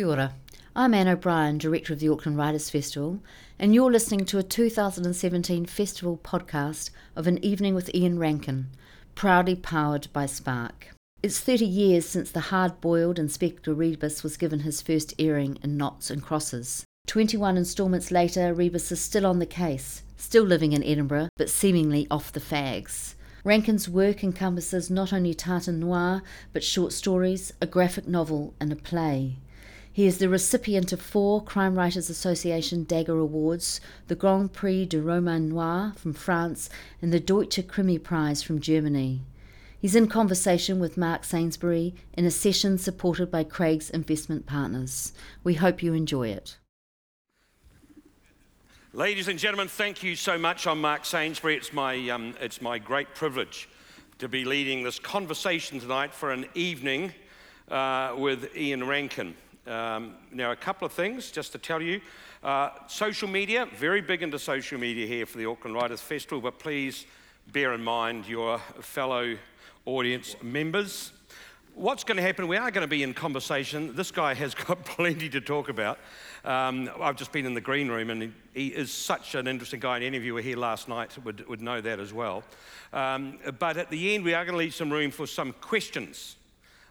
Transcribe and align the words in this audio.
Kia 0.00 0.08
ora. 0.08 0.34
I'm 0.74 0.94
Anne 0.94 1.08
O'Brien, 1.08 1.58
Director 1.58 1.92
of 1.92 1.98
the 2.00 2.08
Auckland 2.08 2.38
Writers 2.38 2.70
Festival, 2.70 3.20
and 3.58 3.74
you're 3.74 3.92
listening 3.92 4.24
to 4.24 4.38
a 4.38 4.42
2017 4.42 5.66
festival 5.66 6.18
podcast 6.24 6.88
of 7.14 7.26
An 7.26 7.36
Evening 7.44 7.74
with 7.74 7.94
Ian 7.94 8.18
Rankin, 8.18 8.68
proudly 9.14 9.54
powered 9.54 10.08
by 10.14 10.24
Spark. 10.24 10.94
It's 11.22 11.38
30 11.38 11.66
years 11.66 12.06
since 12.06 12.30
the 12.30 12.48
hard 12.48 12.80
boiled 12.80 13.18
Inspector 13.18 13.74
Rebus 13.74 14.22
was 14.22 14.38
given 14.38 14.60
his 14.60 14.80
first 14.80 15.12
airing 15.18 15.58
in 15.62 15.76
Knots 15.76 16.08
and 16.08 16.22
Crosses. 16.22 16.82
21 17.06 17.58
instalments 17.58 18.10
later, 18.10 18.54
Rebus 18.54 18.90
is 18.90 19.02
still 19.02 19.26
on 19.26 19.38
the 19.38 19.44
case, 19.44 20.02
still 20.16 20.44
living 20.44 20.72
in 20.72 20.82
Edinburgh, 20.82 21.28
but 21.36 21.50
seemingly 21.50 22.06
off 22.10 22.32
the 22.32 22.40
fags. 22.40 23.16
Rankin's 23.44 23.86
work 23.86 24.24
encompasses 24.24 24.88
not 24.88 25.12
only 25.12 25.34
tartan 25.34 25.78
noir, 25.78 26.22
but 26.54 26.64
short 26.64 26.94
stories, 26.94 27.52
a 27.60 27.66
graphic 27.66 28.08
novel, 28.08 28.54
and 28.58 28.72
a 28.72 28.76
play. 28.76 29.36
He 29.92 30.06
is 30.06 30.18
the 30.18 30.28
recipient 30.28 30.92
of 30.92 31.00
four 31.00 31.42
Crime 31.42 31.74
Writers 31.74 32.08
Association 32.08 32.84
Dagger 32.84 33.18
Awards, 33.18 33.80
the 34.06 34.14
Grand 34.14 34.52
Prix 34.52 34.86
de 34.86 35.02
Roman 35.02 35.48
Noir 35.48 35.94
from 35.96 36.12
France, 36.12 36.70
and 37.02 37.12
the 37.12 37.18
Deutsche 37.18 37.66
Krimi 37.66 37.98
Prize 37.98 38.40
from 38.40 38.60
Germany. 38.60 39.22
He's 39.80 39.96
in 39.96 40.06
conversation 40.06 40.78
with 40.78 40.96
Mark 40.96 41.24
Sainsbury 41.24 41.94
in 42.12 42.24
a 42.24 42.30
session 42.30 42.78
supported 42.78 43.30
by 43.30 43.42
Craig's 43.42 43.90
Investment 43.90 44.46
Partners. 44.46 45.12
We 45.42 45.54
hope 45.54 45.82
you 45.82 45.92
enjoy 45.92 46.28
it. 46.28 46.58
Ladies 48.92 49.26
and 49.26 49.38
gentlemen, 49.38 49.68
thank 49.68 50.02
you 50.02 50.14
so 50.14 50.38
much. 50.38 50.66
I'm 50.66 50.80
Mark 50.80 51.04
Sainsbury. 51.04 51.56
It's 51.56 51.72
my, 51.72 52.10
um, 52.10 52.34
it's 52.40 52.60
my 52.60 52.78
great 52.78 53.14
privilege 53.14 53.68
to 54.18 54.28
be 54.28 54.44
leading 54.44 54.84
this 54.84 54.98
conversation 54.98 55.80
tonight 55.80 56.12
for 56.12 56.30
an 56.30 56.46
evening 56.54 57.12
uh, 57.70 58.14
with 58.16 58.54
Ian 58.56 58.86
Rankin. 58.86 59.34
Um, 59.66 60.14
now, 60.32 60.52
a 60.52 60.56
couple 60.56 60.86
of 60.86 60.92
things 60.92 61.30
just 61.30 61.52
to 61.52 61.58
tell 61.58 61.82
you. 61.82 62.00
Uh, 62.42 62.70
social 62.86 63.28
media, 63.28 63.68
very 63.76 64.00
big 64.00 64.22
into 64.22 64.38
social 64.38 64.78
media 64.78 65.06
here 65.06 65.26
for 65.26 65.38
the 65.38 65.46
Auckland 65.46 65.76
Writers 65.76 66.00
Festival, 66.00 66.40
but 66.40 66.58
please 66.58 67.06
bear 67.52 67.74
in 67.74 67.82
mind 67.82 68.26
your 68.26 68.58
fellow 68.80 69.36
audience 69.84 70.36
members. 70.42 71.12
What's 71.74 72.04
going 72.04 72.16
to 72.16 72.22
happen? 72.22 72.48
We 72.48 72.56
are 72.56 72.70
going 72.70 72.82
to 72.82 72.88
be 72.88 73.02
in 73.02 73.14
conversation. 73.14 73.94
This 73.94 74.10
guy 74.10 74.34
has 74.34 74.54
got 74.66 74.84
plenty 74.84 75.28
to 75.28 75.40
talk 75.40 75.68
about. 75.68 75.98
Um, 76.44 76.90
I've 77.00 77.16
just 77.16 77.32
been 77.32 77.46
in 77.46 77.54
the 77.54 77.60
green 77.60 77.88
room, 77.88 78.10
and 78.10 78.32
he, 78.54 78.68
is 78.68 78.90
such 78.90 79.34
an 79.34 79.46
interesting 79.46 79.80
guy. 79.80 79.96
And 79.96 80.04
any 80.04 80.16
of 80.16 80.24
you 80.24 80.30
who 80.30 80.34
were 80.36 80.42
here 80.42 80.56
last 80.56 80.88
night 80.88 81.16
would, 81.24 81.46
would 81.48 81.60
know 81.60 81.80
that 81.80 82.00
as 82.00 82.12
well. 82.12 82.42
Um, 82.92 83.38
but 83.58 83.76
at 83.76 83.90
the 83.90 84.14
end, 84.14 84.24
we 84.24 84.34
are 84.34 84.44
going 84.44 84.54
to 84.54 84.58
leave 84.58 84.74
some 84.74 84.90
room 84.90 85.10
for 85.10 85.26
some 85.26 85.52
questions. 85.60 86.36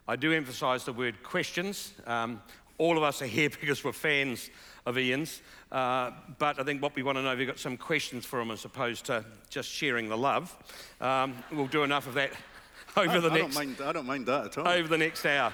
I 0.10 0.16
do 0.16 0.34
emphasize 0.34 0.86
the 0.86 0.92
word 0.92 1.22
questions. 1.22 1.94
Um, 2.08 2.42
all 2.80 2.98
of 2.98 3.04
us 3.04 3.22
are 3.22 3.28
here 3.28 3.48
because 3.62 3.84
we're 3.84 3.92
fans 3.92 4.50
of 4.88 4.98
Ian's. 4.98 5.44
Uh, 5.72 6.10
but 6.40 6.60
I 6.60 6.64
think 6.64 6.82
what 6.82 6.96
we 6.96 7.04
want 7.04 7.20
to 7.20 7.22
know, 7.22 7.36
we've 7.36 7.46
got 7.46 7.60
some 7.60 7.78
questions 7.78 8.26
for 8.26 8.42
him 8.42 8.50
as 8.50 8.66
opposed 8.66 9.06
to 9.06 9.24
just 9.52 9.70
sharing 9.70 10.10
the 10.10 10.18
love. 10.18 10.58
Um, 11.00 11.36
we'll 11.52 11.68
do 11.68 11.84
enough 11.84 12.08
of 12.08 12.16
that 12.16 12.32
over 12.98 13.18
I, 13.18 13.20
the 13.20 13.30
I 13.30 13.34
next. 13.34 13.56
Don't 13.56 13.68
mind, 13.68 13.82
I 13.82 13.92
don't 13.92 14.08
mind 14.08 14.26
that 14.26 14.46
at 14.46 14.58
all. 14.58 14.68
Over 14.68 14.88
the 14.88 14.98
next 14.98 15.24
hour. 15.28 15.54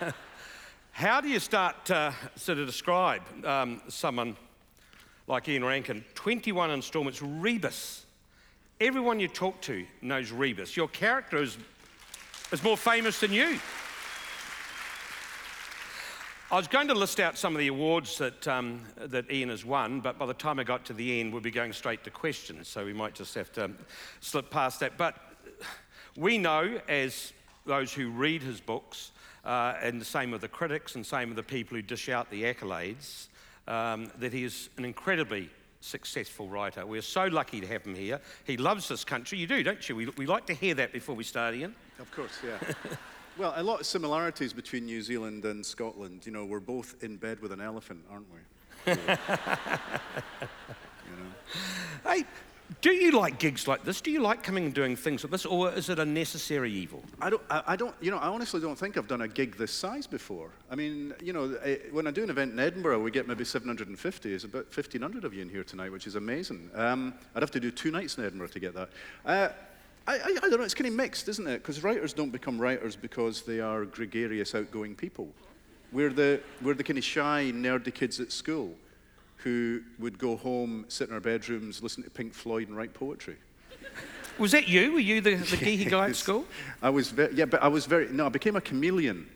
How 0.92 1.22
do 1.22 1.28
you 1.28 1.40
start 1.40 1.86
to 1.86 2.14
sort 2.36 2.58
of 2.58 2.66
describe 2.66 3.22
um, 3.46 3.80
someone 3.88 4.36
like 5.28 5.48
Ian 5.48 5.64
Rankin? 5.64 6.04
21 6.14 6.70
installments, 6.72 7.22
Rebus. 7.22 8.04
Everyone 8.82 9.18
you 9.18 9.28
talk 9.28 9.62
to 9.62 9.86
knows 10.02 10.30
Rebus. 10.30 10.76
Your 10.76 10.88
character 10.88 11.38
is, 11.38 11.56
is 12.52 12.62
more 12.62 12.76
famous 12.76 13.18
than 13.18 13.32
you. 13.32 13.58
I 16.50 16.56
was 16.56 16.68
going 16.68 16.88
to 16.88 16.94
list 16.94 17.20
out 17.20 17.38
some 17.38 17.54
of 17.54 17.58
the 17.58 17.68
awards 17.68 18.18
that, 18.18 18.46
um, 18.46 18.82
that 18.98 19.30
Ian 19.30 19.48
has 19.48 19.64
won, 19.64 20.00
but 20.00 20.18
by 20.18 20.26
the 20.26 20.34
time 20.34 20.58
I 20.58 20.64
got 20.64 20.84
to 20.86 20.92
the 20.92 21.18
end, 21.18 21.32
we'll 21.32 21.40
be 21.40 21.50
going 21.50 21.72
straight 21.72 22.04
to 22.04 22.10
questions, 22.10 22.68
so 22.68 22.84
we 22.84 22.92
might 22.92 23.14
just 23.14 23.34
have 23.34 23.50
to 23.52 23.70
slip 24.20 24.50
past 24.50 24.80
that. 24.80 24.98
But 24.98 25.16
we 26.16 26.36
know, 26.36 26.78
as 26.86 27.32
those 27.64 27.94
who 27.94 28.10
read 28.10 28.42
his 28.42 28.60
books, 28.60 29.12
uh, 29.46 29.74
and 29.82 29.98
the 29.98 30.04
same 30.04 30.34
of 30.34 30.42
the 30.42 30.48
critics, 30.48 30.96
and 30.96 31.04
same 31.04 31.30
of 31.30 31.36
the 31.36 31.42
people 31.42 31.76
who 31.76 31.82
dish 31.82 32.10
out 32.10 32.30
the 32.30 32.42
accolades, 32.44 33.28
um, 33.66 34.12
that 34.18 34.32
he 34.34 34.44
is 34.44 34.68
an 34.76 34.84
incredibly 34.84 35.48
successful 35.80 36.46
writer. 36.46 36.84
We're 36.84 37.02
so 37.02 37.24
lucky 37.24 37.62
to 37.62 37.66
have 37.66 37.86
him 37.86 37.94
here. 37.94 38.20
He 38.44 38.58
loves 38.58 38.86
this 38.86 39.02
country. 39.02 39.38
You 39.38 39.46
do, 39.46 39.62
don't 39.62 39.88
you? 39.88 39.96
We, 39.96 40.06
we 40.18 40.26
like 40.26 40.46
to 40.46 40.54
hear 40.54 40.74
that 40.74 40.92
before 40.92 41.14
we 41.14 41.24
start, 41.24 41.54
Ian. 41.54 41.74
Of 41.98 42.10
course, 42.10 42.38
yeah. 42.44 42.58
well, 43.36 43.52
a 43.56 43.62
lot 43.62 43.80
of 43.80 43.86
similarities 43.86 44.52
between 44.52 44.84
New 44.86 45.02
Zealand 45.02 45.44
and 45.44 45.64
Scotland. 45.64 46.26
You 46.26 46.32
know, 46.32 46.44
we're 46.44 46.60
both 46.60 47.02
in 47.02 47.16
bed 47.16 47.40
with 47.40 47.52
an 47.52 47.60
elephant, 47.60 48.04
aren't 48.10 48.26
we? 48.32 48.38
you 48.92 48.96
know. 51.16 52.10
Hey, 52.10 52.24
do 52.80 52.90
you 52.92 53.12
like 53.12 53.38
gigs 53.38 53.68
like 53.68 53.84
this? 53.84 54.00
Do 54.00 54.10
you 54.10 54.20
like 54.20 54.42
coming 54.42 54.64
and 54.66 54.74
doing 54.74 54.96
things 54.96 55.22
like 55.22 55.30
this, 55.30 55.44
or 55.44 55.72
is 55.72 55.88
it 55.88 55.98
a 55.98 56.04
necessary 56.04 56.72
evil? 56.72 57.02
I 57.20 57.30
don't, 57.30 57.42
I, 57.50 57.62
I, 57.68 57.76
don't, 57.76 57.94
you 58.00 58.10
know, 58.10 58.18
I 58.18 58.28
honestly 58.28 58.60
don't 58.60 58.78
think 58.78 58.96
I've 58.96 59.08
done 59.08 59.22
a 59.22 59.28
gig 59.28 59.56
this 59.56 59.72
size 59.72 60.06
before. 60.06 60.50
I 60.70 60.74
mean, 60.74 61.14
you 61.22 61.32
know, 61.32 61.56
I, 61.64 61.80
when 61.92 62.06
I 62.06 62.10
do 62.10 62.22
an 62.22 62.30
event 62.30 62.52
in 62.52 62.58
Edinburgh, 62.58 63.02
we 63.02 63.10
get 63.10 63.28
maybe 63.28 63.44
750. 63.44 64.28
There's 64.28 64.44
about 64.44 64.64
1,500 64.66 65.24
of 65.24 65.34
you 65.34 65.42
in 65.42 65.48
here 65.48 65.64
tonight, 65.64 65.92
which 65.92 66.06
is 66.06 66.14
amazing. 66.14 66.70
Um, 66.74 67.14
I'd 67.34 67.42
have 67.42 67.50
to 67.52 67.60
do 67.60 67.70
two 67.70 67.90
nights 67.90 68.16
in 68.16 68.24
Edinburgh 68.24 68.48
to 68.48 68.60
get 68.60 68.74
that. 68.74 68.88
Uh, 69.26 69.48
I, 70.06 70.16
I, 70.16 70.18
I, 70.18 70.48
don't 70.48 70.58
know, 70.58 70.62
it's 70.62 70.74
kind 70.74 70.88
of 70.88 70.94
mixed, 70.94 71.28
isn't 71.28 71.46
it? 71.46 71.62
Because 71.62 71.82
writers 71.82 72.12
don't 72.12 72.30
become 72.30 72.58
writers 72.58 72.94
because 72.96 73.42
they 73.42 73.60
are 73.60 73.84
gregarious, 73.84 74.54
outgoing 74.54 74.94
people. 74.94 75.28
We're 75.92 76.12
the, 76.12 76.40
we're 76.60 76.74
the 76.74 76.84
kind 76.84 76.98
of 76.98 77.04
shy, 77.04 77.52
nerdy 77.54 77.94
kids 77.94 78.20
at 78.20 78.32
school 78.32 78.74
who 79.38 79.82
would 79.98 80.18
go 80.18 80.36
home, 80.36 80.84
sit 80.88 81.08
in 81.08 81.14
our 81.14 81.20
bedrooms, 81.20 81.82
listen 81.82 82.02
to 82.02 82.10
Pink 82.10 82.34
Floyd, 82.34 82.68
and 82.68 82.76
write 82.76 82.94
poetry. 82.94 83.36
Was 84.38 84.52
that 84.52 84.68
you? 84.68 84.92
Were 84.92 85.00
you 85.00 85.20
the, 85.20 85.36
the 85.36 85.56
geeky 85.56 85.88
guy 85.88 86.08
at 86.08 86.16
school? 86.16 86.44
I 86.82 86.90
was 86.90 87.10
very, 87.10 87.34
yeah, 87.34 87.44
but 87.44 87.62
I 87.62 87.68
was 87.68 87.86
very, 87.86 88.08
no, 88.08 88.26
I 88.26 88.30
became 88.30 88.56
a 88.56 88.60
chameleon. 88.60 89.28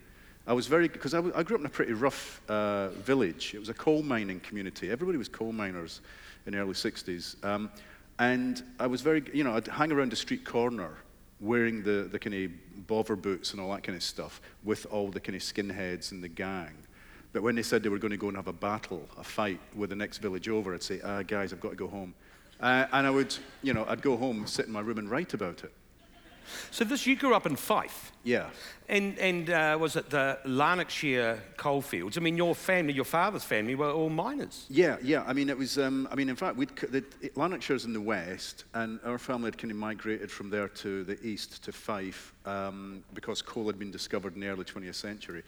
I 0.47 0.55
was 0.55 0.67
very, 0.67 0.89
because 0.89 1.15
I, 1.15 1.19
I, 1.19 1.43
grew 1.43 1.57
up 1.57 1.61
in 1.61 1.67
a 1.67 1.71
pretty 1.71 1.93
rough 1.93 2.41
uh, 2.49 2.89
village. 2.89 3.53
It 3.55 3.59
was 3.61 3.69
a 3.69 3.75
coal 3.75 4.03
mining 4.03 4.41
community. 4.41 4.91
Everybody 4.91 5.19
was 5.19 5.29
coal 5.29 5.53
miners 5.53 6.01
in 6.47 6.55
the 6.55 6.59
early 6.59 6.73
60s. 6.73 7.45
Um, 7.45 7.71
and 8.19 8.63
I 8.79 8.87
was 8.87 9.01
very, 9.01 9.23
you 9.33 9.45
know, 9.45 9.55
I'd 9.55 9.67
hang 9.69 9.93
around 9.93 10.13
the 10.13 10.17
street 10.17 10.45
corner 10.45 10.91
wearing 11.41 11.83
the, 11.83 12.09
the 12.11 12.19
kind 12.19 12.35
of 12.35 12.87
bother 12.87 13.15
boots 13.15 13.53
and 13.53 13.61
all 13.61 13.71
that 13.73 13.85
kind 13.85 13.95
of 13.97 14.03
stuff 14.03 14.41
with 14.65 14.87
all 14.91 15.09
the 15.09 15.21
kind 15.21 15.37
of 15.37 15.43
skinheads 15.43 16.11
and 16.11 16.23
the 16.23 16.29
gang. 16.29 16.75
But 17.33 17.43
when 17.43 17.55
they 17.55 17.63
said 17.63 17.83
they 17.83 17.89
were 17.89 17.99
going 17.99 18.11
to 18.11 18.17
go 18.17 18.29
and 18.29 18.37
have 18.37 18.49
a 18.49 18.53
battle, 18.53 19.09
a 19.17 19.23
fight 19.23 19.61
with 19.77 19.91
the 19.91 19.97
next 19.97 20.19
village 20.19 20.49
over, 20.49 20.75
I'd 20.75 20.83
say, 20.83 21.01
ah, 21.05 21.23
guys, 21.23 21.53
I've 21.53 21.61
got 21.61 21.71
to 21.71 21.77
go 21.77 21.87
home. 21.87 22.15
Uh, 22.61 22.87
and 22.93 23.07
I 23.07 23.11
would, 23.11 23.35
you 23.63 23.73
know, 23.73 23.85
I'd 23.89 24.03
go 24.03 24.17
home, 24.17 24.47
sit 24.47 24.67
in 24.67 24.73
my 24.73 24.81
room 24.81 24.99
and 24.99 25.09
write 25.09 25.35
about 25.35 25.63
it. 25.63 25.73
So 26.71 26.85
this, 26.85 27.07
you 27.07 27.17
grew 27.17 27.35
up 27.35 27.47
in 27.47 27.57
Fife? 27.57 28.13
Yeah. 28.25 28.51
And, 28.91 29.19
and 29.19 29.51
uh, 29.51 29.77
was 29.79 29.97
it 29.97 30.11
the 30.11 30.39
Lanarkshire 30.45 31.43
coalfields? 31.57 32.17
I 32.17 32.21
mean, 32.21 32.37
your 32.37 32.55
family, 32.55 32.93
your 32.95 33.05
father's 33.05 33.45
family 33.45 33.75
were 33.75 33.91
all 33.91 34.09
miners. 34.09 34.67
Yeah, 34.71 34.97
yeah. 35.03 35.25
I 35.27 35.33
mean, 35.35 35.49
it 35.51 35.57
was, 35.57 35.79
um, 35.79 36.09
I 36.11 36.15
mean, 36.15 36.29
in 36.29 36.37
fact, 36.37 36.57
we'd, 36.57 36.75
the, 36.77 37.05
Lanarkshire's 37.35 37.85
in 37.85 37.93
the 37.93 38.01
west, 38.01 38.65
and 38.75 38.99
our 39.05 39.19
family 39.19 39.49
had 39.49 39.59
kind 39.59 39.71
of 39.71 39.77
migrated 39.77 40.31
from 40.31 40.49
there 40.51 40.69
to 40.69 41.05
the 41.05 41.23
east 41.23 41.65
to 41.65 41.73
Fife 41.73 42.35
um, 42.47 43.05
because 43.15 43.43
coal 43.43 43.67
had 43.67 43.79
been 43.79 43.91
discovered 43.91 44.35
in 44.35 44.41
the 44.41 44.49
early 44.49 44.65
20th 44.65 44.95
century. 44.95 45.43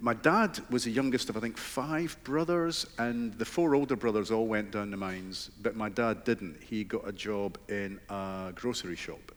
My 0.00 0.14
dad 0.14 0.58
was 0.70 0.84
the 0.84 0.90
youngest 0.90 1.28
of, 1.28 1.36
I 1.36 1.40
think, 1.40 1.56
five 1.58 2.16
brothers, 2.24 2.86
and 2.98 3.34
the 3.38 3.44
four 3.44 3.74
older 3.74 3.96
brothers 3.96 4.30
all 4.30 4.46
went 4.46 4.70
down 4.70 4.90
the 4.90 4.96
mines, 4.96 5.50
but 5.62 5.76
my 5.76 5.88
dad 5.88 6.24
didn't. 6.24 6.62
He 6.62 6.84
got 6.84 7.06
a 7.06 7.12
job 7.12 7.58
in 7.68 8.00
a 8.08 8.52
grocery 8.54 8.96
shop. 8.96 9.32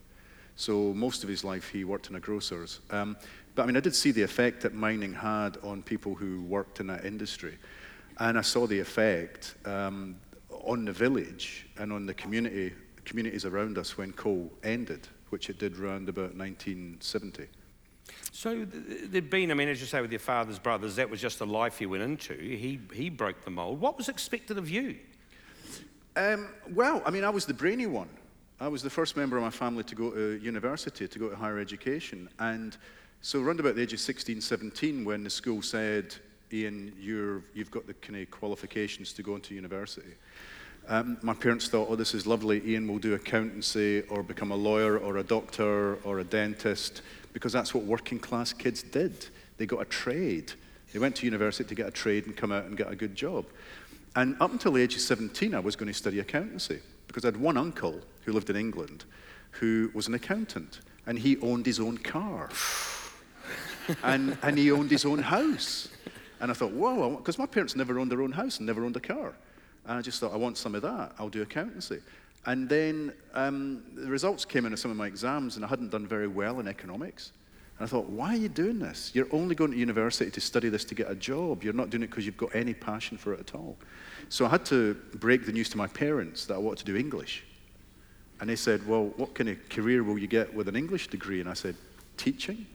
So 0.55 0.93
most 0.93 1.23
of 1.23 1.29
his 1.29 1.43
life 1.43 1.69
he 1.69 1.83
worked 1.83 2.09
in 2.09 2.15
a 2.15 2.19
grocer's. 2.19 2.79
Um, 2.89 3.17
but 3.55 3.63
I 3.63 3.65
mean, 3.65 3.77
I 3.77 3.79
did 3.79 3.95
see 3.95 4.11
the 4.11 4.21
effect 4.21 4.61
that 4.61 4.73
mining 4.73 5.13
had 5.13 5.57
on 5.63 5.81
people 5.81 6.15
who 6.15 6.41
worked 6.43 6.79
in 6.79 6.87
that 6.87 7.05
industry. 7.05 7.57
And 8.19 8.37
I 8.37 8.41
saw 8.41 8.67
the 8.67 8.79
effect 8.79 9.55
um, 9.65 10.15
on 10.49 10.85
the 10.85 10.93
village 10.93 11.67
and 11.77 11.91
on 11.91 12.05
the 12.05 12.13
community, 12.13 12.73
communities 13.05 13.45
around 13.45 13.77
us 13.77 13.97
when 13.97 14.13
coal 14.13 14.51
ended, 14.63 15.07
which 15.29 15.49
it 15.49 15.59
did 15.59 15.77
around 15.79 16.07
about 16.09 16.35
1970. 16.35 17.47
So 18.31 18.65
there'd 18.65 19.29
been, 19.29 19.51
I 19.51 19.53
mean, 19.53 19.69
as 19.69 19.81
you 19.81 19.87
say, 19.87 20.01
with 20.01 20.11
your 20.11 20.19
father's 20.19 20.59
brothers, 20.59 20.95
that 20.95 21.09
was 21.09 21.21
just 21.21 21.39
the 21.39 21.45
life 21.45 21.77
he 21.77 21.85
went 21.85 22.03
into. 22.03 22.33
He, 22.33 22.79
he 22.93 23.09
broke 23.09 23.43
the 23.43 23.51
mold. 23.51 23.79
What 23.81 23.97
was 23.97 24.09
expected 24.09 24.57
of 24.57 24.69
you? 24.69 24.97
Um, 26.15 26.49
well, 26.69 27.01
I 27.05 27.11
mean, 27.11 27.23
I 27.23 27.29
was 27.29 27.45
the 27.45 27.53
brainy 27.53 27.87
one. 27.87 28.09
I 28.61 28.67
was 28.67 28.83
the 28.83 28.91
first 28.91 29.17
member 29.17 29.37
of 29.37 29.43
my 29.43 29.49
family 29.49 29.83
to 29.85 29.95
go 29.95 30.11
to 30.11 30.39
university, 30.39 31.07
to 31.07 31.19
go 31.19 31.29
to 31.29 31.35
higher 31.35 31.57
education. 31.57 32.29
And 32.37 32.77
so 33.21 33.41
around 33.41 33.59
about 33.59 33.73
the 33.73 33.81
age 33.81 33.93
of 33.93 33.99
16, 33.99 34.39
17, 34.39 35.03
when 35.03 35.23
the 35.23 35.31
school 35.31 35.63
said, 35.63 36.13
Ian, 36.53 36.93
you 37.01 37.43
have 37.57 37.71
got 37.71 37.87
the 37.87 37.95
kind 37.95 38.21
of 38.21 38.29
qualifications 38.29 39.13
to 39.13 39.23
go 39.23 39.33
into 39.33 39.55
university. 39.55 40.13
Um, 40.87 41.17
my 41.23 41.33
parents 41.33 41.69
thought, 41.69 41.87
oh, 41.89 41.95
this 41.95 42.13
is 42.13 42.27
lovely. 42.27 42.61
Ian 42.63 42.87
will 42.87 42.99
do 42.99 43.15
accountancy 43.15 44.03
or 44.09 44.21
become 44.21 44.51
a 44.51 44.55
lawyer 44.55 44.95
or 44.95 45.17
a 45.17 45.23
doctor 45.23 45.95
or 46.03 46.19
a 46.19 46.23
dentist 46.23 47.01
because 47.33 47.51
that's 47.51 47.73
what 47.73 47.85
working 47.85 48.19
class 48.19 48.53
kids 48.53 48.83
did. 48.83 49.25
They 49.57 49.65
got 49.65 49.81
a 49.81 49.85
trade. 49.85 50.53
They 50.93 50.99
went 50.99 51.15
to 51.15 51.25
university 51.25 51.67
to 51.67 51.73
get 51.73 51.87
a 51.87 51.91
trade 51.91 52.27
and 52.27 52.37
come 52.37 52.51
out 52.51 52.65
and 52.65 52.77
get 52.77 52.91
a 52.91 52.95
good 52.95 53.15
job. 53.15 53.43
And 54.15 54.35
up 54.39 54.51
until 54.51 54.73
the 54.73 54.83
age 54.83 54.93
of 54.93 55.01
17, 55.01 55.55
I 55.55 55.59
was 55.59 55.75
going 55.75 55.87
to 55.87 55.97
study 55.97 56.19
accountancy 56.19 56.79
because 57.07 57.25
I 57.25 57.29
had 57.29 57.37
one 57.37 57.57
uncle 57.57 58.01
who 58.25 58.33
lived 58.33 58.49
in 58.49 58.55
England 58.55 59.05
who 59.51 59.91
was 59.93 60.07
an 60.07 60.13
accountant 60.13 60.79
and 61.05 61.19
he 61.19 61.37
owned 61.39 61.65
his 61.65 61.79
own 61.79 61.97
car. 61.97 62.49
and, 64.03 64.37
and 64.41 64.57
he 64.57 64.71
owned 64.71 64.91
his 64.91 65.05
own 65.05 65.19
house. 65.19 65.89
And 66.39 66.49
I 66.49 66.53
thought, 66.53 66.71
whoa, 66.71 67.17
because 67.17 67.37
my 67.37 67.45
parents 67.45 67.75
never 67.75 67.99
owned 67.99 68.11
their 68.11 68.21
own 68.21 68.31
house 68.31 68.57
and 68.57 68.67
never 68.67 68.85
owned 68.85 68.95
a 68.95 69.01
car. 69.01 69.33
And 69.85 69.97
I 69.97 70.01
just 70.01 70.19
thought, 70.19 70.33
I 70.33 70.37
want 70.37 70.57
some 70.57 70.75
of 70.75 70.81
that. 70.83 71.13
I'll 71.19 71.29
do 71.29 71.41
accountancy. 71.41 71.99
And 72.45 72.67
then 72.67 73.13
um, 73.33 73.83
the 73.93 74.09
results 74.09 74.45
came 74.45 74.65
in 74.65 74.73
of 74.73 74.79
some 74.79 74.89
of 74.89 74.97
my 74.97 75.05
exams, 75.05 75.55
and 75.55 75.65
I 75.65 75.67
hadn't 75.67 75.89
done 75.89 76.07
very 76.07 76.27
well 76.27 76.59
in 76.59 76.67
economics. 76.67 77.31
And 77.77 77.85
I 77.85 77.89
thought, 77.89 78.09
why 78.09 78.33
are 78.33 78.37
you 78.37 78.49
doing 78.49 78.79
this? 78.79 79.11
You're 79.13 79.27
only 79.31 79.53
going 79.53 79.71
to 79.71 79.77
university 79.77 80.31
to 80.31 80.41
study 80.41 80.69
this 80.69 80.83
to 80.85 80.95
get 80.95 81.09
a 81.09 81.15
job. 81.15 81.63
You're 81.63 81.73
not 81.73 81.89
doing 81.89 82.03
it 82.03 82.09
because 82.09 82.25
you've 82.25 82.37
got 82.37 82.55
any 82.55 82.73
passion 82.73 83.17
for 83.17 83.33
it 83.33 83.39
at 83.39 83.55
all. 83.55 83.77
So 84.29 84.45
I 84.45 84.49
had 84.49 84.65
to 84.65 84.95
break 85.15 85.45
the 85.45 85.51
news 85.51 85.69
to 85.69 85.77
my 85.77 85.87
parents 85.87 86.45
that 86.45 86.55
I 86.55 86.57
wanted 86.57 86.79
to 86.79 86.85
do 86.85 86.95
English. 86.95 87.43
And 88.41 88.49
they 88.49 88.55
said, 88.55 88.85
well, 88.87 89.13
what 89.17 89.35
kind 89.35 89.49
of 89.49 89.69
career 89.69 90.03
will 90.03 90.17
you 90.17 90.27
get 90.27 90.51
with 90.53 90.67
an 90.67 90.75
English 90.75 91.07
degree? 91.09 91.39
And 91.39 91.47
I 91.49 91.53
said, 91.53 91.75
teaching. 92.17 92.65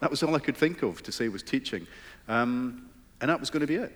That 0.00 0.10
was 0.10 0.22
all 0.22 0.34
I 0.34 0.38
could 0.38 0.56
think 0.56 0.82
of 0.82 1.02
to 1.02 1.10
say 1.10 1.28
was 1.28 1.42
teaching. 1.42 1.86
Um, 2.28 2.90
and 3.20 3.30
that 3.30 3.40
was 3.40 3.48
going 3.48 3.62
to 3.62 3.66
be 3.66 3.76
it. 3.76 3.92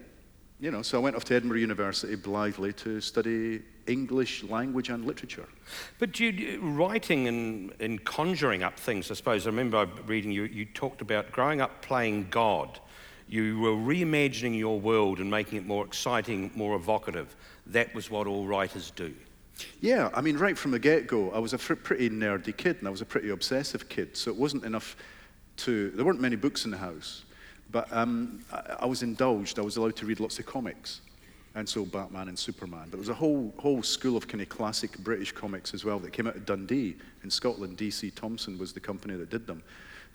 You 0.58 0.70
know, 0.70 0.80
so 0.80 0.98
I 0.98 1.02
went 1.02 1.14
off 1.14 1.24
to 1.24 1.34
Edinburgh 1.34 1.58
University 1.58 2.14
blithely 2.14 2.72
to 2.74 3.00
study 3.00 3.62
English 3.86 4.44
language 4.44 4.88
and 4.88 5.04
literature. 5.04 5.46
But 5.98 6.18
writing 6.60 7.28
and, 7.28 7.74
and 7.78 8.02
conjuring 8.04 8.62
up 8.62 8.78
things, 8.78 9.10
I 9.10 9.14
suppose. 9.14 9.46
I 9.46 9.50
remember 9.50 9.86
reading 10.06 10.30
you, 10.30 10.44
you 10.44 10.64
talked 10.64 11.02
about 11.02 11.30
growing 11.30 11.60
up 11.60 11.82
playing 11.82 12.28
God. 12.30 12.80
You 13.28 13.60
were 13.60 13.72
reimagining 13.72 14.56
your 14.56 14.80
world 14.80 15.18
and 15.18 15.30
making 15.30 15.58
it 15.58 15.66
more 15.66 15.84
exciting, 15.84 16.52
more 16.54 16.74
evocative. 16.74 17.36
That 17.66 17.94
was 17.94 18.10
what 18.10 18.26
all 18.26 18.46
writers 18.46 18.92
do. 18.92 19.12
Yeah, 19.80 20.10
I 20.14 20.20
mean, 20.20 20.36
right 20.38 20.56
from 20.56 20.70
the 20.70 20.78
get 20.78 21.06
go, 21.06 21.30
I 21.30 21.38
was 21.38 21.52
a 21.52 21.58
pretty 21.58 22.10
nerdy 22.10 22.56
kid 22.56 22.76
and 22.78 22.88
I 22.88 22.90
was 22.90 23.00
a 23.00 23.06
pretty 23.06 23.30
obsessive 23.30 23.88
kid. 23.88 24.16
So 24.16 24.30
it 24.30 24.36
wasn't 24.36 24.64
enough 24.64 24.96
to, 25.58 25.90
there 25.90 26.04
weren't 26.04 26.20
many 26.20 26.36
books 26.36 26.64
in 26.64 26.70
the 26.70 26.78
house. 26.78 27.24
But 27.70 27.92
um, 27.92 28.44
I, 28.52 28.76
I, 28.80 28.86
was 28.86 29.02
indulged. 29.02 29.58
I 29.58 29.62
was 29.62 29.76
allowed 29.76 29.96
to 29.96 30.06
read 30.06 30.20
lots 30.20 30.38
of 30.38 30.46
comics. 30.46 31.00
And 31.54 31.68
so 31.68 31.84
Batman 31.84 32.28
and 32.28 32.38
Superman. 32.38 32.84
But 32.84 32.92
there 32.92 32.98
was 32.98 33.08
a 33.08 33.14
whole, 33.14 33.52
whole 33.58 33.82
school 33.82 34.16
of 34.16 34.26
kind 34.26 34.40
of 34.40 34.48
classic 34.48 34.96
British 34.98 35.32
comics 35.32 35.74
as 35.74 35.84
well 35.84 35.98
that 36.00 36.12
came 36.12 36.26
out 36.26 36.36
of 36.36 36.46
Dundee 36.46 36.96
in 37.24 37.30
Scotland. 37.30 37.76
D.C. 37.76 38.10
Thomson 38.10 38.58
was 38.58 38.72
the 38.72 38.80
company 38.80 39.16
that 39.16 39.30
did 39.30 39.46
them. 39.46 39.62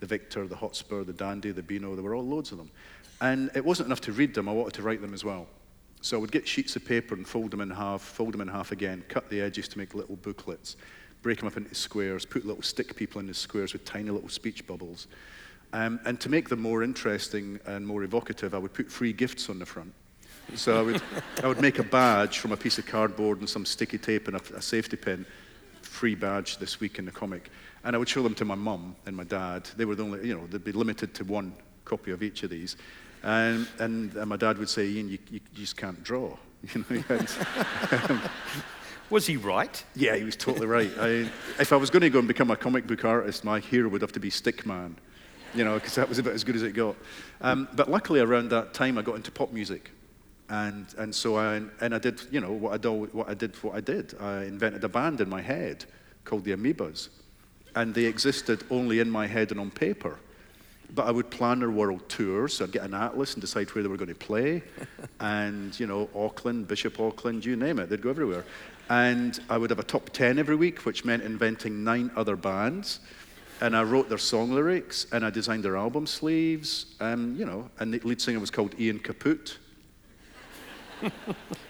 The 0.00 0.06
Victor, 0.06 0.46
the 0.46 0.56
Hotspur, 0.56 1.04
the 1.04 1.12
Dandy, 1.12 1.50
the 1.50 1.62
Beano, 1.62 1.94
there 1.94 2.04
were 2.04 2.14
all 2.14 2.26
loads 2.26 2.52
of 2.52 2.58
them. 2.58 2.70
And 3.20 3.50
it 3.54 3.64
wasn't 3.64 3.86
enough 3.86 4.00
to 4.02 4.12
read 4.12 4.34
them, 4.34 4.48
I 4.48 4.52
wanted 4.52 4.74
to 4.74 4.82
write 4.82 5.00
them 5.00 5.14
as 5.14 5.24
well. 5.24 5.46
So 6.00 6.16
I 6.16 6.20
would 6.20 6.32
get 6.32 6.46
sheets 6.46 6.76
of 6.76 6.84
paper 6.84 7.14
and 7.14 7.26
fold 7.26 7.50
them 7.50 7.60
in 7.60 7.70
half, 7.70 8.02
fold 8.02 8.32
them 8.32 8.40
in 8.40 8.48
half 8.48 8.72
again, 8.72 9.04
cut 9.08 9.28
the 9.30 9.40
edges 9.40 9.68
to 9.68 9.78
make 9.78 9.94
little 9.94 10.16
booklets, 10.16 10.76
break 11.22 11.38
them 11.38 11.48
up 11.48 11.56
into 11.56 11.74
squares, 11.74 12.24
put 12.24 12.46
little 12.46 12.62
stick 12.62 12.94
people 12.94 13.20
in 13.20 13.26
the 13.26 13.34
squares 13.34 13.72
with 13.72 13.84
tiny 13.84 14.10
little 14.10 14.28
speech 14.28 14.66
bubbles, 14.66 15.08
um, 15.72 16.00
and 16.04 16.18
to 16.20 16.28
make 16.28 16.48
them 16.48 16.60
more 16.60 16.82
interesting 16.82 17.60
and 17.66 17.86
more 17.86 18.02
evocative, 18.02 18.54
I 18.54 18.58
would 18.58 18.72
put 18.72 18.90
free 18.90 19.12
gifts 19.12 19.50
on 19.50 19.58
the 19.58 19.66
front. 19.66 19.92
So 20.54 20.78
I 20.78 20.82
would, 20.82 21.02
I 21.42 21.46
would 21.46 21.60
make 21.60 21.78
a 21.78 21.82
badge 21.82 22.38
from 22.38 22.52
a 22.52 22.56
piece 22.56 22.78
of 22.78 22.86
cardboard 22.86 23.40
and 23.40 23.48
some 23.48 23.66
sticky 23.66 23.98
tape 23.98 24.28
and 24.28 24.36
a, 24.36 24.56
a 24.56 24.62
safety 24.62 24.96
pin, 24.96 25.26
free 25.82 26.14
badge 26.14 26.56
this 26.56 26.80
week 26.80 26.98
in 26.98 27.04
the 27.04 27.10
comic. 27.10 27.50
And 27.84 27.94
I 27.94 27.98
would 27.98 28.08
show 28.08 28.22
them 28.22 28.34
to 28.36 28.46
my 28.46 28.54
mum 28.54 28.96
and 29.04 29.14
my 29.14 29.24
dad. 29.24 29.68
They 29.76 29.84
were 29.84 29.94
the 29.94 30.04
only, 30.04 30.26
you 30.26 30.34
know, 30.34 30.46
they'd 30.46 30.64
be 30.64 30.72
limited 30.72 31.12
to 31.14 31.24
one 31.24 31.52
copy 31.84 32.12
of 32.12 32.22
each 32.22 32.42
of 32.44 32.50
these. 32.50 32.76
And, 33.22 33.68
and, 33.78 34.14
and 34.14 34.28
my 34.28 34.36
dad 34.36 34.58
would 34.58 34.68
say, 34.68 34.86
Ian, 34.86 35.08
you, 35.08 35.18
you, 35.30 35.40
you 35.54 35.60
just 35.60 35.76
can't 35.76 36.02
draw. 36.02 36.36
You 36.74 36.84
know, 36.90 37.18
um, 38.08 38.20
was 39.10 39.26
he 39.26 39.36
right? 39.36 39.84
Yeah, 39.94 40.16
he 40.16 40.24
was 40.24 40.34
totally 40.34 40.66
right. 40.66 40.90
I, 40.98 41.30
if 41.60 41.72
I 41.72 41.76
was 41.76 41.88
going 41.88 42.02
to 42.02 42.10
go 42.10 42.18
and 42.18 42.26
become 42.26 42.50
a 42.50 42.56
comic 42.56 42.86
book 42.86 43.04
artist, 43.04 43.44
my 43.44 43.60
hero 43.60 43.88
would 43.90 44.02
have 44.02 44.12
to 44.12 44.20
be 44.20 44.28
Stickman 44.28 44.96
you 45.54 45.64
know, 45.64 45.74
because 45.74 45.94
that 45.94 46.08
was 46.08 46.18
about 46.18 46.34
as 46.34 46.44
good 46.44 46.56
as 46.56 46.62
it 46.62 46.72
got. 46.72 46.96
Um, 47.40 47.68
but 47.74 47.90
luckily, 47.90 48.20
around 48.20 48.50
that 48.50 48.74
time, 48.74 48.98
I 48.98 49.02
got 49.02 49.16
into 49.16 49.30
pop 49.30 49.52
music. 49.52 49.90
And, 50.50 50.86
and 50.96 51.14
so 51.14 51.36
I, 51.36 51.62
and 51.80 51.94
I 51.94 51.98
did, 51.98 52.22
you 52.30 52.40
know, 52.40 52.52
what 52.52 52.72
I, 52.72 52.78
do, 52.78 53.08
what 53.12 53.28
I 53.28 53.34
did, 53.34 53.56
what 53.62 53.74
I 53.74 53.80
did. 53.80 54.14
I 54.20 54.44
invented 54.44 54.82
a 54.84 54.88
band 54.88 55.20
in 55.20 55.28
my 55.28 55.42
head 55.42 55.84
called 56.24 56.44
the 56.44 56.52
Amoebas. 56.52 57.08
And 57.74 57.94
they 57.94 58.04
existed 58.04 58.64
only 58.70 59.00
in 59.00 59.10
my 59.10 59.26
head 59.26 59.50
and 59.50 59.60
on 59.60 59.70
paper. 59.70 60.18
But 60.94 61.06
I 61.06 61.10
would 61.10 61.30
plan 61.30 61.60
their 61.60 61.70
world 61.70 62.08
tours. 62.08 62.54
So 62.54 62.64
I'd 62.64 62.72
get 62.72 62.82
an 62.82 62.94
atlas 62.94 63.34
and 63.34 63.40
decide 63.40 63.68
where 63.74 63.82
they 63.82 63.88
were 63.88 63.96
going 63.96 64.08
to 64.08 64.14
play. 64.14 64.62
and, 65.20 65.78
you 65.78 65.86
know, 65.86 66.08
Auckland, 66.14 66.66
Bishop 66.68 66.98
Auckland, 66.98 67.44
you 67.44 67.56
name 67.56 67.78
it, 67.78 67.90
they'd 67.90 68.02
go 68.02 68.10
everywhere. 68.10 68.44
And 68.90 69.38
I 69.50 69.58
would 69.58 69.70
have 69.70 69.78
a 69.78 69.84
top 69.84 70.10
10 70.10 70.38
every 70.38 70.56
week, 70.56 70.86
which 70.86 71.04
meant 71.04 71.22
inventing 71.22 71.84
nine 71.84 72.10
other 72.16 72.36
bands 72.36 73.00
and 73.60 73.76
I 73.76 73.82
wrote 73.82 74.08
their 74.08 74.18
song 74.18 74.52
lyrics, 74.52 75.06
and 75.12 75.24
I 75.24 75.30
designed 75.30 75.64
their 75.64 75.76
album 75.76 76.06
sleeves, 76.06 76.86
and 77.00 77.36
you 77.36 77.44
know, 77.44 77.68
and 77.78 77.92
the 77.92 77.98
lead 78.00 78.20
singer 78.20 78.38
was 78.38 78.50
called 78.50 78.78
Ian 78.78 78.98
Caput. 78.98 79.58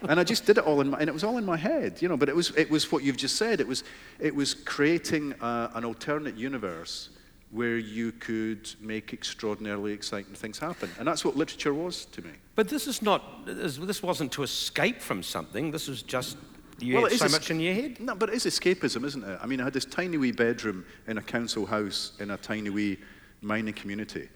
and 0.08 0.18
I 0.18 0.24
just 0.24 0.46
did 0.46 0.58
it 0.58 0.64
all 0.64 0.80
in 0.80 0.90
my, 0.90 0.98
and 0.98 1.08
it 1.08 1.12
was 1.12 1.24
all 1.24 1.38
in 1.38 1.44
my 1.44 1.56
head, 1.56 2.00
you 2.00 2.08
know. 2.08 2.16
But 2.16 2.28
it 2.28 2.36
was, 2.36 2.50
it 2.56 2.70
was 2.70 2.90
what 2.90 3.02
you've 3.02 3.16
just 3.16 3.36
said. 3.36 3.60
It 3.60 3.68
was, 3.68 3.84
it 4.18 4.34
was 4.34 4.54
creating 4.54 5.34
a, 5.40 5.70
an 5.74 5.84
alternate 5.84 6.36
universe 6.36 7.10
where 7.50 7.78
you 7.78 8.12
could 8.12 8.70
make 8.80 9.12
extraordinarily 9.12 9.92
exciting 9.92 10.34
things 10.34 10.58
happen, 10.58 10.90
and 10.98 11.08
that's 11.08 11.24
what 11.24 11.36
literature 11.36 11.72
was 11.72 12.04
to 12.06 12.22
me. 12.22 12.30
But 12.54 12.68
this 12.68 12.86
is 12.86 13.00
not. 13.00 13.46
This 13.46 14.02
wasn't 14.02 14.32
to 14.32 14.42
escape 14.42 15.00
from 15.00 15.22
something. 15.22 15.70
This 15.70 15.88
was 15.88 16.02
just 16.02 16.36
you 16.80 16.94
well, 16.94 17.06
had 17.06 17.18
so 17.18 17.28
much 17.28 17.50
in 17.50 17.60
your 17.60 17.74
head? 17.74 18.00
No, 18.00 18.14
but 18.14 18.28
it 18.28 18.36
is 18.36 18.46
escapism, 18.46 19.04
isn't 19.04 19.24
it? 19.24 19.38
I 19.42 19.46
mean, 19.46 19.60
I 19.60 19.64
had 19.64 19.72
this 19.72 19.84
tiny 19.84 20.16
wee 20.16 20.32
bedroom 20.32 20.84
in 21.06 21.18
a 21.18 21.22
council 21.22 21.66
house 21.66 22.12
in 22.20 22.30
a 22.30 22.36
tiny 22.36 22.70
wee 22.70 22.98
mining 23.40 23.74
community. 23.74 24.28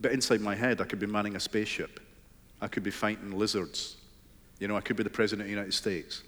But 0.00 0.12
inside 0.12 0.40
my 0.40 0.54
head, 0.54 0.80
I 0.80 0.84
could 0.84 1.00
be 1.00 1.06
manning 1.06 1.34
a 1.36 1.40
spaceship. 1.40 2.00
I 2.60 2.68
could 2.68 2.84
be 2.84 2.90
fighting 2.90 3.36
lizards. 3.36 3.96
You 4.60 4.68
know, 4.68 4.76
I 4.76 4.80
could 4.80 4.96
be 4.96 5.02
the 5.02 5.10
President 5.10 5.42
of 5.42 5.46
the 5.46 5.52
United 5.52 5.74
States. 5.74 6.22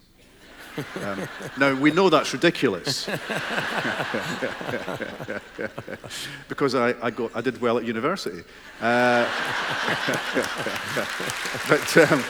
Um, 1.02 1.28
now, 1.58 1.74
we 1.74 1.90
know 1.90 2.08
that's 2.08 2.32
ridiculous. 2.32 3.06
because 6.48 6.74
I, 6.74 6.94
I, 7.02 7.10
got, 7.10 7.30
I 7.34 7.40
did 7.40 7.60
well 7.60 7.78
at 7.78 7.84
university. 7.84 8.42
Uh, 8.80 9.26
but. 11.68 11.96
Um, 11.96 12.22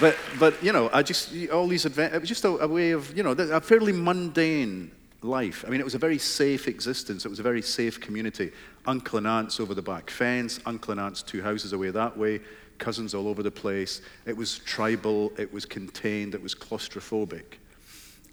but, 0.00 0.16
but 0.38 0.62
you 0.62 0.72
know, 0.72 0.88
I 0.92 1.02
just, 1.02 1.32
all 1.52 1.68
these 1.68 1.84
events, 1.84 2.16
it 2.16 2.20
was 2.20 2.28
just 2.28 2.44
a, 2.44 2.48
a 2.48 2.66
way 2.66 2.92
of, 2.92 3.14
you 3.16 3.22
know, 3.22 3.32
a 3.32 3.60
fairly 3.60 3.92
mundane 3.92 4.90
life. 5.22 5.64
I 5.66 5.70
mean, 5.70 5.80
it 5.80 5.84
was 5.84 5.94
a 5.94 5.98
very 5.98 6.18
safe 6.18 6.68
existence. 6.68 7.24
It 7.24 7.28
was 7.28 7.40
a 7.40 7.42
very 7.42 7.62
safe 7.62 8.00
community. 8.00 8.52
Uncle 8.86 9.18
and 9.18 9.26
aunts 9.26 9.60
over 9.60 9.74
the 9.74 9.82
back 9.82 10.10
fence, 10.10 10.60
uncle 10.66 10.92
and 10.92 11.00
aunts 11.00 11.22
two 11.22 11.42
houses 11.42 11.72
away 11.72 11.90
that 11.90 12.16
way, 12.16 12.40
cousins 12.82 13.14
all 13.14 13.28
over 13.28 13.42
the 13.42 13.50
place. 13.50 14.02
It 14.26 14.36
was 14.36 14.58
tribal, 14.58 15.32
it 15.38 15.52
was 15.52 15.64
contained, 15.64 16.34
it 16.34 16.42
was 16.42 16.54
claustrophobic. 16.54 17.54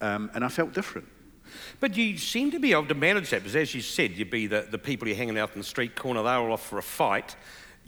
Um, 0.01 0.29
and 0.33 0.43
I 0.43 0.49
felt 0.49 0.73
different. 0.73 1.07
But 1.79 1.95
you 1.95 2.17
seem 2.17 2.51
to 2.51 2.59
be 2.59 2.73
able 2.73 2.87
to 2.87 2.95
manage 2.95 3.29
that 3.29 3.43
because, 3.43 3.55
as 3.55 3.73
you 3.73 3.81
said, 3.81 4.11
you'd 4.11 4.29
be 4.29 4.47
the, 4.47 4.67
the 4.69 4.77
people 4.77 5.07
you're 5.07 5.17
hanging 5.17 5.37
out 5.37 5.53
in 5.53 5.59
the 5.59 5.65
street 5.65 5.95
corner, 5.95 6.21
they're 6.21 6.33
all 6.33 6.51
off 6.51 6.65
for 6.65 6.77
a 6.77 6.83
fight 6.83 7.35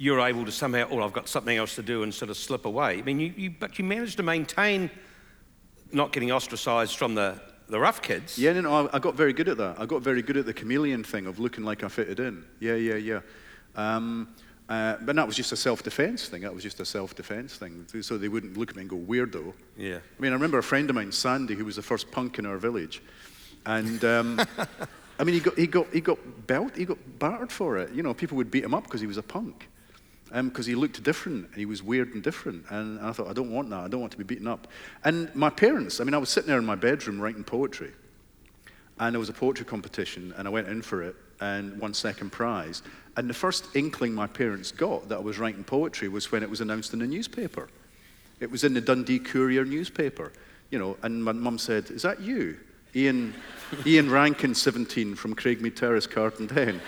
you're 0.02 0.20
able 0.20 0.44
to 0.44 0.52
somehow, 0.52 0.88
oh, 0.90 1.00
I've 1.04 1.14
got 1.14 1.30
something 1.30 1.56
else 1.56 1.76
to 1.76 1.84
do 1.84 2.02
and 2.02 2.12
sort 2.12 2.32
of 2.32 2.38
slip 2.38 2.66
away. 2.66 2.98
I 2.98 3.02
mean, 3.04 3.20
you, 3.20 3.34
you, 3.38 3.54
but 3.60 3.78
you 3.78 3.86
managed 3.86 4.18
to 4.18 4.24
maintain 4.24 4.90
not 5.92 6.12
getting 6.12 6.32
ostracized 6.32 6.98
from 6.98 7.14
the, 7.14 7.40
the 7.68 7.80
rough 7.80 8.02
kids. 8.02 8.36
Yeah, 8.36 8.54
no, 8.54 8.62
no, 8.62 8.88
I, 8.88 8.96
I 8.96 9.00
got 9.00 9.14
very 9.14 9.32
good 9.32 9.48
at 9.48 9.58
that. 9.58 9.80
I 9.80 9.86
got 9.86 10.02
very 10.02 10.24
good 10.24 10.38
at 10.38 10.48
the 10.48 10.54
chameleon 10.54 11.04
thing 11.04 11.28
of 11.28 11.38
looking 11.38 11.64
like 11.64 11.84
I 11.84 11.88
fitted 11.88 12.20
in. 12.20 12.44
Yeah, 12.60 12.74
yeah, 12.74 12.96
yeah. 12.96 13.20
Um, 13.76 14.30
uh, 14.72 14.96
but 15.02 15.18
that 15.18 15.28
was 15.28 15.36
just 15.36 15.52
a 15.52 15.58
self-defense 15.58 16.30
thing. 16.30 16.44
That 16.44 16.54
was 16.54 16.64
just 16.64 16.80
a 16.80 16.86
self-defense 16.86 17.58
thing. 17.58 17.86
So 18.02 18.18
they 18.18 18.30
wouldn't 18.30 18.56
look 18.56 18.70
at 18.70 18.78
me 18.78 18.84
and 18.84 18.90
go, 18.90 18.96
weirdo. 18.96 19.52
Yeah. 19.76 19.98
I 19.98 20.22
mean, 20.22 20.32
I 20.32 20.36
remember 20.36 20.60
a 20.60 20.64
friend 20.64 20.90
of 20.90 20.96
mine, 20.96 21.12
Sandy, 21.12 21.56
who 21.56 21.66
was 21.66 21.76
the 21.76 21.82
first 21.82 22.10
punk 22.10 22.40
in 22.40 22.46
our 22.46 22.56
village. 22.56 23.04
And 23.66 24.02
um, 24.06 24.40
I 25.20 25.26
mean, 25.26 25.36
he 25.36 25.42
got, 25.42 25.58
he, 25.58 25.68
got, 25.68 25.88
he 25.92 26.00
got 26.00 26.48
belt, 26.48 26.78
he 26.78 26.86
got 26.86 26.98
battered 27.20 27.52
for 27.52 27.80
it. 27.80 27.92
You 27.92 28.02
know, 28.02 28.14
people 28.14 28.38
would 28.38 28.50
beat 28.50 28.64
him 28.64 28.74
up 28.74 28.86
because 28.86 29.02
he 29.02 29.08
was 29.08 29.18
a 29.18 29.24
punk 29.24 29.68
because 30.30 30.68
um, 30.68 30.70
he 30.70 30.76
looked 30.76 31.04
different. 31.04 31.48
And 31.48 31.56
he 31.56 31.66
was 31.66 31.84
weird 31.84 32.14
and 32.14 32.24
different. 32.24 32.64
And 32.70 32.98
I 33.02 33.12
thought, 33.12 33.28
I 33.28 33.34
don't 33.34 33.52
want 33.52 33.70
that. 33.72 33.80
I 33.80 33.90
don't 33.90 34.00
want 34.00 34.14
to 34.14 34.18
be 34.18 34.24
beaten 34.24 34.48
up. 34.48 34.70
And 35.04 35.36
my 35.36 35.50
parents, 35.50 36.00
I 36.00 36.06
mean, 36.06 36.14
I 36.14 36.18
was 36.18 36.30
sitting 36.30 36.48
there 36.48 36.60
in 36.60 36.66
my 36.66 36.76
bedroom 36.76 37.20
writing 37.20 37.44
poetry. 37.44 37.92
And 39.00 39.14
there 39.14 39.20
was 39.20 39.28
a 39.28 39.34
poetry 39.34 39.66
competition, 39.66 40.34
and 40.38 40.48
I 40.48 40.52
went 40.52 40.70
in 40.70 40.82
for 40.82 41.04
it 41.04 41.18
and 41.42 41.78
won 41.80 41.94
second 41.94 42.32
prize. 42.32 42.84
And 43.18 43.30
the 43.30 43.34
first 43.34 43.76
inkling 43.76 44.14
my 44.14 44.28
parents 44.28 44.72
got 44.72 45.10
that 45.10 45.18
I 45.18 45.22
was 45.22 45.38
writing 45.38 45.64
poetry 45.64 46.08
was 46.08 46.32
when 46.32 46.44
it 46.44 46.50
was 46.50 46.62
announced 46.62 46.94
in 46.94 47.00
the 47.00 47.08
newspaper. 47.08 47.68
It 48.40 48.50
was 48.50 48.64
in 48.64 48.74
the 48.74 48.82
Dundee 48.82 49.20
Courier 49.20 49.66
newspaper, 49.66 50.32
you 50.70 50.80
know, 50.80 50.98
and 51.04 51.24
my 51.24 51.32
mum 51.32 51.58
said, 51.58 51.92
Is 51.92 52.02
that 52.04 52.22
you? 52.22 52.58
Ian, 52.96 53.34
Ian 53.86 54.10
Rankin, 54.10 54.56
17, 54.56 55.16
from 55.16 55.36
Craigmead 55.36 55.76
Terrace, 55.76 56.08
Carton 56.08 56.48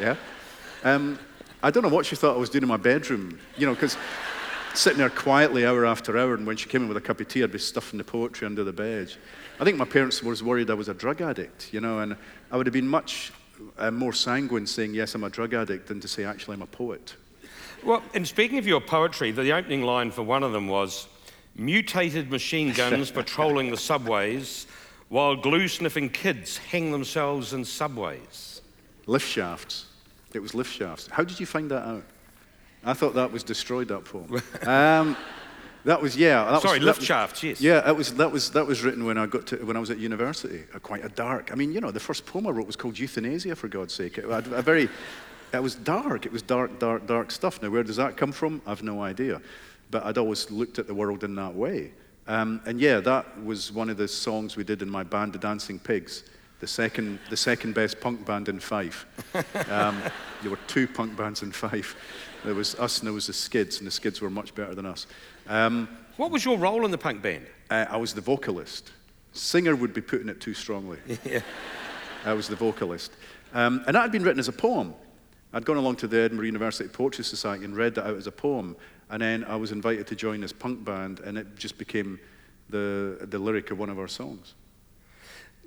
yeah? 0.00 0.14
Um, 0.84 1.18
I 1.62 1.70
don't 1.70 1.82
know 1.82 1.88
what 1.88 2.06
she 2.06 2.14
thought 2.14 2.36
I 2.36 2.38
was 2.38 2.50
doing 2.50 2.62
in 2.62 2.68
my 2.68 2.76
bedroom, 2.76 3.40
you 3.56 3.66
know, 3.66 3.74
because 3.74 3.96
sitting 4.74 4.98
there 4.98 5.10
quietly 5.10 5.66
hour 5.66 5.84
after 5.84 6.16
hour, 6.16 6.34
and 6.34 6.46
when 6.46 6.56
she 6.56 6.68
came 6.68 6.82
in 6.82 6.88
with 6.88 6.96
a 6.96 7.00
cup 7.00 7.20
of 7.20 7.28
tea, 7.28 7.42
I'd 7.42 7.50
be 7.50 7.58
stuffing 7.58 7.98
the 7.98 8.04
poetry 8.04 8.46
under 8.46 8.62
the 8.62 8.72
bed. 8.72 9.12
I 9.58 9.64
think 9.64 9.76
my 9.76 9.84
parents 9.84 10.22
were 10.22 10.36
worried 10.44 10.70
I 10.70 10.74
was 10.74 10.88
a 10.88 10.94
drug 10.94 11.20
addict, 11.20 11.72
you 11.72 11.80
know, 11.80 11.98
and 11.98 12.16
I 12.52 12.56
would 12.56 12.66
have 12.66 12.72
been 12.72 12.86
much 12.86 13.32
uh, 13.78 13.90
more 13.90 14.12
sanguine 14.12 14.66
saying, 14.66 14.94
yes, 14.94 15.14
I'm 15.14 15.24
a 15.24 15.30
drug 15.30 15.54
addict, 15.54 15.88
than 15.88 16.00
to 16.00 16.08
say, 16.08 16.24
actually, 16.24 16.54
I'm 16.54 16.62
a 16.62 16.66
poet. 16.66 17.14
Well, 17.84 18.02
and 18.14 18.26
speaking 18.26 18.58
of 18.58 18.66
your 18.66 18.80
poetry, 18.80 19.30
the 19.30 19.52
opening 19.52 19.82
line 19.82 20.10
for 20.10 20.22
one 20.22 20.42
of 20.42 20.52
them 20.52 20.68
was 20.68 21.08
mutated 21.54 22.30
machine 22.30 22.72
guns 22.72 23.10
patrolling 23.12 23.70
the 23.70 23.76
subways 23.76 24.66
while 25.08 25.36
glue 25.36 25.68
sniffing 25.68 26.08
kids 26.08 26.58
hang 26.58 26.92
themselves 26.92 27.52
in 27.52 27.64
subways. 27.64 28.60
Lift 29.06 29.26
shafts. 29.26 29.86
It 30.34 30.40
was 30.40 30.54
lift 30.54 30.72
shafts. 30.72 31.08
How 31.10 31.24
did 31.24 31.40
you 31.40 31.46
find 31.46 31.70
that 31.70 31.86
out? 31.86 32.04
I 32.84 32.92
thought 32.92 33.14
that 33.14 33.32
was 33.32 33.42
destroyed, 33.42 33.88
that 33.88 34.04
poem. 34.04 34.42
um, 34.66 35.16
that 35.88 36.02
was, 36.02 36.18
yeah. 36.18 36.44
That 36.44 36.60
Sorry, 36.60 36.80
was, 36.80 36.84
lift 36.84 37.08
that, 37.08 37.42
yes. 37.42 37.62
Yeah, 37.62 37.80
that 37.80 37.96
was, 37.96 38.12
that, 38.16 38.30
was, 38.30 38.50
that 38.50 38.66
was 38.66 38.82
written 38.82 39.06
when 39.06 39.16
I, 39.16 39.24
got 39.24 39.46
to, 39.46 39.56
when 39.64 39.74
I 39.74 39.80
was 39.80 39.90
at 39.90 39.96
university. 39.96 40.64
Uh, 40.74 40.78
quite 40.80 41.02
a 41.02 41.08
dark, 41.08 41.50
I 41.50 41.54
mean, 41.54 41.72
you 41.72 41.80
know, 41.80 41.90
the 41.90 41.98
first 41.98 42.26
poem 42.26 42.46
I 42.46 42.50
wrote 42.50 42.66
was 42.66 42.76
called 42.76 42.98
Euthanasia, 42.98 43.56
for 43.56 43.68
God's 43.68 43.94
sake. 43.94 44.18
It, 44.18 44.26
a 44.26 44.60
very, 44.60 44.90
it 45.54 45.62
was 45.62 45.74
dark. 45.74 46.26
It 46.26 46.32
was 46.32 46.42
dark, 46.42 46.78
dark, 46.78 47.06
dark 47.06 47.30
stuff. 47.30 47.62
Now, 47.62 47.70
where 47.70 47.82
does 47.82 47.96
that 47.96 48.18
come 48.18 48.32
from? 48.32 48.60
I've 48.66 48.82
no 48.82 49.02
idea. 49.02 49.40
But 49.90 50.04
I'd 50.04 50.18
always 50.18 50.50
looked 50.50 50.78
at 50.78 50.86
the 50.86 50.94
world 50.94 51.24
in 51.24 51.34
that 51.36 51.54
way. 51.54 51.92
Um, 52.26 52.60
and 52.66 52.78
yeah, 52.78 53.00
that 53.00 53.42
was 53.42 53.72
one 53.72 53.88
of 53.88 53.96
the 53.96 54.08
songs 54.08 54.58
we 54.58 54.64
did 54.64 54.82
in 54.82 54.90
my 54.90 55.04
band, 55.04 55.32
The 55.32 55.38
Dancing 55.38 55.78
Pigs, 55.78 56.24
the 56.60 56.66
second, 56.66 57.18
the 57.30 57.36
second 57.36 57.74
best 57.74 57.98
punk 57.98 58.26
band 58.26 58.50
in 58.50 58.60
Fife. 58.60 59.06
Um, 59.70 60.02
there 60.42 60.50
were 60.50 60.58
two 60.66 60.86
punk 60.86 61.16
bands 61.16 61.42
in 61.42 61.50
Fife. 61.50 61.96
There 62.44 62.54
was 62.54 62.74
us 62.76 62.98
and 62.98 63.06
there 63.06 63.14
was 63.14 63.26
the 63.26 63.32
Skids, 63.32 63.78
and 63.78 63.86
the 63.86 63.90
Skids 63.90 64.20
were 64.20 64.30
much 64.30 64.54
better 64.54 64.74
than 64.74 64.86
us. 64.86 65.06
Um, 65.48 65.88
what 66.16 66.30
was 66.30 66.44
your 66.44 66.58
role 66.58 66.84
in 66.84 66.90
the 66.90 66.98
punk 66.98 67.22
band? 67.22 67.46
Uh, 67.70 67.86
I 67.88 67.96
was 67.96 68.14
the 68.14 68.20
vocalist. 68.20 68.92
Singer 69.32 69.74
would 69.74 69.94
be 69.94 70.00
putting 70.00 70.28
it 70.28 70.40
too 70.40 70.54
strongly. 70.54 70.98
yeah. 71.24 71.40
I 72.24 72.32
was 72.32 72.48
the 72.48 72.56
vocalist. 72.56 73.12
Um, 73.54 73.82
and 73.86 73.94
that 73.94 74.02
had 74.02 74.12
been 74.12 74.22
written 74.22 74.40
as 74.40 74.48
a 74.48 74.52
poem. 74.52 74.94
I'd 75.52 75.64
gone 75.64 75.78
along 75.78 75.96
to 75.96 76.06
the 76.06 76.18
Edinburgh 76.20 76.46
University 76.46 76.88
Poetry 76.88 77.24
Society 77.24 77.64
and 77.64 77.74
read 77.74 77.94
that 77.94 78.06
out 78.06 78.16
as 78.16 78.26
a 78.26 78.32
poem. 78.32 78.76
And 79.10 79.22
then 79.22 79.44
I 79.44 79.56
was 79.56 79.72
invited 79.72 80.06
to 80.08 80.14
join 80.14 80.40
this 80.42 80.52
punk 80.52 80.84
band, 80.84 81.20
and 81.20 81.38
it 81.38 81.56
just 81.56 81.78
became 81.78 82.20
the, 82.68 83.26
the 83.30 83.38
lyric 83.38 83.70
of 83.70 83.78
one 83.78 83.88
of 83.88 83.98
our 83.98 84.08
songs. 84.08 84.54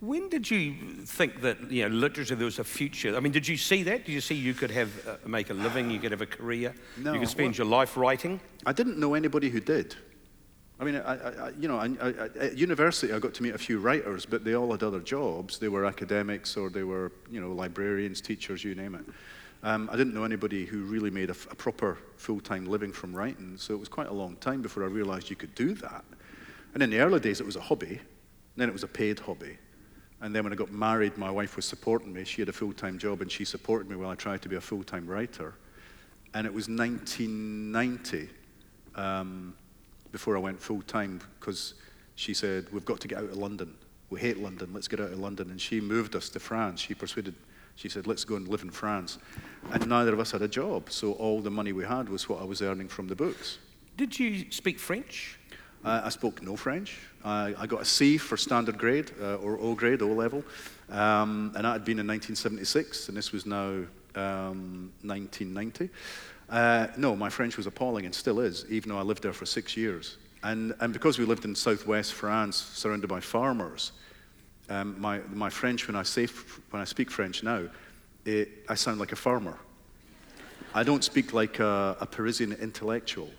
When 0.01 0.29
did 0.29 0.49
you 0.49 0.73
think 1.05 1.41
that 1.41 1.71
you 1.71 1.87
know 1.87 1.95
literature 1.95 2.35
there 2.35 2.45
was 2.45 2.57
a 2.57 2.63
future? 2.63 3.15
I 3.15 3.19
mean, 3.19 3.31
did 3.31 3.47
you 3.47 3.55
see 3.55 3.83
that? 3.83 4.05
Did 4.05 4.11
you 4.11 4.21
see 4.21 4.33
you 4.33 4.55
could 4.55 4.71
have 4.71 5.07
uh, 5.07 5.17
make 5.27 5.51
a 5.51 5.53
living, 5.53 5.91
you 5.91 5.99
could 5.99 6.11
have 6.11 6.21
a 6.21 6.25
career, 6.25 6.73
no, 6.97 7.13
you 7.13 7.19
could 7.19 7.29
spend 7.29 7.49
well, 7.49 7.57
your 7.57 7.67
life 7.67 7.95
writing? 7.95 8.41
I 8.65 8.73
didn't 8.73 8.97
know 8.97 9.13
anybody 9.13 9.51
who 9.51 9.59
did. 9.59 9.95
I 10.79 10.83
mean, 10.83 10.95
I, 10.95 11.13
I, 11.13 11.49
you 11.51 11.67
know, 11.67 11.77
I, 11.77 12.09
at 12.39 12.57
university 12.57 13.13
I 13.13 13.19
got 13.19 13.35
to 13.35 13.43
meet 13.43 13.53
a 13.53 13.59
few 13.59 13.77
writers, 13.79 14.25
but 14.25 14.43
they 14.43 14.55
all 14.55 14.71
had 14.71 14.81
other 14.81 14.99
jobs. 14.99 15.59
They 15.59 15.67
were 15.67 15.85
academics 15.85 16.57
or 16.57 16.71
they 16.71 16.81
were, 16.81 17.11
you 17.29 17.39
know, 17.39 17.51
librarians, 17.51 18.21
teachers, 18.21 18.63
you 18.63 18.73
name 18.73 18.95
it. 18.95 19.05
Um, 19.61 19.87
I 19.91 19.97
didn't 19.97 20.15
know 20.15 20.23
anybody 20.23 20.65
who 20.65 20.81
really 20.85 21.11
made 21.11 21.29
a, 21.29 21.35
a 21.51 21.55
proper 21.55 21.99
full-time 22.17 22.65
living 22.65 22.91
from 22.91 23.13
writing, 23.13 23.53
so 23.57 23.75
it 23.75 23.79
was 23.79 23.89
quite 23.89 24.07
a 24.07 24.13
long 24.13 24.35
time 24.37 24.63
before 24.63 24.83
I 24.83 24.87
realized 24.87 25.29
you 25.29 25.35
could 25.35 25.53
do 25.53 25.75
that. 25.75 26.03
And 26.73 26.81
in 26.81 26.89
the 26.89 26.97
early 26.97 27.19
days, 27.19 27.39
it 27.39 27.45
was 27.45 27.55
a 27.55 27.61
hobby. 27.61 28.01
Then 28.55 28.67
it 28.67 28.73
was 28.73 28.81
a 28.81 28.87
paid 28.87 29.19
hobby. 29.19 29.59
And 30.21 30.35
then 30.35 30.43
when 30.43 30.53
I 30.53 30.55
got 30.55 30.71
married, 30.71 31.17
my 31.17 31.31
wife 31.31 31.55
was 31.55 31.65
supporting 31.65 32.13
me. 32.13 32.23
She 32.23 32.41
had 32.41 32.49
a 32.49 32.53
full-time 32.53 32.97
job, 32.97 33.21
and 33.21 33.31
she 33.31 33.43
supported 33.43 33.89
me 33.89 33.95
while 33.95 34.09
I 34.09 34.15
tried 34.15 34.41
to 34.43 34.49
be 34.49 34.55
a 34.55 34.61
full-time 34.61 35.07
writer. 35.07 35.55
And 36.33 36.45
it 36.45 36.53
was 36.53 36.69
1990 36.69 38.29
um, 38.95 39.55
before 40.11 40.37
I 40.37 40.39
went 40.39 40.61
full-time 40.61 41.21
because 41.39 41.73
she 42.15 42.33
said, 42.33 42.67
we've 42.71 42.85
got 42.85 42.99
to 43.01 43.07
get 43.07 43.17
out 43.17 43.25
of 43.25 43.37
London. 43.37 43.75
We 44.09 44.19
hate 44.19 44.37
London. 44.37 44.69
Let's 44.73 44.87
get 44.87 44.99
out 44.99 45.11
of 45.11 45.19
London. 45.19 45.49
And 45.49 45.59
she 45.59 45.81
moved 45.81 46.15
us 46.15 46.29
to 46.29 46.39
France. 46.39 46.81
She 46.81 46.93
persuaded 46.93 47.33
she 47.75 47.89
said, 47.89 48.05
let's 48.07 48.23
go 48.23 48.35
and 48.35 48.47
live 48.47 48.61
in 48.61 48.69
France. 48.69 49.17
And 49.71 49.87
neither 49.87 50.13
of 50.13 50.19
us 50.19 50.31
had 50.31 50.41
a 50.41 50.47
job, 50.47 50.91
so 50.91 51.13
all 51.13 51.41
the 51.41 51.49
money 51.49 51.71
we 51.71 51.83
had 51.83 52.09
was 52.09 52.29
what 52.29 52.41
I 52.41 52.45
was 52.45 52.61
earning 52.61 52.87
from 52.87 53.07
the 53.07 53.15
books. 53.15 53.57
Did 53.97 54.19
you 54.19 54.51
speak 54.51 54.79
French? 54.79 55.39
Uh, 55.83 56.01
I 56.03 56.09
spoke 56.09 56.41
no 56.43 56.55
French. 56.55 56.99
I, 57.23 57.55
I 57.57 57.65
got 57.65 57.81
a 57.81 57.85
C 57.85 58.17
for 58.17 58.37
standard 58.37 58.77
grade, 58.77 59.11
uh, 59.19 59.35
or 59.35 59.59
O 59.59 59.73
grade, 59.73 60.01
O 60.01 60.07
level. 60.07 60.43
Um, 60.89 61.51
and 61.55 61.65
that 61.65 61.71
had 61.71 61.85
been 61.85 61.99
in 61.99 62.07
1976, 62.07 63.07
and 63.07 63.17
this 63.17 63.31
was 63.31 63.45
now 63.45 63.83
um, 64.15 64.91
1990. 65.01 65.89
Uh, 66.49 66.87
no, 66.97 67.15
my 67.15 67.29
French 67.29 67.57
was 67.57 67.65
appalling 67.65 68.05
and 68.05 68.13
still 68.13 68.39
is, 68.41 68.65
even 68.69 68.89
though 68.89 68.99
I 68.99 69.03
lived 69.03 69.23
there 69.23 69.33
for 69.33 69.45
six 69.45 69.75
years. 69.77 70.17
And, 70.43 70.73
and 70.79 70.91
because 70.91 71.17
we 71.17 71.25
lived 71.25 71.45
in 71.45 71.55
southwest 71.55 72.13
France, 72.13 72.57
surrounded 72.57 73.07
by 73.07 73.19
farmers, 73.19 73.93
um, 74.69 74.99
my, 74.99 75.19
my 75.33 75.49
French, 75.49 75.87
when 75.87 75.95
I, 75.95 76.03
say, 76.03 76.27
when 76.69 76.81
I 76.81 76.85
speak 76.85 77.09
French 77.09 77.41
now, 77.41 77.67
it, 78.25 78.49
I 78.69 78.75
sound 78.75 78.99
like 78.99 79.13
a 79.13 79.15
farmer. 79.15 79.57
I 80.73 80.83
don't 80.83 81.03
speak 81.03 81.33
like 81.33 81.59
a, 81.59 81.97
a 81.99 82.05
Parisian 82.05 82.53
intellectual. 82.53 83.29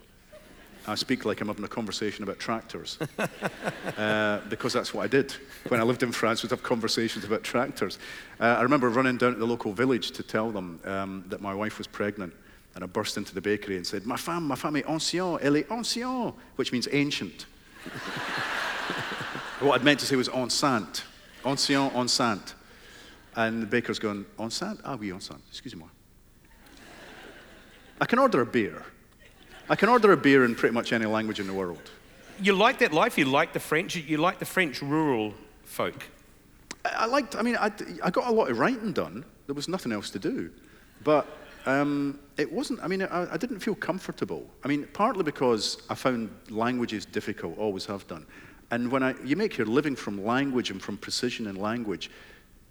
I 0.87 0.95
speak 0.97 1.25
like 1.25 1.41
I'm 1.41 1.49
having 1.49 1.65
a 1.65 1.69
conversation 1.69 2.25
about 2.25 2.39
tractors. 2.39 2.99
uh, 3.99 4.41
because 4.49 4.73
that's 4.73 4.93
what 4.93 5.05
I 5.05 5.07
did. 5.07 5.33
When 5.69 5.81
I 5.81 5.85
lived 5.85 6.03
in 6.03 6.11
France, 6.11 6.43
we'd 6.43 6.51
have 6.51 6.63
conversations 6.63 7.25
about 7.25 7.45
tractors. 7.45 7.99
Uh, 8.41 8.57
I 8.59 8.63
remember 8.63 8.89
running 8.89 9.17
down 9.17 9.35
to 9.35 9.39
the 9.39 9.47
local 9.47 9.73
village 9.73 10.11
to 10.13 10.23
tell 10.23 10.51
them 10.51 10.81
um, 10.85 11.25
that 11.29 11.41
my 11.41 11.55
wife 11.55 11.79
was 11.79 11.87
pregnant. 11.87 12.33
And 12.75 12.83
I 12.83 12.87
burst 12.87 13.17
into 13.17 13.35
the 13.35 13.41
bakery 13.41 13.77
and 13.77 13.87
said, 13.87 14.07
Ma 14.07 14.17
femme, 14.17 14.47
ma 14.49 14.55
femme 14.55 14.77
est 14.77 15.15
elle 15.15 15.57
est 15.57 16.35
which 16.57 16.73
means 16.73 16.89
ancient. 16.91 17.47
what 19.61 19.79
I'd 19.79 19.85
meant 19.85 20.01
to 20.01 20.07
say 20.07 20.17
was 20.17 20.29
enceinte. 20.29 21.03
Ancien, 21.45 21.91
enceinte. 21.91 22.55
And 23.37 23.63
the 23.63 23.67
baker's 23.67 23.99
going, 23.99 24.25
enceinte? 24.39 24.81
Ah 24.85 24.97
oui, 24.97 25.11
enceinte. 25.13 25.43
Excusez-moi. 25.51 25.89
I 28.01 28.07
can 28.07 28.19
order 28.19 28.41
a 28.41 28.47
beer. 28.47 28.85
I 29.69 29.77
can 29.77 29.89
order 29.89 30.13
a 30.13 30.17
beer 30.17 30.45
in 30.45 30.55
pretty 30.55 30.75
much 30.75 30.93
any 30.93 31.07
language 31.07 31.41
in 31.41 31.47
the 31.47 31.55
world. 31.55 31.91
You 32.41 32.55
like 32.55 32.79
that 32.81 32.93
life? 32.93 33.17
You 33.17 33.27
like 33.27 33.53
the 33.53 33.61
French? 33.61 33.95
You 33.97 34.19
like 34.19 34.39
the 34.39 34.45
French 34.45 34.83
rural 34.83 35.35
folk? 35.65 36.05
I, 36.85 36.91
I 36.99 37.07
liked, 37.07 37.37
I 37.37 37.43
mean, 37.43 37.57
I, 37.57 37.71
I 38.03 38.11
got 38.11 38.29
a 38.29 38.33
lot 38.33 38.51
of 38.51 38.59
writing 38.59 38.93
done. 38.93 39.25
There 39.47 39.55
was 39.55 39.69
nothing 39.69 39.93
else 39.93 40.11
to 40.11 40.19
do. 40.19 40.51
But 41.05 41.27
um, 41.67 42.19
it 42.37 42.53
wasn't, 42.53 42.83
I 42.83 42.89
mean, 42.89 43.03
I, 43.03 43.33
I, 43.33 43.37
didn't 43.37 43.61
feel 43.61 43.75
comfortable. 43.75 44.49
I 44.65 44.69
mean, 44.69 44.89
partly 44.93 45.23
because 45.23 45.83
I 45.89 45.95
found 45.95 46.31
languages 46.51 47.05
difficult, 47.05 47.57
always 47.59 47.87
have 47.87 48.07
done. 48.09 48.27
And 48.71 48.91
when 48.91 49.03
I, 49.03 49.15
you 49.25 49.37
make 49.37 49.57
your 49.57 49.67
living 49.67 49.95
from 49.95 50.25
language 50.25 50.71
and 50.71 50.83
from 50.83 50.97
precision 50.97 51.47
in 51.47 51.57
language, 51.57 52.11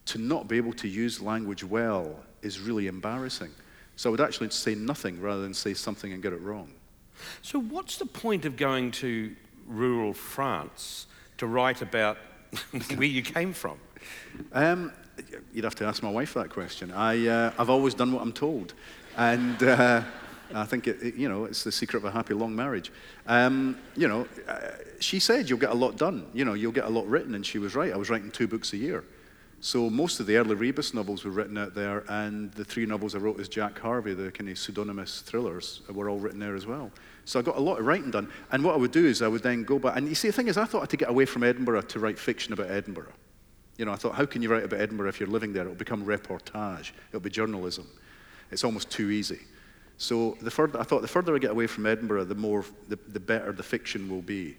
to 0.05 0.17
not 0.17 0.47
be 0.47 0.57
able 0.57 0.73
to 0.73 0.87
use 0.87 1.21
language 1.21 1.63
well 1.63 2.15
is 2.41 2.59
really 2.59 2.87
embarrassing. 2.87 3.51
So 3.95 4.09
I 4.09 4.11
would 4.11 4.21
actually 4.21 4.49
say 4.49 4.75
nothing 4.75 5.21
rather 5.21 5.41
than 5.41 5.53
say 5.53 5.73
something 5.73 6.11
and 6.11 6.23
get 6.23 6.33
it 6.33 6.41
wrong. 6.41 6.69
So, 7.41 7.59
what's 7.59 7.97
the 7.97 8.05
point 8.05 8.45
of 8.45 8.57
going 8.57 8.91
to 8.91 9.35
rural 9.67 10.13
France 10.13 11.07
to 11.37 11.47
write 11.47 11.81
about 11.81 12.17
where 12.95 13.03
you 13.03 13.21
came 13.21 13.53
from? 13.53 13.77
Um, 14.53 14.91
you'd 15.53 15.63
have 15.63 15.75
to 15.75 15.85
ask 15.85 16.03
my 16.03 16.09
wife 16.09 16.33
that 16.33 16.49
question. 16.49 16.91
I, 16.91 17.27
uh, 17.27 17.53
I've 17.57 17.69
always 17.69 17.93
done 17.93 18.11
what 18.11 18.21
I'm 18.21 18.33
told. 18.33 18.73
And. 19.17 19.61
Uh, 19.61 20.03
I 20.53 20.65
think, 20.65 20.87
it, 20.87 21.01
it, 21.01 21.15
you 21.15 21.29
know, 21.29 21.45
it's 21.45 21.63
the 21.63 21.71
secret 21.71 21.99
of 21.99 22.05
a 22.05 22.11
happy 22.11 22.33
long 22.33 22.55
marriage. 22.55 22.91
Um, 23.27 23.77
you 23.95 24.07
know, 24.07 24.27
uh, 24.47 24.71
she 24.99 25.19
said 25.19 25.49
you'll 25.49 25.59
get 25.59 25.69
a 25.69 25.75
lot 25.75 25.97
done. 25.97 26.25
You 26.33 26.45
know, 26.45 26.53
you'll 26.53 26.71
get 26.71 26.85
a 26.85 26.89
lot 26.89 27.07
written, 27.07 27.35
and 27.35 27.45
she 27.45 27.59
was 27.59 27.75
right. 27.75 27.93
I 27.93 27.97
was 27.97 28.09
writing 28.09 28.31
two 28.31 28.47
books 28.47 28.73
a 28.73 28.77
year. 28.77 29.03
So 29.63 29.89
most 29.89 30.19
of 30.19 30.25
the 30.25 30.37
early 30.37 30.55
Rebus 30.55 30.93
novels 30.93 31.23
were 31.23 31.31
written 31.31 31.57
out 31.57 31.75
there, 31.75 32.03
and 32.09 32.51
the 32.53 32.65
three 32.65 32.85
novels 32.85 33.13
I 33.13 33.19
wrote 33.19 33.39
as 33.39 33.47
Jack 33.47 33.77
Harvey, 33.77 34.13
the 34.13 34.31
kind 34.31 34.49
of 34.49 34.57
pseudonymous 34.57 35.21
thrillers, 35.21 35.81
were 35.89 36.09
all 36.09 36.17
written 36.17 36.39
there 36.39 36.55
as 36.55 36.65
well. 36.65 36.91
So 37.25 37.39
I 37.39 37.43
got 37.43 37.57
a 37.57 37.61
lot 37.61 37.79
of 37.79 37.85
writing 37.85 38.11
done. 38.11 38.29
And 38.51 38.63
what 38.63 38.73
I 38.73 38.77
would 38.77 38.91
do 38.91 39.05
is 39.05 39.21
I 39.21 39.27
would 39.27 39.43
then 39.43 39.63
go 39.63 39.79
back. 39.79 39.95
And 39.97 40.07
you 40.07 40.15
see, 40.15 40.29
the 40.29 40.33
thing 40.33 40.47
is, 40.47 40.57
I 40.57 40.65
thought 40.65 40.79
I 40.79 40.81
had 40.81 40.89
to 40.89 40.97
get 40.97 41.09
away 41.09 41.25
from 41.25 41.43
Edinburgh 41.43 41.81
to 41.81 41.99
write 41.99 42.17
fiction 42.17 42.53
about 42.53 42.69
Edinburgh. 42.69 43.13
You 43.77 43.85
know, 43.85 43.93
I 43.93 43.95
thought, 43.95 44.15
how 44.15 44.25
can 44.25 44.41
you 44.41 44.51
write 44.51 44.63
about 44.63 44.79
Edinburgh 44.79 45.09
if 45.09 45.19
you're 45.19 45.29
living 45.29 45.53
there? 45.53 45.63
It'll 45.63 45.75
become 45.75 46.05
reportage. 46.05 46.91
It'll 47.09 47.19
be 47.19 47.29
journalism. 47.29 47.87
It's 48.51 48.63
almost 48.63 48.89
too 48.91 49.11
easy. 49.11 49.39
So 49.97 50.37
the 50.41 50.51
further, 50.51 50.79
I 50.79 50.83
thought 50.83 51.01
the 51.01 51.07
further 51.07 51.35
I 51.35 51.37
get 51.37 51.51
away 51.51 51.67
from 51.67 51.85
Edinburgh, 51.85 52.25
the 52.25 52.35
more, 52.35 52.65
the, 52.89 52.97
the 53.07 53.19
better 53.19 53.51
the 53.51 53.63
fiction 53.63 54.09
will 54.09 54.21
be. 54.21 54.57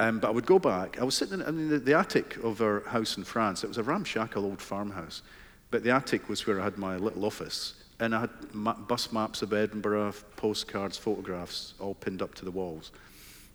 Um, 0.00 0.20
but 0.20 0.28
I 0.28 0.30
would 0.30 0.46
go 0.46 0.58
back. 0.58 1.00
I 1.00 1.04
was 1.04 1.16
sitting 1.16 1.40
in, 1.40 1.46
in 1.46 1.68
the, 1.68 1.78
the, 1.78 1.94
attic 1.98 2.36
of 2.44 2.60
our 2.60 2.80
house 2.80 3.16
in 3.16 3.24
France. 3.24 3.64
It 3.64 3.68
was 3.68 3.78
a 3.78 3.82
ramshackle 3.82 4.44
old 4.44 4.60
farmhouse. 4.60 5.22
But 5.70 5.82
the 5.82 5.90
attic 5.90 6.28
was 6.28 6.46
where 6.46 6.60
I 6.60 6.64
had 6.64 6.78
my 6.78 6.96
little 6.96 7.24
office. 7.24 7.74
And 8.00 8.14
I 8.14 8.20
had 8.20 8.30
ma- 8.54 8.74
bus 8.74 9.12
maps 9.12 9.42
of 9.42 9.52
Edinburgh, 9.52 10.14
postcards, 10.36 10.96
photographs, 10.96 11.74
all 11.80 11.94
pinned 11.94 12.22
up 12.22 12.34
to 12.36 12.44
the 12.44 12.50
walls. 12.50 12.92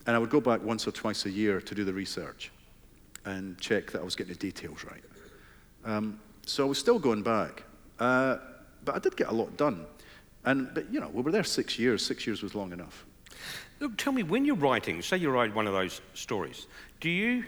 And 0.06 0.16
I 0.16 0.20
would 0.20 0.30
go 0.30 0.42
back 0.42 0.62
once 0.62 0.88
or 0.88 0.92
twice 0.92 1.26
a 1.26 1.30
year 1.30 1.62
to 1.62 1.76
do 1.76 1.84
the 1.86 1.94
research 1.94 2.52
and 3.26 3.58
check 3.60 3.92
that 3.92 4.02
I 4.02 4.04
was 4.04 4.16
getting 4.16 4.34
the 4.34 4.40
details 4.40 4.84
right. 4.84 5.04
Um, 5.86 6.20
so 6.46 6.66
I 6.66 6.68
was 6.68 6.78
still 6.78 7.00
going 7.00 7.24
back. 7.24 7.64
Uh, 8.00 8.38
but 8.84 8.96
I 8.96 9.00
did 9.00 9.16
get 9.16 9.30
a 9.30 9.34
lot 9.34 9.56
done. 9.56 9.86
And, 10.46 10.74
but, 10.74 10.92
you 10.92 11.00
know, 11.00 11.10
we 11.14 11.22
were 11.22 11.32
there 11.32 11.44
six 11.44 11.80
years. 11.80 12.06
Six 12.06 12.28
years 12.28 12.44
was 12.44 12.54
long 12.54 12.74
enough. 12.74 13.06
Look, 13.80 13.98
tell 13.98 14.14
me, 14.14 14.24
when 14.24 14.46
you're 14.46 14.56
writing, 14.56 15.02
say 15.02 15.18
you 15.18 15.30
write 15.30 15.54
one 15.56 15.68
of 15.68 15.74
those 15.74 16.02
stories, 16.14 16.68
do 17.00 17.10
you 17.10 17.46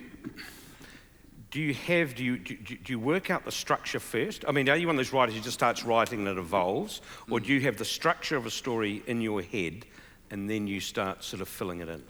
do 1.55 1.62
you 1.62 1.74
have 1.74 2.13
do 2.15 2.24
you, 2.25 2.38
do, 2.38 2.53
do 2.57 2.91
you 2.91 3.00
work 3.00 3.31
out 3.31 3.45
the 3.45 3.51
structure 3.51 3.97
first 3.97 4.43
i 4.45 4.51
mean 4.51 4.67
are 4.67 4.75
you 4.75 4.88
one 4.88 4.97
of 4.97 4.97
those 4.97 5.13
writers 5.13 5.33
who 5.33 5.39
just 5.39 5.53
starts 5.53 5.85
writing 5.85 6.19
and 6.19 6.27
it 6.27 6.38
evolves 6.38 7.00
or 7.31 7.39
do 7.39 7.53
you 7.53 7.62
have 7.62 7.77
the 7.77 7.85
structure 7.85 8.35
of 8.35 8.45
a 8.45 8.51
story 8.51 9.01
in 9.07 9.21
your 9.21 9.41
head 9.41 9.85
and 10.31 10.50
then 10.50 10.67
you 10.67 10.81
start 10.81 11.24
sort 11.24 11.41
of 11.41 11.47
filling 11.47 11.79
it 11.79 11.88
in 11.88 12.03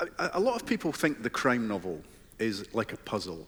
A, 0.00 0.30
a 0.34 0.40
lot 0.40 0.56
of 0.56 0.64
people 0.64 0.90
think 0.90 1.22
the 1.22 1.28
crime 1.28 1.68
novel 1.68 2.00
is 2.38 2.74
like 2.74 2.94
a 2.94 2.96
puzzle, 2.98 3.46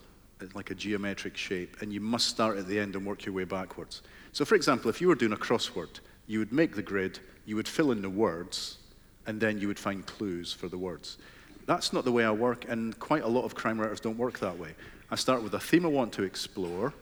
like 0.55 0.71
a 0.71 0.75
geometric 0.75 1.37
shape, 1.37 1.81
and 1.81 1.93
you 1.93 2.01
must 2.01 2.27
start 2.27 2.59
at 2.59 2.67
the 2.67 2.79
end 2.79 2.97
and 2.97 3.07
work 3.07 3.25
your 3.27 3.35
way 3.35 3.45
backwards. 3.45 4.03
So, 4.33 4.45
for 4.45 4.55
example, 4.55 4.89
if 4.89 5.01
you 5.01 5.09
were 5.09 5.15
doing 5.15 5.33
a 5.33 5.37
crossword, 5.37 6.01
you 6.27 6.39
would 6.39 6.53
make 6.53 6.75
the 6.75 6.83
grid, 6.83 7.19
you 7.45 7.57
would 7.57 7.69
fill 7.69 7.93
in 7.93 8.01
the 8.01 8.09
words, 8.11 8.79
and 9.27 9.39
then 9.39 9.59
you 9.59 9.69
would 9.69 9.79
find 9.79 10.07
clues 10.07 10.53
for 10.53 10.69
the 10.69 10.79
words. 10.79 11.19
That's 11.67 11.93
not 11.93 12.07
the 12.07 12.13
way 12.13 12.25
I 12.25 12.31
work, 12.31 12.65
and 12.67 12.99
quite 12.99 13.25
a 13.25 13.29
lot 13.29 13.45
of 13.45 13.55
crime 13.55 13.79
writers 13.79 14.01
don't 14.01 14.17
work 14.17 14.39
that 14.39 14.59
way. 14.59 14.75
I 15.11 15.17
start 15.17 15.43
with 15.43 15.55
a 15.55 15.61
theme 15.61 15.87
I 15.87 15.89
want 15.89 16.13
to 16.15 16.23
explore, 16.23 16.93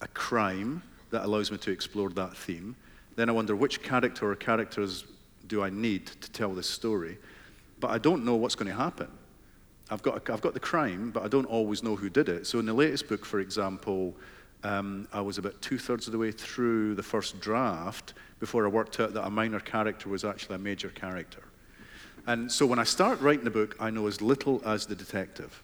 a 0.00 0.08
crime 0.08 0.82
that 1.10 1.24
allows 1.24 1.50
me 1.50 1.58
to 1.58 1.70
explore 1.70 2.08
that 2.10 2.34
theme. 2.36 2.74
Then 3.16 3.28
I 3.28 3.32
wonder 3.32 3.54
which 3.54 3.82
character 3.82 4.30
or 4.30 4.34
characters 4.34 5.04
do 5.46 5.62
I 5.62 5.68
need 5.68 6.06
to 6.06 6.30
tell 6.30 6.54
this 6.54 6.68
story. 6.68 7.18
But 7.80 7.90
I 7.90 7.98
don't 7.98 8.24
know 8.24 8.36
what's 8.36 8.54
going 8.54 8.68
to 8.68 8.76
happen. 8.76 9.08
I've 9.90 10.02
got, 10.02 10.30
I've 10.30 10.40
got 10.40 10.54
the 10.54 10.60
crime, 10.60 11.10
but 11.10 11.22
I 11.22 11.28
don't 11.28 11.44
always 11.44 11.82
know 11.82 11.96
who 11.96 12.08
did 12.08 12.30
it. 12.30 12.46
So 12.46 12.58
in 12.58 12.64
the 12.64 12.72
latest 12.72 13.08
book, 13.08 13.26
for 13.26 13.40
example, 13.40 14.14
um, 14.64 15.06
I 15.12 15.20
was 15.20 15.36
about 15.36 15.60
two 15.60 15.76
thirds 15.76 16.06
of 16.06 16.12
the 16.12 16.18
way 16.18 16.32
through 16.32 16.94
the 16.94 17.02
first 17.02 17.40
draft 17.40 18.14
before 18.40 18.64
I 18.64 18.68
worked 18.68 19.00
out 19.00 19.12
that 19.12 19.26
a 19.26 19.30
minor 19.30 19.60
character 19.60 20.08
was 20.08 20.24
actually 20.24 20.54
a 20.54 20.58
major 20.60 20.88
character. 20.88 21.42
And 22.26 22.50
so 22.50 22.64
when 22.64 22.78
I 22.78 22.84
start 22.84 23.20
writing 23.20 23.44
the 23.44 23.50
book, 23.50 23.76
I 23.78 23.90
know 23.90 24.06
as 24.06 24.22
little 24.22 24.62
as 24.64 24.86
the 24.86 24.94
detective. 24.94 25.62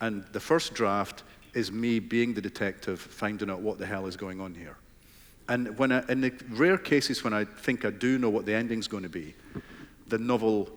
And 0.00 0.24
the 0.32 0.40
first 0.40 0.74
draft 0.74 1.24
is 1.54 1.72
me 1.72 1.98
being 1.98 2.34
the 2.34 2.40
detective, 2.40 3.00
finding 3.00 3.50
out 3.50 3.60
what 3.60 3.78
the 3.78 3.86
hell 3.86 4.06
is 4.06 4.16
going 4.16 4.40
on 4.40 4.54
here. 4.54 4.76
And 5.48 5.76
when 5.78 5.92
I, 5.92 6.04
in 6.08 6.20
the 6.20 6.32
rare 6.50 6.76
cases 6.76 7.24
when 7.24 7.32
I 7.32 7.44
think 7.44 7.84
I 7.84 7.90
do 7.90 8.18
know 8.18 8.28
what 8.28 8.44
the 8.44 8.54
ending's 8.54 8.86
going 8.86 9.02
to 9.02 9.08
be, 9.08 9.34
the 10.06 10.18
novel 10.18 10.70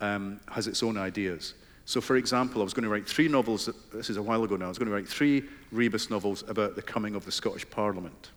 um, 0.00 0.40
has 0.50 0.66
its 0.66 0.82
own 0.82 0.96
ideas. 0.96 1.54
So, 1.86 2.00
for 2.00 2.16
example, 2.16 2.62
I 2.62 2.64
was 2.64 2.72
going 2.72 2.84
to 2.84 2.88
write 2.88 3.06
three 3.06 3.28
novels, 3.28 3.68
this 3.92 4.08
is 4.08 4.16
a 4.16 4.22
while 4.22 4.42
ago 4.42 4.56
now, 4.56 4.66
I 4.66 4.68
was 4.68 4.78
going 4.78 4.88
to 4.88 4.94
write 4.94 5.06
three 5.06 5.44
Rebus 5.70 6.08
novels 6.08 6.42
about 6.48 6.76
the 6.76 6.82
coming 6.82 7.14
of 7.14 7.26
the 7.26 7.32
Scottish 7.32 7.68
Parliament. 7.68 8.30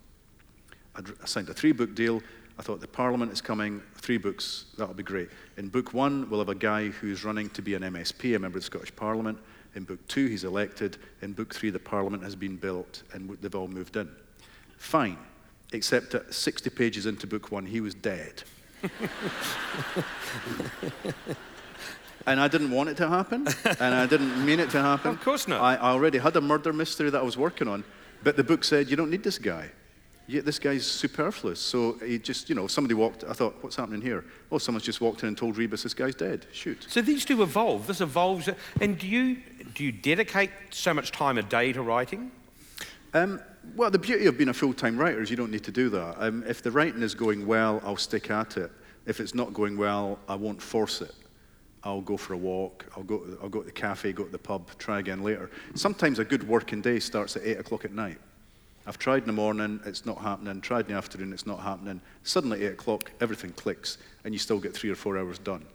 I'd 0.96 1.08
I 1.22 1.26
signed 1.26 1.48
a 1.48 1.54
three 1.54 1.72
book 1.72 1.94
deal. 1.94 2.22
I 2.58 2.62
thought 2.62 2.80
the 2.80 2.88
Parliament 2.88 3.32
is 3.32 3.40
coming, 3.40 3.80
three 3.94 4.18
books, 4.18 4.64
that'll 4.76 4.92
be 4.92 5.04
great. 5.04 5.28
In 5.58 5.68
book 5.68 5.94
one, 5.94 6.28
we'll 6.28 6.40
have 6.40 6.48
a 6.48 6.56
guy 6.56 6.88
who's 6.88 7.24
running 7.24 7.48
to 7.50 7.62
be 7.62 7.74
an 7.74 7.82
MSP, 7.82 8.34
a 8.34 8.38
member 8.38 8.58
of 8.58 8.64
the 8.64 8.66
Scottish 8.66 8.94
Parliament. 8.96 9.38
In 9.74 9.84
book 9.84 10.06
two, 10.08 10.26
he's 10.26 10.44
elected. 10.44 10.96
In 11.22 11.32
book 11.32 11.54
three, 11.54 11.70
the 11.70 11.78
Parliament 11.78 12.22
has 12.22 12.34
been 12.34 12.56
built 12.56 13.02
and 13.12 13.30
they've 13.40 13.54
all 13.54 13.68
moved 13.68 13.96
in. 13.96 14.08
Fine, 14.78 15.18
except 15.72 16.14
at 16.14 16.32
60 16.32 16.70
pages 16.70 17.06
into 17.06 17.26
book 17.26 17.50
one, 17.50 17.66
he 17.66 17.80
was 17.80 17.94
dead. 17.94 18.42
and 22.26 22.40
I 22.40 22.48
didn't 22.48 22.70
want 22.70 22.88
it 22.90 22.96
to 22.98 23.08
happen, 23.08 23.48
and 23.80 23.94
I 23.94 24.06
didn't 24.06 24.44
mean 24.44 24.60
it 24.60 24.70
to 24.70 24.80
happen. 24.80 25.10
Of 25.10 25.20
course 25.20 25.48
not. 25.48 25.60
I, 25.60 25.74
I 25.74 25.90
already 25.90 26.18
had 26.18 26.36
a 26.36 26.40
murder 26.40 26.72
mystery 26.72 27.10
that 27.10 27.18
I 27.18 27.24
was 27.24 27.36
working 27.36 27.66
on, 27.68 27.84
but 28.22 28.36
the 28.36 28.44
book 28.44 28.64
said, 28.64 28.88
you 28.88 28.96
don't 28.96 29.10
need 29.10 29.24
this 29.24 29.38
guy. 29.38 29.70
Yeah, 30.28 30.42
this 30.42 30.58
guy's 30.58 30.86
superfluous. 30.86 31.58
So 31.58 31.94
he 32.04 32.18
just, 32.18 32.50
you 32.50 32.54
know, 32.54 32.66
somebody 32.66 32.94
walked, 32.94 33.24
I 33.24 33.32
thought, 33.32 33.56
what's 33.62 33.76
happening 33.76 34.02
here? 34.02 34.26
Oh, 34.52 34.58
someone's 34.58 34.84
just 34.84 35.00
walked 35.00 35.22
in 35.22 35.28
and 35.28 35.38
told 35.38 35.56
Rebus 35.56 35.82
this 35.82 35.94
guy's 35.94 36.14
dead. 36.14 36.44
Shoot. 36.52 36.86
so 36.88 37.00
these 37.00 37.24
two 37.24 37.42
evolve 37.42 37.86
this 37.86 38.02
evolves 38.02 38.48
and 38.80 38.98
do 38.98 39.08
you 39.08 39.38
do 39.74 39.84
you 39.84 39.92
dedicate 39.92 40.50
so 40.70 40.92
much 40.92 41.12
time 41.12 41.38
a 41.38 41.42
day 41.42 41.72
to 41.72 41.80
writing 41.82 42.30
Um, 43.14 43.40
well, 43.74 43.90
the 43.90 43.98
beauty 43.98 44.26
of 44.26 44.36
being 44.36 44.50
a 44.50 44.54
full 44.54 44.74
time 44.74 44.98
writer 44.98 45.22
is 45.22 45.30
you 45.30 45.36
don't 45.36 45.50
need 45.50 45.64
to 45.64 45.72
do 45.72 45.88
that. 45.90 46.16
Um, 46.18 46.44
if 46.46 46.62
the 46.62 46.70
writing 46.70 47.02
is 47.02 47.14
going 47.14 47.46
well, 47.46 47.80
I'll 47.84 47.96
stick 47.96 48.30
at 48.30 48.58
it. 48.58 48.70
If 49.06 49.20
it's 49.20 49.34
not 49.34 49.54
going 49.54 49.78
well, 49.78 50.18
I 50.28 50.34
won't 50.34 50.60
force 50.60 51.00
it. 51.00 51.14
I'll 51.84 52.02
go 52.02 52.16
for 52.18 52.34
a 52.34 52.36
walk, 52.36 52.84
I'll 52.96 53.02
go, 53.04 53.22
I'll 53.42 53.48
go 53.48 53.60
to 53.60 53.66
the 53.66 53.72
cafe, 53.72 54.12
go 54.12 54.24
to 54.24 54.30
the 54.30 54.38
pub, 54.38 54.70
try 54.78 54.98
again 54.98 55.22
later. 55.22 55.50
Sometimes 55.74 56.18
a 56.18 56.24
good 56.24 56.46
working 56.46 56.82
day 56.82 56.98
starts 56.98 57.36
at 57.36 57.44
8 57.44 57.60
o'clock 57.60 57.84
at 57.84 57.92
night. 57.92 58.18
I've 58.88 58.98
tried 58.98 59.18
in 59.18 59.26
the 59.26 59.34
morning, 59.34 59.80
it's 59.84 60.06
not 60.06 60.16
happening. 60.16 60.62
Tried 60.62 60.86
in 60.86 60.92
the 60.92 60.94
afternoon, 60.94 61.34
it's 61.34 61.46
not 61.46 61.60
happening. 61.60 62.00
Suddenly, 62.22 62.64
8 62.64 62.72
o'clock, 62.72 63.12
everything 63.20 63.52
clicks, 63.52 63.98
and 64.24 64.32
you 64.32 64.38
still 64.38 64.58
get 64.58 64.72
three 64.74 64.88
or 64.88 64.94
four 64.94 65.18
hours 65.18 65.38
done. 65.38 65.66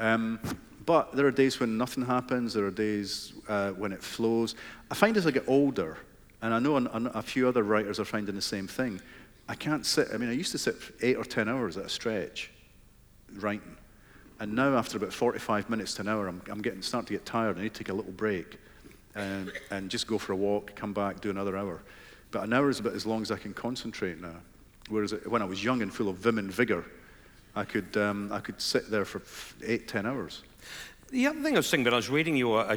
Um, 0.00 0.40
but 0.84 1.14
there 1.14 1.24
are 1.26 1.30
days 1.30 1.60
when 1.60 1.78
nothing 1.78 2.04
happens, 2.04 2.54
there 2.54 2.66
are 2.66 2.72
days 2.72 3.32
uh, 3.48 3.70
when 3.70 3.92
it 3.92 4.02
flows. 4.02 4.56
I 4.90 4.96
find 4.96 5.16
as 5.16 5.24
I 5.24 5.30
get 5.30 5.44
older, 5.46 5.98
and 6.42 6.52
I 6.52 6.58
know 6.58 6.76
an, 6.76 6.88
an, 6.88 7.06
a 7.14 7.22
few 7.22 7.46
other 7.46 7.62
writers 7.62 8.00
are 8.00 8.04
finding 8.04 8.34
the 8.34 8.42
same 8.42 8.66
thing, 8.66 9.00
I 9.48 9.54
can't 9.54 9.86
sit, 9.86 10.08
I 10.12 10.16
mean, 10.16 10.28
I 10.28 10.32
used 10.32 10.50
to 10.50 10.58
sit 10.58 10.74
eight 11.00 11.16
or 11.16 11.24
10 11.24 11.48
hours 11.48 11.76
at 11.76 11.84
a 11.84 11.88
stretch 11.88 12.50
writing. 13.34 13.76
And 14.40 14.54
now, 14.54 14.76
after 14.76 14.96
about 14.96 15.12
45 15.12 15.70
minutes 15.70 15.94
to 15.94 16.02
an 16.02 16.08
hour, 16.08 16.26
I'm, 16.26 16.42
I'm 16.50 16.60
getting, 16.60 16.82
starting 16.82 17.06
to 17.06 17.12
get 17.12 17.24
tired. 17.24 17.56
I 17.56 17.62
need 17.62 17.74
to 17.74 17.84
take 17.84 17.88
a 17.90 17.94
little 17.94 18.12
break 18.12 18.58
and, 19.14 19.52
and 19.70 19.90
just 19.90 20.08
go 20.08 20.18
for 20.18 20.32
a 20.32 20.36
walk, 20.36 20.74
come 20.74 20.92
back, 20.92 21.20
do 21.20 21.30
another 21.30 21.56
hour. 21.56 21.82
But 22.30 22.44
an 22.44 22.52
hour 22.52 22.68
is 22.68 22.80
about 22.80 22.94
as 22.94 23.06
long 23.06 23.22
as 23.22 23.30
I 23.30 23.36
can 23.36 23.54
concentrate 23.54 24.20
now. 24.20 24.36
Whereas 24.88 25.14
when 25.26 25.42
I 25.42 25.44
was 25.44 25.62
young 25.62 25.82
and 25.82 25.92
full 25.92 26.08
of 26.08 26.16
vim 26.16 26.38
and 26.38 26.50
vigor, 26.50 26.84
I 27.54 27.64
could, 27.64 27.96
um, 27.96 28.32
I 28.32 28.40
could 28.40 28.60
sit 28.60 28.90
there 28.90 29.04
for 29.04 29.22
eight, 29.64 29.88
ten 29.88 30.06
hours. 30.06 30.42
The 31.10 31.26
other 31.26 31.40
thing 31.40 31.54
I 31.54 31.58
was 31.58 31.70
thinking, 31.70 31.86
about, 31.86 31.94
I 31.94 31.96
was 31.96 32.10
reading 32.10 32.36
your, 32.36 32.60
uh, 32.60 32.76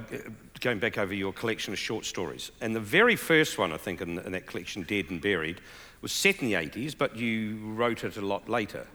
going 0.62 0.80
back 0.80 0.98
over 0.98 1.14
your 1.14 1.34
collection 1.34 1.74
of 1.74 1.80
short 1.80 2.06
stories, 2.06 2.52
and 2.62 2.76
the 2.76 2.80
very 2.80 3.18
first 3.18 3.58
one, 3.58 3.74
I 3.74 3.78
think, 3.78 4.02
in, 4.02 4.20
in 4.20 4.32
that 4.32 4.48
collection, 4.48 4.84
Dead 4.84 5.10
and 5.10 5.22
Buried, 5.22 5.60
was 6.02 6.12
set 6.12 6.42
in 6.42 6.48
the 6.48 6.54
80s, 6.54 6.98
but 6.98 7.16
you 7.16 7.58
wrote 7.74 8.04
it 8.04 8.18
a 8.18 8.22
lot 8.22 8.48
later. 8.48 8.88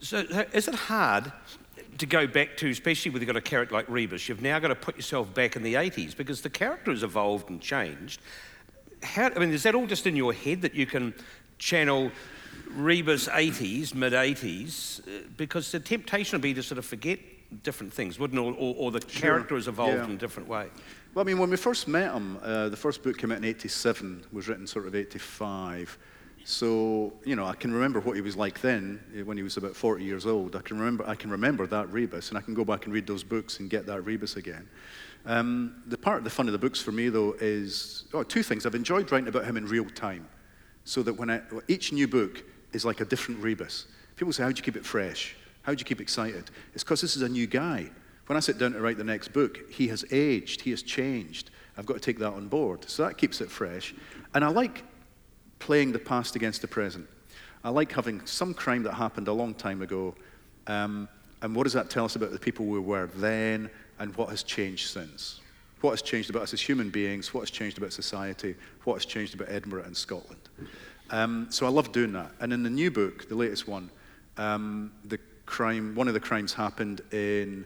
So 0.00 0.24
uh, 0.32 0.44
is 0.52 0.68
it 0.68 0.74
hard 0.74 1.32
to 1.98 2.06
go 2.06 2.26
back 2.26 2.56
to, 2.58 2.70
especially 2.70 3.10
when 3.10 3.20
you've 3.20 3.26
got 3.26 3.36
a 3.36 3.40
character 3.40 3.74
like 3.74 3.88
Rebus, 3.88 4.28
you've 4.28 4.42
now 4.42 4.58
got 4.58 4.68
to 4.68 4.74
put 4.74 4.96
yourself 4.96 5.32
back 5.34 5.56
in 5.56 5.62
the 5.62 5.74
80s 5.74 6.16
because 6.16 6.40
the 6.40 6.50
character 6.50 6.90
has 6.90 7.02
evolved 7.02 7.50
and 7.50 7.60
changed. 7.60 8.20
How, 9.02 9.30
I 9.34 9.38
mean, 9.38 9.50
is 9.52 9.62
that 9.64 9.74
all 9.74 9.86
just 9.86 10.06
in 10.06 10.16
your 10.16 10.32
head 10.32 10.62
that 10.62 10.74
you 10.74 10.86
can 10.86 11.14
channel 11.58 12.10
Rebus 12.74 13.28
80s, 13.28 13.94
mid 13.94 14.12
80s? 14.12 15.00
Uh, 15.00 15.22
Because 15.36 15.72
the 15.72 15.80
temptation 15.80 16.36
would 16.36 16.42
be 16.42 16.54
to 16.54 16.62
sort 16.62 16.78
of 16.78 16.84
forget 16.84 17.18
different 17.62 17.92
things, 17.92 18.18
wouldn't 18.18 18.38
it? 18.38 18.42
Or, 18.42 18.52
or, 18.54 18.74
or 18.78 18.90
the 18.92 19.00
character 19.00 19.56
has 19.56 19.68
evolved 19.68 19.94
Yeah. 19.96 20.04
in 20.04 20.12
a 20.12 20.16
different 20.16 20.48
way. 20.48 20.68
Well, 21.14 21.24
I 21.24 21.26
mean, 21.26 21.38
when 21.38 21.50
we 21.50 21.56
first 21.56 21.88
met 21.88 22.12
him, 22.14 22.38
uh, 22.42 22.68
the 22.70 22.76
first 22.76 23.02
book 23.02 23.18
came 23.18 23.32
out 23.32 23.38
in 23.38 23.44
87, 23.44 24.24
was 24.32 24.48
written 24.48 24.66
sort 24.66 24.86
of 24.86 24.94
85. 24.94 25.98
So, 26.44 27.12
you 27.24 27.36
know, 27.36 27.44
I 27.44 27.54
can 27.54 27.72
remember 27.72 28.00
what 28.00 28.16
he 28.16 28.22
was 28.22 28.34
like 28.36 28.60
then, 28.62 28.98
eh, 29.16 29.22
when 29.22 29.36
he 29.36 29.42
was 29.42 29.56
about 29.58 29.76
40 29.76 30.02
years 30.04 30.26
old. 30.26 30.56
I 30.56 30.60
can 30.60 30.78
remember, 30.78 31.06
I 31.06 31.14
can 31.14 31.30
remember 31.30 31.66
that 31.68 31.92
Rebus, 31.92 32.30
and 32.30 32.38
I 32.38 32.40
can 32.40 32.54
go 32.54 32.64
back 32.64 32.86
and 32.86 32.94
read 32.94 33.06
those 33.06 33.22
books 33.22 33.60
and 33.60 33.68
get 33.70 33.86
that 33.86 34.00
Rebus 34.02 34.36
again. 34.36 34.68
Um, 35.24 35.82
the 35.86 35.98
part 35.98 36.18
of 36.18 36.24
the 36.24 36.30
fun 36.30 36.48
of 36.48 36.52
the 36.52 36.58
books 36.58 36.80
for 36.80 36.92
me, 36.92 37.08
though, 37.08 37.34
is 37.40 38.04
oh, 38.12 38.22
two 38.22 38.42
things. 38.42 38.66
I've 38.66 38.74
enjoyed 38.74 39.10
writing 39.12 39.28
about 39.28 39.44
him 39.44 39.56
in 39.56 39.66
real 39.66 39.88
time, 39.88 40.28
so 40.84 41.02
that 41.02 41.14
when 41.14 41.30
I, 41.30 41.40
each 41.68 41.92
new 41.92 42.08
book 42.08 42.42
is 42.72 42.84
like 42.84 43.00
a 43.00 43.04
different 43.04 43.42
Rebus. 43.42 43.86
People 44.16 44.32
say, 44.32 44.42
how 44.42 44.50
do 44.50 44.56
you 44.56 44.62
keep 44.62 44.76
it 44.76 44.84
fresh? 44.84 45.36
How 45.62 45.72
do 45.72 45.78
you 45.78 45.84
keep 45.84 46.00
excited? 46.00 46.50
It's 46.74 46.82
because 46.82 47.00
this 47.00 47.16
is 47.16 47.22
a 47.22 47.28
new 47.28 47.46
guy. 47.46 47.90
When 48.26 48.36
I 48.36 48.40
sit 48.40 48.58
down 48.58 48.72
to 48.72 48.80
write 48.80 48.98
the 48.98 49.04
next 49.04 49.28
book, 49.28 49.70
he 49.70 49.88
has 49.88 50.04
aged, 50.10 50.60
he 50.62 50.70
has 50.70 50.82
changed. 50.82 51.50
I've 51.76 51.86
got 51.86 51.94
to 51.94 52.00
take 52.00 52.18
that 52.18 52.32
on 52.32 52.48
board. 52.48 52.88
So 52.88 53.04
that 53.04 53.18
keeps 53.18 53.40
it 53.40 53.50
fresh. 53.50 53.94
And 54.34 54.44
I 54.44 54.48
like 54.48 54.84
playing 55.58 55.92
the 55.92 55.98
past 55.98 56.36
against 56.36 56.60
the 56.62 56.68
present. 56.68 57.06
I 57.64 57.70
like 57.70 57.92
having 57.92 58.24
some 58.26 58.54
crime 58.54 58.82
that 58.84 58.94
happened 58.94 59.28
a 59.28 59.32
long 59.32 59.54
time 59.54 59.82
ago, 59.82 60.14
um, 60.66 61.08
and 61.42 61.54
what 61.54 61.64
does 61.64 61.72
that 61.72 61.90
tell 61.90 62.04
us 62.04 62.16
about 62.16 62.30
the 62.30 62.38
people 62.38 62.66
we 62.66 62.78
were 62.78 63.08
then, 63.16 63.70
and 64.02 64.16
what 64.16 64.30
has 64.30 64.42
changed 64.42 64.88
since? 64.88 65.40
What 65.80 65.92
has 65.92 66.02
changed 66.02 66.28
about 66.28 66.42
us 66.42 66.52
as 66.52 66.60
human 66.60 66.90
beings? 66.90 67.32
What 67.32 67.42
has 67.42 67.52
changed 67.52 67.78
about 67.78 67.92
society? 67.92 68.56
What 68.82 68.94
has 68.94 69.04
changed 69.04 69.32
about 69.32 69.48
Edinburgh 69.48 69.84
and 69.84 69.96
Scotland? 69.96 70.40
Um, 71.10 71.46
so 71.50 71.66
I 71.66 71.68
love 71.68 71.92
doing 71.92 72.12
that. 72.14 72.32
And 72.40 72.52
in 72.52 72.64
the 72.64 72.70
new 72.70 72.90
book, 72.90 73.28
the 73.28 73.36
latest 73.36 73.68
one, 73.68 73.90
um, 74.38 74.90
the 75.04 75.18
crime, 75.46 75.94
one 75.94 76.08
of 76.08 76.14
the 76.14 76.20
crimes 76.20 76.52
happened 76.52 77.00
in 77.12 77.64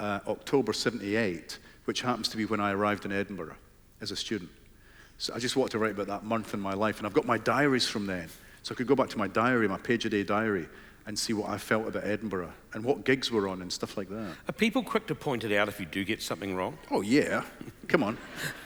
uh, 0.00 0.20
October 0.26 0.72
78, 0.72 1.58
which 1.84 2.00
happens 2.00 2.28
to 2.28 2.38
be 2.38 2.46
when 2.46 2.60
I 2.60 2.72
arrived 2.72 3.04
in 3.04 3.12
Edinburgh 3.12 3.56
as 4.00 4.10
a 4.10 4.16
student. 4.16 4.50
So 5.18 5.34
I 5.34 5.38
just 5.38 5.54
wanted 5.54 5.72
to 5.72 5.80
write 5.80 5.92
about 5.92 6.06
that 6.06 6.24
month 6.24 6.54
in 6.54 6.60
my 6.60 6.72
life, 6.72 6.96
and 6.96 7.06
I've 7.06 7.12
got 7.12 7.26
my 7.26 7.36
diaries 7.36 7.86
from 7.86 8.06
then. 8.06 8.30
So 8.62 8.74
I 8.74 8.76
could 8.76 8.86
go 8.86 8.94
back 8.94 9.10
to 9.10 9.18
my 9.18 9.28
diary, 9.28 9.68
my 9.68 9.76
page 9.76 10.06
a 10.06 10.08
day 10.08 10.24
diary, 10.24 10.66
and 11.06 11.18
see 11.18 11.32
what 11.32 11.50
I 11.50 11.58
felt 11.58 11.86
about 11.86 12.04
Edinburgh 12.04 12.52
and 12.72 12.82
what 12.84 13.04
gigs 13.04 13.30
were 13.30 13.48
on 13.48 13.60
and 13.60 13.72
stuff 13.72 13.96
like 13.96 14.08
that. 14.08 14.34
Are 14.48 14.52
people 14.52 14.82
quick 14.82 15.06
to 15.08 15.14
point 15.14 15.44
it 15.44 15.54
out 15.54 15.68
if 15.68 15.78
you 15.78 15.86
do 15.86 16.04
get 16.04 16.22
something 16.22 16.54
wrong? 16.56 16.78
Oh, 16.90 17.02
yeah. 17.02 17.44
Come 17.88 18.02
on. 18.02 18.18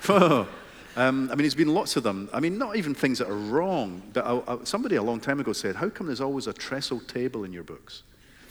um, 0.09 0.47
Um, 0.99 1.29
I 1.31 1.37
mean, 1.37 1.45
there's 1.45 1.55
been 1.55 1.73
lots 1.73 1.95
of 1.95 2.03
them. 2.03 2.29
I 2.33 2.41
mean, 2.41 2.59
not 2.59 2.75
even 2.75 2.93
things 2.93 3.19
that 3.21 3.29
are 3.29 3.37
wrong. 3.37 4.03
But 4.13 4.27
I, 4.27 4.43
I, 4.49 4.59
somebody 4.65 4.97
a 4.97 5.03
long 5.03 5.21
time 5.21 5.39
ago 5.39 5.53
said, 5.53 5.77
How 5.77 5.89
come 5.89 6.09
there's 6.09 6.21
always 6.21 6.49
a 6.49 6.53
trestle 6.53 6.99
table 6.99 7.45
in 7.45 7.53
your 7.53 7.63
books? 7.63 8.03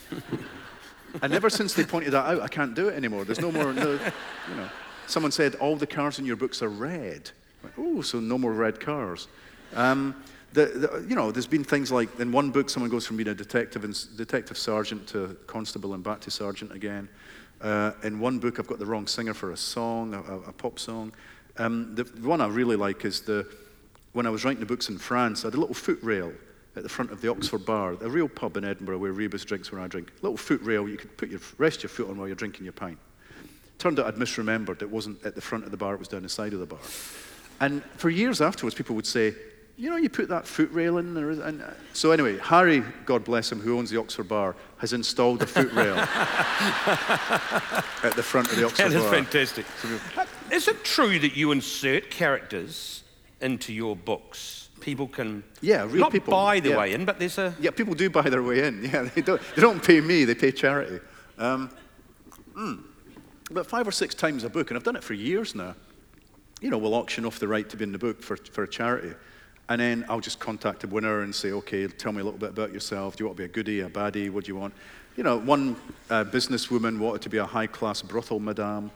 and 1.21 1.33
ever 1.33 1.49
since 1.49 1.73
they 1.73 1.83
pointed 1.83 2.13
that 2.13 2.25
out, 2.25 2.41
I 2.41 2.47
can't 2.47 2.73
do 2.73 2.87
it 2.87 2.95
anymore. 2.95 3.25
There's 3.25 3.41
no 3.41 3.51
more, 3.51 3.73
no, 3.73 3.91
you 3.91 4.55
know. 4.55 4.69
Someone 5.07 5.33
said, 5.33 5.55
All 5.55 5.75
the 5.75 5.87
cars 5.87 6.19
in 6.19 6.25
your 6.25 6.37
books 6.37 6.61
are 6.61 6.69
red. 6.69 7.31
oh, 7.77 8.01
so 8.01 8.21
no 8.21 8.37
more 8.37 8.53
red 8.53 8.79
cars. 8.79 9.27
Um, 9.75 10.15
the, 10.53 10.65
the, 10.65 11.05
you 11.07 11.15
know, 11.15 11.31
there's 11.31 11.47
been 11.47 11.63
things 11.63 11.91
like 11.91 12.19
in 12.19 12.31
one 12.31 12.51
book, 12.51 12.69
someone 12.69 12.89
goes 12.89 13.05
from 13.05 13.17
being 13.17 13.29
a 13.29 13.35
detective 13.35 13.83
and 13.83 14.17
detective 14.17 14.57
sergeant 14.57 15.07
to 15.09 15.37
constable 15.47 15.93
and 15.93 16.03
back 16.03 16.21
to 16.21 16.31
sergeant 16.31 16.71
again. 16.71 17.09
Uh, 17.61 17.91
in 18.03 18.19
one 18.19 18.39
book, 18.39 18.59
I've 18.59 18.67
got 18.67 18.79
the 18.79 18.85
wrong 18.85 19.07
singer 19.07 19.33
for 19.33 19.51
a 19.51 19.57
song, 19.57 20.13
a, 20.13 20.21
a 20.49 20.53
pop 20.53 20.79
song. 20.79 21.11
Um, 21.57 21.95
the 21.95 22.03
one 22.21 22.39
I 22.39 22.47
really 22.47 22.75
like 22.75 23.03
is 23.03 23.21
the 23.21 23.47
when 24.13 24.25
I 24.25 24.29
was 24.29 24.43
writing 24.45 24.59
the 24.59 24.65
books 24.65 24.89
in 24.89 24.97
France, 24.97 25.43
I 25.43 25.47
had 25.47 25.55
a 25.55 25.59
little 25.59 25.75
foot 25.75 25.99
rail 26.01 26.33
at 26.75 26.83
the 26.83 26.89
front 26.89 27.11
of 27.11 27.21
the 27.21 27.29
Oxford 27.29 27.65
Bar, 27.65 27.97
a 28.01 28.09
real 28.09 28.27
pub 28.27 28.57
in 28.57 28.63
Edinburgh 28.63 28.99
where 28.99 29.11
Rebus 29.11 29.43
drinks 29.45 29.71
when 29.71 29.81
I 29.81 29.87
drink. 29.87 30.11
A 30.19 30.23
little 30.23 30.37
foot 30.37 30.61
rail 30.61 30.87
you 30.87 30.97
could 30.97 31.15
put 31.17 31.29
your 31.29 31.39
rest 31.57 31.83
your 31.83 31.89
foot 31.89 32.09
on 32.09 32.17
while 32.17 32.27
you're 32.27 32.35
drinking 32.35 32.63
your 32.63 32.73
pint. 32.73 32.97
Turned 33.77 33.99
out 33.99 34.07
I'd 34.07 34.15
misremembered. 34.15 34.81
It 34.81 34.89
wasn't 34.89 35.23
at 35.23 35.35
the 35.35 35.41
front 35.41 35.65
of 35.65 35.71
the 35.71 35.77
bar; 35.77 35.93
it 35.93 35.99
was 35.99 36.07
down 36.07 36.23
the 36.23 36.29
side 36.29 36.53
of 36.53 36.59
the 36.59 36.65
bar. 36.65 36.79
And 37.59 37.83
for 37.95 38.09
years 38.09 38.41
afterwards, 38.41 38.75
people 38.75 38.95
would 38.95 39.07
say, 39.07 39.33
you 39.77 39.91
know, 39.91 39.95
you 39.95 40.09
put 40.09 40.27
that 40.29 40.47
foot 40.47 40.71
rail 40.71 40.97
in 40.97 41.13
there. 41.13 41.29
And, 41.29 41.61
uh, 41.61 41.67
so 41.93 42.11
anyway, 42.11 42.39
Harry, 42.39 42.83
God 43.05 43.23
bless 43.23 43.51
him, 43.51 43.59
who 43.59 43.77
owns 43.77 43.91
the 43.91 43.99
Oxford 43.99 44.27
Bar, 44.27 44.55
has 44.79 44.91
installed 44.91 45.43
a 45.43 45.45
foot 45.45 45.71
rail 45.71 45.95
at 48.03 48.13
the 48.15 48.23
front 48.23 48.51
of 48.51 48.57
the 48.57 48.65
Oxford 48.65 48.89
That 48.89 48.99
Bar. 48.99 49.11
That 49.11 49.19
is 49.21 49.29
fantastic. 49.29 49.65
Is 50.51 50.67
it 50.67 50.83
true 50.83 51.19
that 51.19 51.37
you 51.37 51.51
insert 51.51 52.09
characters 52.09 53.03
into 53.39 53.71
your 53.71 53.95
books? 53.95 54.69
People 54.79 55.07
can 55.07 55.43
Yeah, 55.61 55.83
real 55.83 55.97
not 55.97 56.11
people, 56.11 56.31
buy 56.31 56.59
their 56.59 56.71
yeah. 56.71 56.77
way 56.79 56.93
in, 56.93 57.05
but 57.05 57.19
there's 57.19 57.37
a 57.37 57.53
Yeah, 57.59 57.69
people 57.71 57.93
do 57.93 58.09
buy 58.09 58.29
their 58.29 58.43
way 58.43 58.65
in. 58.65 58.83
Yeah, 58.91 59.03
they 59.13 59.21
don't, 59.21 59.41
they 59.55 59.61
don't 59.61 59.83
pay 59.83 60.01
me, 60.01 60.23
they 60.23 60.35
pay 60.35 60.51
charity. 60.51 60.99
Um, 61.37 61.69
mm, 62.55 62.83
about 63.51 63.67
five 63.67 63.87
or 63.87 63.91
six 63.91 64.15
times 64.15 64.43
a 64.43 64.49
book, 64.49 64.71
and 64.71 64.77
I've 64.77 64.83
done 64.83 64.95
it 64.95 65.03
for 65.03 65.13
years 65.13 65.53
now. 65.53 65.75
You 66.61 66.71
know, 66.71 66.79
we'll 66.79 66.95
auction 66.95 67.25
off 67.25 67.37
the 67.37 67.47
right 67.47 67.69
to 67.69 67.77
be 67.77 67.83
in 67.83 67.91
the 67.91 67.99
book 67.99 68.23
for, 68.23 68.37
for 68.37 68.63
a 68.63 68.67
charity. 68.67 69.13
And 69.69 69.81
then 69.81 70.05
I'll 70.07 70.21
just 70.21 70.39
contact 70.39 70.81
the 70.81 70.87
winner 70.87 71.21
and 71.21 71.35
say, 71.35 71.51
okay, 71.51 71.87
tell 71.87 72.11
me 72.11 72.21
a 72.21 72.23
little 72.23 72.39
bit 72.39 72.49
about 72.49 72.71
yourself. 72.71 73.15
Do 73.15 73.23
you 73.23 73.27
want 73.27 73.37
to 73.37 73.41
be 73.41 73.45
a 73.45 73.49
goodie, 73.49 73.81
a 73.81 73.89
baddie? 73.89 74.29
What 74.29 74.45
do 74.45 74.51
you 74.51 74.55
want? 74.55 74.73
You 75.17 75.23
know, 75.23 75.39
one 75.39 75.75
uh, 76.09 76.23
businesswoman 76.25 76.99
wanted 76.99 77.23
to 77.23 77.29
be 77.29 77.37
a 77.37 77.45
high 77.45 77.67
class 77.67 78.01
brothel 78.01 78.39
madame. 78.39 78.91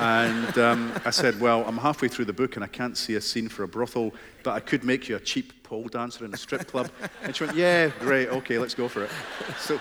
And 0.00 0.58
um, 0.58 0.92
I 1.04 1.10
said, 1.10 1.38
well, 1.40 1.62
I'm 1.66 1.76
halfway 1.76 2.08
through 2.08 2.24
the 2.24 2.32
book 2.32 2.56
and 2.56 2.64
I 2.64 2.68
can't 2.68 2.96
see 2.96 3.16
a 3.16 3.20
scene 3.20 3.48
for 3.48 3.64
a 3.64 3.68
brothel, 3.68 4.14
but 4.42 4.52
I 4.52 4.60
could 4.60 4.82
make 4.82 5.08
you 5.08 5.16
a 5.16 5.20
cheap 5.20 5.62
pole 5.62 5.84
dancer 5.84 6.24
in 6.24 6.32
a 6.32 6.36
strip 6.36 6.66
club. 6.66 6.90
And 7.22 7.36
she 7.36 7.44
went, 7.44 7.56
yeah, 7.56 7.90
great, 8.00 8.28
okay, 8.30 8.58
let's 8.58 8.74
go 8.74 8.88
for 8.88 9.04
it. 9.04 9.10
So 9.58 9.78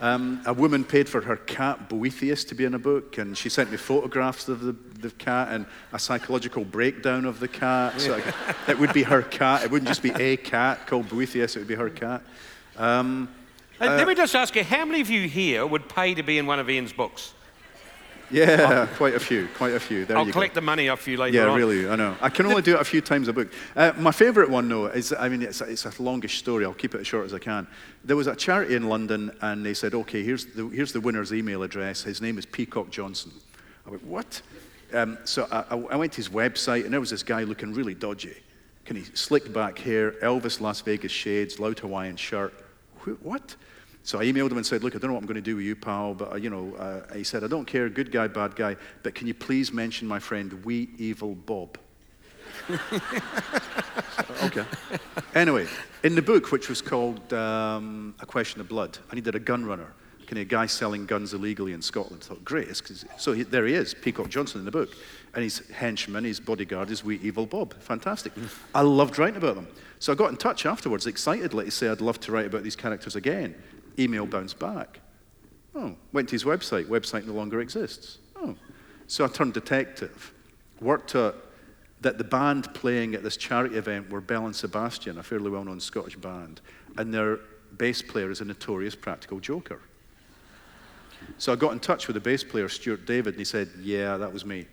um, 0.00 0.42
a 0.46 0.52
woman 0.52 0.84
paid 0.84 1.08
for 1.08 1.20
her 1.22 1.36
cat 1.36 1.88
Boethius 1.88 2.44
to 2.44 2.54
be 2.54 2.64
in 2.64 2.74
a 2.74 2.78
book, 2.78 3.18
and 3.18 3.36
she 3.36 3.48
sent 3.48 3.70
me 3.70 3.76
photographs 3.76 4.48
of 4.48 4.60
the, 4.60 4.72
the 5.00 5.10
cat 5.12 5.48
and 5.50 5.66
a 5.92 5.98
psychological 5.98 6.64
breakdown 6.64 7.24
of 7.24 7.40
the 7.40 7.48
cat. 7.48 8.00
So 8.00 8.14
I- 8.16 8.70
it 8.70 8.78
would 8.78 8.92
be 8.92 9.02
her 9.04 9.22
cat. 9.22 9.62
It 9.64 9.70
wouldn't 9.70 9.88
just 9.88 10.02
be 10.02 10.10
a 10.10 10.36
cat 10.36 10.86
called 10.86 11.08
Boethius, 11.08 11.56
it 11.56 11.60
would 11.60 11.68
be 11.68 11.74
her 11.74 11.90
cat. 11.90 12.22
Um, 12.76 13.28
Uh, 13.80 13.86
let 13.96 14.06
me 14.06 14.14
just 14.14 14.34
ask 14.36 14.54
you, 14.54 14.62
how 14.62 14.84
many 14.84 15.00
of 15.00 15.10
you 15.10 15.28
here 15.28 15.66
would 15.66 15.88
pay 15.88 16.14
to 16.14 16.22
be 16.22 16.38
in 16.38 16.46
one 16.46 16.60
of 16.60 16.70
Ian's 16.70 16.92
books? 16.92 17.34
Yeah, 18.34 18.86
quite 18.96 19.14
a 19.14 19.20
few, 19.20 19.48
quite 19.56 19.74
a 19.74 19.80
few. 19.80 20.04
There 20.04 20.16
I'll 20.18 20.26
you 20.26 20.32
collect 20.32 20.54
go. 20.54 20.60
the 20.60 20.64
money 20.66 20.88
off 20.88 21.06
you 21.06 21.16
later 21.16 21.36
Yeah, 21.38 21.46
on. 21.48 21.56
really, 21.56 21.88
I 21.88 21.96
know. 21.96 22.16
I 22.20 22.28
can 22.28 22.46
only 22.46 22.62
do 22.62 22.74
it 22.74 22.80
a 22.80 22.84
few 22.84 23.00
times 23.00 23.28
a 23.28 23.32
book. 23.32 23.52
Uh, 23.76 23.92
my 23.96 24.10
favourite 24.12 24.50
one, 24.50 24.68
though, 24.68 24.86
is 24.86 25.12
I 25.18 25.28
mean, 25.28 25.42
it's 25.42 25.60
a, 25.60 25.64
it's 25.64 25.84
a 25.84 26.02
longish 26.02 26.38
story. 26.38 26.64
I'll 26.64 26.74
keep 26.74 26.94
it 26.94 27.00
as 27.00 27.06
short 27.06 27.24
as 27.24 27.32
I 27.32 27.38
can. 27.38 27.66
There 28.04 28.16
was 28.16 28.26
a 28.26 28.34
charity 28.36 28.74
in 28.74 28.88
London, 28.88 29.30
and 29.40 29.64
they 29.64 29.74
said, 29.74 29.94
okay, 29.94 30.22
here's 30.22 30.46
the, 30.46 30.68
here's 30.68 30.92
the 30.92 31.00
winner's 31.00 31.32
email 31.32 31.62
address. 31.62 32.02
His 32.02 32.20
name 32.20 32.36
is 32.38 32.44
Peacock 32.46 32.90
Johnson. 32.90 33.32
I 33.86 33.90
went, 33.90 34.04
what? 34.04 34.42
Um, 34.92 35.18
so 35.24 35.46
I, 35.50 35.64
I 35.92 35.96
went 35.96 36.12
to 36.12 36.16
his 36.16 36.28
website, 36.28 36.84
and 36.84 36.92
there 36.92 37.00
was 37.00 37.10
this 37.10 37.22
guy 37.22 37.44
looking 37.44 37.72
really 37.72 37.94
dodgy. 37.94 38.36
Kind 38.84 38.98
of 39.00 39.16
slicked 39.16 39.52
back 39.52 39.78
hair, 39.78 40.12
Elvis 40.22 40.60
Las 40.60 40.80
Vegas 40.82 41.10
shades, 41.12 41.58
loud 41.58 41.78
Hawaiian 41.78 42.16
shirt. 42.16 42.52
What? 43.22 43.56
So 44.04 44.20
I 44.20 44.24
emailed 44.26 44.50
him 44.50 44.58
and 44.58 44.66
said, 44.66 44.84
look, 44.84 44.94
I 44.94 44.98
don't 44.98 45.08
know 45.08 45.14
what 45.14 45.22
I'm 45.22 45.26
going 45.26 45.36
to 45.36 45.40
do 45.40 45.56
with 45.56 45.64
you, 45.64 45.74
pal, 45.74 46.12
but, 46.12 46.32
uh, 46.32 46.36
you 46.36 46.50
know, 46.50 46.74
uh, 46.76 47.14
he 47.14 47.24
said, 47.24 47.42
I 47.42 47.46
don't 47.46 47.64
care, 47.64 47.88
good 47.88 48.12
guy, 48.12 48.28
bad 48.28 48.54
guy, 48.54 48.76
but 49.02 49.14
can 49.14 49.26
you 49.26 49.32
please 49.32 49.72
mention 49.72 50.06
my 50.06 50.18
friend, 50.18 50.62
wee 50.62 50.90
evil 50.98 51.34
Bob? 51.34 51.78
okay. 54.42 54.64
Anyway, 55.34 55.66
in 56.02 56.14
the 56.14 56.20
book, 56.20 56.52
which 56.52 56.68
was 56.68 56.82
called 56.82 57.32
um, 57.32 58.14
A 58.20 58.26
Question 58.26 58.60
of 58.60 58.68
Blood, 58.68 58.98
I 59.10 59.14
needed 59.14 59.34
a 59.36 59.40
gun 59.40 59.64
runner. 59.64 59.90
Kind 60.26 60.32
of 60.32 60.38
a 60.38 60.44
guy 60.44 60.66
selling 60.66 61.06
guns 61.06 61.32
illegally 61.32 61.72
in 61.72 61.80
Scotland. 61.80 62.22
I 62.24 62.28
thought, 62.28 62.44
great. 62.44 62.68
so 63.16 63.32
he, 63.32 63.42
there 63.42 63.66
he 63.66 63.72
is, 63.72 63.94
Peacock 63.94 64.28
Johnson 64.28 64.58
in 64.58 64.66
the 64.66 64.70
book. 64.70 64.90
And 65.34 65.42
his 65.42 65.66
henchman, 65.70 66.24
his 66.24 66.40
bodyguard, 66.40 66.90
is 66.90 67.02
wee 67.02 67.20
evil 67.22 67.46
Bob. 67.46 67.74
Fantastic. 67.80 68.32
I 68.74 68.82
loved 68.82 69.18
writing 69.18 69.36
about 69.36 69.54
them. 69.54 69.66
So 69.98 70.12
I 70.12 70.14
got 70.14 70.30
in 70.30 70.36
touch 70.36 70.66
afterwards, 70.66 71.06
excitedly, 71.06 71.64
to 71.64 71.70
say 71.70 71.88
I'd 71.88 72.02
love 72.02 72.20
to 72.20 72.32
write 72.32 72.46
about 72.46 72.62
these 72.62 72.76
characters 72.76 73.16
again. 73.16 73.54
Email 73.98 74.26
bounced 74.26 74.58
back. 74.58 75.00
Oh, 75.74 75.96
went 76.12 76.28
to 76.28 76.32
his 76.32 76.44
website. 76.44 76.86
Website 76.86 77.26
no 77.26 77.32
longer 77.32 77.60
exists. 77.60 78.18
Oh. 78.36 78.54
So 79.06 79.24
I 79.24 79.28
turned 79.28 79.54
detective. 79.54 80.32
Worked 80.80 81.16
out 81.16 81.36
that 82.00 82.18
the 82.18 82.24
band 82.24 82.72
playing 82.74 83.14
at 83.14 83.22
this 83.22 83.36
charity 83.36 83.76
event 83.76 84.10
were 84.10 84.20
Belle 84.20 84.46
and 84.46 84.54
Sebastian, 84.54 85.18
a 85.18 85.22
fairly 85.22 85.50
well 85.50 85.64
known 85.64 85.80
Scottish 85.80 86.16
band, 86.16 86.60
and 86.98 87.12
their 87.12 87.38
bass 87.78 88.02
player 88.02 88.30
is 88.30 88.40
a 88.40 88.44
notorious 88.44 88.94
practical 88.94 89.40
joker. 89.40 89.80
So 91.38 91.52
I 91.52 91.56
got 91.56 91.72
in 91.72 91.80
touch 91.80 92.06
with 92.06 92.14
the 92.14 92.20
bass 92.20 92.44
player, 92.44 92.68
Stuart 92.68 93.06
David, 93.06 93.34
and 93.34 93.40
he 93.40 93.44
said, 93.44 93.70
Yeah, 93.80 94.16
that 94.18 94.32
was 94.32 94.44
me. 94.44 94.66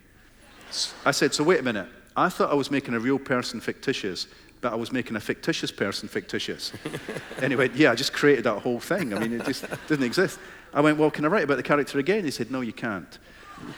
I 1.06 1.12
said, 1.12 1.34
So 1.34 1.44
wait 1.44 1.60
a 1.60 1.64
minute. 1.64 1.88
I 2.16 2.28
thought 2.28 2.52
I 2.52 2.56
was 2.56 2.70
making 2.70 2.94
a 2.94 3.00
real 3.00 3.18
person 3.18 3.62
fictitious, 3.62 4.28
but 4.62 4.72
I 4.72 4.76
was 4.76 4.92
making 4.92 5.16
a 5.16 5.20
fictitious 5.20 5.72
person 5.72 6.08
fictitious. 6.08 6.72
anyway, 7.42 7.70
yeah, 7.74 7.92
I 7.92 7.96
just 7.96 8.14
created 8.14 8.44
that 8.46 8.60
whole 8.60 8.80
thing. 8.80 9.14
I 9.14 9.20
mean, 9.20 9.34
it 9.34 9.46
just 9.46 9.66
didn't 9.88 10.06
exist. 10.06 10.40
I 10.74 10.82
went, 10.82 10.98
Well, 10.98 11.12
can 11.12 11.26
I 11.26 11.28
write 11.28 11.44
about 11.44 11.58
the 11.58 11.64
character 11.64 12.00
again? 12.00 12.24
He 12.24 12.32
said, 12.32 12.52
No, 12.52 12.62
you 12.62 12.74
can't. 12.74 13.20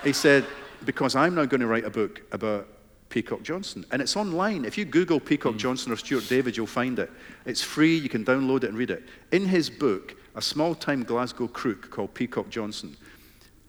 He 0.04 0.14
said, 0.14 0.46
Because 0.86 1.16
I'm 1.16 1.36
now 1.36 1.46
going 1.46 1.62
to 1.62 1.68
write 1.68 1.86
a 1.86 1.90
book 1.90 2.22
about 2.32 2.68
Peacock 3.10 3.44
Johnson. 3.44 3.86
And 3.92 4.02
it's 4.02 4.18
online. 4.18 4.66
If 4.66 4.78
you 4.78 4.86
Google 4.86 5.20
Peacock 5.20 5.54
hmm. 5.54 5.60
Johnson 5.60 5.92
or 5.92 5.96
Stuart 5.96 6.28
David, 6.28 6.58
you'll 6.58 6.68
find 6.68 7.00
it. 7.00 7.12
It's 7.46 7.62
free. 7.62 7.96
You 7.96 8.10
can 8.10 8.26
download 8.26 8.64
it 8.64 8.70
and 8.70 8.78
read 8.78 8.92
it. 8.92 9.04
In 9.32 9.46
his 9.46 9.70
book, 9.70 10.16
a 10.36 10.42
small 10.42 10.76
time 10.76 11.04
Glasgow 11.04 11.48
crook 11.48 11.90
called 11.92 12.14
Peacock 12.14 12.50
Johnson 12.50 12.98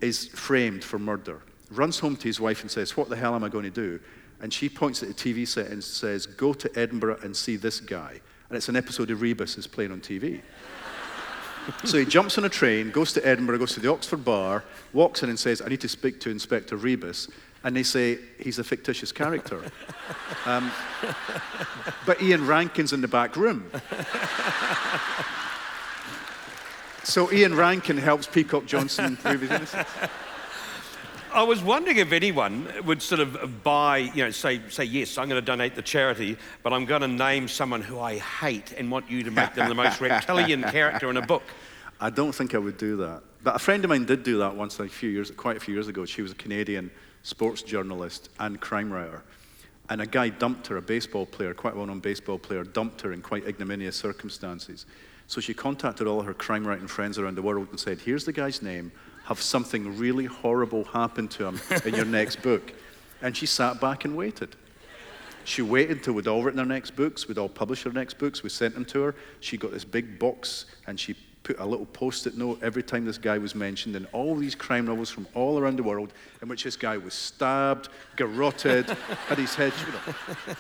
is 0.00 0.28
framed 0.28 0.82
for 0.82 0.98
murder, 0.98 1.42
runs 1.70 1.98
home 1.98 2.16
to 2.16 2.24
his 2.24 2.40
wife 2.40 2.62
and 2.62 2.70
says, 2.70 2.96
What 2.96 3.08
the 3.08 3.16
hell 3.16 3.34
am 3.34 3.44
I 3.44 3.48
going 3.48 3.64
to 3.64 3.70
do? 3.70 4.00
And 4.40 4.52
she 4.52 4.68
points 4.68 5.02
at 5.02 5.08
the 5.08 5.14
TV 5.14 5.46
set 5.46 5.70
and 5.70 5.82
says, 5.82 6.26
Go 6.26 6.52
to 6.52 6.70
Edinburgh 6.78 7.20
and 7.22 7.36
see 7.36 7.56
this 7.56 7.80
guy. 7.80 8.20
And 8.48 8.56
it's 8.56 8.68
an 8.68 8.76
episode 8.76 9.10
of 9.10 9.20
Rebus 9.20 9.56
is 9.56 9.66
playing 9.66 9.92
on 9.92 10.00
TV. 10.00 10.42
so 11.84 11.98
he 11.98 12.04
jumps 12.04 12.36
on 12.36 12.44
a 12.44 12.48
train, 12.48 12.90
goes 12.90 13.12
to 13.14 13.26
Edinburgh, 13.26 13.58
goes 13.58 13.74
to 13.74 13.80
the 13.80 13.90
Oxford 13.90 14.24
bar, 14.24 14.64
walks 14.92 15.22
in 15.22 15.28
and 15.30 15.38
says, 15.38 15.62
I 15.62 15.68
need 15.68 15.80
to 15.80 15.88
speak 15.88 16.20
to 16.20 16.30
Inspector 16.30 16.76
Rebus. 16.76 17.28
And 17.62 17.74
they 17.74 17.82
say, 17.82 18.18
he's 18.38 18.58
a 18.58 18.64
fictitious 18.64 19.12
character. 19.12 19.60
Um, 20.46 20.70
but 22.04 22.20
Ian 22.20 22.46
Rankin's 22.46 22.92
in 22.92 23.00
the 23.00 23.08
back 23.08 23.34
room. 23.34 23.70
So 27.04 27.30
Ian 27.30 27.54
Rankin 27.54 27.98
helps 27.98 28.26
Peacock 28.26 28.64
Johnson 28.64 29.16
prove 29.18 29.42
his 29.42 29.50
innocence. 29.50 29.88
I 31.34 31.42
was 31.42 31.64
wondering 31.64 31.96
if 31.96 32.12
anyone 32.12 32.72
would 32.84 33.02
sort 33.02 33.20
of 33.20 33.64
buy, 33.64 33.98
you 33.98 34.24
know, 34.24 34.30
say, 34.30 34.60
say 34.68 34.84
yes, 34.84 35.18
I'm 35.18 35.28
going 35.28 35.40
to 35.40 35.44
donate 35.44 35.74
the 35.74 35.82
charity, 35.82 36.36
but 36.62 36.72
I'm 36.72 36.84
going 36.84 37.00
to 37.00 37.08
name 37.08 37.48
someone 37.48 37.82
who 37.82 37.98
I 37.98 38.18
hate 38.18 38.70
and 38.70 38.88
want 38.88 39.10
you 39.10 39.24
to 39.24 39.32
make 39.32 39.52
them 39.54 39.68
the 39.68 39.74
most 39.74 40.00
reptilian 40.00 40.62
character 40.70 41.10
in 41.10 41.16
a 41.16 41.26
book. 41.26 41.42
I 42.00 42.10
don't 42.10 42.32
think 42.32 42.54
I 42.54 42.58
would 42.58 42.76
do 42.76 42.96
that. 42.98 43.24
But 43.42 43.56
a 43.56 43.58
friend 43.58 43.84
of 43.84 43.90
mine 43.90 44.04
did 44.04 44.22
do 44.22 44.38
that 44.38 44.54
once 44.54 44.78
a 44.78 44.86
few 44.86 45.10
years, 45.10 45.32
quite 45.32 45.56
a 45.56 45.60
few 45.60 45.74
years 45.74 45.88
ago. 45.88 46.04
She 46.04 46.22
was 46.22 46.30
a 46.30 46.36
Canadian 46.36 46.88
sports 47.24 47.62
journalist 47.62 48.28
and 48.38 48.60
crime 48.60 48.92
writer. 48.92 49.24
And 49.90 50.00
a 50.00 50.06
guy 50.06 50.28
dumped 50.28 50.68
her, 50.68 50.76
a 50.76 50.82
baseball 50.82 51.26
player, 51.26 51.52
quite 51.52 51.74
a 51.74 51.76
well 51.76 51.86
known 51.86 51.98
baseball 51.98 52.38
player, 52.38 52.62
dumped 52.62 53.00
her 53.00 53.12
in 53.12 53.22
quite 53.22 53.44
ignominious 53.48 53.96
circumstances. 53.96 54.86
So 55.26 55.40
she 55.40 55.52
contacted 55.52 56.06
all 56.06 56.22
her 56.22 56.34
crime 56.34 56.64
writing 56.64 56.86
friends 56.86 57.18
around 57.18 57.34
the 57.34 57.42
world 57.42 57.66
and 57.70 57.80
said, 57.80 57.98
Here's 57.98 58.24
the 58.24 58.32
guy's 58.32 58.62
name. 58.62 58.92
Have 59.24 59.40
something 59.40 59.96
really 59.98 60.26
horrible 60.26 60.84
happen 60.84 61.28
to 61.28 61.46
him 61.46 61.60
in 61.84 61.94
your 61.94 62.04
next 62.04 62.42
book. 62.42 62.72
And 63.22 63.36
she 63.36 63.46
sat 63.46 63.80
back 63.80 64.04
and 64.04 64.16
waited. 64.16 64.56
She 65.44 65.62
waited 65.62 65.98
until 65.98 66.14
we'd 66.14 66.26
all 66.26 66.42
written 66.42 66.60
our 66.60 66.66
next 66.66 66.92
books, 66.92 67.28
we'd 67.28 67.38
all 67.38 67.48
published 67.48 67.86
our 67.86 67.92
next 67.92 68.18
books, 68.18 68.42
we 68.42 68.48
sent 68.48 68.74
them 68.74 68.84
to 68.86 69.00
her. 69.02 69.14
She 69.40 69.58
got 69.58 69.72
this 69.72 69.84
big 69.84 70.18
box 70.18 70.64
and 70.86 70.98
she 70.98 71.14
put 71.44 71.58
a 71.58 71.64
little 71.64 71.86
post-it 71.86 72.38
note 72.38 72.58
every 72.62 72.82
time 72.82 73.04
this 73.04 73.18
guy 73.18 73.36
was 73.36 73.54
mentioned 73.54 73.94
in 73.94 74.06
all 74.06 74.34
these 74.34 74.54
crime 74.54 74.86
novels 74.86 75.10
from 75.10 75.26
all 75.34 75.58
around 75.58 75.76
the 75.76 75.82
world 75.82 76.12
in 76.40 76.48
which 76.48 76.64
this 76.64 76.74
guy 76.74 76.96
was 76.96 77.12
stabbed, 77.12 77.90
garroted, 78.16 78.88
had 79.28 79.38
his 79.38 79.54
head. 79.54 79.72
You 79.86 79.92
know. 79.92 80.56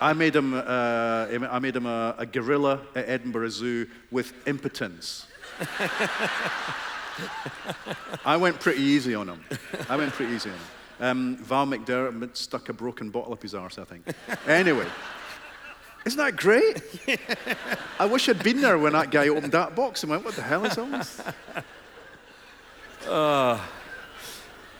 I 0.00 0.12
made 0.12 0.36
him, 0.36 0.52
uh, 0.54 1.26
I 1.50 1.58
made 1.58 1.74
him 1.74 1.86
a, 1.86 2.14
a 2.18 2.26
gorilla 2.26 2.82
at 2.94 3.08
Edinburgh 3.08 3.48
Zoo 3.48 3.86
with 4.10 4.34
impotence. 4.46 5.26
I 8.24 8.36
went 8.36 8.60
pretty 8.60 8.82
easy 8.82 9.14
on 9.14 9.28
him. 9.28 9.42
I 9.88 9.96
went 9.96 10.12
pretty 10.12 10.34
easy 10.34 10.50
on 10.50 10.56
him. 10.56 10.62
Um, 10.98 11.36
Val 11.36 11.66
McDermid 11.66 12.36
stuck 12.36 12.68
a 12.68 12.72
broken 12.72 13.10
bottle 13.10 13.32
up 13.32 13.42
his 13.42 13.54
arse, 13.54 13.78
I 13.78 13.84
think. 13.84 14.06
Anyway. 14.46 14.86
Isn't 16.06 16.18
that 16.18 16.36
great? 16.36 16.82
I 17.98 18.06
wish 18.06 18.28
I'd 18.28 18.42
been 18.42 18.60
there 18.60 18.78
when 18.78 18.92
that 18.92 19.10
guy 19.10 19.28
opened 19.28 19.52
that 19.52 19.74
box 19.74 20.02
and 20.04 20.10
went, 20.10 20.24
What 20.24 20.34
the 20.36 20.42
hell 20.42 20.64
is 20.64 20.78
all 20.78 20.86
this? 20.86 21.20
Uh, 23.08 23.56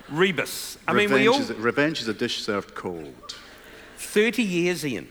Rebus. 0.09 0.79
I 0.89 0.93
revenge 0.93 1.11
mean, 1.11 1.21
we 1.21 1.29
all. 1.29 1.41
Is 1.41 1.53
revenge 1.53 2.01
is 2.01 2.09
a 2.09 2.15
dish 2.15 2.43
served 2.43 2.75
cold. 2.75 3.15
30 3.99 4.43
years, 4.43 4.85
Ian. 4.85 5.07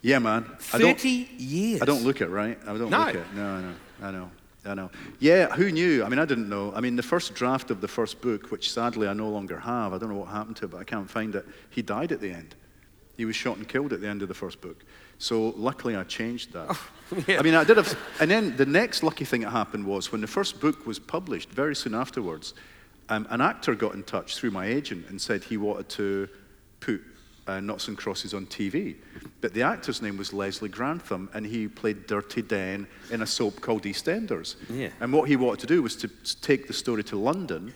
Yeah, 0.00 0.18
man. 0.18 0.44
30 0.58 1.08
years. 1.36 1.82
I 1.82 1.84
don't 1.84 2.04
look 2.04 2.22
it, 2.22 2.28
right? 2.28 2.58
I 2.62 2.66
don't 2.78 2.88
No. 2.88 2.98
look 3.04 3.14
it. 3.16 3.34
No, 3.34 3.44
I 3.46 3.60
know. 3.60 3.74
I 4.02 4.10
know. 4.12 4.30
I 4.68 4.74
know. 4.74 4.90
Yeah, 5.18 5.48
who 5.48 5.72
knew? 5.72 6.04
I 6.04 6.08
mean, 6.08 6.18
I 6.18 6.24
didn't 6.24 6.48
know. 6.48 6.72
I 6.74 6.80
mean, 6.80 6.96
the 6.96 7.02
first 7.02 7.34
draft 7.34 7.70
of 7.70 7.80
the 7.80 7.88
first 7.88 8.20
book, 8.20 8.50
which 8.50 8.72
sadly 8.72 9.08
I 9.08 9.12
no 9.14 9.28
longer 9.28 9.58
have, 9.58 9.92
I 9.92 9.98
don't 9.98 10.10
know 10.10 10.18
what 10.18 10.28
happened 10.28 10.56
to 10.56 10.66
it, 10.66 10.70
but 10.70 10.78
I 10.78 10.84
can't 10.84 11.10
find 11.10 11.34
it. 11.34 11.46
He 11.70 11.82
died 11.82 12.12
at 12.12 12.20
the 12.20 12.30
end. 12.30 12.54
He 13.16 13.24
was 13.24 13.34
shot 13.34 13.56
and 13.56 13.66
killed 13.66 13.92
at 13.92 14.00
the 14.00 14.08
end 14.08 14.22
of 14.22 14.28
the 14.28 14.34
first 14.34 14.60
book. 14.60 14.84
So 15.18 15.52
luckily 15.56 15.96
I 15.96 16.04
changed 16.04 16.52
that. 16.52 16.78
yeah. 17.26 17.40
I 17.40 17.42
mean, 17.42 17.54
I 17.54 17.64
did 17.64 17.76
have, 17.76 17.98
and 18.20 18.30
then 18.30 18.56
the 18.56 18.66
next 18.66 19.02
lucky 19.02 19.24
thing 19.24 19.40
that 19.40 19.50
happened 19.50 19.84
was 19.84 20.12
when 20.12 20.20
the 20.20 20.28
first 20.28 20.60
book 20.60 20.86
was 20.86 20.98
published, 20.98 21.50
very 21.50 21.74
soon 21.74 21.94
afterwards, 21.94 22.54
um, 23.08 23.26
an 23.30 23.40
actor 23.40 23.74
got 23.74 23.94
in 23.94 24.04
touch 24.04 24.36
through 24.36 24.52
my 24.52 24.66
agent 24.66 25.06
and 25.08 25.20
said 25.20 25.42
he 25.42 25.56
wanted 25.56 25.88
to 25.90 26.28
put 26.80 27.02
uh, 27.48 27.60
Knots 27.60 27.88
and 27.88 27.96
Crosses 27.96 28.34
on 28.34 28.46
TV. 28.46 28.96
But 29.40 29.54
the 29.54 29.62
actor's 29.62 30.02
name 30.02 30.16
was 30.16 30.32
Leslie 30.32 30.68
Grantham, 30.68 31.30
and 31.32 31.46
he 31.46 31.66
played 31.66 32.06
Dirty 32.06 32.42
Den 32.42 32.86
in 33.10 33.22
a 33.22 33.26
soap 33.26 33.60
called 33.60 33.82
EastEnders. 33.82 34.56
Yeah. 34.68 34.90
And 35.00 35.12
what 35.12 35.28
he 35.28 35.36
wanted 35.36 35.60
to 35.60 35.66
do 35.66 35.82
was 35.82 35.96
to 35.96 36.08
take 36.42 36.66
the 36.66 36.72
story 36.72 37.02
to 37.04 37.16
London 37.16 37.72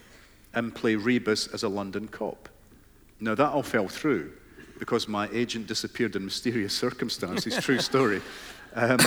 and 0.54 0.74
play 0.74 0.96
Rebus 0.96 1.48
as 1.48 1.62
a 1.62 1.68
London 1.68 2.06
cop. 2.06 2.48
Now, 3.18 3.35
that 3.35 3.50
all 3.50 3.62
fell 3.62 3.88
through 3.88 4.32
because 4.78 5.08
my 5.08 5.28
agent 5.32 5.68
disappeared 5.68 6.16
in 6.16 6.24
mysterious 6.24 6.74
circumstances, 6.74 7.56
true 7.64 7.78
story. 7.92 8.20
Um, 8.74 8.98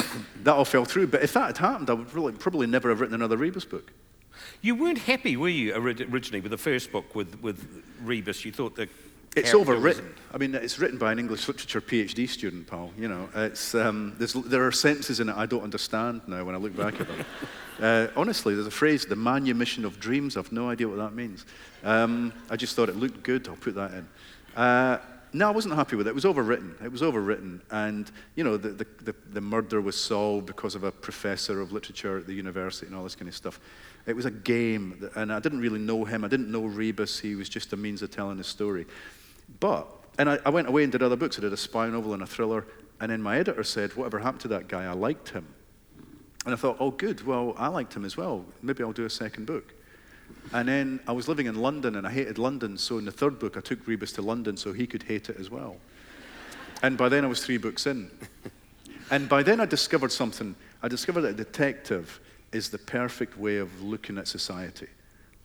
that 0.43 0.53
all 0.53 0.65
fell 0.65 0.85
through. 0.85 1.07
But 1.07 1.23
if 1.23 1.33
that 1.33 1.47
had 1.47 1.57
happened, 1.57 1.89
I 1.89 1.93
would 1.93 2.13
really, 2.13 2.31
probably 2.31 2.67
never 2.67 2.89
have 2.89 3.01
written 3.01 3.15
another 3.15 3.37
Rebus 3.37 3.65
book. 3.65 3.91
You 4.61 4.75
weren't 4.75 4.99
happy, 4.99 5.37
were 5.37 5.49
you, 5.49 5.75
originally, 5.75 6.39
with 6.39 6.51
the 6.51 6.57
first 6.57 6.91
book 6.91 7.15
with, 7.15 7.41
with 7.41 7.83
Rebus? 8.01 8.45
You 8.45 8.51
thought 8.51 8.75
the. 8.75 8.87
It's 9.35 9.51
overwritten. 9.51 10.13
I 10.33 10.37
mean, 10.37 10.55
it's 10.55 10.79
written 10.79 10.97
by 10.97 11.11
an 11.11 11.19
English 11.19 11.47
literature 11.47 11.81
PhD 11.81 12.27
student, 12.27 12.67
pal. 12.67 12.91
You 12.97 13.07
know, 13.07 13.29
it's, 13.35 13.75
um, 13.75 14.15
there 14.17 14.65
are 14.65 14.71
sentences 14.71 15.19
in 15.19 15.29
it 15.29 15.35
I 15.35 15.45
don't 15.45 15.63
understand 15.63 16.21
now 16.27 16.43
when 16.43 16.55
I 16.55 16.57
look 16.57 16.75
back 16.75 16.99
at 16.99 17.07
them. 17.07 17.25
Uh, 17.77 18.07
honestly, 18.15 18.55
there's 18.55 18.67
a 18.67 18.71
phrase, 18.71 19.05
the 19.05 19.17
manumission 19.17 19.83
of 19.83 19.99
dreams. 19.99 20.37
I've 20.37 20.53
no 20.53 20.69
idea 20.69 20.87
what 20.87 20.95
that 20.95 21.13
means. 21.13 21.45
Um, 21.83 22.31
I 22.49 22.55
just 22.55 22.73
thought 22.73 22.87
it 22.87 22.95
looked 22.95 23.21
good. 23.21 23.49
I'll 23.49 23.57
put 23.57 23.75
that 23.75 23.91
in. 23.91 24.07
Uh, 24.55 24.99
no, 25.33 25.49
I 25.49 25.51
wasn't 25.51 25.75
happy 25.75 25.97
with 25.97 26.07
it. 26.07 26.11
It 26.11 26.15
was 26.15 26.23
overwritten. 26.23 26.81
It 26.81 26.89
was 26.89 27.01
overwritten. 27.01 27.59
And, 27.71 28.09
you 28.35 28.45
know, 28.45 28.55
the, 28.55 28.69
the, 28.69 28.87
the, 29.03 29.15
the 29.33 29.41
murder 29.41 29.81
was 29.81 29.99
solved 29.99 30.45
because 30.45 30.75
of 30.75 30.85
a 30.85 30.91
professor 30.93 31.59
of 31.59 31.73
literature 31.73 32.19
at 32.19 32.27
the 32.27 32.33
university 32.33 32.87
and 32.87 32.95
all 32.95 33.03
this 33.03 33.15
kind 33.15 33.27
of 33.27 33.35
stuff. 33.35 33.59
It 34.05 34.15
was 34.15 34.23
a 34.23 34.31
game, 34.31 34.95
that- 35.01 35.13
and 35.17 35.33
I 35.33 35.41
didn't 35.41 35.59
really 35.59 35.79
know 35.79 36.05
him. 36.05 36.23
I 36.23 36.29
didn't 36.29 36.49
know 36.49 36.63
Rebus. 36.63 37.19
He 37.19 37.35
was 37.35 37.49
just 37.49 37.73
a 37.73 37.75
means 37.75 38.01
of 38.01 38.09
telling 38.09 38.39
a 38.39 38.43
story. 38.45 38.85
But, 39.59 39.87
and 40.17 40.29
I, 40.29 40.39
I 40.45 40.49
went 40.49 40.67
away 40.67 40.83
and 40.83 40.91
did 40.91 41.03
other 41.03 41.15
books. 41.15 41.37
I 41.37 41.41
did 41.41 41.53
a 41.53 41.57
spy 41.57 41.89
novel 41.89 42.13
and 42.13 42.23
a 42.23 42.27
thriller. 42.27 42.65
And 42.99 43.11
then 43.11 43.21
my 43.21 43.37
editor 43.37 43.63
said, 43.63 43.95
whatever 43.95 44.19
happened 44.19 44.41
to 44.41 44.47
that 44.49 44.67
guy, 44.67 44.85
I 44.85 44.93
liked 44.93 45.29
him. 45.29 45.45
And 46.45 46.53
I 46.53 46.57
thought, 46.57 46.77
oh, 46.79 46.91
good. 46.91 47.25
Well, 47.25 47.55
I 47.57 47.67
liked 47.67 47.93
him 47.95 48.05
as 48.05 48.15
well. 48.15 48.45
Maybe 48.61 48.83
I'll 48.83 48.93
do 48.93 49.05
a 49.05 49.09
second 49.09 49.45
book. 49.45 49.73
And 50.53 50.67
then 50.67 50.99
I 51.07 51.11
was 51.11 51.27
living 51.27 51.47
in 51.47 51.55
London 51.55 51.95
and 51.95 52.05
I 52.05 52.11
hated 52.11 52.37
London. 52.37 52.77
So 52.77 52.97
in 52.97 53.05
the 53.05 53.11
third 53.11 53.39
book, 53.39 53.57
I 53.57 53.61
took 53.61 53.85
Rebus 53.87 54.11
to 54.13 54.21
London 54.21 54.55
so 54.57 54.73
he 54.73 54.87
could 54.87 55.03
hate 55.03 55.29
it 55.29 55.37
as 55.39 55.49
well. 55.49 55.77
And 56.81 56.97
by 56.97 57.09
then 57.09 57.25
I 57.25 57.27
was 57.27 57.43
three 57.43 57.57
books 57.57 57.87
in. 57.87 58.11
And 59.11 59.29
by 59.29 59.43
then 59.43 59.59
I 59.59 59.65
discovered 59.65 60.11
something. 60.11 60.55
I 60.81 60.87
discovered 60.87 61.21
that 61.21 61.31
a 61.31 61.43
detective 61.43 62.19
is 62.51 62.69
the 62.69 62.77
perfect 62.77 63.37
way 63.37 63.57
of 63.57 63.81
looking 63.81 64.17
at 64.17 64.27
society. 64.27 64.87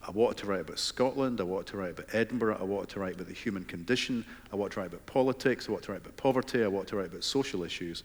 I 0.07 0.11
wanted 0.11 0.37
to 0.37 0.47
write 0.47 0.61
about 0.61 0.79
Scotland. 0.79 1.39
I 1.39 1.43
wanted 1.43 1.67
to 1.67 1.77
write 1.77 1.91
about 1.91 2.07
Edinburgh. 2.13 2.57
I 2.59 2.63
wanted 2.63 2.89
to 2.89 2.99
write 2.99 3.15
about 3.15 3.27
the 3.27 3.33
human 3.33 3.63
condition. 3.65 4.25
I 4.51 4.55
wanted 4.55 4.73
to 4.73 4.79
write 4.79 4.87
about 4.87 5.05
politics. 5.05 5.67
I 5.67 5.71
wanted 5.71 5.85
to 5.85 5.91
write 5.91 6.01
about 6.01 6.17
poverty. 6.17 6.63
I 6.63 6.67
wanted 6.67 6.87
to 6.89 6.95
write 6.97 7.07
about 7.07 7.23
social 7.23 7.63
issues. 7.63 8.03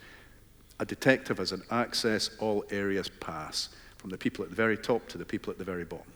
A 0.78 0.84
detective 0.84 1.38
has 1.38 1.52
an 1.52 1.62
access, 1.70 2.30
all 2.38 2.64
areas 2.70 3.08
pass, 3.08 3.70
from 3.96 4.10
the 4.10 4.18
people 4.18 4.44
at 4.44 4.50
the 4.50 4.56
very 4.56 4.76
top 4.76 5.08
to 5.08 5.18
the 5.18 5.24
people 5.24 5.50
at 5.50 5.58
the 5.58 5.64
very 5.64 5.84
bottom. 5.84 6.12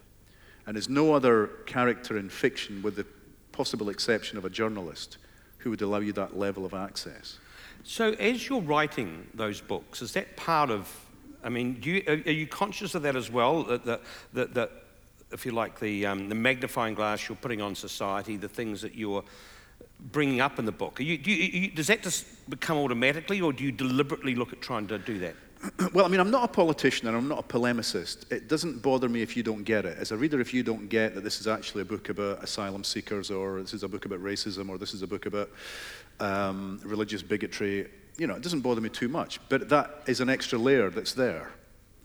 And 0.67 0.77
there's 0.77 0.91
no 0.91 1.15
other 1.15 1.47
character 1.65 2.19
in 2.19 2.29
fiction, 2.29 2.83
with 2.83 2.97
the 2.97 3.07
possible 3.53 3.89
exception 3.89 4.37
of 4.37 4.45
a 4.45 4.51
journalist, 4.51 5.17
who 5.59 5.71
would 5.71 5.81
allow 5.81 6.01
you 6.01 6.13
that 6.13 6.39
level 6.39 6.67
of 6.67 6.75
access. 6.75 7.39
So, 7.85 8.13
as 8.13 8.49
you're 8.49 8.61
writing 8.61 9.27
those 9.33 9.63
books, 9.63 10.03
is 10.03 10.13
that 10.13 10.37
part 10.37 10.71
of? 10.71 10.95
I 11.43 11.49
mean, 11.49 11.81
you, 11.83 12.03
are, 12.07 12.13
are 12.13 12.33
you 12.33 12.47
conscious 12.47 12.95
of 12.95 13.03
that 13.03 13.17
as 13.17 13.31
well? 13.31 13.63
That, 13.63 13.85
that, 13.87 14.03
that, 14.35 14.55
that 14.55 14.73
if 15.33 15.47
you 15.47 15.53
like, 15.53 15.79
the, 15.81 16.07
um, 16.07 16.29
the 16.29 16.35
magnifying 16.35 16.95
glass 16.95 17.29
you're 17.29 17.37
putting 17.37 17.61
on 17.61 17.75
society, 17.75 18.37
the 18.37 18.49
things 18.49 18.83
that 18.83 18.95
you're 18.95 19.25
bringing 20.13 20.41
up 20.41 20.59
in 20.59 20.65
the 20.65 20.73
book. 20.73 21.01
You, 21.01 21.19
do 21.19 21.31
you, 21.31 21.61
you, 21.61 21.71
does 21.71 21.87
that 21.89 22.03
just 22.03 22.27
become 22.51 22.79
automatically, 22.79 23.41
or 23.41 23.53
do 23.53 23.65
you 23.65 23.73
deliberately 23.73 24.35
look 24.35 24.53
at 24.53 24.61
trying 24.61 24.87
to 24.89 24.99
do 24.99 25.19
that? 25.21 25.35
Well, 25.93 26.07
I 26.07 26.09
mean, 26.09 26.21
I'm 26.21 26.31
not 26.31 26.45
a 26.45 26.49
politician 26.49 27.09
and 27.09 27.17
I'm 27.17 27.29
not 27.29 27.39
a 27.39 27.43
polemicist. 27.43 28.31
It 28.33 28.49
doesn't 28.49 28.81
bother 28.81 29.09
me 29.09 29.23
if 29.23 29.37
you 29.37 29.43
don't 29.43 29.65
get 29.65 29.85
it. 29.85 29.99
As 29.99 30.11
a 30.11 30.17
reader, 30.17 30.41
if 30.41 30.55
you 30.55 30.63
don't 30.63 30.89
get 30.89 31.15
that 31.15 31.23
this 31.23 31.41
is 31.41 31.47
actually 31.47 31.83
a 31.83 31.85
book 31.85 32.09
about 32.09 32.43
asylum 32.43 32.83
seekers, 32.83 33.31
or 33.31 33.61
this 33.61 33.75
is 33.75 33.83
a 33.83 33.89
book 33.89 34.07
about 34.07 34.21
racism, 34.21 34.69
or 34.71 34.79
this 34.79 34.95
is 34.95 35.03
a 35.03 35.07
book 35.07 35.27
about 35.27 35.51
um, 36.19 36.81
religious 36.85 37.23
bigotry, 37.23 37.91
you 38.17 38.27
know, 38.27 38.35
it 38.35 38.43
doesn't 38.43 38.61
bother 38.61 38.81
me 38.81 38.89
too 38.89 39.09
much. 39.09 39.41
But 39.49 39.69
that 39.69 40.03
is 40.07 40.21
an 40.21 40.31
extra 40.31 40.59
layer 40.59 40.91
that's 40.91 41.13
there. 41.13 41.53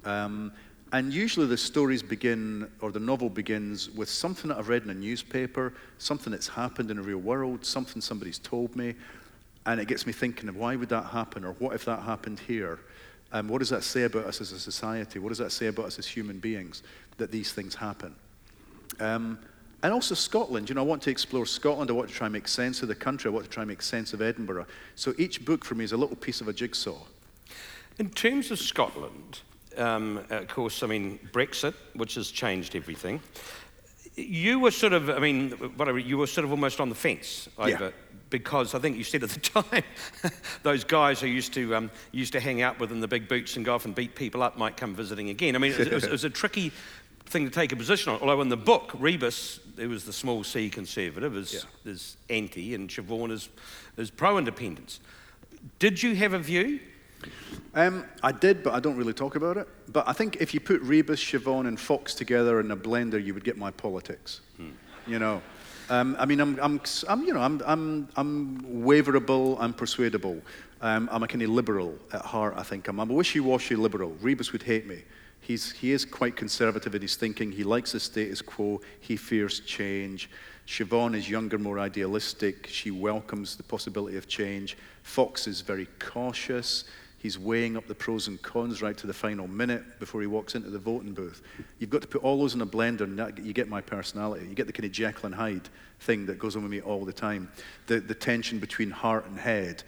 Um, 0.03 0.51
and 0.95 1.13
usually 1.13 1.45
the 1.45 1.57
stories 1.57 2.01
begin, 2.01 2.71
or 2.79 2.89
the 2.89 3.01
novel 3.01 3.29
begins, 3.29 3.89
with 3.89 4.09
something 4.09 4.47
that 4.47 4.57
I've 4.57 4.69
read 4.69 4.83
in 4.83 4.89
a 4.89 4.93
newspaper, 4.93 5.73
something 5.97 6.31
that's 6.31 6.47
happened 6.47 6.89
in 6.89 6.95
the 6.95 7.03
real 7.03 7.17
world, 7.17 7.65
something 7.65 8.01
somebody's 8.01 8.39
told 8.39 8.73
me, 8.77 8.95
and 9.65 9.81
it 9.81 9.89
gets 9.89 10.07
me 10.07 10.13
thinking 10.13 10.47
of 10.47 10.55
why 10.55 10.77
would 10.77 10.87
that 10.87 11.07
happen, 11.07 11.43
or 11.43 11.51
what 11.59 11.75
if 11.75 11.83
that 11.83 12.03
happened 12.03 12.39
here? 12.39 12.79
Um, 13.33 13.49
what 13.49 13.59
does 13.59 13.67
that 13.71 13.83
say 13.83 14.03
about 14.03 14.23
us 14.23 14.39
as 14.39 14.53
a 14.53 14.59
society? 14.59 15.19
What 15.19 15.29
does 15.29 15.37
that 15.39 15.51
say 15.51 15.67
about 15.67 15.87
us 15.87 15.99
as 15.99 16.07
human 16.07 16.39
beings 16.39 16.81
that 17.17 17.29
these 17.29 17.51
things 17.51 17.75
happen? 17.75 18.15
Um, 19.01 19.37
and 19.83 19.91
also 19.91 20.15
Scotland. 20.15 20.69
You 20.69 20.75
know, 20.75 20.81
I 20.81 20.85
want 20.85 21.01
to 21.01 21.11
explore 21.11 21.45
Scotland. 21.45 21.89
I 21.89 21.93
want 21.93 22.07
to 22.07 22.15
try 22.15 22.27
and 22.27 22.33
make 22.33 22.47
sense 22.47 22.81
of 22.81 22.87
the 22.87 22.95
country. 22.95 23.29
I 23.29 23.33
want 23.33 23.43
to 23.43 23.51
try 23.51 23.63
and 23.63 23.67
make 23.67 23.81
sense 23.81 24.13
of 24.13 24.21
Edinburgh. 24.21 24.67
So 24.95 25.13
each 25.17 25.43
book 25.43 25.65
for 25.65 25.75
me 25.75 25.83
is 25.83 25.91
a 25.91 25.97
little 25.97 26.15
piece 26.15 26.39
of 26.39 26.47
a 26.47 26.53
jigsaw. 26.53 26.99
In 27.99 28.11
terms 28.11 28.49
of 28.49 28.59
Scotland, 28.59 29.41
um, 29.77 30.23
of 30.29 30.47
course, 30.47 30.83
I 30.83 30.87
mean, 30.87 31.19
Brexit, 31.31 31.73
which 31.93 32.15
has 32.15 32.31
changed 32.31 32.75
everything. 32.75 33.21
You 34.15 34.59
were 34.59 34.71
sort 34.71 34.93
of, 34.93 35.09
I 35.09 35.19
mean, 35.19 35.51
whatever, 35.75 35.99
you 35.99 36.17
were 36.17 36.27
sort 36.27 36.45
of 36.45 36.51
almost 36.51 36.79
on 36.79 36.89
the 36.89 36.95
fence 36.95 37.49
over 37.57 37.69
Yeah. 37.69 37.89
because 38.29 38.73
I 38.73 38.79
think 38.79 38.95
you 38.97 39.03
said 39.03 39.23
at 39.23 39.29
the 39.29 39.39
time, 39.61 39.83
those 40.63 40.83
guys 40.85 41.19
who 41.19 41.27
used 41.27 41.53
to 41.55 41.75
um, 41.75 41.91
used 42.11 42.31
to 42.33 42.39
hang 42.39 42.61
out 42.61 42.79
with 42.79 42.91
in 42.91 43.01
the 43.01 43.07
big 43.09 43.27
boots 43.27 43.57
and 43.57 43.65
go 43.65 43.75
off 43.75 43.83
and 43.85 43.93
beat 43.93 44.15
people 44.15 44.41
up 44.41 44.57
might 44.57 44.77
come 44.77 44.95
visiting 44.95 45.29
again. 45.29 45.55
I 45.55 45.59
mean, 45.59 45.73
it, 45.73 45.91
was, 45.91 46.05
it 46.05 46.11
was 46.11 46.23
a 46.23 46.29
tricky 46.29 46.71
thing 47.25 47.43
to 47.43 47.51
take 47.51 47.73
a 47.73 47.75
position 47.75 48.13
on. 48.13 48.21
Although 48.21 48.39
in 48.41 48.49
the 48.49 48.55
book, 48.57 48.91
Rebus, 48.97 49.59
it 49.77 49.87
was 49.87 50.05
the 50.05 50.13
small 50.13 50.43
C 50.45 50.69
conservative, 50.69 51.35
is, 51.35 51.53
Yeah. 51.85 51.91
is 51.91 52.15
anti, 52.29 52.73
and 52.73 52.89
Siobhan 52.89 53.31
is, 53.31 53.49
is 53.97 54.11
pro 54.11 54.37
independence. 54.37 55.01
Did 55.79 56.01
you 56.01 56.15
have 56.15 56.31
a 56.33 56.39
view? 56.39 56.79
Um, 57.73 58.05
I 58.23 58.31
did, 58.31 58.63
but 58.63 58.73
I 58.73 58.79
don't 58.79 58.95
really 58.95 59.13
talk 59.13 59.35
about 59.35 59.57
it. 59.57 59.67
But 59.89 60.07
I 60.07 60.13
think 60.13 60.37
if 60.39 60.53
you 60.53 60.59
put 60.59 60.81
Rebus, 60.81 61.19
Siobhan, 61.19 61.67
and 61.67 61.79
Fox 61.79 62.15
together 62.15 62.59
in 62.59 62.71
a 62.71 62.77
blender, 62.77 63.23
you 63.23 63.33
would 63.33 63.43
get 63.43 63.57
my 63.57 63.71
politics. 63.71 64.41
You 65.07 65.19
know, 65.19 65.41
um, 65.89 66.15
I 66.17 66.25
mean, 66.25 66.39
I'm, 66.39 66.59
I'm, 66.59 66.81
I'm, 67.07 67.23
you 67.25 67.33
know, 67.33 67.41
I'm, 67.41 67.61
I'm, 67.65 68.09
I'm 68.15 68.61
waverable, 68.83 69.57
I'm 69.59 69.73
persuadable. 69.73 70.41
Um, 70.81 71.07
I'm 71.11 71.21
a 71.21 71.27
kind 71.27 71.43
of 71.43 71.49
liberal 71.49 71.95
at 72.11 72.21
heart. 72.21 72.55
I 72.57 72.63
think 72.63 72.87
I'm, 72.87 72.99
I'm 72.99 73.11
a 73.11 73.13
wishy-washy 73.13 73.75
liberal. 73.75 74.15
Rebus 74.21 74.51
would 74.51 74.63
hate 74.63 74.87
me. 74.87 75.03
He's, 75.41 75.71
he 75.71 75.91
is 75.91 76.05
quite 76.05 76.35
conservative 76.35 76.95
in 76.95 77.01
his 77.03 77.15
thinking. 77.15 77.51
He 77.51 77.63
likes 77.63 77.91
the 77.91 77.99
status 77.99 78.41
quo. 78.41 78.81
He 78.99 79.15
fears 79.15 79.59
change. 79.59 80.29
Siobhan 80.67 81.15
is 81.15 81.29
younger, 81.29 81.59
more 81.59 81.77
idealistic. 81.77 82.65
She 82.65 82.89
welcomes 82.89 83.55
the 83.55 83.63
possibility 83.63 84.17
of 84.17 84.27
change. 84.27 84.77
Fox 85.03 85.45
is 85.45 85.61
very 85.61 85.87
cautious. 85.99 86.85
He's 87.25 87.39
weighing 87.39 87.75
up 87.75 87.87
the 87.87 87.95
pros 87.95 88.27
and 88.27 88.39
cons 88.39 88.83
right 88.83 88.95
to 88.97 89.07
the 89.07 89.13
final 89.13 89.47
minute 89.47 89.97
before 89.99 90.21
he 90.21 90.27
walks 90.27 90.53
into 90.53 90.69
the 90.69 90.77
voting 90.77 91.11
booth. 91.11 91.41
You've 91.79 91.89
got 91.89 92.03
to 92.03 92.07
put 92.07 92.21
all 92.21 92.37
those 92.37 92.53
in 92.53 92.61
a 92.61 92.67
blender, 92.67 93.01
and 93.01 93.17
that, 93.17 93.39
you 93.39 93.51
get 93.51 93.67
my 93.67 93.81
personality. 93.81 94.45
You 94.47 94.53
get 94.53 94.67
the 94.67 94.73
kind 94.73 94.85
of 94.85 94.91
Jekyll 94.91 95.25
and 95.25 95.33
Hyde 95.33 95.67
thing 96.01 96.27
that 96.27 96.37
goes 96.37 96.55
on 96.55 96.61
with 96.61 96.71
me 96.71 96.81
all 96.81 97.03
the 97.03 97.11
time. 97.11 97.49
The, 97.87 97.99
the 97.99 98.13
tension 98.13 98.59
between 98.59 98.91
heart 98.91 99.25
and 99.25 99.39
head. 99.39 99.81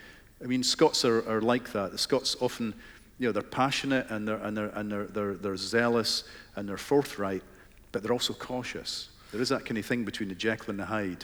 I 0.44 0.48
mean, 0.48 0.64
Scots 0.64 1.06
are, 1.06 1.30
are 1.30 1.40
like 1.40 1.72
that. 1.74 1.92
The 1.92 2.00
Scots 2.00 2.36
often, 2.42 2.74
you 3.20 3.28
know, 3.28 3.32
they're 3.32 3.44
passionate 3.44 4.10
and 4.10 4.28
they're, 4.28 4.38
and 4.38 4.58
they're, 4.58 4.70
and 4.70 4.92
they're, 4.92 5.06
they're, 5.06 5.34
they're 5.36 5.58
zealous 5.58 6.24
and 6.56 6.68
they're 6.68 6.76
forthright, 6.76 7.44
but 7.92 8.02
they're 8.02 8.14
also 8.14 8.34
cautious. 8.34 9.10
There 9.32 9.42
is 9.42 9.50
that 9.50 9.64
kind 9.64 9.78
of 9.78 9.86
thing 9.86 10.06
between 10.06 10.30
the 10.30 10.34
Jekyll 10.36 10.72
and 10.72 10.80
the 10.80 10.86
Hyde 10.86 11.24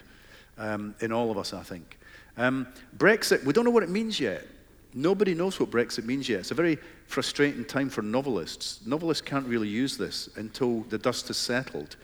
um, 0.59 0.93
in 0.99 1.11
all 1.11 1.31
of 1.31 1.39
us, 1.39 1.53
I 1.53 1.63
think. 1.63 1.97
Um, 2.37 2.67
Brexit, 2.95 3.43
we 3.45 3.51
don't 3.51 3.65
know 3.65 3.71
what 3.71 3.81
it 3.81 3.89
means 3.89 4.19
yet. 4.19 4.45
Nobody 4.93 5.33
knows 5.33 5.59
what 5.59 5.71
Brexit 5.71 6.05
means 6.05 6.29
yet. 6.29 6.41
It's 6.41 6.51
a 6.51 6.55
very 6.55 6.77
frustrating 7.07 7.65
time 7.65 7.89
for 7.89 8.01
novelists. 8.01 8.85
Novelists 8.85 9.21
can't 9.21 9.47
really 9.47 9.67
use 9.67 9.97
this 9.97 10.29
until 10.35 10.81
the 10.81 10.97
dust 10.97 11.27
has 11.27 11.37
settled. 11.37 11.95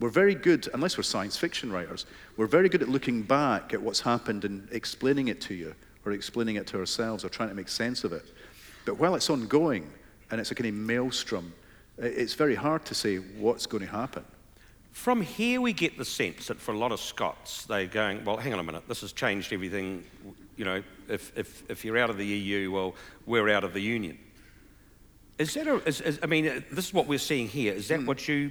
We're 0.00 0.08
very 0.08 0.34
good, 0.34 0.66
unless 0.72 0.96
we're 0.96 1.02
science 1.02 1.36
fiction 1.36 1.70
writers, 1.70 2.06
we're 2.38 2.46
very 2.46 2.70
good 2.70 2.80
at 2.80 2.88
looking 2.88 3.22
back 3.22 3.74
at 3.74 3.82
what's 3.82 4.00
happened 4.00 4.46
and 4.46 4.66
explaining 4.72 5.28
it 5.28 5.42
to 5.42 5.54
you, 5.54 5.74
or 6.06 6.12
explaining 6.12 6.56
it 6.56 6.66
to 6.68 6.78
ourselves, 6.78 7.22
or 7.22 7.28
trying 7.28 7.50
to 7.50 7.54
make 7.54 7.68
sense 7.68 8.02
of 8.04 8.14
it. 8.14 8.24
But 8.86 8.98
while 8.98 9.14
it's 9.14 9.28
ongoing 9.28 9.90
and 10.30 10.40
it's 10.40 10.50
a 10.50 10.54
kind 10.54 10.68
of 10.68 10.74
maelstrom, 10.74 11.52
it's 11.98 12.32
very 12.32 12.54
hard 12.54 12.86
to 12.86 12.94
say 12.94 13.16
what's 13.16 13.66
going 13.66 13.84
to 13.84 13.90
happen. 13.90 14.24
From 14.92 15.20
here, 15.20 15.60
we 15.60 15.74
get 15.74 15.98
the 15.98 16.04
sense 16.04 16.46
that 16.46 16.58
for 16.58 16.72
a 16.72 16.78
lot 16.78 16.92
of 16.92 17.00
Scots, 17.00 17.66
they're 17.66 17.86
going, 17.86 18.24
well, 18.24 18.38
hang 18.38 18.54
on 18.54 18.58
a 18.58 18.62
minute, 18.62 18.88
this 18.88 19.02
has 19.02 19.12
changed 19.12 19.52
everything. 19.52 20.02
You 20.56 20.64
know, 20.64 20.82
if, 21.08 21.32
if, 21.36 21.62
if 21.70 21.84
you're 21.84 21.98
out 21.98 22.10
of 22.10 22.18
the 22.18 22.26
EU, 22.26 22.70
well, 22.70 22.94
we're 23.26 23.48
out 23.48 23.64
of 23.64 23.72
the 23.72 23.80
Union. 23.80 24.18
Is 25.38 25.54
that 25.54 25.66
a, 25.66 25.76
is, 25.88 26.00
is, 26.02 26.18
I 26.22 26.26
mean, 26.26 26.46
uh, 26.46 26.60
this 26.70 26.88
is 26.88 26.94
what 26.94 27.06
we're 27.06 27.18
seeing 27.18 27.48
here. 27.48 27.72
Is 27.72 27.88
that 27.88 28.00
mm. 28.00 28.06
what 28.06 28.28
you, 28.28 28.50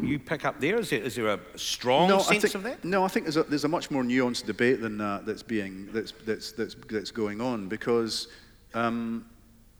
you 0.00 0.18
pick 0.18 0.44
up 0.44 0.60
there? 0.60 0.78
Is 0.78 0.90
there, 0.90 1.02
is 1.02 1.16
there 1.16 1.26
a 1.26 1.40
strong 1.56 2.08
no, 2.08 2.20
sense 2.20 2.42
think, 2.42 2.54
of 2.54 2.62
that? 2.62 2.84
No, 2.84 3.04
I 3.04 3.08
think 3.08 3.26
there's 3.26 3.36
a, 3.36 3.42
there's 3.42 3.64
a 3.64 3.68
much 3.68 3.90
more 3.90 4.04
nuanced 4.04 4.46
debate 4.46 4.80
than 4.80 4.96
that 4.98 5.26
that's, 5.26 5.42
being, 5.42 5.88
that's, 5.92 6.12
that's, 6.24 6.52
that's, 6.52 6.76
that's 6.88 7.10
going 7.10 7.40
on 7.40 7.68
because 7.68 8.28
um, 8.74 9.26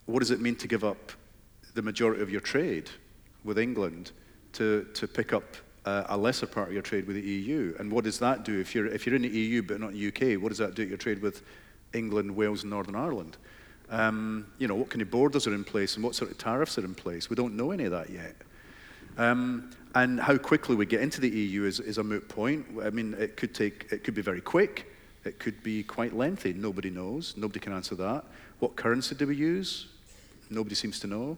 what 0.07 0.18
does 0.18 0.33
it 0.33 0.40
mean 0.40 0.57
to 0.57 0.66
give 0.66 0.83
up 0.83 1.12
the 1.75 1.83
majority 1.83 2.20
of 2.20 2.31
your 2.31 2.40
trade 2.40 2.90
with 3.44 3.59
England 3.59 4.11
to, 4.55 4.88
to 4.94 5.07
pick 5.07 5.33
up 5.33 5.57
uh, 5.85 6.05
a 6.09 6.16
lesser 6.16 6.47
part 6.47 6.69
of 6.69 6.75
your 6.75 6.83
trade 6.83 7.07
with 7.07 7.16
the 7.16 7.23
EU. 7.23 7.75
And 7.79 7.90
what 7.90 8.05
does 8.05 8.19
that 8.19 8.45
do 8.45 8.61
if 8.61 8.75
you're, 8.75 8.87
if 8.87 9.07
you're 9.07 9.16
in 9.16 9.23
the 9.23 9.29
EU 9.29 9.62
but 9.62 9.81
not 9.81 9.93
the 9.93 10.09
UK? 10.09 10.40
What 10.40 10.51
does 10.51 10.59
that 10.59 10.75
do 10.75 10.85
to 10.85 10.88
your 10.88 10.99
trade 10.99 11.23
with 11.23 11.43
England, 11.95 12.35
Wales, 12.35 12.62
and 12.62 12.71
Northern 12.71 12.95
Ireland? 12.95 13.37
Um, 13.88 14.47
you 14.59 14.69
know, 14.69 14.75
what 14.77 14.90
kind 14.90 15.03
of 15.03 15.11
borders 15.11 15.47
are 15.47 15.55
in 15.55 15.64
place 15.64 15.97
and 15.97 16.05
what 16.05 16.14
sort 16.14 16.31
of 16.31 16.38
tariffs 16.38 16.79
are 16.79 16.85
in 16.85 16.95
place? 16.95 17.29
We 17.29 17.37
don't 17.37 17.57
know 17.57 17.71
any 17.73 17.85
of 17.85 17.90
that 17.93 18.11
yet. 18.11 18.37
Um, 19.19 19.71
and 19.95 20.21
how 20.21 20.37
quickly 20.37 20.77
we 20.77 20.87
get 20.87 21.01
into 21.01 21.21
the 21.21 21.29
EU 21.29 21.64
is, 21.64 21.81
is 21.81 21.99
a 21.99 22.05
moot 22.05 22.29
point. 22.29 22.64
I 22.83 22.90
mean, 22.90 23.14
it 23.19 23.37
could 23.37 23.55
take, 23.55 23.88
it 23.90 24.05
could 24.05 24.14
be 24.14 24.23
very 24.23 24.40
quick. 24.40 24.87
It 25.25 25.38
could 25.38 25.62
be 25.62 25.83
quite 25.83 26.14
lengthy. 26.14 26.53
Nobody 26.53 26.90
knows. 26.90 27.35
Nobody 27.37 27.61
can 27.61 27.73
answer 27.73 27.95
that. 27.97 28.25
What 28.61 28.77
currency 28.77 29.14
do 29.14 29.27
we 29.27 29.37
use? 29.37 29.88
Nobody 30.49 30.75
seems 30.75 31.01
to 31.01 31.07
know. 31.07 31.37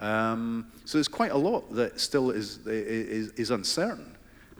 Um, 0.00 0.70
so 0.84 0.98
there's 0.98 1.08
quite 1.08 1.32
a 1.32 1.36
lot 1.36 1.72
that 1.74 2.00
still 2.00 2.30
is, 2.30 2.66
is, 2.66 3.30
is 3.32 3.50
uncertain. 3.50 4.16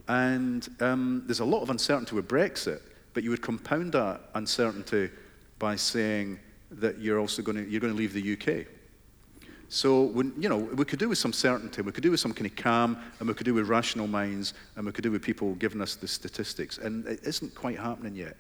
And 0.08 0.68
um, 0.80 1.24
there's 1.26 1.40
a 1.40 1.44
lot 1.44 1.62
of 1.62 1.70
uncertainty 1.70 2.14
with 2.14 2.28
Brexit, 2.28 2.80
but 3.12 3.24
you 3.24 3.30
would 3.30 3.42
compound 3.42 3.92
that 3.92 4.20
uncertainty 4.34 5.10
by 5.58 5.76
saying 5.76 6.38
that 6.70 6.98
you're 7.00 7.18
also 7.18 7.42
going 7.42 7.56
to, 7.56 7.68
you're 7.68 7.80
going 7.80 7.92
to 7.92 7.98
leave 7.98 8.12
the 8.12 8.32
UK. 8.32 8.66
So, 9.68 10.02
when, 10.02 10.32
you 10.38 10.48
know, 10.48 10.58
we 10.58 10.84
could 10.84 11.00
do 11.00 11.08
with 11.08 11.18
some 11.18 11.32
certainty, 11.32 11.82
we 11.82 11.90
could 11.90 12.02
do 12.02 12.12
with 12.12 12.20
some 12.20 12.32
kind 12.32 12.46
of 12.46 12.54
calm, 12.54 12.98
and 13.18 13.28
we 13.28 13.34
could 13.34 13.46
do 13.46 13.54
with 13.54 13.68
rational 13.68 14.06
minds, 14.06 14.54
and 14.76 14.86
we 14.86 14.92
could 14.92 15.02
do 15.02 15.10
with 15.10 15.22
people 15.22 15.54
giving 15.56 15.80
us 15.80 15.96
the 15.96 16.06
statistics. 16.06 16.78
And 16.78 17.04
it 17.06 17.20
isn't 17.24 17.54
quite 17.54 17.78
happening 17.78 18.14
yet. 18.14 18.36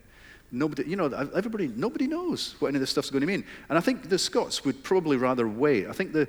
Nobody, 0.52 0.88
you 0.88 0.94
know, 0.94 1.06
everybody, 1.34 1.66
nobody 1.74 2.06
knows 2.06 2.54
what 2.60 2.68
any 2.68 2.76
of 2.76 2.80
this 2.80 2.90
stuff's 2.90 3.10
going 3.10 3.22
to 3.22 3.26
mean. 3.26 3.44
And 3.68 3.76
I 3.76 3.80
think 3.80 4.08
the 4.08 4.18
Scots 4.18 4.64
would 4.64 4.84
probably 4.84 5.16
rather 5.16 5.48
wait. 5.48 5.88
I 5.88 5.92
think 5.92 6.12
the, 6.12 6.28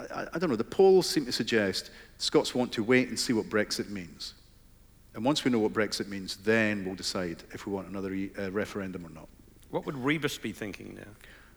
I, 0.00 0.26
I, 0.32 0.38
don't 0.38 0.50
know, 0.50 0.56
the 0.56 0.64
polls 0.64 1.08
seem 1.08 1.24
to 1.26 1.32
suggest 1.32 1.90
Scots 2.18 2.54
want 2.54 2.72
to 2.72 2.82
wait 2.82 3.08
and 3.08 3.18
see 3.18 3.32
what 3.32 3.46
Brexit 3.46 3.90
means. 3.90 4.34
And 5.14 5.24
once 5.24 5.44
we 5.44 5.50
know 5.50 5.60
what 5.60 5.72
Brexit 5.72 6.08
means, 6.08 6.36
then 6.38 6.84
we'll 6.84 6.96
decide 6.96 7.42
if 7.52 7.66
we 7.66 7.72
want 7.72 7.88
another 7.88 8.16
uh, 8.38 8.50
referendum 8.50 9.06
or 9.06 9.10
not. 9.10 9.28
What 9.70 9.86
would 9.86 9.96
Rebus 9.96 10.38
be 10.38 10.52
thinking 10.52 10.94
now? 10.96 11.10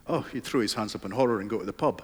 Oh, 0.08 0.21
he'd 0.21 0.43
throw 0.43 0.62
his 0.62 0.73
hands 0.73 0.95
up 0.95 1.06
in 1.06 1.12
horror 1.12 1.41
and 1.41 1.50
go 1.50 1.60
to 1.60 1.65
the 1.65 1.73
pub. 1.73 2.04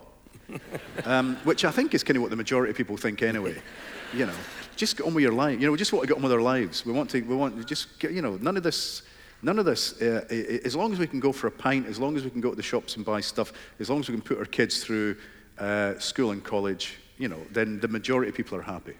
um, 1.06 1.38
which 1.44 1.64
I 1.64 1.72
think 1.72 1.94
is 1.94 2.04
kind 2.04 2.18
of 2.18 2.24
what 2.24 2.30
the 2.30 2.36
majority 2.36 2.72
of 2.72 2.78
people 2.78 2.98
think 2.98 3.22
anyway. 3.22 3.56
you 4.14 4.26
know, 4.26 4.34
just 4.76 4.98
get 4.98 5.06
on 5.06 5.14
with 5.14 5.24
your 5.24 5.34
life. 5.34 5.60
You 5.60 5.68
know, 5.68 5.72
we 5.72 5.78
just 5.78 5.94
want 5.94 6.04
to 6.04 6.08
get 6.08 6.18
on 6.18 6.24
with 6.24 6.32
our 6.32 6.42
lives. 6.42 6.86
We 6.86 6.92
want 6.92 7.10
to, 7.12 7.22
we 7.22 7.36
want 7.36 7.58
to 7.58 7.64
just 7.64 8.00
get, 8.00 8.12
you 8.12 8.22
know, 8.22 8.38
none 8.42 8.58
of 8.58 8.64
this, 8.64 9.04
none 9.42 9.60
of 9.60 9.66
this, 9.66 10.02
uh, 10.02 10.26
as 10.66 10.76
long 10.76 10.92
as 10.92 11.00
we 11.00 11.08
can 11.08 11.20
go 11.20 11.32
for 11.32 11.48
a 11.48 11.52
pint, 11.52 11.88
as 11.88 12.00
long 12.00 12.18
as 12.18 12.24
we 12.24 12.30
can 12.30 12.42
go 12.42 12.50
to 12.50 12.56
the 12.56 12.64
shops 12.64 12.96
and 12.96 13.06
buy 13.06 13.22
stuff, 13.22 13.54
as 13.80 13.90
long 13.90 14.00
as 14.00 14.10
we 14.10 14.16
can 14.16 14.22
put 14.22 14.38
our 14.38 14.46
kids 14.46 14.84
through 14.84 15.16
uh, 15.60 15.98
school 16.00 16.32
and 16.32 16.44
college, 16.44 16.98
you 17.18 17.28
know, 17.28 17.40
then 17.52 17.80
the 17.80 17.88
majority 17.88 18.30
of 18.30 18.36
people 18.36 18.58
are 18.58 18.64
happy. 18.64 18.96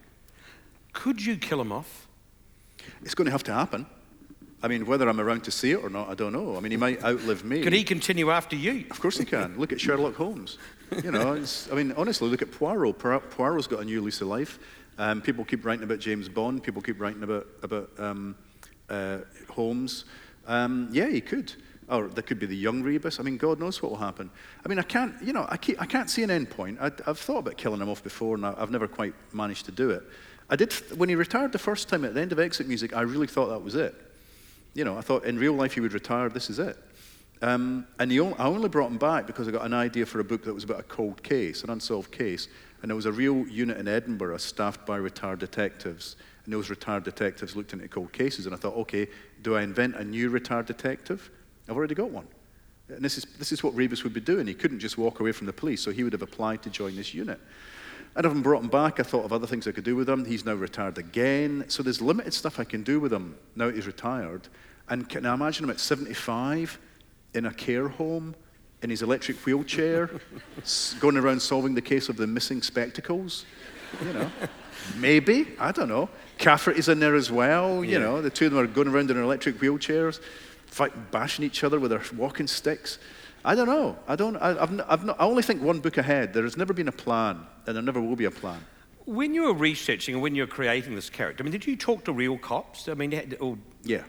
Could 0.92 1.24
you 1.24 1.36
kill 1.36 1.60
him 1.60 1.72
off? 1.72 2.06
It's 3.02 3.14
going 3.14 3.26
to 3.26 3.32
have 3.32 3.42
to 3.44 3.52
happen. 3.52 3.86
I 4.62 4.68
mean, 4.68 4.86
whether 4.86 5.08
I'm 5.08 5.20
around 5.20 5.44
to 5.44 5.50
see 5.50 5.72
it 5.72 5.82
or 5.82 5.90
not, 5.90 6.08
I 6.08 6.14
don't 6.14 6.32
know. 6.32 6.56
I 6.56 6.60
mean, 6.60 6.70
he 6.70 6.78
might 6.78 7.04
outlive 7.04 7.44
me. 7.44 7.60
Could 7.60 7.74
he 7.74 7.84
continue 7.84 8.30
after 8.30 8.56
you? 8.56 8.86
Of 8.90 8.98
course 8.98 9.18
he 9.18 9.26
can. 9.26 9.58
Look 9.58 9.72
at 9.72 9.80
Sherlock 9.80 10.14
Holmes. 10.14 10.56
You 11.02 11.10
know, 11.10 11.44
I 11.72 11.74
mean, 11.74 11.92
honestly, 11.98 12.30
look 12.30 12.40
at 12.40 12.50
Poirot. 12.50 12.98
Poirot's 12.98 13.66
got 13.66 13.80
a 13.80 13.84
new 13.84 14.00
lease 14.00 14.22
of 14.22 14.28
life. 14.28 14.58
Um, 14.96 15.20
people 15.20 15.44
keep 15.44 15.66
writing 15.66 15.84
about 15.84 15.98
James 15.98 16.30
Bond. 16.30 16.62
People 16.62 16.80
keep 16.80 16.98
writing 16.98 17.22
about, 17.22 17.46
about 17.62 17.90
um, 17.98 18.36
uh, 18.88 19.18
Holmes. 19.50 20.06
Um, 20.46 20.88
yeah, 20.92 21.08
he 21.08 21.20
could 21.20 21.52
or 21.88 22.08
there 22.08 22.22
could 22.22 22.38
be 22.38 22.46
the 22.46 22.56
young 22.56 22.82
Rebus. 22.82 23.20
I 23.20 23.22
mean, 23.22 23.36
God 23.36 23.60
knows 23.60 23.82
what 23.82 23.90
will 23.90 23.98
happen. 23.98 24.30
I 24.64 24.68
mean, 24.68 24.78
I 24.78 24.82
can't, 24.82 25.14
you 25.22 25.32
know, 25.32 25.46
I, 25.48 25.56
keep, 25.56 25.80
I 25.80 25.86
can't 25.86 26.08
see 26.08 26.22
an 26.22 26.30
end 26.30 26.50
point. 26.50 26.78
I, 26.80 26.90
have 27.06 27.18
thought 27.18 27.38
about 27.38 27.56
killing 27.56 27.80
him 27.80 27.88
off 27.88 28.02
before, 28.02 28.36
and 28.36 28.46
I, 28.46 28.54
I've 28.56 28.70
never 28.70 28.88
quite 28.88 29.14
managed 29.32 29.66
to 29.66 29.72
do 29.72 29.90
it. 29.90 30.02
I 30.48 30.56
did, 30.56 30.72
when 30.96 31.08
he 31.08 31.14
retired 31.14 31.52
the 31.52 31.58
first 31.58 31.88
time 31.88 32.04
at 32.04 32.14
the 32.14 32.20
end 32.20 32.32
of 32.32 32.38
Exit 32.38 32.68
Music, 32.68 32.94
I 32.94 33.02
really 33.02 33.26
thought 33.26 33.48
that 33.48 33.62
was 33.62 33.74
it. 33.74 33.94
You 34.74 34.84
know, 34.84 34.98
I 34.98 35.00
thought 35.00 35.24
in 35.24 35.38
real 35.38 35.52
life 35.52 35.74
he 35.74 35.80
would 35.80 35.92
retire, 35.92 36.28
this 36.28 36.50
is 36.50 36.58
it. 36.58 36.76
Um, 37.42 37.86
and 37.98 38.10
he, 38.10 38.20
I 38.20 38.46
only 38.46 38.68
brought 38.68 38.90
him 38.90 38.98
back 38.98 39.26
because 39.26 39.48
I 39.48 39.50
got 39.50 39.64
an 39.64 39.74
idea 39.74 40.06
for 40.06 40.20
a 40.20 40.24
book 40.24 40.44
that 40.44 40.54
was 40.54 40.64
about 40.64 40.80
a 40.80 40.84
cold 40.84 41.22
case, 41.22 41.62
an 41.62 41.70
unsolved 41.70 42.10
case. 42.10 42.48
And 42.82 42.90
there 42.90 42.96
was 42.96 43.06
a 43.06 43.12
real 43.12 43.46
unit 43.48 43.78
in 43.78 43.88
Edinburgh 43.88 44.38
staffed 44.38 44.84
by 44.86 44.96
retired 44.96 45.38
detectives. 45.38 46.16
And 46.44 46.52
those 46.52 46.70
retired 46.70 47.04
detectives 47.04 47.56
looked 47.56 47.72
into 47.72 47.88
cold 47.88 48.12
cases. 48.12 48.46
And 48.46 48.54
I 48.54 48.58
thought, 48.58 48.74
okay, 48.76 49.08
do 49.42 49.56
I 49.56 49.62
invent 49.62 49.96
a 49.96 50.04
new 50.04 50.28
retired 50.28 50.66
detective? 50.66 51.30
I've 51.68 51.76
already 51.76 51.94
got 51.94 52.10
one. 52.10 52.26
And 52.88 53.04
this 53.04 53.16
is, 53.16 53.24
this 53.38 53.50
is 53.50 53.62
what 53.62 53.74
Rebus 53.74 54.04
would 54.04 54.12
be 54.12 54.20
doing. 54.20 54.46
He 54.46 54.54
couldn't 54.54 54.80
just 54.80 54.98
walk 54.98 55.20
away 55.20 55.32
from 55.32 55.46
the 55.46 55.52
police, 55.52 55.80
so 55.80 55.90
he 55.90 56.04
would 56.04 56.12
have 56.12 56.22
applied 56.22 56.62
to 56.64 56.70
join 56.70 56.96
this 56.96 57.14
unit. 57.14 57.40
And 58.16 58.24
having 58.24 58.42
brought 58.42 58.62
him 58.62 58.68
back, 58.68 59.00
I 59.00 59.02
thought 59.02 59.24
of 59.24 59.32
other 59.32 59.46
things 59.46 59.66
I 59.66 59.72
could 59.72 59.84
do 59.84 59.96
with 59.96 60.08
him. 60.08 60.24
He's 60.24 60.44
now 60.44 60.54
retired 60.54 60.98
again. 60.98 61.64
So 61.68 61.82
there's 61.82 62.00
limited 62.00 62.32
stuff 62.32 62.60
I 62.60 62.64
can 62.64 62.82
do 62.82 63.00
with 63.00 63.12
him 63.12 63.36
now 63.56 63.70
he's 63.70 63.86
retired. 63.86 64.48
And 64.88 65.08
can 65.08 65.24
I 65.26 65.34
imagine 65.34 65.64
him 65.64 65.70
at 65.70 65.80
75 65.80 66.78
in 67.32 67.46
a 67.46 67.52
care 67.52 67.88
home 67.88 68.34
in 68.82 68.90
his 68.90 69.02
electric 69.02 69.38
wheelchair, 69.38 70.10
going 71.00 71.16
around 71.16 71.40
solving 71.40 71.74
the 71.74 71.82
case 71.82 72.08
of 72.08 72.16
the 72.16 72.26
missing 72.26 72.62
spectacles? 72.62 73.46
You 74.04 74.12
know, 74.12 74.30
maybe. 74.98 75.48
I 75.58 75.72
don't 75.72 75.88
know. 75.88 76.10
Cafferty 76.36 76.78
is 76.78 76.88
in 76.88 77.00
there 77.00 77.14
as 77.14 77.32
well. 77.32 77.82
You 77.82 77.92
yeah. 77.92 77.98
know, 77.98 78.22
the 78.22 78.30
two 78.30 78.46
of 78.46 78.52
them 78.52 78.60
are 78.60 78.66
going 78.66 78.88
around 78.88 79.10
in 79.10 79.16
electric 79.16 79.58
wheelchairs 79.58 80.20
fight, 80.74 81.12
bashing 81.12 81.44
each 81.44 81.62
other 81.62 81.78
with 81.78 81.90
their 81.90 82.02
walking 82.16 82.48
sticks. 82.48 82.98
I 83.44 83.54
don't 83.54 83.66
know. 83.66 83.96
I 84.08 84.16
don't. 84.16 84.36
I, 84.36 84.50
I've, 84.62 84.80
I've 84.88 85.04
not, 85.04 85.20
I 85.20 85.24
only 85.24 85.42
think 85.42 85.62
one 85.62 85.80
book 85.80 85.98
ahead. 85.98 86.32
There 86.34 86.42
has 86.42 86.56
never 86.56 86.72
been 86.72 86.88
a 86.88 86.92
plan, 87.06 87.46
and 87.66 87.76
there 87.76 87.82
never 87.82 88.00
will 88.00 88.16
be 88.16 88.24
a 88.24 88.30
plan. 88.30 88.60
When 89.04 89.34
you 89.34 89.44
were 89.44 89.54
researching 89.54 90.14
and 90.14 90.22
when 90.22 90.34
you 90.34 90.42
were 90.42 90.48
creating 90.48 90.94
this 90.94 91.10
character, 91.10 91.42
I 91.42 91.44
mean, 91.44 91.52
did 91.52 91.66
you 91.66 91.76
talk 91.76 92.04
to 92.04 92.12
real 92.12 92.38
cops? 92.38 92.88
I 92.88 92.94
mean, 92.94 93.34
or... 93.38 93.58
yeah. 93.82 94.02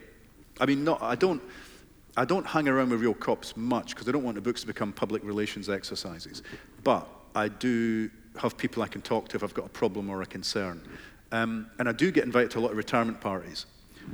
I 0.60 0.65
mean, 0.65 0.84
not, 0.84 1.01
I 1.01 1.15
don't. 1.15 1.41
I 2.17 2.23
don't 2.23 2.47
hang 2.47 2.67
around 2.69 2.89
with 2.91 3.01
real 3.01 3.13
cops 3.13 3.58
much 3.58 3.90
because 3.90 4.08
I 4.08 4.12
don't 4.12 4.23
want 4.23 4.35
the 4.35 4.42
books 4.42 4.62
to 4.62 4.67
become 4.67 4.94
public 4.94 5.21
relations 5.23 5.69
exercises. 5.69 6.44
But 6.83 7.06
I 7.35 7.50
do 7.50 8.10
have 8.37 8.58
people 8.58 8.81
I 8.81 8.87
can 8.87 9.02
talk 9.02 9.27
to 9.29 9.35
if 9.35 9.44
I've 9.44 9.54
got 9.54 9.65
a 9.65 9.69
problem 9.69 10.10
or 10.10 10.21
a 10.21 10.25
concern. 10.25 10.81
Um, 11.31 11.67
and 11.77 11.90
I 11.90 11.92
do 11.92 12.12
get 12.12 12.23
invited 12.23 12.52
to 12.52 12.60
a 12.60 12.62
lot 12.62 12.71
of 12.71 12.77
retirement 12.77 13.19
parties. 13.19 13.65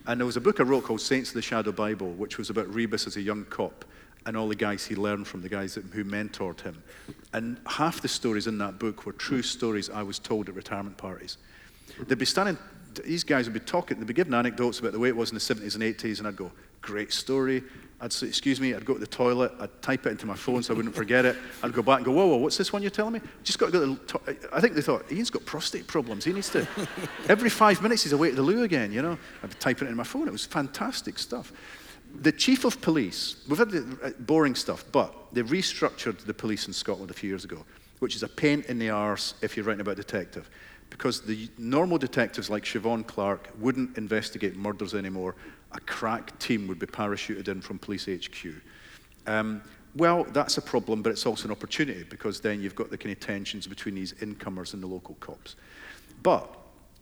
And 0.08 0.20
there 0.20 0.26
was 0.26 0.38
a 0.38 0.42
book 0.42 0.60
I 0.60 0.64
wrote 0.64 0.84
called 0.84 1.02
Saints 1.02 1.30
of 1.30 1.36
the 1.36 1.42
Shadow 1.42 1.72
Bible, 1.72 2.12
which 2.14 2.38
was 2.38 2.50
about 2.50 2.74
Rebus 2.74 3.08
as 3.08 3.18
a 3.18 3.22
young 3.22 3.46
cop 3.46 3.86
and 4.26 4.38
all 4.38 4.48
the 4.48 4.56
guys 4.56 4.86
he 4.86 4.96
learned 4.96 5.28
from, 5.28 5.42
the 5.42 5.50
guys 5.50 5.76
that, 5.76 5.86
who 5.86 6.04
mentored 6.04 6.62
him. 6.62 6.82
And 7.34 7.60
half 7.66 8.02
the 8.02 8.08
stories 8.08 8.48
in 8.48 8.58
that 8.60 8.78
book 8.78 9.06
were 9.06 9.14
true 9.14 9.42
stories 9.42 9.90
I 9.90 10.04
was 10.04 10.20
told 10.20 10.50
at 10.50 10.56
retirement 10.56 10.98
parties. 10.98 11.38
They'd 12.08 12.18
be 12.18 12.26
standing, 12.26 12.58
these 13.04 13.24
guys 13.24 13.46
would 13.46 13.54
be 13.54 13.60
talking, 13.60 13.98
they'd 13.98 14.08
be 14.08 14.14
giving 14.14 14.34
anecdotes 14.34 14.80
about 14.80 14.92
the 14.92 15.00
way 15.00 15.10
it 15.10 15.16
was 15.16 15.32
in 15.32 15.36
the 15.36 15.42
70s 15.42 15.76
and 15.76 15.84
80s, 15.84 16.20
and 16.20 16.28
I'd 16.28 16.36
go, 16.36 16.52
great 16.82 17.12
story. 17.12 17.64
I'd 18.04 18.12
say, 18.12 18.26
excuse 18.26 18.60
me, 18.60 18.74
I'd 18.74 18.84
go 18.84 18.96
to 18.96 19.00
the 19.00 19.06
toilet, 19.06 19.52
I'd 19.60 19.82
type 19.84 20.08
it 20.08 20.10
into 20.10 20.26
my 20.26 20.34
phone 20.36 20.64
so 20.64 20.74
I 20.74 20.78
wouldn't 20.78 20.96
forget 20.96 21.24
it. 21.24 21.38
I'd 21.62 21.72
go 21.72 21.84
back 21.84 21.98
and 21.98 22.06
go, 22.06 22.12
whoa, 22.12 22.26
whoa, 22.26 22.38
what's 22.38 22.58
this 22.58 22.74
one 22.74 22.82
you're 22.82 22.90
telling 22.90 23.14
me? 23.14 23.22
Just 23.44 23.60
got 23.60 23.68
to 23.68 23.72
go 23.72 23.80
to 23.82 23.86
the 23.86 24.20
to- 24.34 24.50
I 24.52 24.60
think 24.60 24.74
they 24.74 24.82
thought, 24.82 25.10
Ian's 25.12 25.30
got 25.30 25.46
prostate 25.46 25.86
problems. 25.86 26.26
He 26.26 26.34
needs 26.34 26.50
to, 26.50 26.68
every 27.30 27.52
five 27.52 27.80
minutes 27.84 28.02
he's 28.02 28.14
away 28.14 28.32
to 28.32 28.36
the 28.36 28.42
loo 28.42 28.64
again, 28.64 28.92
you 28.92 29.04
know? 29.04 29.20
I'd 29.44 29.60
type 29.60 29.84
it 29.84 29.88
in 29.88 29.96
my 29.96 30.04
phone. 30.04 30.28
It 30.28 30.32
was 30.32 30.46
fantastic 30.46 31.20
stuff. 31.20 31.54
The 32.22 32.32
chief 32.32 32.66
of 32.66 32.82
police, 32.82 33.36
we've 33.48 33.60
had 33.60 33.70
the 33.70 33.98
uh, 34.04 34.10
boring 34.20 34.56
stuff, 34.56 34.84
but 34.92 35.14
they 35.32 35.44
restructured 35.44 36.18
the 36.26 36.34
police 36.34 36.66
in 36.66 36.74
Scotland 36.74 37.12
a 37.12 37.14
few 37.14 37.30
years 37.30 37.46
ago, 37.46 37.64
which 38.00 38.16
is 38.16 38.24
a 38.24 38.28
pain 38.28 38.66
in 38.68 38.80
the 38.80 38.90
arse 38.90 39.36
if 39.44 39.56
you're 39.56 39.66
writing 39.66 39.82
about 39.82 39.96
detective. 39.96 40.50
Because 40.90 41.22
the 41.22 41.50
normal 41.58 42.00
detectives 42.00 42.50
like 42.50 42.64
Siobhan 42.64 43.06
Clarke 43.06 43.50
wouldn't 43.60 43.98
investigate 43.98 44.58
murders 44.58 44.96
anymore. 44.96 45.36
A 45.74 45.80
crack 45.80 46.38
team 46.40 46.68
would 46.68 46.80
be 46.80 46.86
parachuted 46.86 47.48
in 47.48 47.62
from 47.62 47.80
police 47.80 48.06
HQ. 48.06 48.48
Um, 49.28 49.62
well, 49.96 50.24
that's 50.26 50.58
a 50.58 50.62
problem, 50.62 51.02
but 51.02 51.12
it's 51.12 51.26
also 51.26 51.46
an 51.46 51.52
opportunity 51.52 52.04
because 52.04 52.40
then 52.40 52.62
you've 52.62 52.76
got 52.76 52.90
the 52.90 52.98
kind 52.98 53.12
of 53.14 53.20
tensions 53.20 53.68
between 53.68 53.96
these 53.96 54.14
incomers 54.22 54.74
and 54.74 54.82
the 54.82 54.88
local 54.88 55.16
cops. 55.16 55.56
But 56.24 56.58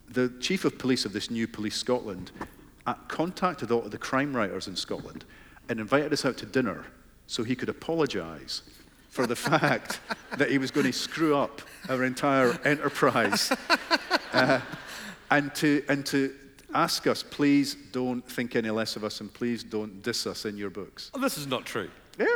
the 0.08 0.32
chief 0.40 0.64
of 0.64 0.78
police 0.78 1.04
of 1.04 1.12
this 1.12 1.30
new 1.30 1.46
Police 1.46 1.76
Scotland 1.76 2.32
uh, 2.86 2.94
contacted 3.08 3.70
all 3.70 3.84
of 3.84 3.90
the 3.92 3.98
crime 3.98 4.34
writers 4.34 4.66
in 4.66 4.74
Scotland 4.74 5.24
and 5.68 5.78
invited 5.78 6.12
us 6.12 6.24
out 6.24 6.36
to 6.38 6.46
dinner 6.46 6.84
so 7.26 7.44
he 7.44 7.54
could 7.54 7.68
apologise 7.68 8.62
for 9.08 9.26
the 9.26 9.36
fact 9.36 10.00
that 10.36 10.50
he 10.50 10.58
was 10.58 10.70
going 10.70 10.86
to 10.86 10.92
screw 10.92 11.36
up 11.36 11.62
our 11.88 12.02
entire 12.04 12.58
enterprise 12.64 13.52
uh, 14.32 14.60
and, 15.30 15.54
to, 15.54 15.84
and 15.88 16.04
to 16.06 16.34
ask 16.74 17.06
us, 17.06 17.22
please 17.22 17.76
don't 17.92 18.26
think 18.28 18.56
any 18.56 18.70
less 18.70 18.96
of 18.96 19.04
us 19.04 19.20
and 19.20 19.32
please 19.32 19.62
don't 19.62 20.02
diss 20.02 20.26
us 20.26 20.44
in 20.44 20.56
your 20.56 20.70
books. 20.70 21.10
Oh, 21.14 21.20
this 21.20 21.38
is 21.38 21.46
not 21.46 21.64
true. 21.64 21.90
Yeah. 22.18 22.26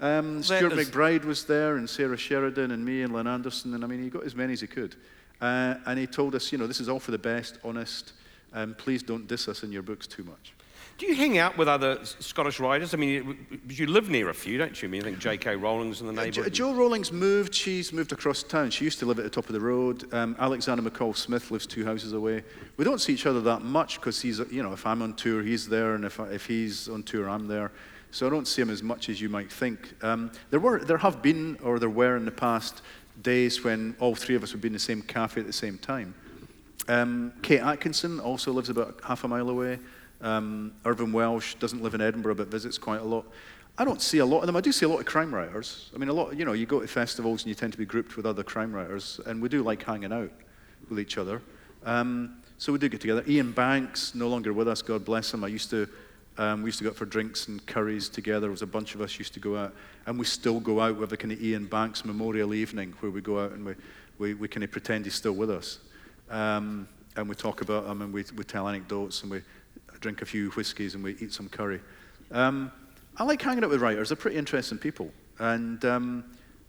Um, 0.00 0.42
Stuart 0.42 0.72
is- 0.72 0.88
MacBride 0.90 1.24
was 1.24 1.44
there, 1.44 1.76
and 1.76 1.88
Sara 1.88 2.16
Sheridan, 2.16 2.70
and 2.70 2.84
me, 2.84 3.02
and 3.02 3.14
Lin 3.14 3.26
Anderson, 3.26 3.74
and 3.74 3.82
I 3.82 3.86
mean, 3.86 4.02
he 4.02 4.10
got 4.10 4.24
as 4.24 4.34
many 4.34 4.52
as 4.52 4.60
he 4.60 4.66
could. 4.66 4.94
Uh, 5.40 5.76
and 5.86 5.98
he 5.98 6.06
told 6.06 6.34
us, 6.34 6.52
you 6.52 6.58
know, 6.58 6.66
this 6.66 6.80
is 6.80 6.88
all 6.88 7.00
for 7.00 7.10
the 7.12 7.18
best, 7.18 7.58
honest, 7.64 8.12
um, 8.52 8.74
please 8.74 9.02
don't 9.02 9.26
diss 9.26 9.48
us 9.48 9.62
in 9.62 9.72
your 9.72 9.82
books 9.82 10.06
too 10.06 10.24
much. 10.24 10.52
Do 10.98 11.04
you 11.06 11.14
hang 11.14 11.36
out 11.36 11.58
with 11.58 11.68
other 11.68 11.98
Scottish 12.04 12.58
writers? 12.58 12.94
I 12.94 12.96
mean, 12.96 13.46
you, 13.68 13.86
live 13.86 14.08
near 14.08 14.30
a 14.30 14.34
few, 14.34 14.56
don't 14.56 14.80
you? 14.80 14.88
I 14.88 14.90
mean, 14.90 15.02
I 15.02 15.04
think 15.04 15.18
J.K. 15.18 15.56
Rowling's 15.56 16.00
in 16.00 16.06
the 16.06 16.12
Uh, 16.14 16.16
Jo- 16.16 16.22
neighbourhood. 16.24 16.54
Jo 16.54 16.74
Rowling's 16.74 17.12
moved. 17.12 17.54
She's 17.54 17.92
moved 17.92 18.12
across 18.12 18.42
town. 18.42 18.70
She 18.70 18.84
used 18.86 18.98
to 19.00 19.06
live 19.06 19.18
at 19.18 19.24
the 19.24 19.30
top 19.30 19.46
of 19.46 19.52
the 19.52 19.60
road. 19.60 20.10
Um, 20.14 20.34
Alexander 20.38 20.82
McCall 20.88 21.14
Smith 21.14 21.50
lives 21.50 21.66
two 21.66 21.84
houses 21.84 22.14
away. 22.14 22.44
We 22.78 22.84
don't 22.86 22.98
see 23.00 23.12
each 23.12 23.26
other 23.26 23.42
that 23.42 23.60
much 23.60 23.96
because 24.00 24.22
he's, 24.22 24.38
you 24.50 24.62
know, 24.62 24.72
if 24.72 24.86
I'm 24.86 25.02
on 25.02 25.12
tour, 25.14 25.42
he's 25.42 25.68
there, 25.68 25.94
and 25.96 26.04
if, 26.04 26.18
I, 26.18 26.28
if 26.28 26.46
he's 26.46 26.88
on 26.88 27.02
tour, 27.02 27.28
I'm 27.28 27.46
there. 27.46 27.72
So 28.10 28.26
I 28.26 28.30
don't 28.30 28.48
see 28.48 28.62
him 28.62 28.70
as 28.70 28.82
much 28.82 29.10
as 29.10 29.20
you 29.20 29.28
might 29.28 29.52
think. 29.52 29.92
Um, 30.02 30.30
there 30.48 30.60
were, 30.60 30.78
there 30.82 30.96
have 30.98 31.20
been, 31.20 31.58
or 31.62 31.78
there 31.78 31.90
were 31.90 32.16
in 32.16 32.24
the 32.24 32.30
past, 32.30 32.80
days 33.20 33.62
when 33.62 33.94
all 34.00 34.14
three 34.14 34.34
of 34.34 34.42
us 34.42 34.52
would 34.52 34.62
be 34.62 34.68
in 34.68 34.72
the 34.72 34.78
same 34.78 35.02
cafe 35.02 35.42
at 35.42 35.46
the 35.46 35.52
same 35.52 35.76
time. 35.76 36.14
Um, 36.88 37.32
Kate 37.42 37.60
Atkinson 37.60 38.18
also 38.20 38.50
lives 38.52 38.70
about 38.70 39.00
half 39.04 39.24
a 39.24 39.28
mile 39.28 39.50
away. 39.50 39.78
Um, 40.20 40.72
Irvin 40.84 41.12
Welsh 41.12 41.54
doesn't 41.56 41.82
live 41.82 41.94
in 41.94 42.00
Edinburgh 42.00 42.36
but 42.36 42.48
visits 42.48 42.78
quite 42.78 43.00
a 43.00 43.04
lot. 43.04 43.26
I 43.78 43.84
don't 43.84 44.00
see 44.00 44.18
a 44.18 44.26
lot 44.26 44.40
of 44.40 44.46
them. 44.46 44.56
I 44.56 44.62
do 44.62 44.72
see 44.72 44.86
a 44.86 44.88
lot 44.88 45.00
of 45.00 45.06
crime 45.06 45.34
writers. 45.34 45.90
I 45.94 45.98
mean, 45.98 46.08
a 46.08 46.12
lot. 46.12 46.34
You 46.34 46.46
know, 46.46 46.54
you 46.54 46.64
go 46.64 46.80
to 46.80 46.86
festivals 46.86 47.42
and 47.42 47.48
you 47.48 47.54
tend 47.54 47.72
to 47.72 47.78
be 47.78 47.84
grouped 47.84 48.16
with 48.16 48.24
other 48.24 48.42
crime 48.42 48.72
writers, 48.72 49.20
and 49.26 49.42
we 49.42 49.50
do 49.50 49.62
like 49.62 49.82
hanging 49.82 50.12
out 50.12 50.30
with 50.88 50.98
each 50.98 51.18
other. 51.18 51.42
Um, 51.84 52.38
so 52.56 52.72
we 52.72 52.78
do 52.78 52.88
get 52.88 53.02
together. 53.02 53.22
Iain 53.28 53.52
Banks, 53.52 54.14
no 54.14 54.28
longer 54.28 54.54
with 54.54 54.66
us. 54.66 54.80
God 54.80 55.04
bless 55.04 55.34
him. 55.34 55.44
I 55.44 55.48
used 55.48 55.70
to. 55.70 55.88
Um, 56.38 56.62
we 56.62 56.68
used 56.68 56.78
to 56.78 56.84
go 56.84 56.90
out 56.90 56.96
for 56.96 57.06
drinks 57.06 57.48
and 57.48 57.64
curries 57.66 58.10
together. 58.10 58.40
There 58.40 58.50
was 58.50 58.60
a 58.60 58.66
bunch 58.66 58.94
of 58.94 59.00
us 59.00 59.18
used 59.18 59.32
to 59.34 59.40
go 59.40 59.56
out, 59.56 59.74
and 60.06 60.18
we 60.18 60.24
still 60.24 60.60
go 60.60 60.80
out 60.80 60.96
with 60.96 61.12
a 61.12 61.16
kind 61.16 61.32
of 61.32 61.42
Iain 61.42 61.66
Banks 61.66 62.04
Memorial 62.04 62.54
Evening 62.54 62.94
where 63.00 63.10
we 63.10 63.22
go 63.22 63.42
out 63.42 63.52
and 63.52 63.64
we, 63.64 63.74
we, 64.18 64.34
we 64.34 64.48
kind 64.48 64.62
of 64.62 64.70
pretend 64.70 65.04
he's 65.04 65.14
still 65.14 65.32
with 65.32 65.50
us. 65.50 65.78
Um, 66.30 66.88
and 67.16 67.26
we 67.26 67.34
talk 67.34 67.62
about 67.62 67.86
him 67.86 68.02
and 68.02 68.12
we, 68.12 68.24
we 68.36 68.44
tell 68.44 68.68
anecdotes 68.68 69.22
and 69.22 69.30
we 69.30 69.40
drink 69.98 70.22
a 70.22 70.26
few 70.26 70.50
whiskies 70.50 70.94
and 70.94 71.02
we 71.02 71.16
eat 71.20 71.32
some 71.32 71.48
curry. 71.48 71.80
Um, 72.30 72.72
I 73.16 73.24
like 73.24 73.40
hanging 73.40 73.64
out 73.64 73.70
with 73.70 73.80
writers. 73.80 74.08
They're 74.08 74.16
pretty 74.16 74.36
interesting 74.36 74.78
people. 74.78 75.10
And, 75.38 75.84
um, 75.84 76.24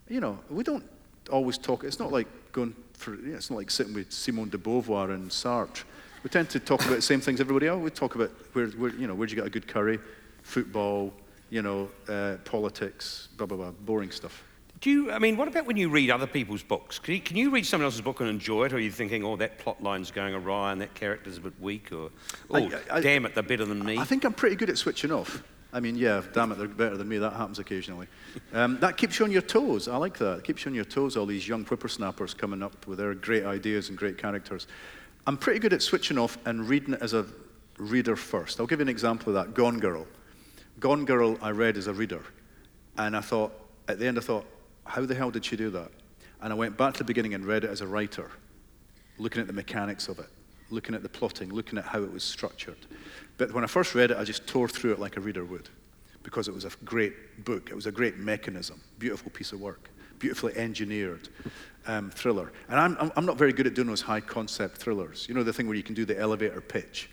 you 0.07 0.19
know, 0.19 0.39
we 0.49 0.63
don't 0.63 0.83
always 1.31 1.57
talk. 1.57 1.83
It's 1.83 1.99
not 1.99 2.11
like 2.11 2.27
going 2.51 2.75
for, 2.93 3.15
you 3.15 3.31
know, 3.31 3.35
it's 3.35 3.49
not 3.49 3.57
like 3.57 3.71
sitting 3.71 3.93
with 3.93 4.11
Simone 4.11 4.49
de 4.49 4.57
Beauvoir 4.57 5.13
and 5.13 5.29
Sartre. 5.29 5.83
We 6.23 6.29
tend 6.29 6.49
to 6.51 6.59
talk 6.59 6.83
about 6.85 6.95
the 6.95 7.01
same 7.01 7.21
things 7.21 7.39
everybody 7.39 7.67
else. 7.67 7.81
We 7.81 7.89
talk 7.89 8.15
about 8.15 8.31
where, 8.53 8.67
where 8.67 8.91
you 8.95 9.07
know, 9.07 9.15
where'd 9.15 9.29
you 9.29 9.35
get 9.35 9.45
a 9.45 9.49
good 9.49 9.67
curry, 9.67 9.99
football, 10.41 11.13
you 11.49 11.61
know, 11.61 11.89
uh, 12.09 12.37
politics, 12.43 13.29
blah, 13.37 13.45
blah, 13.45 13.57
blah, 13.57 13.71
boring 13.71 14.11
stuff. 14.11 14.43
Do 14.79 14.91
you, 14.91 15.11
I 15.11 15.17
mean, 15.17 15.37
what 15.37 15.47
about 15.47 15.65
when 15.65 15.75
you 15.77 15.89
read 15.89 16.11
other 16.11 16.27
people's 16.27 16.61
books? 16.61 16.99
Can 16.99 17.15
you, 17.15 17.19
can 17.21 17.35
you 17.35 17.49
read 17.49 17.65
someone 17.65 17.85
else's 17.85 18.01
book 18.01 18.19
and 18.19 18.29
enjoy 18.29 18.65
it, 18.65 18.73
or 18.73 18.75
are 18.75 18.79
you 18.79 18.91
thinking, 18.91 19.23
oh, 19.23 19.35
that 19.37 19.57
plot 19.57 19.81
line's 19.81 20.11
going 20.11 20.35
awry 20.35 20.71
and 20.71 20.81
that 20.81 20.93
character's 20.93 21.37
a 21.37 21.41
bit 21.41 21.53
weak, 21.59 21.91
or, 21.91 22.11
oh, 22.51 22.55
I- 22.91 22.97
I- 22.97 23.01
damn 23.01 23.25
it, 23.25 23.33
they're 23.33 23.43
better 23.43 23.65
than 23.65 23.83
me? 23.83 23.97
I 23.97 24.03
think 24.03 24.23
I'm 24.23 24.33
pretty 24.33 24.55
good 24.55 24.69
at 24.69 24.77
switching 24.77 25.11
off. 25.11 25.41
I 25.73 25.79
mean, 25.79 25.95
yeah, 25.95 26.21
damn 26.33 26.51
it, 26.51 26.57
they're 26.59 26.67
better 26.67 26.95
than 26.95 27.07
me. 27.09 27.17
That 27.17 27.33
happens 27.33 27.59
occasionally. 27.59 28.07
Um, 28.53 28.79
that 28.79 28.97
keeps 28.97 29.17
you 29.19 29.25
on 29.25 29.31
your 29.31 29.41
toes. 29.41 29.87
I 29.87 29.97
like 29.97 30.17
that. 30.19 30.39
It 30.39 30.43
keeps 30.43 30.63
you 30.63 30.69
on 30.69 30.75
your 30.75 30.85
toes, 30.85 31.17
all 31.17 31.25
these 31.25 31.47
young 31.47 31.65
whippersnappers 31.65 32.33
coming 32.33 32.61
up 32.61 32.85
with 32.87 32.99
their 32.99 33.13
great 33.15 33.45
ideas 33.45 33.89
and 33.89 33.97
great 33.97 34.17
characters. 34.17 34.67
I'm 35.25 35.37
pretty 35.37 35.59
good 35.59 35.73
at 35.73 35.81
switching 35.81 36.17
off 36.17 36.37
and 36.45 36.69
reading 36.69 36.93
it 36.93 37.01
as 37.01 37.13
a 37.13 37.25
reader 37.79 38.15
first. 38.15 38.59
I'll 38.59 38.67
give 38.67 38.79
you 38.79 38.83
an 38.83 38.89
example 38.89 39.35
of 39.35 39.45
that 39.45 39.53
Gone 39.55 39.79
Girl. 39.79 40.07
Gone 40.79 41.03
Girl, 41.03 41.37
I 41.41 41.49
read 41.49 41.77
as 41.77 41.87
a 41.87 41.93
reader. 41.93 42.21
And 42.97 43.15
I 43.17 43.21
thought, 43.21 43.51
at 43.87 43.99
the 43.99 44.05
end, 44.07 44.17
I 44.17 44.21
thought, 44.21 44.45
how 44.87 45.05
the 45.05 45.15
hell 45.15 45.31
did 45.31 45.45
she 45.45 45.55
do 45.55 45.69
that? 45.71 45.91
And 46.41 46.53
I 46.53 46.55
went 46.55 46.77
back 46.77 46.93
to 46.93 46.99
the 46.99 47.05
beginning 47.05 47.33
and 47.33 47.45
read 47.45 47.63
it 47.63 47.69
as 47.69 47.81
a 47.81 47.87
writer 47.87 48.31
looking 49.17 49.41
at 49.41 49.47
the 49.47 49.53
mechanics 49.53 50.07
of 50.07 50.19
it, 50.19 50.29
looking 50.69 50.95
at 50.95 51.03
the 51.03 51.09
plotting, 51.09 51.53
looking 51.53 51.77
at 51.77 51.85
how 51.85 52.03
it 52.03 52.11
was 52.11 52.23
structured. 52.23 52.77
But 53.37 53.53
when 53.53 53.63
I 53.63 53.67
first 53.67 53.95
read 53.95 54.11
it, 54.11 54.17
I 54.17 54.23
just 54.23 54.47
tore 54.47 54.67
through 54.67 54.93
it 54.93 54.99
like 54.99 55.17
a 55.17 55.21
reader 55.21 55.45
would 55.45 55.69
because 56.23 56.47
it 56.47 56.53
was 56.53 56.65
a 56.65 56.71
great 56.83 57.45
book. 57.45 57.69
It 57.69 57.75
was 57.75 57.85
a 57.85 57.91
great 57.91 58.17
mechanism, 58.17 58.81
beautiful 58.99 59.31
piece 59.31 59.53
of 59.53 59.61
work, 59.61 59.89
beautifully 60.19 60.55
engineered 60.57 61.29
um, 61.85 62.09
thriller. 62.09 62.51
And 62.69 62.79
I'm, 62.79 63.11
I'm, 63.15 63.25
not 63.25 63.37
very 63.37 63.53
good 63.53 63.65
at 63.65 63.73
doing 63.75 63.87
those 63.87 64.01
high 64.01 64.19
concept 64.19 64.77
thrillers. 64.77 65.25
You 65.29 65.35
know, 65.35 65.43
the 65.43 65.53
thing 65.53 65.67
where 65.67 65.75
you 65.75 65.83
can 65.83 65.95
do 65.95 66.05
the 66.05 66.19
elevator 66.19 66.59
pitch. 66.59 67.09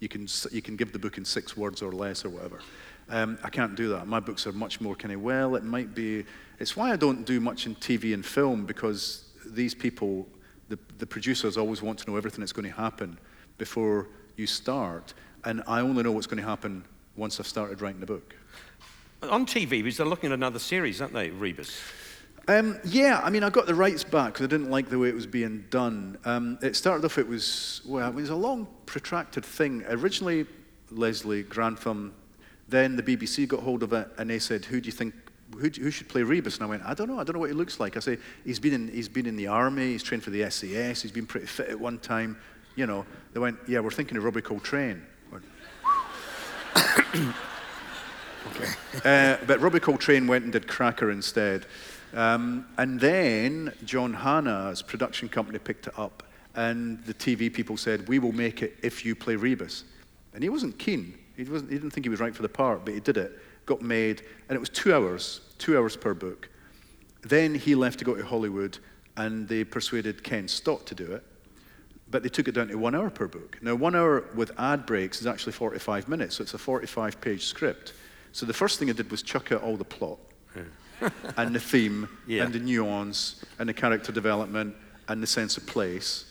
You, 0.00 0.08
can, 0.08 0.26
you 0.52 0.62
can 0.62 0.76
give 0.76 0.92
the 0.92 0.98
book 0.98 1.16
in 1.18 1.24
six 1.24 1.56
words 1.56 1.82
or 1.82 1.92
less 1.92 2.24
or 2.24 2.28
whatever. 2.28 2.60
Um, 3.08 3.38
I 3.42 3.50
can't 3.50 3.74
do 3.74 3.88
that. 3.90 4.06
My 4.06 4.20
books 4.20 4.46
are 4.46 4.52
much 4.52 4.80
more 4.80 4.94
kind 4.94 5.12
of, 5.14 5.22
well, 5.22 5.56
it 5.56 5.64
might 5.64 5.94
be. 5.94 6.24
It's 6.60 6.76
why 6.76 6.92
I 6.92 6.96
don't 6.96 7.24
do 7.24 7.40
much 7.40 7.66
in 7.66 7.74
TV 7.74 8.12
and 8.12 8.24
film 8.24 8.66
because 8.66 9.24
these 9.46 9.74
people, 9.74 10.28
the, 10.68 10.78
the 10.98 11.06
producers 11.06 11.56
always 11.56 11.80
want 11.80 11.98
to 12.00 12.10
know 12.10 12.16
everything 12.16 12.40
that's 12.40 12.52
going 12.52 12.68
to 12.68 12.76
happen 12.76 13.18
before 13.56 14.08
you 14.36 14.46
start. 14.46 15.14
And 15.44 15.62
I 15.66 15.80
only 15.80 16.02
know 16.02 16.12
what's 16.12 16.26
going 16.26 16.42
to 16.42 16.48
happen 16.48 16.84
once 17.16 17.40
I've 17.40 17.46
started 17.46 17.80
writing 17.80 18.00
the 18.00 18.06
book. 18.06 18.34
On 19.22 19.46
TV, 19.46 19.82
because 19.82 19.96
they're 19.96 20.06
looking 20.06 20.30
at 20.30 20.34
another 20.34 20.58
series, 20.58 21.00
aren't 21.00 21.14
they, 21.14 21.30
Rebus? 21.30 21.80
Um, 22.46 22.78
yeah, 22.84 23.20
I 23.22 23.30
mean, 23.30 23.42
I 23.42 23.48
got 23.48 23.66
the 23.66 23.74
rights 23.74 24.04
back 24.04 24.34
because 24.34 24.44
I 24.44 24.48
didn't 24.48 24.70
like 24.70 24.90
the 24.90 24.98
way 24.98 25.08
it 25.08 25.14
was 25.14 25.26
being 25.26 25.64
done. 25.70 26.18
Um, 26.26 26.58
it 26.62 26.76
started 26.76 27.04
off, 27.04 27.16
it 27.16 27.28
was, 27.28 27.80
well, 27.86 28.08
it 28.08 28.14
was 28.14 28.30
a 28.30 28.34
long, 28.34 28.66
protracted 28.84 29.44
thing. 29.44 29.84
Originally, 29.88 30.46
Leslie 30.90 31.42
Grantham, 31.42 32.14
then 32.68 32.96
the 32.96 33.02
BBC 33.02 33.48
got 33.48 33.60
hold 33.60 33.82
of 33.82 33.92
it 33.92 34.08
and 34.18 34.28
they 34.28 34.38
said, 34.38 34.64
who 34.66 34.80
do 34.80 34.86
you 34.86 34.92
think, 34.92 35.14
who, 35.58 35.68
who 35.68 35.90
should 35.90 36.08
play 36.08 36.22
Rebus? 36.22 36.56
And 36.56 36.64
I 36.64 36.66
went, 36.66 36.82
I 36.84 36.94
don't 36.94 37.08
know, 37.08 37.18
I 37.18 37.24
don't 37.24 37.34
know 37.34 37.40
what 37.40 37.50
he 37.50 37.54
looks 37.54 37.80
like. 37.80 37.96
I 37.96 38.00
say, 38.00 38.18
he's 38.44 38.58
been 38.58 38.74
in, 38.74 38.88
he's 38.88 39.08
been 39.08 39.26
in 39.26 39.36
the 39.36 39.46
army, 39.46 39.92
he's 39.92 40.02
trained 40.02 40.22
for 40.22 40.30
the 40.30 40.48
SAS, 40.50 41.02
he's 41.02 41.12
been 41.12 41.26
pretty 41.26 41.46
fit 41.46 41.68
at 41.68 41.78
one 41.78 41.98
time. 41.98 42.36
You 42.76 42.86
know, 42.86 43.04
they 43.32 43.40
went, 43.40 43.58
yeah, 43.66 43.80
we're 43.80 43.90
thinking 43.90 44.16
of 44.16 44.24
Robbie 44.24 44.42
Coltrane. 44.42 45.02
Went, 45.32 45.44
Uh, 49.04 49.36
but 49.46 49.60
Robbie 49.60 49.80
Coltrane 49.80 50.26
went 50.26 50.44
and 50.44 50.52
did 50.52 50.66
Cracker 50.66 51.10
instead. 51.10 51.66
Um, 52.14 52.66
and 52.76 52.98
then 52.98 53.72
John 53.84 54.12
Hannah's 54.12 54.82
production 54.82 55.28
company 55.28 55.58
picked 55.58 55.86
it 55.86 55.98
up, 55.98 56.24
and 56.54 57.02
the 57.04 57.14
TV 57.14 57.52
people 57.52 57.76
said, 57.76 58.08
We 58.08 58.18
will 58.18 58.32
make 58.32 58.62
it 58.62 58.76
if 58.82 59.04
you 59.04 59.14
play 59.14 59.36
Rebus. 59.36 59.84
And 60.34 60.42
he 60.42 60.48
wasn't 60.48 60.78
keen. 60.78 61.16
He, 61.36 61.44
wasn't, 61.44 61.70
he 61.70 61.78
didn't 61.78 61.92
think 61.92 62.04
he 62.04 62.10
was 62.10 62.20
right 62.20 62.34
for 62.34 62.42
the 62.42 62.48
part, 62.48 62.84
but 62.84 62.94
he 62.94 63.00
did 63.00 63.16
it, 63.16 63.38
got 63.70 63.82
made, 63.82 64.22
and 64.48 64.56
it 64.56 64.60
was 64.60 64.68
two 64.68 64.92
hours, 64.94 65.40
two 65.58 65.78
hours 65.78 65.96
per 65.96 66.12
book. 66.14 66.48
Then 67.22 67.54
he 67.54 67.74
left 67.74 67.98
to 68.00 68.04
go 68.04 68.14
to 68.14 68.24
Hollywood, 68.24 68.78
and 69.16 69.48
they 69.48 69.64
persuaded 69.64 70.22
Ken 70.22 70.48
Stott 70.48 70.86
to 70.86 70.94
do 70.94 71.12
it 71.12 71.24
but 72.10 72.22
they 72.22 72.28
took 72.28 72.48
it 72.48 72.52
down 72.52 72.68
to 72.68 72.74
one 72.76 72.94
hour 72.94 73.08
per 73.08 73.28
book. 73.28 73.56
Now, 73.62 73.74
one 73.76 73.94
hour 73.94 74.24
with 74.34 74.50
ad 74.58 74.84
breaks 74.84 75.20
is 75.20 75.26
actually 75.26 75.52
45 75.52 76.08
minutes, 76.08 76.36
so 76.36 76.42
it's 76.42 76.54
a 76.54 76.58
45 76.58 77.20
page 77.20 77.44
script. 77.44 77.92
So 78.32 78.46
the 78.46 78.52
first 78.52 78.78
thing 78.78 78.90
I 78.90 78.92
did 78.92 79.10
was 79.10 79.22
chuck 79.22 79.52
out 79.52 79.62
all 79.62 79.76
the 79.76 79.84
plot 79.84 80.18
and 81.36 81.54
the 81.54 81.60
theme 81.60 82.08
Yeah. 82.26 82.44
and 82.44 82.52
the 82.52 82.58
nuance 82.58 83.44
and 83.58 83.68
the 83.68 83.74
character 83.74 84.12
development 84.12 84.74
and 85.08 85.22
the 85.22 85.26
sense 85.26 85.56
of 85.56 85.66
place 85.66 86.24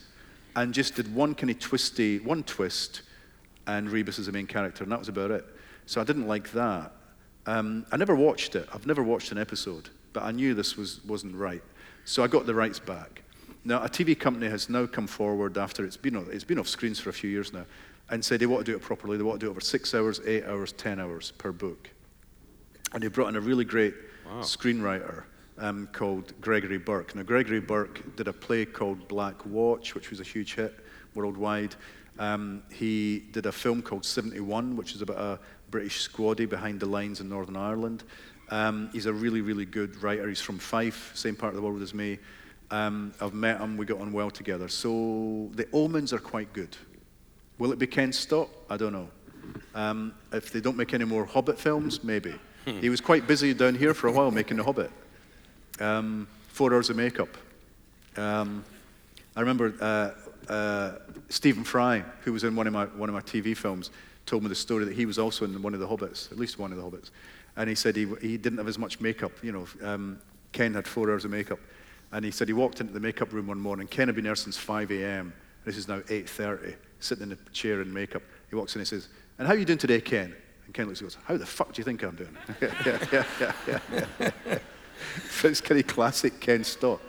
and 0.56 0.74
just 0.74 0.96
did 0.96 1.14
one 1.14 1.34
kind 1.34 1.50
of 1.50 1.60
twisty, 1.60 2.20
one 2.20 2.44
twist 2.44 3.04
and 3.68 3.90
Rebus 3.90 4.20
is 4.20 4.26
the 4.26 4.32
main 4.32 4.48
character, 4.48 4.84
and 4.84 4.92
that 4.92 5.00
was 5.00 5.10
about 5.10 5.32
it. 5.32 5.46
So 5.86 6.02
I 6.02 6.04
didn't 6.04 6.28
like 6.28 6.52
that. 6.52 6.92
Um, 7.46 7.86
I 7.92 7.98
never 7.98 8.16
watched 8.16 8.56
it. 8.56 8.68
I've 8.74 8.86
never 8.86 9.04
watched 9.04 9.32
an 9.32 9.38
episode, 9.38 9.90
but 10.14 10.24
I 10.24 10.32
knew 10.32 10.54
this 10.54 10.78
was, 10.78 11.04
wasn't 11.06 11.36
right. 11.36 11.64
So 12.06 12.24
I 12.24 12.28
got 12.28 12.46
the 12.46 12.54
rights 12.54 12.80
back. 12.80 13.24
Now, 13.66 13.84
a 13.84 13.90
TV 13.90 14.18
company 14.18 14.48
has 14.48 14.70
now 14.70 14.86
come 14.86 15.08
forward 15.08 15.58
after 15.58 15.84
it's 15.84 15.98
been, 15.98 16.16
it's 16.32 16.44
been 16.44 16.60
off 16.60 16.68
screens 16.68 17.00
for 17.00 17.10
a 17.10 17.14
few 17.14 17.30
years 17.30 17.52
now 17.52 17.66
and 18.10 18.24
said 18.24 18.40
they 18.40 18.46
want 18.46 18.66
to 18.66 18.72
do 18.72 18.76
it 18.76 18.82
properly. 18.82 19.18
They 19.18 19.24
want 19.24 19.40
to 19.40 19.46
do 19.46 19.50
it 19.50 19.52
over 19.52 19.62
six 19.62 19.94
hours, 19.94 20.22
eight 20.26 20.46
hours, 20.46 20.72
10 20.74 21.00
hours 21.00 21.32
per 21.32 21.52
book. 21.52 21.90
And 22.94 23.04
they 23.04 23.08
brought 23.08 23.28
in 23.28 23.36
a 23.36 23.42
really 23.42 23.66
great 23.66 23.94
wow. 24.26 24.42
screenwriter 24.42 25.24
um, 25.60 25.88
called 25.92 26.34
Gregory 26.42 26.78
Burke. 26.78 27.16
Now, 27.16 27.24
Gregory 27.24 27.60
Burke 27.60 28.16
did 28.16 28.28
a 28.28 28.34
play 28.34 28.66
called 28.66 29.08
Black 29.08 29.46
Watch, 29.46 29.94
which 29.94 30.10
was 30.10 30.20
a 30.20 30.24
huge 30.24 30.56
hit 30.56 30.74
worldwide. 31.14 31.76
Um, 32.18 32.64
he 32.72 33.26
did 33.32 33.46
a 33.46 33.52
film 33.52 33.82
called 33.82 34.06
71, 34.06 34.76
which 34.76 34.96
is 34.96 35.02
about 35.02 35.18
a 35.18 35.40
British 35.72 36.08
squaddy 36.08 36.48
behind 36.48 36.80
the 36.80 36.86
lines 36.86 37.22
in 37.22 37.30
Northern 37.30 37.56
Ireland. 37.56 38.04
Um, 38.50 38.90
he's 38.94 39.06
a 39.06 39.14
really, 39.14 39.42
really 39.42 39.66
good 39.66 40.02
writer. 40.02 40.28
He's 40.28 40.42
from 40.42 40.58
Fife, 40.58 41.12
same 41.16 41.36
part 41.36 41.54
of 41.54 41.56
the 41.56 41.62
world 41.62 41.82
as 41.82 41.94
me. 41.94 42.18
Um, 42.72 43.14
I've 43.20 43.34
met 43.34 43.60
him, 43.60 43.78
we 43.78 43.86
got 43.86 44.00
on 44.00 44.12
well 44.12 44.30
together. 44.30 44.68
So 44.68 45.50
the 45.54 45.68
omens 45.74 46.14
are 46.14 46.20
quite 46.20 46.52
good. 46.54 46.76
Will 47.58 47.72
it 47.72 47.80
be 47.80 47.88
Ken 47.88 48.14
Stott? 48.14 48.50
I 48.70 48.78
don't 48.78 48.94
know. 48.94 49.10
Um, 49.76 50.14
if 50.32 50.52
they 50.52 50.62
don't 50.62 50.78
make 50.78 50.94
any 50.94 51.06
more 51.06 51.26
Hobbit 51.26 51.60
films, 51.60 52.04
maybe. 52.04 52.34
Hmm. 52.66 52.80
He 52.80 52.90
was 52.90 53.02
quite 53.02 53.28
busy 53.28 53.54
down 53.54 53.76
here 53.76 53.94
for 53.94 54.08
a 54.08 54.12
while 54.12 54.32
making 54.32 54.58
The 54.58 54.64
Hobbit. 54.64 54.92
Um, 55.80 56.28
four 56.50 56.74
hours 56.74 56.90
of 56.90 56.96
makeup. 56.96 57.30
Um, 58.18 58.64
I 59.36 59.40
remember 59.40 59.74
uh, 59.80 60.52
uh, 60.52 60.92
Stephen 61.30 61.64
Fry, 61.64 62.04
who 62.22 62.34
was 62.34 62.44
in 62.44 62.56
one 62.56 62.68
of, 62.68 62.74
my, 62.74 62.86
one 62.86 63.10
of 63.10 63.16
my 63.16 63.22
TV 63.22 63.56
films, 63.56 63.92
told 64.30 64.44
me 64.44 64.50
the 64.50 64.56
story 64.56 64.86
that 64.86 64.94
he 64.94 65.06
was 65.06 65.18
also 65.18 65.44
in 65.44 65.62
one 65.62 65.74
of 65.74 65.80
the 65.80 65.88
Hobbits, 65.88 66.32
at 66.32 66.38
least 66.38 66.60
one 66.60 66.72
of 66.72 66.78
the 66.78 66.84
Hobbits. 66.84 67.10
And 67.58 67.68
he 67.68 67.76
said 67.76 67.96
he, 67.96 68.08
he 68.22 68.38
didn't 68.38 68.60
have 68.60 68.68
as 68.68 68.78
much 68.78 69.02
makeup. 69.02 69.32
You 69.42 69.52
know, 69.52 69.68
um, 69.84 70.20
Ken 70.52 70.74
had 70.74 70.88
four 70.88 71.10
hours 71.10 71.26
of 71.26 71.32
makeup. 71.32 71.60
And 72.12 72.24
he 72.24 72.32
said 72.32 72.48
he 72.48 72.54
walked 72.54 72.80
into 72.80 72.94
the 72.94 73.00
makeup 73.00 73.34
room 73.34 73.48
one 73.48 73.60
morning. 73.60 73.88
Ken 73.88 74.08
had 74.08 74.16
been 74.16 74.26
there 74.26 74.36
since 74.36 74.58
5 74.58 74.92
a.m. 74.92 75.34
This 75.66 75.78
is 75.78 75.88
now 75.88 76.00
8.30, 76.00 76.76
sitting 77.00 77.24
in 77.26 77.32
a 77.34 77.50
chair 77.52 77.82
in 77.82 77.92
makeup. 77.92 78.24
He 78.50 78.56
walks 78.56 78.76
in 78.76 78.82
and 78.82 78.88
says, 78.88 79.10
and 79.38 79.48
how 79.48 79.54
are 79.54 79.58
you 79.58 79.66
doing 79.66 79.78
today, 79.78 80.02
Ken? 80.02 80.36
And 80.66 80.74
Ken 80.74 80.86
looks 80.86 81.02
and 81.02 81.10
goes, 81.10 81.18
how 81.26 81.38
the 81.38 81.46
fuck 81.46 81.74
do 81.74 81.80
you 81.80 81.84
think 81.84 82.04
I'm 82.04 82.16
doing? 82.16 82.38
yeah, 82.62 82.74
yeah, 82.86 83.08
yeah, 83.12 83.54
yeah, 83.68 84.10
yeah. 84.20 84.60
it's 85.44 85.62
kind 85.62 85.80
of 85.80 85.88
classic 85.88 86.40
Ken 86.40 86.64
Stott. 86.64 87.02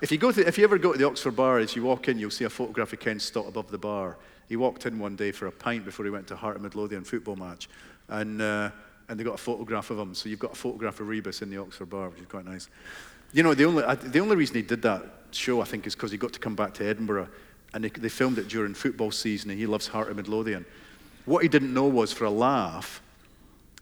If 0.00 0.12
you, 0.12 0.18
go 0.18 0.30
to, 0.30 0.46
if 0.46 0.58
you 0.58 0.64
ever 0.64 0.78
go 0.78 0.92
to 0.92 0.98
the 0.98 1.06
Oxford 1.06 1.34
bar, 1.34 1.58
as 1.58 1.74
you 1.74 1.82
walk 1.82 2.08
in, 2.08 2.18
you'll 2.18 2.30
see 2.30 2.44
a 2.44 2.50
photograph 2.50 2.92
of 2.92 3.00
Ken 3.00 3.18
Stott 3.18 3.48
above 3.48 3.70
the 3.70 3.78
bar. 3.78 4.16
He 4.48 4.56
walked 4.56 4.86
in 4.86 4.98
one 4.98 5.14
day 5.14 5.30
for 5.30 5.46
a 5.46 5.52
pint 5.52 5.84
before 5.84 6.04
he 6.04 6.10
went 6.10 6.26
to 6.28 6.36
Heart 6.36 6.56
of 6.56 6.62
Midlothian 6.62 7.04
football 7.04 7.36
match. 7.36 7.68
And, 8.08 8.40
uh, 8.40 8.70
and 9.08 9.20
they 9.20 9.24
got 9.24 9.34
a 9.34 9.38
photograph 9.38 9.90
of 9.90 9.98
him. 9.98 10.14
So 10.14 10.28
you've 10.28 10.38
got 10.38 10.52
a 10.52 10.56
photograph 10.56 11.00
of 11.00 11.08
Rebus 11.08 11.42
in 11.42 11.50
the 11.50 11.58
Oxford 11.58 11.90
bar, 11.90 12.08
which 12.08 12.20
is 12.20 12.26
quite 12.26 12.46
nice. 12.46 12.68
You 13.32 13.42
know, 13.42 13.52
the 13.52 13.64
only, 13.64 13.82
the 13.96 14.20
only 14.20 14.36
reason 14.36 14.56
he 14.56 14.62
did 14.62 14.80
that 14.82 15.02
show, 15.32 15.60
I 15.60 15.64
think, 15.64 15.86
is 15.86 15.94
because 15.94 16.10
he 16.10 16.16
got 16.16 16.32
to 16.32 16.40
come 16.40 16.54
back 16.54 16.72
to 16.74 16.86
Edinburgh. 16.86 17.28
And 17.74 17.84
they, 17.84 17.90
they 17.90 18.08
filmed 18.08 18.38
it 18.38 18.48
during 18.48 18.72
football 18.72 19.10
season, 19.10 19.50
and 19.50 19.58
he 19.58 19.66
loves 19.66 19.86
Heart 19.86 20.10
of 20.10 20.16
Midlothian. 20.16 20.64
What 21.26 21.42
he 21.42 21.48
didn't 21.48 21.74
know 21.74 21.86
was, 21.86 22.12
for 22.12 22.24
a 22.24 22.30
laugh, 22.30 23.02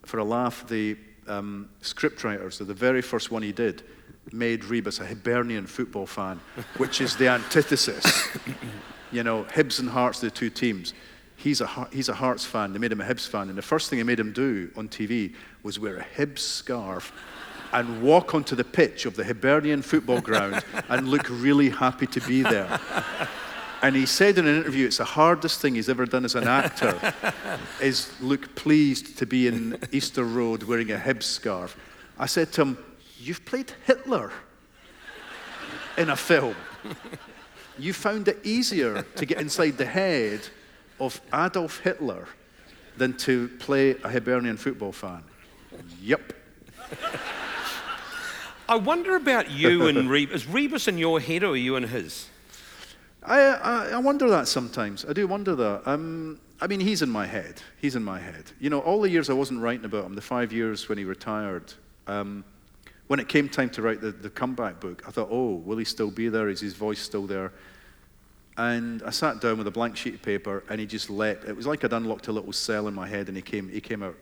for 0.05 0.19
a 0.19 0.25
laugh, 0.25 0.67
the 0.67 0.97
um, 1.29 1.69
scriptwriter, 1.81 2.53
so 2.53 2.65
the 2.65 2.75
very 2.75 3.03
first 3.03 3.31
one 3.31 3.43
he 3.43 3.53
did, 3.53 3.85
made 4.33 4.65
Rebus 4.65 4.99
a 4.99 5.07
Hibernian 5.07 5.67
football 5.67 6.07
fan, 6.07 6.41
which 6.79 7.01
is 7.01 7.15
the 7.17 7.29
antithesis. 7.29 8.37
you 9.17 9.23
know, 9.23 9.45
Hibs 9.45 9.81
and 9.81 9.89
Hearts, 9.89 10.21
the 10.21 10.31
two 10.31 10.51
teams. 10.51 10.93
He's 11.37 11.63
a, 11.63 11.89
he's 11.91 12.11
a 12.11 12.15
Hearts 12.15 12.45
fan. 12.45 12.75
They 12.75 12.79
made 12.79 12.93
him 12.93 13.01
a 13.01 13.05
Hibs 13.05 13.27
fan. 13.27 13.49
And 13.49 13.57
the 13.57 13.63
first 13.63 13.89
thing 13.89 13.99
they 13.99 14.05
made 14.05 14.21
him 14.21 14.33
do 14.33 14.71
on 14.77 14.89
TV 14.89 15.35
was 15.63 15.81
wear 15.81 15.97
a 15.97 16.05
Hibs 16.05 16.41
scarf 16.41 17.13
and 17.73 18.03
walk 18.03 18.35
onto 18.35 18.55
the 18.55 18.65
pitch 18.65 19.07
of 19.07 19.17
the 19.17 19.25
Hibernian 19.25 19.81
football 19.81 20.21
ground 20.21 20.63
and 20.89 21.09
look 21.09 21.29
really 21.31 21.71
happy 21.71 22.07
to 22.07 22.21
be 22.21 22.43
there. 22.43 22.79
And 23.83 23.95
he 23.97 24.07
said 24.07 24.39
in 24.39 24.47
an 24.47 24.57
interview, 24.57 24.87
it's 24.87 24.99
the 24.99 25.05
hardest 25.05 25.61
thing 25.61 25.75
he's 25.75 25.89
ever 25.89 26.07
done 26.07 26.25
as 26.25 26.35
an 26.35 26.49
actor, 26.49 26.99
is 27.81 28.11
look 28.21 28.55
pleased 28.55 29.19
to 29.19 29.27
be 29.27 29.49
in 29.49 29.79
Easter 29.93 30.25
Road 30.25 30.63
wearing 30.63 30.91
a 30.93 30.97
Hibs 30.97 31.25
scarf. 31.25 31.77
I 32.19 32.27
said 32.27 32.53
to 32.53 32.63
him, 32.63 32.79
You've 33.19 33.45
played 33.45 33.73
Hitler 33.87 34.31
in 35.97 36.11
a 36.11 36.17
film. 36.17 36.55
You 37.79 37.93
found 37.93 38.29
it 38.29 38.39
easier 38.45 39.03
to 39.17 39.27
get 39.27 39.41
inside 39.41 39.77
the 39.79 39.87
head 39.87 40.41
of 40.99 41.21
Adolf 41.33 41.81
Hitler 41.81 42.27
than 42.97 43.17
to 43.19 43.49
play 43.59 43.91
a 44.03 44.09
Hibernian 44.09 44.57
football 44.57 44.93
fan. 44.93 45.23
Yep. 46.01 46.33
I 48.69 48.77
wonder 48.77 49.15
about 49.17 49.51
you 49.51 49.87
and 49.87 50.11
Rebus. 50.11 50.43
Is 50.43 50.47
Rebus 50.47 50.89
in 50.89 50.99
your 50.99 51.21
head 51.21 51.45
or 51.45 51.53
are 51.53 51.57
you 51.57 51.77
in 51.77 51.85
his? 51.85 52.29
I, 53.23 53.41
I, 53.41 53.89
I 53.91 53.99
wonder 53.99 54.29
that 54.31 54.49
sometimes. 54.49 55.05
I 55.05 55.13
do 55.13 55.27
wonder 55.27 55.55
that. 55.55 55.83
Um, 55.87 56.41
I 56.61 56.67
mean, 56.67 56.81
he's 56.81 57.03
in 57.03 57.11
my 57.11 57.27
head. 57.27 57.61
He's 57.81 57.97
in 57.97 58.03
my 58.03 58.19
head. 58.19 58.45
You 58.59 58.71
know, 58.71 58.81
all 58.81 59.01
the 59.01 59.11
years 59.11 59.29
I 59.29 59.35
wasn't 59.35 59.61
writing 59.61 59.85
about 59.85 60.05
him, 60.05 60.15
the 60.15 60.23
five 60.23 60.53
years 60.53 60.89
when 60.89 60.97
he 60.99 61.05
retired, 61.05 61.73
um, 62.07 62.45
when 63.07 63.21
it 63.21 63.29
came 63.29 63.49
time 63.49 63.71
to 63.71 63.83
write 63.83 64.01
the, 64.01 64.11
the 64.11 64.31
comeback 64.31 64.81
book, 64.81 65.03
I 65.07 65.11
thought, 65.11 65.29
oh, 65.31 65.55
will 65.55 65.77
he 65.77 65.85
still 65.85 66.11
be 66.11 66.29
there? 66.29 66.49
Is 66.49 66.61
his 66.61 66.75
voice 66.75 67.01
still 67.01 67.27
there? 67.27 67.53
And 68.57 69.03
I 69.03 69.11
sat 69.11 69.41
down 69.41 69.59
with 69.59 69.67
a 69.67 69.71
blank 69.71 69.97
sheet 69.97 70.15
of 70.15 70.23
paper 70.23 70.65
and 70.69 70.81
he 70.81 70.87
just 70.87 71.11
let, 71.11 71.45
it 71.45 71.55
was 71.55 71.67
like 71.67 71.85
I'd 71.85 71.93
unlocked 71.93 72.29
a 72.29 72.33
little 72.33 72.53
cell 72.53 72.89
in 72.89 72.95
my 72.95 73.07
head 73.07 73.29
and 73.29 73.37
he 73.37 73.43
came, 73.43 73.69
he 73.69 73.81
came 73.81 74.03
out 74.03 74.17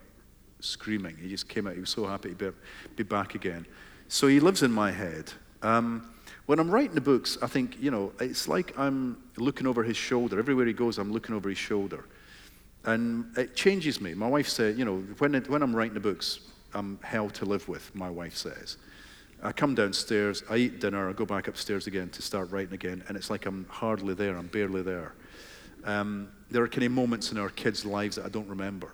screaming. 0.60 1.16
He 1.16 1.28
just 1.28 1.48
came 1.48 1.66
out, 1.66 1.74
he 1.74 1.80
was 1.80 1.90
so 1.90 2.06
happy 2.06 2.30
to 2.30 2.34
be, 2.34 2.50
be 2.96 3.02
back 3.04 3.34
again. 3.34 3.64
So 4.08 4.26
he 4.26 4.40
lives 4.40 4.62
in 4.62 4.72
my 4.72 4.90
head. 4.90 5.32
Um, 5.62 6.10
when 6.46 6.58
I'm 6.58 6.70
writing 6.70 6.94
the 6.94 7.00
books, 7.00 7.38
I 7.40 7.46
think, 7.46 7.80
you 7.80 7.90
know, 7.90 8.12
it's 8.20 8.48
like 8.48 8.76
I'm 8.78 9.22
looking 9.36 9.66
over 9.66 9.82
his 9.82 9.96
shoulder. 9.96 10.38
Everywhere 10.38 10.66
he 10.66 10.72
goes, 10.72 10.98
I'm 10.98 11.12
looking 11.12 11.34
over 11.34 11.48
his 11.48 11.58
shoulder. 11.58 12.04
And 12.84 13.36
it 13.38 13.56
changes 13.56 14.00
me. 14.00 14.12
My 14.14 14.28
wife 14.28 14.48
said, 14.48 14.76
you 14.76 14.84
know, 14.84 14.98
when, 15.18 15.34
it, 15.36 15.48
when 15.48 15.62
I'm 15.62 15.74
writing 15.74 15.94
the 15.94 16.00
books, 16.00 16.40
I'm 16.74 16.98
hell 17.02 17.30
to 17.30 17.44
live 17.44 17.68
with, 17.68 17.94
my 17.94 18.10
wife 18.10 18.36
says. 18.36 18.76
I 19.42 19.52
come 19.52 19.74
downstairs, 19.74 20.42
I 20.48 20.56
eat 20.56 20.80
dinner, 20.80 21.08
I 21.08 21.12
go 21.12 21.26
back 21.26 21.48
upstairs 21.48 21.86
again 21.86 22.08
to 22.10 22.22
start 22.22 22.50
writing 22.50 22.74
again, 22.74 23.04
and 23.08 23.16
it's 23.16 23.30
like 23.30 23.46
I'm 23.46 23.66
hardly 23.68 24.14
there, 24.14 24.36
I'm 24.36 24.46
barely 24.46 24.82
there. 24.82 25.12
Um, 25.84 26.28
there 26.50 26.62
are 26.62 26.68
kind 26.68 26.84
of 26.84 26.92
moments 26.92 27.30
in 27.30 27.38
our 27.38 27.50
kids' 27.50 27.84
lives 27.84 28.16
that 28.16 28.24
I 28.24 28.30
don't 28.30 28.48
remember 28.48 28.90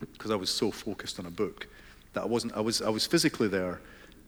because 0.00 0.30
I 0.30 0.36
was 0.36 0.50
so 0.50 0.70
focused 0.70 1.18
on 1.18 1.26
a 1.26 1.30
book 1.30 1.66
that 2.12 2.22
I 2.22 2.26
wasn't, 2.26 2.54
I 2.54 2.60
was, 2.60 2.82
I 2.82 2.90
was 2.90 3.06
physically 3.06 3.48
there, 3.48 3.80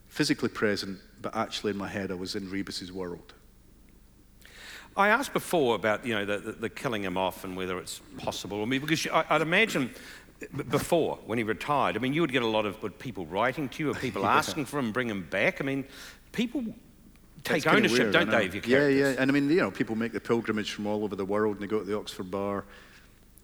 physically 0.09 0.49
present, 0.49 0.99
but 1.21 1.37
actually 1.37 1.73
in 1.73 1.77
my 1.77 1.89
head 1.89 2.11
I 2.11 2.15
was 2.15 2.35
in 2.35 2.49
Rebus's 2.49 2.93
world. 2.93 3.35
I 4.97 5.09
asked 5.09 5.35
before 5.35 5.75
about 5.75 6.07
you 6.07 6.15
know 6.15 6.25
the, 6.25 6.39
the, 6.39 6.53
the, 6.53 6.69
killing 6.71 7.03
him 7.03 7.19
off 7.19 7.45
and 7.45 7.55
whether 7.55 7.79
it's 7.79 8.01
possible. 8.17 8.63
I 8.63 8.65
mean, 8.65 8.81
because 8.81 9.07
I, 9.07 9.25
would 9.31 9.43
imagine 9.43 9.91
before 10.69 11.19
when 11.27 11.39
he 11.39 11.45
retired, 11.45 11.97
I 11.97 11.99
mean, 11.99 12.13
you 12.13 12.21
would 12.21 12.33
get 12.33 12.43
a 12.43 12.47
lot 12.47 12.67
of 12.67 12.99
people 12.99 13.27
writing 13.27 13.69
to 13.71 13.83
you, 13.83 13.91
or 13.91 13.95
people 14.07 14.23
yeah. 14.23 14.37
asking 14.37 14.67
for 14.67 14.79
him, 14.79 14.93
bring 14.93 15.09
him 15.09 15.27
back. 15.31 15.61
I 15.61 15.65
mean, 15.65 15.85
people 16.33 16.65
take 17.45 17.67
ownership, 17.67 17.99
weird, 17.99 18.13
don't 18.13 18.31
they, 18.31 18.47
of 18.47 18.55
your 18.55 18.63
characters? 18.63 18.99
Yeah, 18.99 19.11
yeah. 19.13 19.17
And 19.19 19.31
I 19.31 19.35
mean, 19.35 19.49
you 19.49 19.57
know, 19.57 19.71
people 19.71 19.97
make 19.97 20.13
the 20.13 20.21
pilgrimage 20.21 20.73
from 20.73 20.87
all 20.87 21.05
over 21.05 21.17
the 21.17 21.25
world 21.25 21.57
and 21.57 21.63
they 21.63 21.67
go 21.67 21.79
to 21.79 21.85
the 21.85 21.97
Oxford 21.97 22.31
Bar, 22.31 22.65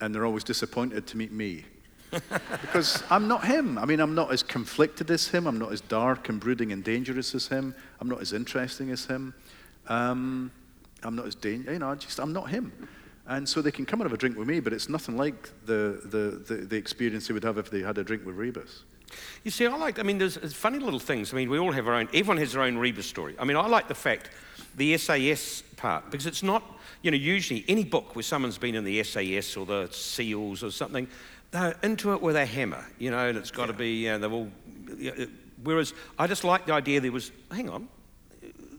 and 0.00 0.14
they're 0.14 0.26
always 0.26 0.44
disappointed 0.44 1.06
to 1.08 1.16
meet 1.16 1.32
me. 1.32 1.64
because 2.60 3.02
I'm 3.08 3.26
not 3.26 3.46
him. 3.46 3.78
I 3.78 3.86
mean, 3.86 3.98
I'm 3.98 4.14
not 4.14 4.32
as 4.32 4.42
conflicted 4.42 5.10
as 5.10 5.28
him. 5.28 5.46
I'm 5.46 5.58
not 5.58 5.72
as 5.72 5.80
dark 5.80 6.28
and 6.28 6.38
brooding 6.38 6.70
and 6.70 6.84
dangerous 6.84 7.34
as 7.34 7.48
him. 7.48 7.74
I'm 8.00 8.08
not 8.08 8.20
as 8.20 8.34
interesting 8.34 8.90
as 8.90 9.06
him. 9.06 9.32
Um, 9.88 10.50
I'm 11.02 11.16
not 11.16 11.26
as 11.26 11.34
dangerous. 11.34 11.72
You 11.72 11.78
know, 11.78 11.90
I 11.90 11.94
just 11.94 12.18
I'm 12.18 12.34
not 12.34 12.50
him. 12.50 12.70
And 13.26 13.48
so 13.48 13.62
they 13.62 13.70
can 13.70 13.86
come 13.86 14.00
and 14.00 14.10
have 14.10 14.14
a 14.14 14.18
drink 14.18 14.36
with 14.36 14.48
me, 14.48 14.60
but 14.60 14.72
it's 14.72 14.88
nothing 14.88 15.16
like 15.16 15.50
the, 15.64 16.00
the, 16.04 16.54
the, 16.54 16.66
the 16.66 16.76
experience 16.76 17.28
they 17.28 17.34
would 17.34 17.44
have 17.44 17.56
if 17.56 17.70
they 17.70 17.80
had 17.80 17.96
a 17.98 18.04
drink 18.04 18.26
with 18.26 18.36
Rebus. 18.36 18.82
You 19.44 19.50
see, 19.50 19.66
I 19.66 19.76
like, 19.76 19.98
I 19.98 20.02
mean, 20.02 20.18
there's, 20.18 20.36
funny 20.54 20.78
little 20.78 20.98
things. 20.98 21.32
I 21.32 21.36
mean, 21.36 21.50
we 21.50 21.58
all 21.58 21.72
have 21.72 21.86
our 21.86 21.94
own, 21.94 22.08
everyone 22.08 22.38
has 22.38 22.52
their 22.52 22.62
own 22.62 22.76
Rebus 22.76 23.06
story. 23.06 23.36
I 23.38 23.44
mean, 23.44 23.56
I 23.56 23.66
like 23.66 23.88
the 23.88 23.94
fact, 23.94 24.30
the 24.76 24.96
SAS 24.98 25.62
part, 25.76 26.10
because 26.10 26.26
it's 26.26 26.42
not, 26.42 26.64
you 27.02 27.10
know, 27.10 27.16
usually 27.16 27.64
any 27.68 27.84
book 27.84 28.16
where 28.16 28.22
someone's 28.22 28.58
been 28.58 28.74
in 28.74 28.84
the 28.84 29.02
SAS 29.04 29.56
or 29.56 29.66
the 29.66 29.88
SEALs 29.92 30.64
or 30.64 30.70
something, 30.70 31.06
they're 31.50 31.76
into 31.82 32.14
it 32.14 32.22
with 32.22 32.36
a 32.36 32.46
hammer, 32.46 32.84
you 32.98 33.10
know, 33.10 33.28
and 33.28 33.36
it's 33.36 33.50
got 33.50 33.66
to 33.66 33.72
be, 33.72 34.08
uh, 34.08 34.18
they've 34.18 34.32
all, 34.32 34.50
whereas 35.62 35.92
I 36.18 36.26
just 36.26 36.44
like 36.44 36.66
the 36.66 36.72
idea 36.72 37.00
there 37.00 37.12
was, 37.12 37.30
hang 37.50 37.68
on, 37.68 37.88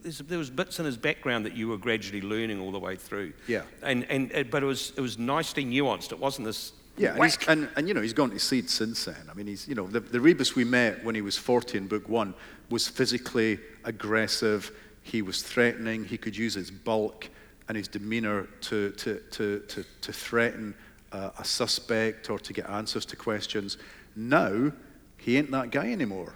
there 0.04 0.38
was 0.38 0.49
bits 0.49 0.80
in 0.80 0.86
his 0.86 0.97
background 0.97 1.45
that 1.45 1.56
you 1.56 1.68
were 1.68 1.78
gradually 1.78 2.22
learning 2.22 2.60
all 2.60 2.72
the 2.72 2.80
way 2.80 2.95
through. 2.95 3.34
Yeah. 3.47 3.64
And, 3.82 4.06
and, 4.10 4.49
but 4.51 4.64
it 4.64 4.66
was, 4.66 4.93
it 4.95 5.01
was 5.01 5.18
nicely 5.18 5.66
nuanced. 5.66 6.12
It 6.12 6.20
wasn't 6.20 6.45
this 6.45 6.74
yeah, 6.95 7.16
and, 7.20 7.38
and, 7.47 7.70
and, 7.76 7.88
you 7.88 7.95
know, 7.95 8.01
he's 8.01 8.14
gone 8.14 8.30
to 8.30 8.39
seed 8.39 8.70
since 8.70 9.06
then. 9.06 9.28
I 9.30 9.34
mean, 9.34 9.47
he's, 9.47 9.68
you 9.68 9.74
know, 9.74 9.88
the, 9.88 9.99
the 9.99 10.22
Rebus 10.22 10.56
we 10.56 10.64
met 10.64 11.04
when 11.04 11.16
he 11.16 11.22
was 11.22 11.36
40 11.36 11.80
in 11.80 11.88
book 11.88 12.08
one 12.08 12.36
was 12.70 12.88
physically 12.88 13.58
aggressive. 13.84 14.72
He 15.01 15.24
was 15.24 15.41
threatening. 15.41 16.06
He 16.06 16.20
could 16.20 16.38
use 16.38 16.54
his 16.54 16.70
bulk 16.70 17.30
and 17.68 17.76
his 17.76 17.88
demeanor 17.88 18.43
to, 18.62 18.91
to, 18.91 19.20
to, 19.32 19.60
to, 19.68 19.86
to 20.01 20.14
threaten 20.14 20.76
a, 21.12 21.32
a 21.39 21.45
suspect 21.45 22.30
or 22.30 22.38
to 22.38 22.54
get 22.54 22.70
answers 22.70 23.06
to 23.08 23.16
questions. 23.16 23.78
Now, 24.16 24.72
he 25.18 25.38
ain't 25.38 25.49
that 25.49 25.72
guy 25.72 25.91
anymore. 25.91 26.36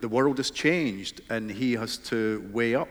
The 0.00 0.08
world 0.08 0.38
has 0.38 0.50
changed, 0.50 1.20
and 1.28 1.50
he 1.50 1.72
has 1.72 1.98
to 1.98 2.48
weigh 2.52 2.76
up 2.76 2.88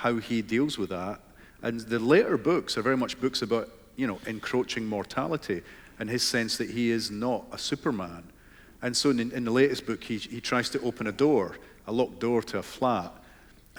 how 0.00 0.16
he 0.16 0.40
deals 0.40 0.78
with 0.78 0.88
that. 0.88 1.20
And 1.62 1.80
the 1.80 1.98
later 1.98 2.38
books 2.38 2.78
are 2.78 2.82
very 2.82 2.96
much 2.96 3.20
books 3.20 3.42
about, 3.42 3.68
you 3.96 4.06
know, 4.06 4.18
encroaching 4.26 4.86
mortality 4.86 5.62
and 5.98 6.08
his 6.08 6.22
sense 6.22 6.56
that 6.56 6.70
he 6.70 6.90
is 6.90 7.10
not 7.10 7.44
a 7.52 7.58
Superman. 7.58 8.24
And 8.80 8.96
so 8.96 9.10
in, 9.10 9.30
in 9.32 9.44
the 9.44 9.50
latest 9.50 9.84
book, 9.86 10.02
he, 10.02 10.16
he 10.16 10.40
tries 10.40 10.70
to 10.70 10.80
open 10.80 11.06
a 11.06 11.12
door, 11.12 11.58
a 11.86 11.92
locked 11.92 12.18
door 12.18 12.40
to 12.42 12.58
a 12.58 12.62
flat, 12.62 13.12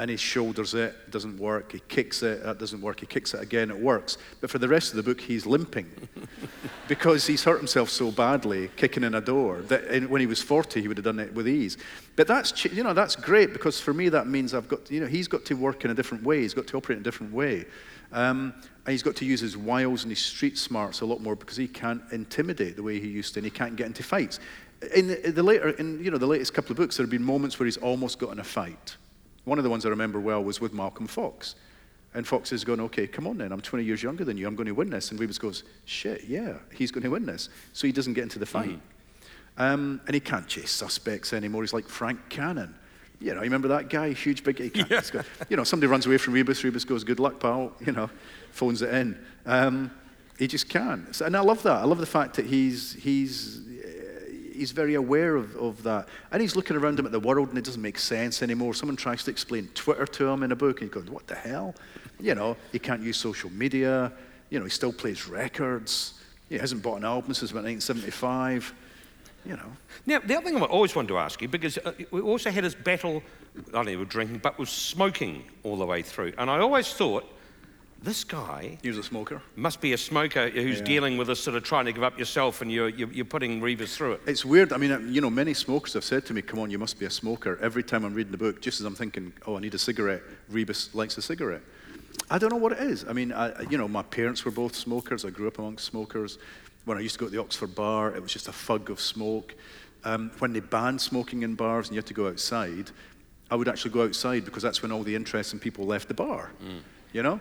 and 0.02 0.10
he 0.10 0.18
shoulders 0.18 0.74
it, 0.74 1.12
doesn't 1.12 1.38
work. 1.38 1.74
He 1.74 1.80
kicks 1.88 2.24
it, 2.24 2.43
that 2.43 2.58
doesn't 2.58 2.82
work. 2.82 3.02
He 3.02 3.06
kicks 3.06 3.36
it 3.36 3.43
again, 3.43 3.70
it 3.70 3.78
works. 3.78 4.18
But 4.41 4.49
for 4.49 4.58
the 4.58 4.68
rest 4.68 4.89
of 4.89 4.95
the 4.95 5.04
book, 5.04 5.22
he's 5.22 5.45
limping 5.45 5.91
because 6.88 7.28
he's 7.28 7.43
hurt 7.43 7.60
himself 7.60 7.88
so 7.88 8.10
badly 8.10 8.72
kicking 8.78 9.04
in 9.04 9.14
a 9.14 9.22
door 9.22 9.62
that 9.68 10.10
when 10.10 10.20
he 10.20 10.26
was 10.26 10.41
40, 10.41 10.82
he 10.82 10.88
would 10.88 10.97
have 10.97 11.04
done 11.04 11.20
it 11.20 11.32
with 11.36 11.47
ease. 11.47 11.78
But 12.16 12.26
that's, 12.26 12.66
you 12.66 12.84
know, 12.84 12.95
that's 12.95 13.16
great 13.16 13.54
because 13.54 13.80
for 13.80 13.93
me, 13.93 14.10
that 14.10 14.26
means 14.26 14.56
I've 14.56 14.68
got, 14.68 14.89
you 14.89 15.02
know, 15.02 15.06
he's 15.06 15.28
got 15.28 15.45
to 15.45 15.54
work 15.54 15.86
in 15.86 15.91
a 15.91 15.93
different 15.93 16.24
way. 16.24 16.41
He's 16.41 16.56
got 16.56 16.66
to 16.66 16.78
operate 16.78 16.97
in 16.97 17.02
a 17.02 17.04
different 17.04 17.32
way. 17.32 17.66
Um, 18.12 18.56
and 18.88 18.91
he's 18.93 19.04
got 19.04 19.16
to 19.18 19.26
use 19.26 19.39
his 19.39 19.56
wiles 19.56 20.02
and 20.02 20.12
his 20.12 20.20
street 20.20 20.58
smarts 20.58 21.02
a 21.02 21.06
lot 21.06 21.22
more 21.22 21.36
because 21.36 21.58
he 21.58 21.68
can't 21.68 22.02
intimidate 22.12 22.76
the 22.76 22.82
way 22.82 22.99
he 22.99 23.08
used 23.08 23.36
to 23.36 23.39
and 23.39 23.45
he 23.45 23.52
can't 23.52 23.76
get 23.76 23.86
into 23.86 24.02
fights. 24.02 24.39
In 24.95 25.10
the, 25.10 25.28
in 25.28 25.36
the 25.36 25.43
later, 25.43 25.70
in, 25.70 26.04
you 26.04 26.10
know, 26.10 26.18
the 26.18 26.26
latest 26.26 26.56
couple 26.56 26.72
of 26.72 26.78
books, 26.78 26.97
there 26.97 27.04
have 27.04 27.12
been 27.12 27.24
moments 27.24 27.60
where 27.60 27.66
he's 27.66 27.78
almost 27.78 28.18
got 28.18 28.32
in 28.32 28.39
a 28.39 28.43
fight 28.43 28.97
one 29.46 29.58
of 29.58 29.64
the 29.64 29.70
ones 29.70 29.86
I 29.86 29.89
remember 29.89 30.20
well 30.20 30.44
was 30.44 30.62
with 30.62 30.74
Malcolm 30.74 31.08
Fox. 31.08 31.56
And 32.14 32.28
Fox 32.28 32.52
is 32.52 32.64
going, 32.64 32.82
okay, 32.82 33.08
come 33.08 33.26
on 33.26 33.38
then, 33.38 33.52
I'm 33.52 33.62
20 33.62 33.86
years 33.86 34.04
younger 34.04 34.26
than 34.26 34.38
you, 34.38 34.46
I'm 34.46 34.56
going 34.56 34.68
to 34.68 34.74
win 34.74 34.89
this. 34.89 35.12
And 35.12 35.20
Rebus 35.20 35.38
goes, 35.38 35.64
shit, 35.86 36.26
yeah, 36.28 36.56
he's 36.74 36.92
going 36.92 37.04
to 37.04 37.10
win 37.10 37.26
this. 37.26 37.50
So 37.74 37.88
he 37.88 37.94
doesn't 37.94 38.14
get 38.14 38.24
into 38.24 38.38
the 38.38 38.46
fight. 38.46 38.70
Mm. 38.70 38.80
Um, 39.58 40.02
and 40.08 40.14
he 40.14 40.20
can't 40.20 40.48
chase 40.48 40.72
suspects 40.72 41.34
anymore. 41.34 41.64
He's 41.64 41.74
like 41.74 41.88
Frank 41.88 42.20
Cannon. 42.30 42.76
You 43.20 43.36
know, 43.36 43.38
you 43.38 43.44
remember 43.44 43.70
that 43.70 43.89
guy, 43.89 44.12
huge, 44.14 44.44
big, 44.44 44.60
he 44.60 44.70
can't, 44.70 44.89
yeah. 44.89 45.02
got, 45.12 45.26
you 45.48 45.56
know, 45.56 45.64
somebody 45.64 45.89
runs 45.89 46.06
away 46.06 46.18
from 46.18 46.34
Rebus, 46.34 46.64
Rebus 46.64 46.84
goes, 46.84 47.04
good 47.04 47.20
luck, 47.20 47.39
pal, 47.39 47.72
you 47.86 47.94
know, 47.94 48.10
phones 48.52 48.82
it 48.82 48.94
in. 48.94 49.18
Um, 49.46 49.92
he 50.38 50.48
just 50.48 50.68
can't. 50.68 51.16
So, 51.16 51.26
and 51.26 51.38
I 51.38 51.42
love 51.42 51.62
that. 51.64 51.82
I 51.82 51.84
love 51.84 52.00
the 52.00 52.06
fact 52.08 52.36
that 52.38 52.48
he's, 52.48 52.94
he's 52.94 53.62
he's 54.62 54.72
very 54.72 54.93
aware 54.93 55.36
of, 55.36 55.55
of 55.55 55.82
that. 55.82 56.07
And 56.32 56.39
he's 56.39 56.55
looking 56.55 56.78
around 56.78 56.99
him 56.99 57.07
at 57.07 57.12
the 57.12 57.20
world 57.20 57.49
and 57.49 57.57
it 57.57 57.64
doesn't 57.64 57.82
make 57.82 57.97
sense 57.97 58.43
anymore. 58.43 58.76
Someone 58.76 58.95
tries 58.95 59.24
to 59.24 59.32
explain 59.32 59.68
Twitter 59.74 60.05
to 60.05 60.28
him 60.30 60.43
in 60.43 60.51
a 60.51 60.55
book 60.55 60.82
and 60.82 60.89
he 60.89 60.93
goes, 60.93 61.09
What 61.09 61.26
the 61.26 61.34
hell? 61.34 61.74
You 62.20 62.36
know, 62.36 62.55
he 62.72 62.78
can't 62.78 63.01
use 63.01 63.18
social 63.18 63.49
media. 63.49 64.14
You 64.51 64.59
know, 64.59 64.66
he 64.66 64.70
still 64.70 64.93
plays 64.93 65.28
records. 65.28 66.14
He 66.47 66.59
hasn't 66.59 66.84
bought 66.84 66.97
an 66.97 67.05
album 67.05 67.34
since 67.34 67.49
about 67.49 67.64
1975. 67.64 68.74
You 69.47 69.55
know. 69.55 69.72
Now, 70.05 70.20
the 70.20 70.38
other 70.38 70.45
thing 70.45 70.57
I 70.57 70.66
always 70.66 70.95
wanted 70.95 71.07
to 71.07 71.18
ask 71.18 71.41
you, 71.41 71.47
because 71.47 71.80
uh, 71.80 71.93
we 72.12 72.22
also 72.22 72.51
had 72.51 72.64
his 72.64 72.76
battle, 72.76 73.24
not 73.74 73.80
only 73.80 73.95
with 73.95 74.09
drinking, 74.09 74.41
but 74.43 74.59
with 74.59 74.70
smoking 74.70 75.43
all 75.64 75.78
the 75.78 75.86
way 75.88 76.03
through. 76.03 76.34
And 76.38 76.51
I 76.51 76.59
always 76.59 76.93
thought, 76.93 77.26
this 78.04 78.24
guy. 78.24 78.78
He 78.82 78.88
was 78.88 78.97
a 78.97 79.04
smoker. 79.04 79.41
Must 79.56 79.80
be 79.80 79.93
a 79.93 79.97
smoker 79.97 80.49
who's 80.49 80.80
yeah. 80.80 80.86
dealing 80.86 81.18
with 81.18 81.28
this 81.28 81.39
sort 81.39 81.56
of 81.56 81.64
trying 81.64 81.86
to 81.86 81.93
give 81.93 82.04
up 82.04 82.18
yourself 82.18 82.62
and 82.62 82.72
you're, 82.72 82.89
you're, 82.89 83.12
you're, 83.12 83.26
putting 83.26 83.62
Rebus 83.62 83.95
through 83.95 84.14
it. 84.14 84.22
It's 84.26 84.43
weird. 84.43 84.74
I 84.74 84.78
mean, 84.78 85.14
you 85.14 85.22
know, 85.22 85.30
many 85.30 85.54
smokers 85.54 85.93
have 85.93 86.04
said 86.04 86.26
to 86.26 86.34
me, 86.34 86.41
come 86.41 86.60
on, 86.60 86.72
you 86.72 86.80
must 86.80 86.97
be 86.97 87.06
a 87.06 87.10
smoker. 87.10 87.60
Every 87.62 87.84
time 87.84 88.04
I'm 88.04 88.14
reading 88.14 88.32
the 88.32 88.38
book, 88.38 88.62
just 88.62 88.80
as 88.80 88.86
I'm 88.86 88.95
thinking, 88.95 89.32
oh, 89.45 89.58
I 89.58 89.60
need 89.60 89.76
a 89.76 89.78
cigarette, 89.78 90.24
Rebus 90.49 90.95
likes 90.95 91.18
a 91.18 91.22
cigarette. 91.22 91.62
I 92.30 92.38
don't 92.38 92.49
know 92.49 92.58
what 92.58 92.72
it 92.72 92.80
is. 92.80 93.06
I 93.08 93.14
mean, 93.14 93.32
I, 93.32 93.62
you 93.70 93.78
know, 93.78 93.88
my 93.88 94.04
parents 94.04 94.43
were 94.45 94.52
both 94.52 94.76
smokers. 94.76 95.24
I 95.24 95.30
grew 95.30 95.47
up 95.47 95.60
amongst 95.60 95.86
smokers. 95.86 96.39
When 96.86 96.97
I 96.97 97.02
used 97.02 97.16
to 97.16 97.20
go 97.20 97.26
to 97.28 97.32
the 97.32 97.39
Oxford 97.39 97.76
bar, 97.76 98.16
it 98.16 98.22
was 98.22 98.34
just 98.34 98.47
a 98.47 98.52
fug 98.52 98.89
of 98.89 98.99
smoke. 98.99 99.54
Um, 100.04 100.32
when 100.39 100.52
they 100.52 100.60
banned 100.60 100.99
smoking 100.99 101.43
in 101.43 101.54
bars 101.54 101.88
and 101.88 101.95
you 101.95 101.99
had 101.99 102.08
to 102.08 102.14
go 102.16 102.28
outside, 102.28 102.89
I 103.52 103.56
would 103.56 103.68
actually 103.68 103.91
go 103.91 104.04
outside 104.04 104.45
because 104.45 104.64
that's 104.64 104.82
when 104.82 104.91
all 104.91 105.04
the 105.04 105.16
interesting 105.16 105.60
people 105.60 105.86
left 105.86 106.08
the 106.08 106.16
bar. 106.16 106.52
Mm 106.66 106.80
you 107.14 107.24
know? 107.24 107.39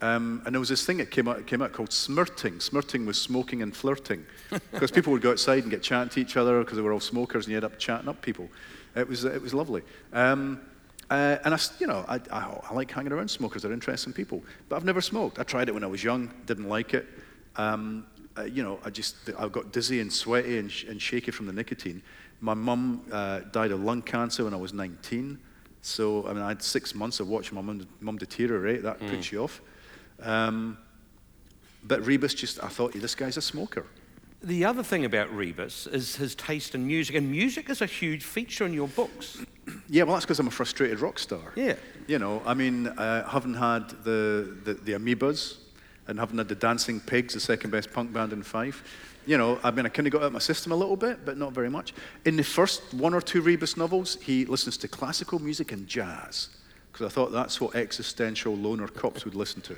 Um, 0.00 0.42
and 0.44 0.54
there 0.54 0.60
was 0.60 0.68
this 0.68 0.84
thing 0.84 0.98
that 0.98 1.10
came 1.10 1.28
out, 1.28 1.46
came 1.46 1.62
out 1.62 1.72
called 1.72 1.92
smirting. 1.92 2.58
Smirting 2.60 3.06
was 3.06 3.20
smoking 3.20 3.62
and 3.62 3.74
flirting. 3.74 4.24
Because 4.70 4.90
people 4.90 5.12
would 5.12 5.22
go 5.22 5.30
outside 5.30 5.62
and 5.62 5.70
get 5.70 5.82
chatting 5.82 6.10
to 6.10 6.20
each 6.20 6.36
other 6.36 6.58
because 6.60 6.76
they 6.76 6.82
were 6.82 6.92
all 6.92 7.00
smokers 7.00 7.46
and 7.46 7.52
you 7.52 7.56
end 7.56 7.64
up 7.64 7.78
chatting 7.78 8.08
up 8.08 8.20
people. 8.20 8.48
It 8.94 9.08
was, 9.08 9.24
it 9.24 9.40
was 9.40 9.54
lovely. 9.54 9.82
Um, 10.12 10.60
uh, 11.08 11.38
and 11.44 11.54
I, 11.54 11.58
you 11.78 11.86
know, 11.86 12.04
I, 12.08 12.16
I, 12.30 12.58
I, 12.70 12.74
like 12.74 12.90
hanging 12.90 13.12
around 13.12 13.28
smokers. 13.28 13.62
They're 13.62 13.72
interesting 13.72 14.12
people. 14.12 14.42
But 14.68 14.76
I've 14.76 14.84
never 14.84 15.00
smoked. 15.00 15.38
I 15.38 15.42
tried 15.42 15.68
it 15.68 15.72
when 15.72 15.84
I 15.84 15.86
was 15.86 16.02
young, 16.02 16.30
didn't 16.46 16.68
like 16.68 16.94
it. 16.94 17.06
Um, 17.56 18.06
uh, 18.36 18.44
you 18.44 18.62
know, 18.62 18.78
I 18.84 18.90
just, 18.90 19.16
I 19.38 19.48
got 19.48 19.72
dizzy 19.72 20.00
and 20.00 20.12
sweaty 20.12 20.58
and, 20.58 20.70
sh- 20.70 20.84
and 20.84 21.00
shaky 21.00 21.30
from 21.30 21.46
the 21.46 21.52
nicotine. 21.52 22.02
My 22.40 22.54
mum 22.54 23.04
uh, 23.12 23.40
died 23.52 23.72
of 23.72 23.80
lung 23.80 24.02
cancer 24.02 24.44
when 24.44 24.54
I 24.54 24.56
was 24.56 24.72
19. 24.72 25.38
So, 25.82 26.26
I 26.28 26.32
mean, 26.32 26.42
I 26.42 26.48
had 26.48 26.62
six 26.62 26.94
months 26.94 27.20
of 27.20 27.28
watching 27.28 27.56
my 27.56 27.60
mum, 27.60 27.86
mum 28.00 28.16
deteriorate. 28.16 28.82
That 28.82 29.00
mm. 29.00 29.10
puts 29.10 29.32
you 29.32 29.42
off. 29.42 29.60
Um, 30.22 30.78
but 31.84 32.06
Rebus 32.06 32.34
just, 32.34 32.62
I 32.62 32.68
thought, 32.68 32.92
this 32.92 33.16
guy's 33.16 33.36
a 33.36 33.42
smoker. 33.42 33.84
The 34.44 34.64
other 34.64 34.82
thing 34.82 35.04
about 35.04 35.34
Rebus 35.34 35.86
is 35.88 36.16
his 36.16 36.34
taste 36.34 36.74
in 36.74 36.86
music, 36.86 37.16
and 37.16 37.30
music 37.30 37.68
is 37.68 37.80
a 37.80 37.86
huge 37.86 38.24
feature 38.24 38.64
in 38.64 38.72
your 38.72 38.88
books. 38.88 39.38
Yeah, 39.88 40.02
well, 40.02 40.14
that's 40.14 40.24
because 40.24 40.40
I'm 40.40 40.48
a 40.48 40.50
frustrated 40.50 40.98
rock 41.00 41.20
star. 41.20 41.52
Yeah. 41.54 41.76
You 42.08 42.18
know, 42.18 42.42
I 42.44 42.52
mean, 42.52 42.88
uh, 42.88 43.28
having 43.28 43.54
had 43.54 43.90
the, 44.02 44.56
the, 44.64 44.74
the 44.74 44.92
Amoebas 44.94 45.58
and 46.08 46.18
having 46.18 46.38
had 46.38 46.48
the 46.48 46.56
Dancing 46.56 46.98
Pigs, 46.98 47.34
the 47.34 47.40
second 47.40 47.70
best 47.70 47.92
punk 47.92 48.12
band 48.12 48.32
in 48.32 48.42
Fife, 48.42 48.82
you 49.26 49.38
know, 49.38 49.58
I 49.62 49.70
mean, 49.70 49.86
I 49.86 49.88
kind 49.88 50.06
of 50.06 50.12
got 50.12 50.22
out 50.22 50.26
of 50.26 50.32
my 50.32 50.38
system 50.38 50.72
a 50.72 50.76
little 50.76 50.96
bit, 50.96 51.24
but 51.24 51.36
not 51.36 51.52
very 51.52 51.70
much. 51.70 51.94
In 52.24 52.36
the 52.36 52.42
first 52.42 52.94
one 52.94 53.14
or 53.14 53.20
two 53.20 53.40
Rebus 53.40 53.76
novels, 53.76 54.18
he 54.20 54.44
listens 54.44 54.76
to 54.78 54.88
classical 54.88 55.38
music 55.38 55.72
and 55.72 55.86
jazz, 55.86 56.48
because 56.90 57.06
I 57.06 57.08
thought 57.08 57.32
that's 57.32 57.60
what 57.60 57.74
existential 57.74 58.56
loner 58.56 58.88
cops 58.88 59.24
would 59.24 59.34
listen 59.34 59.60
to. 59.62 59.76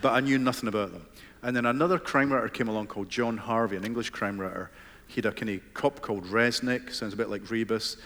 But 0.00 0.12
I 0.12 0.20
knew 0.20 0.38
nothing 0.38 0.68
about 0.68 0.92
them. 0.92 1.06
And 1.42 1.56
then 1.56 1.66
another 1.66 1.98
crime 1.98 2.32
writer 2.32 2.48
came 2.48 2.68
along 2.68 2.88
called 2.88 3.08
John 3.08 3.36
Harvey, 3.36 3.76
an 3.76 3.84
English 3.84 4.10
crime 4.10 4.40
writer. 4.40 4.70
He 5.06 5.16
had 5.16 5.26
a 5.26 5.32
kind 5.32 5.50
of 5.50 5.74
cop 5.74 6.00
called 6.00 6.24
Resnick, 6.24 6.92
sounds 6.92 7.14
a 7.14 7.16
bit 7.16 7.30
like 7.30 7.50
Rebus, 7.50 7.96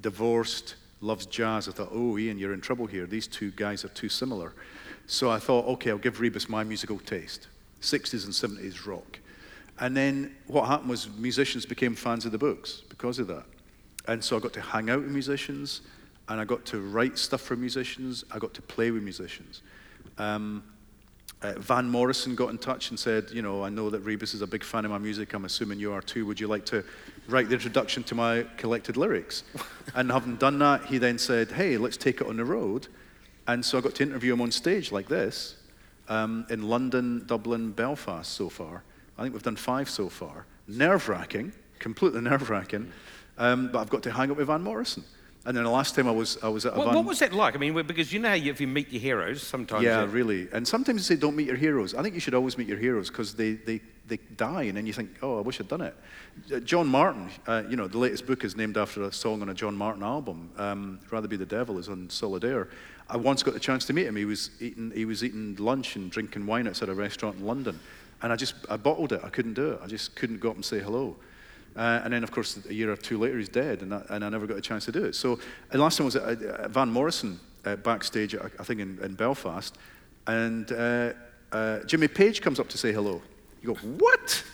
divorced, 0.00 0.74
loves 1.00 1.26
jazz. 1.26 1.68
I 1.68 1.72
thought, 1.72 1.90
oh, 1.92 2.18
Ian, 2.18 2.38
you're 2.38 2.54
in 2.54 2.60
trouble 2.60 2.86
here. 2.86 3.06
These 3.06 3.28
two 3.28 3.50
guys 3.52 3.84
are 3.84 3.88
too 3.90 4.08
similar. 4.08 4.52
So 5.06 5.30
I 5.30 5.38
thought, 5.38 5.66
okay, 5.66 5.90
I'll 5.90 5.98
give 5.98 6.20
Rebus 6.20 6.48
my 6.48 6.64
musical 6.64 6.98
taste 6.98 7.46
60s 7.80 8.24
and 8.24 8.32
70s 8.34 8.86
rock. 8.86 9.20
And 9.80 9.96
then 9.96 10.34
what 10.46 10.66
happened 10.66 10.90
was 10.90 11.08
musicians 11.16 11.64
became 11.64 11.94
fans 11.94 12.24
of 12.24 12.32
the 12.32 12.38
books 12.38 12.82
because 12.88 13.18
of 13.18 13.28
that. 13.28 13.44
And 14.06 14.22
so 14.22 14.36
I 14.36 14.40
got 14.40 14.52
to 14.54 14.60
hang 14.60 14.90
out 14.90 15.02
with 15.02 15.10
musicians, 15.10 15.82
and 16.28 16.40
I 16.40 16.44
got 16.44 16.64
to 16.66 16.80
write 16.80 17.18
stuff 17.18 17.42
for 17.42 17.56
musicians. 17.56 18.24
I 18.30 18.38
got 18.38 18.54
to 18.54 18.62
play 18.62 18.90
with 18.90 19.02
musicians. 19.02 19.62
Um, 20.16 20.64
uh, 21.40 21.52
Van 21.58 21.88
Morrison 21.88 22.34
got 22.34 22.50
in 22.50 22.58
touch 22.58 22.90
and 22.90 22.98
said, 22.98 23.30
You 23.32 23.42
know, 23.42 23.62
I 23.62 23.68
know 23.68 23.90
that 23.90 24.00
Rebus 24.00 24.34
is 24.34 24.42
a 24.42 24.46
big 24.46 24.64
fan 24.64 24.84
of 24.84 24.90
my 24.90 24.98
music. 24.98 25.34
I'm 25.34 25.44
assuming 25.44 25.78
you 25.78 25.92
are 25.92 26.02
too. 26.02 26.26
Would 26.26 26.40
you 26.40 26.48
like 26.48 26.64
to 26.66 26.84
write 27.28 27.48
the 27.48 27.54
introduction 27.54 28.02
to 28.04 28.14
my 28.14 28.44
collected 28.56 28.96
lyrics? 28.96 29.44
and 29.94 30.10
having 30.10 30.36
done 30.36 30.58
that, 30.58 30.86
he 30.86 30.98
then 30.98 31.18
said, 31.18 31.52
Hey, 31.52 31.76
let's 31.76 31.96
take 31.96 32.20
it 32.20 32.26
on 32.26 32.36
the 32.38 32.44
road. 32.44 32.88
And 33.46 33.64
so 33.64 33.78
I 33.78 33.80
got 33.80 33.94
to 33.96 34.02
interview 34.02 34.32
him 34.32 34.40
on 34.40 34.50
stage 34.50 34.90
like 34.90 35.08
this 35.08 35.56
um, 36.08 36.44
in 36.50 36.68
London, 36.68 37.24
Dublin, 37.26 37.70
Belfast 37.70 38.30
so 38.30 38.48
far. 38.48 38.82
I 39.18 39.22
think 39.22 39.34
we've 39.34 39.42
done 39.42 39.56
five 39.56 39.90
so 39.90 40.08
far. 40.08 40.46
Nerve 40.68 41.08
wracking, 41.08 41.52
completely 41.78 42.20
nerve 42.20 42.48
wracking. 42.50 42.92
Um, 43.36 43.70
but 43.72 43.80
I've 43.80 43.90
got 43.90 44.02
to 44.04 44.12
hang 44.12 44.30
up 44.30 44.36
with 44.36 44.46
Van 44.46 44.62
Morrison. 44.62 45.04
And 45.44 45.56
then 45.56 45.64
the 45.64 45.70
last 45.70 45.94
time 45.94 46.06
I 46.06 46.10
was, 46.10 46.36
I 46.42 46.48
was 46.48 46.66
at 46.66 46.74
a 46.74 46.76
Van... 46.76 46.94
What 46.94 47.04
was 47.04 47.20
that 47.20 47.32
like? 47.32 47.54
I 47.54 47.58
mean, 47.58 47.72
because 47.86 48.12
you 48.12 48.18
know 48.18 48.28
how 48.28 48.34
you, 48.34 48.50
if 48.50 48.60
you 48.60 48.66
meet 48.66 48.92
your 48.92 49.00
heroes, 49.00 49.42
sometimes... 49.42 49.84
Yeah, 49.84 50.06
really. 50.10 50.48
And 50.52 50.66
sometimes 50.66 51.08
they 51.08 51.14
say 51.14 51.20
don't 51.20 51.36
meet 51.36 51.46
your 51.46 51.56
heroes. 51.56 51.94
I 51.94 52.02
think 52.02 52.14
you 52.14 52.20
should 52.20 52.34
always 52.34 52.58
meet 52.58 52.68
your 52.68 52.76
heroes 52.76 53.08
because 53.08 53.34
they, 53.34 53.52
they, 53.52 53.80
they 54.06 54.18
die 54.36 54.64
and 54.64 54.76
then 54.76 54.84
you 54.84 54.92
think, 54.92 55.10
oh, 55.22 55.38
I 55.38 55.40
wish 55.40 55.60
I'd 55.60 55.68
done 55.68 55.80
it. 55.80 55.96
Uh, 56.52 56.60
John 56.60 56.86
Martyn, 56.86 57.30
uh, 57.46 57.62
you 57.70 57.76
know, 57.76 57.88
the 57.88 57.98
latest 57.98 58.26
book 58.26 58.44
is 58.44 58.56
named 58.56 58.76
after 58.76 59.04
a 59.04 59.12
song 59.12 59.40
on 59.40 59.48
a 59.48 59.54
John 59.54 59.76
Martyn 59.76 60.02
album. 60.02 60.50
Um, 60.58 61.00
Rather 61.10 61.28
Be 61.28 61.36
the 61.36 61.46
Devil 61.46 61.78
is 61.78 61.88
on 61.88 62.10
Solid 62.10 62.44
Air. 62.44 62.68
I 63.08 63.16
once 63.16 63.42
got 63.42 63.54
the 63.54 63.60
chance 63.60 63.86
to 63.86 63.92
meet 63.92 64.06
him. 64.06 64.16
He 64.16 64.26
was 64.26 64.50
eating, 64.60 64.92
he 64.94 65.06
was 65.06 65.24
eating 65.24 65.56
lunch 65.56 65.96
and 65.96 66.10
drinking 66.10 66.44
wine 66.44 66.68
outside 66.68 66.90
a 66.90 66.94
restaurant 66.94 67.38
in 67.38 67.46
London. 67.46 67.80
And 68.22 68.32
I 68.32 68.36
just, 68.36 68.54
I 68.68 68.76
bottled 68.76 69.12
it. 69.12 69.20
I 69.22 69.28
couldn't 69.28 69.54
do 69.54 69.72
it. 69.72 69.80
I 69.82 69.86
just 69.86 70.16
couldn't 70.16 70.38
go 70.38 70.50
up 70.50 70.56
and 70.56 70.64
say 70.64 70.80
hello. 70.80 71.16
Uh, 71.76 72.00
and 72.02 72.12
then, 72.12 72.24
of 72.24 72.32
course, 72.32 72.58
a 72.68 72.74
year 72.74 72.90
or 72.90 72.96
two 72.96 73.18
later, 73.18 73.38
he's 73.38 73.48
dead, 73.48 73.82
and, 73.82 73.92
and 73.92 74.24
I 74.24 74.28
never 74.28 74.46
got 74.46 74.56
a 74.56 74.60
chance 74.60 74.84
to 74.86 74.92
do 74.92 75.04
it. 75.04 75.14
So, 75.14 75.38
the 75.70 75.78
last 75.78 75.96
time 75.96 76.06
was 76.06 76.16
at, 76.16 76.42
at 76.42 76.70
Van 76.70 76.90
Morrison 76.90 77.38
uh, 77.64 77.76
backstage, 77.76 78.34
I 78.34 78.64
think 78.64 78.80
in, 78.80 78.98
in 79.00 79.14
Belfast, 79.14 79.76
and 80.26 80.72
uh, 80.72 81.12
uh, 81.52 81.80
Jimmy 81.84 82.08
Page 82.08 82.42
comes 82.42 82.58
up 82.58 82.68
to 82.70 82.78
say 82.78 82.92
hello. 82.92 83.22
You 83.60 83.74
go, 83.74 83.80
what? 83.98 84.44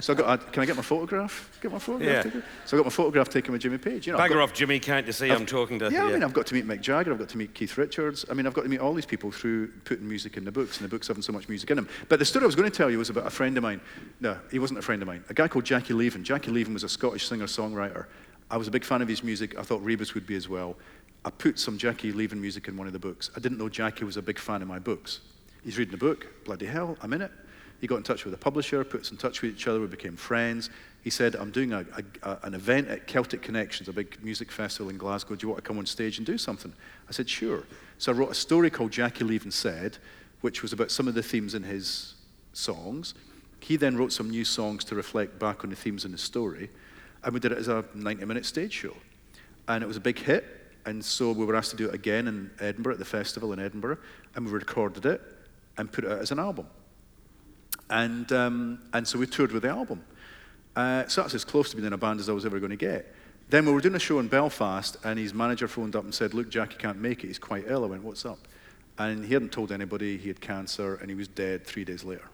so 0.00 0.14
I 0.14 0.16
got, 0.16 0.26
uh, 0.26 0.36
can 0.50 0.62
I 0.62 0.66
get 0.66 0.76
my 0.76 0.82
photograph? 0.82 1.58
Get 1.60 1.70
my 1.72 1.78
photograph 1.78 2.10
Yeah. 2.10 2.22
taken? 2.22 2.42
So 2.64 2.76
I 2.76 2.78
got 2.78 2.86
my 2.86 2.90
photograph 2.90 3.28
taken 3.28 3.52
with 3.52 3.60
Jimmy 3.60 3.76
Page. 3.76 4.06
You 4.06 4.14
know, 4.14 4.18
I've 4.18 4.30
got- 4.30 4.38
off, 4.38 4.54
Jimmy. 4.54 4.78
Can't 4.80 5.06
you 5.06 5.12
see 5.12 5.30
I'm 5.30 5.44
talking 5.44 5.78
to? 5.80 5.90
yeah, 5.90 6.04
I 6.04 6.12
mean, 6.12 6.22
I've 6.22 6.32
got 6.32 6.46
to 6.46 6.54
meet 6.54 6.66
Mick 6.66 6.80
Jagger, 6.80 7.12
I've 7.12 7.18
got 7.18 7.28
to 7.28 7.36
meet 7.38 7.52
Keith 7.52 7.76
Richards. 7.76 8.24
I 8.30 8.34
mean, 8.34 8.46
I've 8.46 8.54
got 8.54 8.62
to 8.62 8.68
meet 8.70 8.80
all 8.80 8.94
these 8.94 9.04
people 9.06 9.30
through 9.30 9.68
putting 9.84 10.08
music 10.08 10.36
in 10.38 10.44
the 10.44 10.52
books, 10.52 10.78
and 10.78 10.84
the 10.84 10.88
books 10.88 11.08
having 11.08 11.22
so 11.22 11.32
much 11.32 11.48
music 11.50 11.70
in 11.70 11.76
them. 11.76 11.88
But 12.08 12.18
the 12.18 12.24
story 12.24 12.44
I 12.44 12.46
was 12.46 12.56
going 12.56 12.70
to 12.70 12.76
tell 12.76 12.90
you 12.90 12.98
was 12.98 13.10
about 13.10 13.26
a 13.26 13.30
friend 13.30 13.56
of 13.58 13.62
mine. 13.62 13.80
No, 14.20 14.38
he 14.50 14.58
wasn't 14.58 14.78
a 14.78 14.82
friend 14.82 15.02
of 15.02 15.06
mine. 15.08 15.22
A 15.28 15.34
guy 15.34 15.48
called 15.48 15.64
Jackie 15.66 15.92
Leven. 15.94 16.24
Jackie 16.24 16.50
Leven 16.50 16.72
was 16.72 16.82
a 16.84 16.88
Scottish 16.88 17.26
singer-songwriter. 17.28 18.06
I 18.50 18.56
was 18.56 18.68
a 18.68 18.70
big 18.70 18.84
fan 18.84 19.02
of 19.02 19.08
his 19.08 19.22
music. 19.22 19.58
I 19.58 19.62
thought 19.62 19.82
Rebus 19.82 20.14
would 20.14 20.26
be 20.26 20.36
as 20.36 20.48
well. 20.48 20.76
I 21.24 21.30
put 21.30 21.58
some 21.58 21.76
Jackie 21.76 22.12
Leven 22.12 22.40
music 22.40 22.68
in 22.68 22.76
one 22.76 22.86
of 22.86 22.92
the 22.94 22.98
books. 23.00 23.30
I 23.36 23.40
didn't 23.40 23.58
know 23.58 23.68
Jackie 23.68 24.04
was 24.04 24.16
a 24.16 24.22
big 24.22 24.38
fan 24.38 24.62
of 24.62 24.68
my 24.68 24.78
books. 24.78 25.20
He's 25.64 25.76
reading 25.76 25.90
the 25.92 25.98
book. 25.98 26.26
Bloody 26.44 26.66
hell, 26.66 26.96
I'm 27.02 27.12
in 27.12 27.22
it. 27.22 27.32
He 27.80 27.86
got 27.86 27.96
in 27.96 28.02
touch 28.02 28.24
with 28.24 28.32
a 28.34 28.38
publisher, 28.38 28.82
put 28.84 29.02
us 29.02 29.10
in 29.10 29.16
touch 29.16 29.42
with 29.42 29.52
each 29.52 29.68
other. 29.68 29.80
We 29.80 29.86
became 29.86 30.16
friends. 30.16 30.70
He 31.02 31.10
said, 31.10 31.36
I'm 31.36 31.50
doing 31.50 31.72
a, 31.72 31.84
a, 32.22 32.38
an 32.42 32.54
event 32.54 32.88
at 32.88 33.06
Celtic 33.06 33.42
Connections, 33.42 33.88
a 33.88 33.92
big 33.92 34.22
music 34.24 34.50
festival 34.50 34.90
in 34.90 34.98
Glasgow. 34.98 35.36
Do 35.36 35.46
you 35.46 35.50
want 35.50 35.62
to 35.62 35.68
come 35.68 35.78
on 35.78 35.86
stage 35.86 36.18
and 36.18 36.26
do 36.26 36.38
something? 36.38 36.72
I 37.08 37.12
said, 37.12 37.28
sure. 37.28 37.64
So 37.98 38.12
I 38.12 38.14
wrote 38.14 38.30
a 38.30 38.34
story 38.34 38.70
called 38.70 38.90
Jackie 38.90 39.24
Leven 39.24 39.50
Said, 39.50 39.98
which 40.40 40.62
was 40.62 40.72
about 40.72 40.90
some 40.90 41.06
of 41.06 41.14
the 41.14 41.22
themes 41.22 41.54
in 41.54 41.62
his 41.62 42.14
songs. 42.52 43.14
He 43.60 43.76
then 43.76 43.96
wrote 43.96 44.12
some 44.12 44.30
new 44.30 44.44
songs 44.44 44.84
to 44.84 44.94
reflect 44.94 45.38
back 45.38 45.64
on 45.64 45.70
the 45.70 45.76
themes 45.76 46.04
in 46.04 46.12
the 46.12 46.18
story. 46.18 46.70
And 47.22 47.34
we 47.34 47.40
did 47.40 47.52
it 47.52 47.58
as 47.58 47.68
a 47.68 47.84
90 47.94 48.24
minute 48.24 48.46
stage 48.46 48.72
show. 48.72 48.94
And 49.68 49.82
it 49.82 49.86
was 49.86 49.96
a 49.96 50.00
big 50.00 50.18
hit. 50.18 50.44
And 50.86 51.04
so 51.04 51.32
we 51.32 51.44
were 51.44 51.56
asked 51.56 51.72
to 51.72 51.76
do 51.76 51.88
it 51.88 51.94
again 51.94 52.28
in 52.28 52.50
Edinburgh, 52.60 52.94
at 52.94 52.98
the 52.98 53.04
festival 53.04 53.52
in 53.52 53.58
Edinburgh. 53.58 53.98
And 54.34 54.46
we 54.46 54.52
recorded 54.52 55.04
it 55.06 55.20
and 55.78 55.90
put 55.90 56.04
it 56.04 56.10
out 56.10 56.20
as 56.20 56.30
an 56.30 56.38
album. 56.38 56.66
And, 57.90 58.30
um, 58.32 58.80
and 58.92 59.06
so 59.06 59.18
we 59.18 59.26
toured 59.26 59.52
with 59.52 59.62
the 59.62 59.68
album. 59.68 60.02
Uh, 60.74 61.06
so 61.06 61.22
that's 61.22 61.34
as 61.34 61.44
close 61.44 61.70
to 61.70 61.76
being 61.76 61.86
in 61.86 61.92
a 61.92 61.98
band 61.98 62.20
as 62.20 62.28
I 62.28 62.32
was 62.32 62.44
ever 62.44 62.58
going 62.58 62.70
to 62.70 62.76
get. 62.76 63.14
Then 63.48 63.64
we 63.64 63.72
were 63.72 63.80
doing 63.80 63.94
a 63.94 64.00
show 64.00 64.18
in 64.18 64.28
Belfast, 64.28 64.96
and 65.04 65.18
his 65.18 65.32
manager 65.32 65.68
phoned 65.68 65.94
up 65.94 66.04
and 66.04 66.12
said, 66.12 66.34
Look, 66.34 66.48
Jackie 66.50 66.76
can't 66.76 67.00
make 67.00 67.22
it. 67.22 67.28
He's 67.28 67.38
quite 67.38 67.64
ill. 67.68 67.84
I 67.84 67.86
went, 67.86 68.02
What's 68.02 68.26
up? 68.26 68.38
And 68.98 69.24
he 69.24 69.32
hadn't 69.34 69.52
told 69.52 69.72
anybody 69.72 70.18
he 70.18 70.28
had 70.28 70.40
cancer, 70.40 70.96
and 70.96 71.08
he 71.08 71.14
was 71.14 71.28
dead 71.28 71.64
three 71.64 71.84
days 71.84 72.02
later. 72.02 72.28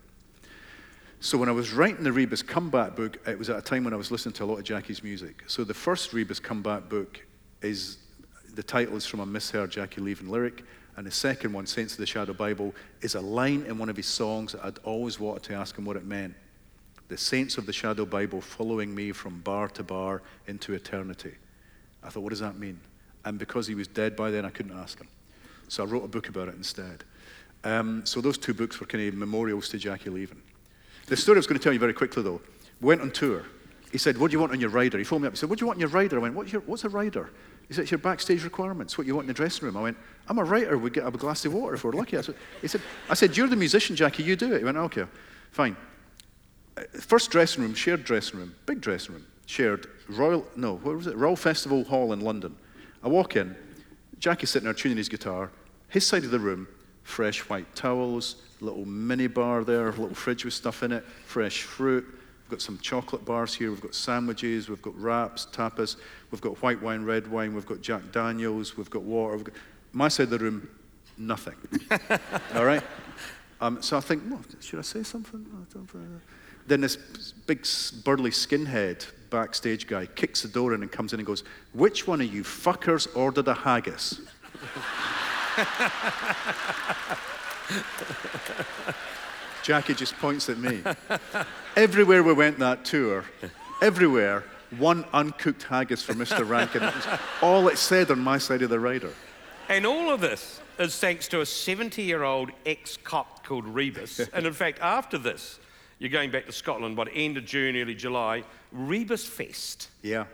So 1.20 1.38
when 1.38 1.48
I 1.48 1.52
was 1.52 1.72
writing 1.72 2.02
the 2.02 2.12
Rebus 2.12 2.42
comeback 2.42 2.96
book, 2.96 3.18
it 3.28 3.38
was 3.38 3.50
at 3.50 3.56
a 3.56 3.62
time 3.62 3.84
when 3.84 3.92
I 3.92 3.96
was 3.96 4.10
listening 4.10 4.32
to 4.34 4.44
a 4.44 4.46
lot 4.46 4.58
of 4.58 4.64
Jackie's 4.64 5.04
music. 5.04 5.44
So 5.46 5.62
the 5.62 5.74
first 5.74 6.12
Rebus 6.12 6.40
comeback 6.40 6.88
book 6.88 7.24
is 7.60 7.98
the 8.54 8.62
title 8.62 8.96
is 8.96 9.06
from 9.06 9.20
a 9.20 9.26
misheard 9.26 9.70
Jackie 9.70 10.00
Leven 10.00 10.30
lyric, 10.30 10.64
and 10.96 11.06
the 11.06 11.10
second 11.10 11.52
one, 11.52 11.66
Saints 11.66 11.94
of 11.94 11.98
the 11.98 12.06
Shadow 12.06 12.34
Bible, 12.34 12.74
is 13.00 13.14
a 13.14 13.20
line 13.20 13.64
in 13.66 13.78
one 13.78 13.88
of 13.88 13.96
his 13.96 14.06
songs 14.06 14.52
that 14.52 14.64
I'd 14.64 14.78
always 14.84 15.18
wanted 15.18 15.42
to 15.44 15.54
ask 15.54 15.76
him 15.76 15.84
what 15.84 15.96
it 15.96 16.04
meant. 16.04 16.34
The 17.08 17.16
Sense 17.16 17.58
of 17.58 17.66
the 17.66 17.72
Shadow 17.72 18.04
Bible 18.04 18.40
following 18.40 18.94
me 18.94 19.12
from 19.12 19.40
bar 19.40 19.68
to 19.70 19.82
bar 19.82 20.22
into 20.46 20.74
eternity. 20.74 21.34
I 22.02 22.10
thought, 22.10 22.22
what 22.22 22.30
does 22.30 22.40
that 22.40 22.58
mean? 22.58 22.78
And 23.24 23.38
because 23.38 23.66
he 23.66 23.74
was 23.74 23.88
dead 23.88 24.16
by 24.16 24.30
then, 24.30 24.44
I 24.44 24.50
couldn't 24.50 24.76
ask 24.76 25.00
him. 25.00 25.08
So 25.68 25.82
I 25.82 25.86
wrote 25.86 26.04
a 26.04 26.08
book 26.08 26.28
about 26.28 26.48
it 26.48 26.56
instead. 26.56 27.04
Um, 27.64 28.04
so 28.04 28.20
those 28.20 28.36
two 28.36 28.52
books 28.52 28.80
were 28.80 28.86
kind 28.86 29.06
of 29.06 29.14
memorials 29.14 29.68
to 29.70 29.78
Jackie 29.78 30.10
Leven. 30.10 30.42
The 31.06 31.16
story 31.16 31.36
I 31.36 31.38
was 31.38 31.46
going 31.46 31.58
to 31.58 31.62
tell 31.62 31.72
you 31.72 31.78
very 31.78 31.94
quickly, 31.94 32.22
though. 32.22 32.40
We 32.80 32.88
went 32.88 33.00
on 33.00 33.10
tour. 33.10 33.44
He 33.92 33.98
said, 33.98 34.18
What 34.18 34.30
do 34.30 34.34
you 34.34 34.40
want 34.40 34.52
on 34.52 34.60
your 34.60 34.70
rider? 34.70 34.98
He 34.98 35.04
phoned 35.04 35.22
me 35.22 35.28
up. 35.28 35.34
He 35.34 35.36
said, 35.36 35.48
What 35.48 35.58
do 35.58 35.62
you 35.62 35.66
want 35.66 35.76
on 35.76 35.80
your 35.80 35.90
rider? 35.90 36.16
I 36.16 36.22
went, 36.22 36.34
What's, 36.34 36.52
your, 36.52 36.62
what's 36.62 36.84
a 36.84 36.88
rider? 36.88 37.30
Said, 37.72 37.82
It's 37.82 37.90
your 37.90 37.98
backstage 37.98 38.44
requirements. 38.44 38.96
What 38.96 39.06
you 39.06 39.14
want 39.14 39.24
in 39.24 39.28
the 39.28 39.34
dressing 39.34 39.66
room? 39.66 39.76
I 39.76 39.82
went, 39.82 39.96
I'm 40.28 40.38
a 40.38 40.44
writer. 40.44 40.78
We 40.78 40.90
get 40.90 41.06
a 41.06 41.10
glass 41.10 41.44
of 41.44 41.54
water 41.54 41.74
if 41.74 41.84
we're 41.84 41.92
lucky. 41.92 42.16
That's 42.16 42.28
what, 42.28 42.36
he 42.60 42.68
said, 42.68 42.82
I 43.08 43.14
said, 43.14 43.36
You're 43.36 43.48
the 43.48 43.56
musician, 43.56 43.96
Jackie. 43.96 44.22
You 44.22 44.36
do 44.36 44.52
it. 44.52 44.58
He 44.58 44.64
went, 44.64 44.76
Okay, 44.76 45.04
fine. 45.50 45.76
Uh, 46.76 46.82
First 47.00 47.30
dressing 47.30 47.62
room, 47.62 47.74
shared 47.74 48.04
dressing 48.04 48.38
room, 48.38 48.54
big 48.66 48.80
dressing 48.80 49.14
room, 49.14 49.26
shared. 49.46 49.86
Royal, 50.08 50.46
no, 50.56 50.76
what 50.76 50.96
was 50.96 51.06
it? 51.06 51.16
Royal 51.16 51.36
Festival 51.36 51.84
Hall 51.84 52.12
in 52.12 52.20
London. 52.20 52.56
I 53.02 53.08
walk 53.08 53.36
in, 53.36 53.56
Jackie's 54.18 54.50
sitting 54.50 54.64
there 54.64 54.74
tuning 54.74 54.96
his 54.96 55.08
guitar. 55.08 55.50
His 55.88 56.06
side 56.06 56.24
of 56.24 56.30
the 56.30 56.38
room, 56.38 56.68
fresh 57.02 57.40
white 57.48 57.74
towels, 57.74 58.36
little 58.60 58.86
mini 58.86 59.26
bar 59.26 59.64
there, 59.64 59.90
little 59.90 60.14
fridge 60.14 60.44
with 60.44 60.54
stuff 60.54 60.82
in 60.82 60.92
it, 60.92 61.04
fresh 61.26 61.62
fruit. 61.62 62.06
We've 62.52 62.58
got 62.58 62.66
some 62.66 62.78
chocolate 62.80 63.24
bars 63.24 63.54
here. 63.54 63.70
We've 63.70 63.80
got 63.80 63.94
sandwiches. 63.94 64.68
We've 64.68 64.82
got 64.82 64.94
wraps, 65.00 65.46
tapas. 65.50 65.96
We've 66.30 66.42
got 66.42 66.62
white 66.62 66.82
wine, 66.82 67.02
red 67.02 67.26
wine. 67.26 67.54
We've 67.54 67.64
got 67.64 67.80
Jack 67.80 68.12
Daniels. 68.12 68.76
We've 68.76 68.90
got 68.90 69.04
water. 69.04 69.36
We've 69.36 69.44
got, 69.44 69.54
my 69.92 70.08
side 70.08 70.24
of 70.24 70.30
the 70.30 70.38
room, 70.38 70.68
nothing. 71.16 71.54
All 72.54 72.66
right? 72.66 72.82
Um, 73.62 73.80
so 73.80 73.96
I 73.96 74.00
think, 74.00 74.24
well, 74.28 74.42
should 74.60 74.80
I 74.80 74.82
say 74.82 75.02
something? 75.02 75.46
Know. 75.74 75.96
Then 76.66 76.82
this 76.82 76.96
big 77.46 77.66
burly 78.04 78.30
skinhead 78.30 79.06
backstage 79.30 79.86
guy 79.86 80.04
kicks 80.04 80.42
the 80.42 80.48
door 80.48 80.74
in 80.74 80.82
and 80.82 80.92
comes 80.92 81.14
in 81.14 81.20
and 81.20 81.26
goes, 81.26 81.44
Which 81.72 82.06
one 82.06 82.20
of 82.20 82.30
you 82.34 82.42
fuckers 82.42 83.08
ordered 83.16 83.48
a 83.48 83.54
haggis? 83.54 84.20
Jackie 89.62 89.94
just 89.94 90.16
points 90.16 90.48
at 90.48 90.58
me. 90.58 90.82
Everywhere 91.76 92.22
we 92.22 92.32
went 92.32 92.58
that 92.58 92.84
tour, 92.84 93.24
everywhere, 93.80 94.44
one 94.78 95.04
uncooked 95.12 95.62
haggis 95.64 96.02
for 96.02 96.14
Mr. 96.14 96.48
Rankin. 96.48 96.80
That 96.80 96.94
was 96.94 97.20
all 97.40 97.68
it 97.68 97.78
said 97.78 98.10
on 98.10 98.18
my 98.18 98.38
side 98.38 98.62
of 98.62 98.70
the 98.70 98.80
rider. 98.80 99.12
And 99.68 99.86
all 99.86 100.10
of 100.10 100.20
this 100.20 100.60
is 100.78 100.98
thanks 100.98 101.28
to 101.28 101.40
a 101.40 101.46
70 101.46 102.02
year 102.02 102.24
old 102.24 102.50
ex 102.66 102.96
cop 102.96 103.44
called 103.44 103.66
Rebus. 103.66 104.20
and 104.32 104.46
in 104.46 104.52
fact, 104.52 104.78
after 104.80 105.18
this, 105.18 105.58
you're 105.98 106.10
going 106.10 106.30
back 106.30 106.46
to 106.46 106.52
Scotland, 106.52 106.96
what, 106.96 107.08
end 107.12 107.36
of 107.36 107.44
June, 107.44 107.76
early 107.76 107.94
July, 107.94 108.42
Rebus 108.72 109.24
Fest. 109.24 109.88
Yeah. 110.02 110.24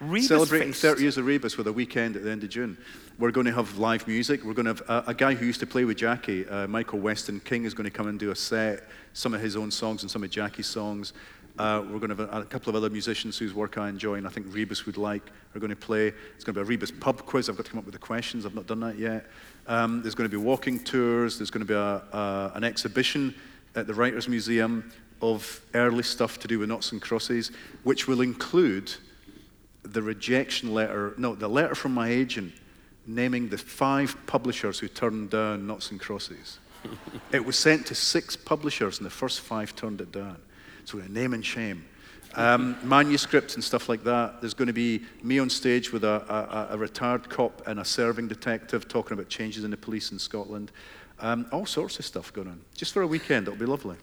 Rebus 0.00 0.28
Celebrating 0.28 0.72
Fest. 0.72 0.82
30 0.82 1.02
years 1.02 1.18
of 1.18 1.26
Rebus 1.26 1.56
with 1.56 1.68
a 1.68 1.72
weekend 1.72 2.16
at 2.16 2.24
the 2.24 2.30
end 2.30 2.42
of 2.42 2.50
June. 2.50 2.76
We're 3.18 3.30
going 3.30 3.46
to 3.46 3.52
have 3.52 3.78
live 3.78 4.08
music. 4.08 4.42
We're 4.42 4.54
going 4.54 4.66
to 4.66 4.74
have 4.74 5.06
a, 5.06 5.10
a 5.10 5.14
guy 5.14 5.34
who 5.34 5.46
used 5.46 5.60
to 5.60 5.66
play 5.66 5.84
with 5.84 5.96
Jackie, 5.96 6.48
uh, 6.48 6.66
Michael 6.66 6.98
Weston 6.98 7.38
King, 7.40 7.64
is 7.64 7.74
going 7.74 7.84
to 7.84 7.90
come 7.90 8.08
and 8.08 8.18
do 8.18 8.32
a 8.32 8.36
set, 8.36 8.88
some 9.12 9.34
of 9.34 9.40
his 9.40 9.56
own 9.56 9.70
songs 9.70 10.02
and 10.02 10.10
some 10.10 10.24
of 10.24 10.30
Jackie's 10.30 10.66
songs. 10.66 11.12
Uh, 11.56 11.84
we're 11.88 12.00
going 12.00 12.10
to 12.10 12.16
have 12.16 12.20
a, 12.20 12.40
a 12.40 12.44
couple 12.44 12.70
of 12.70 12.74
other 12.74 12.90
musicians 12.90 13.38
whose 13.38 13.54
work 13.54 13.78
I 13.78 13.88
enjoy 13.88 14.14
and 14.14 14.26
I 14.26 14.30
think 14.30 14.52
Rebus 14.52 14.84
would 14.86 14.96
like 14.96 15.30
are 15.54 15.60
going 15.60 15.70
to 15.70 15.76
play. 15.76 16.08
It's 16.34 16.42
going 16.42 16.54
to 16.54 16.60
be 16.60 16.62
a 16.62 16.64
Rebus 16.64 16.90
pub 16.90 17.24
quiz. 17.24 17.48
I've 17.48 17.56
got 17.56 17.66
to 17.66 17.70
come 17.70 17.78
up 17.78 17.84
with 17.84 17.94
the 17.94 18.00
questions. 18.00 18.44
I've 18.44 18.56
not 18.56 18.66
done 18.66 18.80
that 18.80 18.98
yet. 18.98 19.26
Um, 19.68 20.02
there's 20.02 20.16
going 20.16 20.28
to 20.28 20.36
be 20.36 20.42
walking 20.42 20.80
tours. 20.80 21.38
There's 21.38 21.52
going 21.52 21.64
to 21.64 21.72
be 21.72 21.74
a, 21.74 22.02
a, 22.18 22.52
an 22.56 22.64
exhibition 22.64 23.32
at 23.76 23.86
the 23.86 23.94
Writers' 23.94 24.28
Museum 24.28 24.90
of 25.22 25.60
early 25.74 26.02
stuff 26.02 26.40
to 26.40 26.48
do 26.48 26.58
with 26.58 26.68
Knots 26.68 26.90
and 26.90 27.00
Crosses, 27.00 27.52
which 27.84 28.08
will 28.08 28.20
include 28.20 28.92
the 29.84 30.02
rejection 30.02 30.74
letter, 30.74 31.14
no, 31.16 31.34
the 31.34 31.48
letter 31.48 31.74
from 31.74 31.94
my 31.94 32.08
agent 32.08 32.52
naming 33.06 33.48
the 33.48 33.58
five 33.58 34.16
publishers 34.26 34.78
who 34.78 34.88
turned 34.88 35.30
down 35.30 35.66
Knots 35.66 35.90
and 35.90 36.00
Crosses. 36.00 36.58
it 37.32 37.44
was 37.44 37.58
sent 37.58 37.86
to 37.86 37.94
six 37.94 38.36
publishers, 38.36 38.98
and 38.98 39.06
the 39.06 39.10
first 39.10 39.40
five 39.40 39.74
turned 39.76 40.00
it 40.00 40.12
down. 40.12 40.36
So 40.84 40.98
a 40.98 41.08
name 41.08 41.34
and 41.34 41.44
shame. 41.44 41.84
Um, 42.34 42.76
manuscripts 42.82 43.54
and 43.54 43.62
stuff 43.62 43.88
like 43.88 44.02
that. 44.04 44.40
There's 44.40 44.54
going 44.54 44.66
to 44.66 44.72
be 44.72 45.02
me 45.22 45.38
on 45.38 45.48
stage 45.48 45.92
with 45.92 46.02
a, 46.02 46.68
a, 46.70 46.74
a 46.74 46.78
retired 46.78 47.28
cop 47.28 47.62
and 47.66 47.78
a 47.78 47.84
serving 47.84 48.26
detective 48.26 48.88
talking 48.88 49.12
about 49.12 49.28
changes 49.28 49.62
in 49.62 49.70
the 49.70 49.76
police 49.76 50.10
in 50.10 50.18
Scotland. 50.18 50.72
Um, 51.20 51.46
all 51.52 51.64
sorts 51.64 51.98
of 52.00 52.04
stuff 52.04 52.32
going 52.32 52.48
on. 52.48 52.60
Just 52.74 52.92
for 52.92 53.02
a 53.02 53.06
weekend, 53.06 53.46
it'll 53.46 53.58
be 53.58 53.66
lovely. 53.66 53.96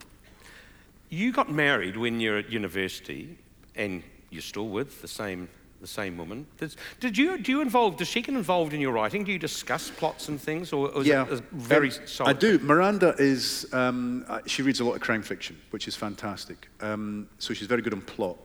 You 1.10 1.34
got 1.34 1.52
married 1.52 1.98
when 1.98 2.22
you're 2.22 2.38
at 2.38 2.50
university, 2.50 3.38
and 3.76 4.02
you're 4.30 4.42
still 4.42 4.70
with 4.70 5.02
the 5.02 5.10
same 5.10 5.50
the 5.82 5.88
same 5.88 6.18
woman. 6.18 6.46
Does, 6.58 6.78
did 7.00 7.18
you 7.18 7.38
do 7.40 7.52
you 7.52 7.62
involve? 7.62 7.98
Does 7.98 8.08
she 8.08 8.22
get 8.22 8.36
involved 8.36 8.74
in 8.74 8.80
your 8.80 8.94
writing? 8.94 9.24
Do 9.24 9.32
you 9.32 9.40
discuss 9.40 9.90
plots 9.90 10.30
and 10.30 10.40
things, 10.40 10.72
or 10.72 10.96
is 11.00 11.08
yeah, 11.08 11.26
it 11.26 11.34
a 11.34 11.44
very 11.52 11.90
Um, 11.90 11.96
I 12.02 12.06
solitary? 12.06 12.58
do. 12.58 12.64
Miranda 12.64 13.16
is 13.18 13.66
um, 13.74 14.24
uh, 14.30 14.40
she 14.46 14.62
reads 14.62 14.80
a 14.80 14.86
lot 14.86 14.94
of 14.94 15.02
crime 15.02 15.24
fiction, 15.24 15.60
which 15.72 15.88
is 15.88 15.96
fantastic. 15.96 16.70
Um, 16.80 17.28
so 17.40 17.54
she's 17.54 17.68
very 17.68 17.82
good 17.82 17.94
on 17.94 18.02
plot. 18.02 18.38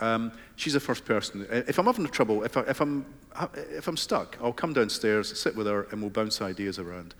Um, 0.00 0.32
she's 0.56 0.72
the 0.72 0.80
first 0.80 1.04
person. 1.04 1.46
uh, 1.52 1.56
If 1.68 1.78
I'm 1.78 1.84
having 1.84 2.06
trouble, 2.06 2.42
if, 2.42 2.56
I, 2.56 2.62
if 2.62 2.80
I'm 2.80 3.04
uh, 3.36 3.46
if 3.54 3.86
I'm 3.86 3.98
stuck, 3.98 4.38
I'll 4.42 4.52
come 4.52 4.72
downstairs, 4.72 5.38
sit 5.38 5.54
with 5.54 5.66
her, 5.66 5.86
and 5.92 6.00
we'll 6.00 6.10
bounce 6.10 6.40
ideas 6.40 6.78
around, 6.78 7.14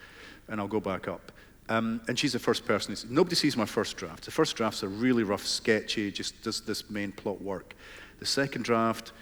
and 0.49 0.59
I'll 0.61 0.69
go 0.69 0.81
back 0.81 1.07
up. 1.07 1.31
Um, 1.69 2.01
and 2.09 2.19
she's 2.19 2.33
the 2.33 2.39
first 2.41 2.65
person. 2.65 2.97
Nobody 3.11 3.37
sees 3.37 3.57
my 3.57 3.67
first 3.67 3.97
draft. 3.97 4.25
The 4.25 4.31
first 4.33 4.57
draft's 4.57 4.83
a 4.83 4.89
really 4.89 5.23
rough, 5.23 5.47
sketchy. 5.47 6.11
Just 6.11 6.43
does 6.43 6.63
this 6.63 6.89
main 6.91 7.13
plot 7.13 7.41
work? 7.43 7.75
The 8.19 8.27
second 8.27 8.65
draft 8.65 9.13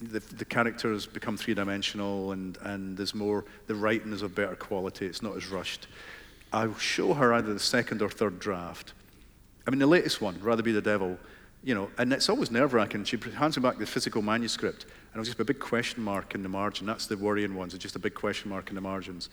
the, 0.00 0.20
the 0.20 0.44
characters 0.44 1.06
become 1.06 1.36
three 1.36 1.54
dimensional 1.54 2.32
and, 2.32 2.56
and 2.62 2.96
there's 2.96 3.14
more, 3.14 3.44
the 3.66 3.74
writing 3.74 4.12
is 4.12 4.22
of 4.22 4.34
better 4.34 4.56
quality, 4.56 5.06
it's 5.06 5.22
not 5.22 5.36
as 5.36 5.48
rushed. 5.48 5.86
I'll 6.52 6.76
show 6.78 7.14
her 7.14 7.32
either 7.34 7.52
the 7.52 7.60
second 7.60 8.02
or 8.02 8.08
third 8.08 8.40
draft. 8.40 8.94
I 9.66 9.70
mean, 9.70 9.78
the 9.78 9.86
latest 9.86 10.20
one, 10.20 10.40
Rather 10.40 10.62
Be 10.62 10.72
the 10.72 10.80
Devil, 10.80 11.18
you 11.62 11.74
know, 11.74 11.90
and 11.98 12.12
it's 12.12 12.28
always 12.28 12.50
nerve 12.50 12.72
wracking. 12.72 13.04
She 13.04 13.18
hands 13.36 13.56
me 13.56 13.62
back 13.62 13.78
the 13.78 13.86
physical 13.86 14.22
manuscript, 14.22 14.84
and 14.84 15.20
it'll 15.20 15.24
just 15.24 15.38
a 15.38 15.44
big 15.44 15.60
question 15.60 16.02
mark 16.02 16.34
in 16.34 16.42
the 16.42 16.48
margin. 16.48 16.86
That's 16.86 17.06
the 17.06 17.16
worrying 17.16 17.54
ones, 17.54 17.74
it's 17.74 17.82
just 17.82 17.96
a 17.96 18.00
big 18.00 18.14
question 18.14 18.50
mark 18.50 18.70
in 18.70 18.74
the 18.74 18.80
margins. 18.80 19.28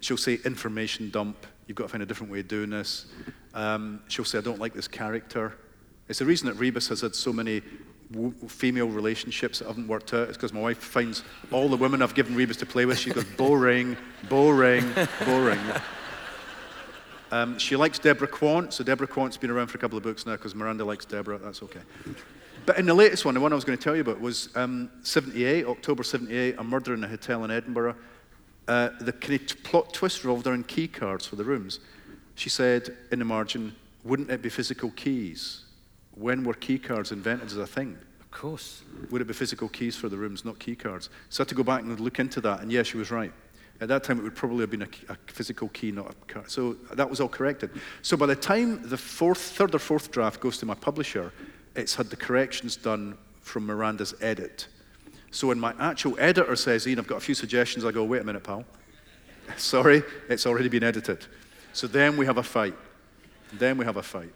She'll 0.00 0.16
say 0.16 0.38
information 0.44 1.10
dump. 1.10 1.46
You've 1.66 1.76
got 1.76 1.84
to 1.84 1.88
find 1.90 2.02
a 2.02 2.06
different 2.06 2.32
way 2.32 2.40
of 2.40 2.48
doing 2.48 2.70
this. 2.70 3.06
Um, 3.54 4.00
she'll 4.08 4.24
say, 4.24 4.38
I 4.38 4.40
don't 4.40 4.58
like 4.58 4.72
this 4.72 4.88
character. 4.88 5.54
It's 6.08 6.18
the 6.18 6.24
reason 6.24 6.48
that 6.48 6.54
Rebus 6.54 6.88
has 6.88 7.02
had 7.02 7.14
so 7.14 7.32
many 7.32 7.62
female 8.48 8.88
relationships 8.88 9.60
that 9.60 9.68
haven't 9.68 9.86
worked 9.86 10.12
out. 10.14 10.28
It's 10.28 10.36
because 10.36 10.52
my 10.52 10.60
wife 10.60 10.78
finds 10.78 11.22
all 11.52 11.68
the 11.68 11.76
women 11.76 12.02
I've 12.02 12.14
given 12.14 12.34
Rebus 12.34 12.56
to 12.58 12.66
play 12.66 12.84
with, 12.84 12.98
she 12.98 13.10
goes, 13.10 13.24
boring, 13.36 13.96
boring, 14.28 14.84
boring. 15.24 15.60
Um, 17.32 17.58
she 17.58 17.76
likes 17.76 18.00
Deborah 18.00 18.26
Quant, 18.26 18.72
so 18.72 18.82
Deborah 18.82 19.06
Quant's 19.06 19.36
been 19.36 19.50
around 19.50 19.68
for 19.68 19.78
a 19.78 19.80
couple 19.80 19.96
of 19.96 20.02
books 20.02 20.26
now 20.26 20.32
because 20.32 20.54
Miranda 20.54 20.84
likes 20.84 21.04
Deborah. 21.04 21.38
That's 21.38 21.62
okay. 21.62 21.80
But 22.66 22.78
in 22.78 22.86
the 22.86 22.94
latest 22.94 23.24
one, 23.24 23.34
the 23.34 23.40
one 23.40 23.52
I 23.52 23.54
was 23.54 23.64
going 23.64 23.78
to 23.78 23.82
tell 23.82 23.94
you 23.94 24.02
about 24.02 24.20
was 24.20 24.48
um, 24.56 24.90
78, 25.02 25.66
October 25.66 26.02
78, 26.02 26.56
a 26.58 26.64
murder 26.64 26.92
in 26.92 27.04
a 27.04 27.08
hotel 27.08 27.44
in 27.44 27.50
Edinburgh. 27.50 27.94
Uh, 28.66 28.90
the 29.00 29.12
kind 29.12 29.40
of 29.40 29.62
plot 29.62 29.92
twist 29.94 30.24
revolved 30.24 30.46
around 30.46 30.66
key 30.66 30.88
cards 30.88 31.26
for 31.26 31.36
the 31.36 31.44
rooms. 31.44 31.80
She 32.34 32.48
said 32.48 32.96
in 33.12 33.20
the 33.20 33.24
margin, 33.24 33.74
wouldn't 34.04 34.30
it 34.30 34.42
be 34.42 34.48
physical 34.48 34.90
keys? 34.90 35.64
When 36.20 36.44
were 36.44 36.52
key 36.52 36.78
cards 36.78 37.12
invented 37.12 37.46
as 37.46 37.56
a 37.56 37.66
thing? 37.66 37.96
Of 38.20 38.30
course. 38.30 38.82
Would 39.10 39.22
it 39.22 39.24
be 39.24 39.32
physical 39.32 39.68
keys 39.68 39.96
for 39.96 40.10
the 40.10 40.18
rooms, 40.18 40.44
not 40.44 40.58
key 40.58 40.76
cards? 40.76 41.08
So 41.30 41.40
I 41.40 41.42
had 41.42 41.48
to 41.48 41.54
go 41.54 41.62
back 41.62 41.80
and 41.80 41.98
look 41.98 42.18
into 42.18 42.42
that, 42.42 42.60
and 42.60 42.70
yeah, 42.70 42.82
she 42.82 42.98
was 42.98 43.10
right. 43.10 43.32
At 43.80 43.88
that 43.88 44.04
time, 44.04 44.18
it 44.18 44.22
would 44.22 44.36
probably 44.36 44.60
have 44.60 44.70
been 44.70 44.82
a, 44.82 44.88
a, 45.08 45.16
physical 45.28 45.68
key, 45.68 45.90
not 45.90 46.10
a 46.10 46.32
card. 46.32 46.50
So 46.50 46.74
that 46.92 47.08
was 47.08 47.18
all 47.18 47.28
corrected. 47.28 47.70
So 48.02 48.18
by 48.18 48.26
the 48.26 48.36
time 48.36 48.86
the 48.86 48.98
fourth, 48.98 49.38
third 49.38 49.74
or 49.74 49.78
fourth 49.78 50.10
draft 50.10 50.40
goes 50.40 50.58
to 50.58 50.66
my 50.66 50.74
publisher, 50.74 51.32
it's 51.74 51.94
had 51.94 52.10
the 52.10 52.16
corrections 52.16 52.76
done 52.76 53.16
from 53.40 53.64
Miranda's 53.64 54.12
edit. 54.20 54.68
So 55.30 55.48
when 55.48 55.58
my 55.58 55.72
actual 55.80 56.14
editor 56.18 56.54
says, 56.56 56.86
Ian, 56.86 56.98
I've 56.98 57.06
got 57.06 57.16
a 57.16 57.20
few 57.20 57.34
suggestions, 57.34 57.86
I 57.86 57.92
go, 57.92 58.04
wait 58.04 58.20
a 58.20 58.24
minute, 58.24 58.44
pal. 58.44 58.66
Sorry, 59.56 60.02
it's 60.28 60.44
already 60.44 60.68
been 60.68 60.84
edited. 60.84 61.24
So 61.72 61.86
then 61.86 62.18
we 62.18 62.26
have 62.26 62.36
a 62.36 62.42
fight. 62.42 62.74
Then 63.54 63.78
we 63.78 63.86
have 63.86 63.96
a 63.96 64.02
fight. 64.02 64.34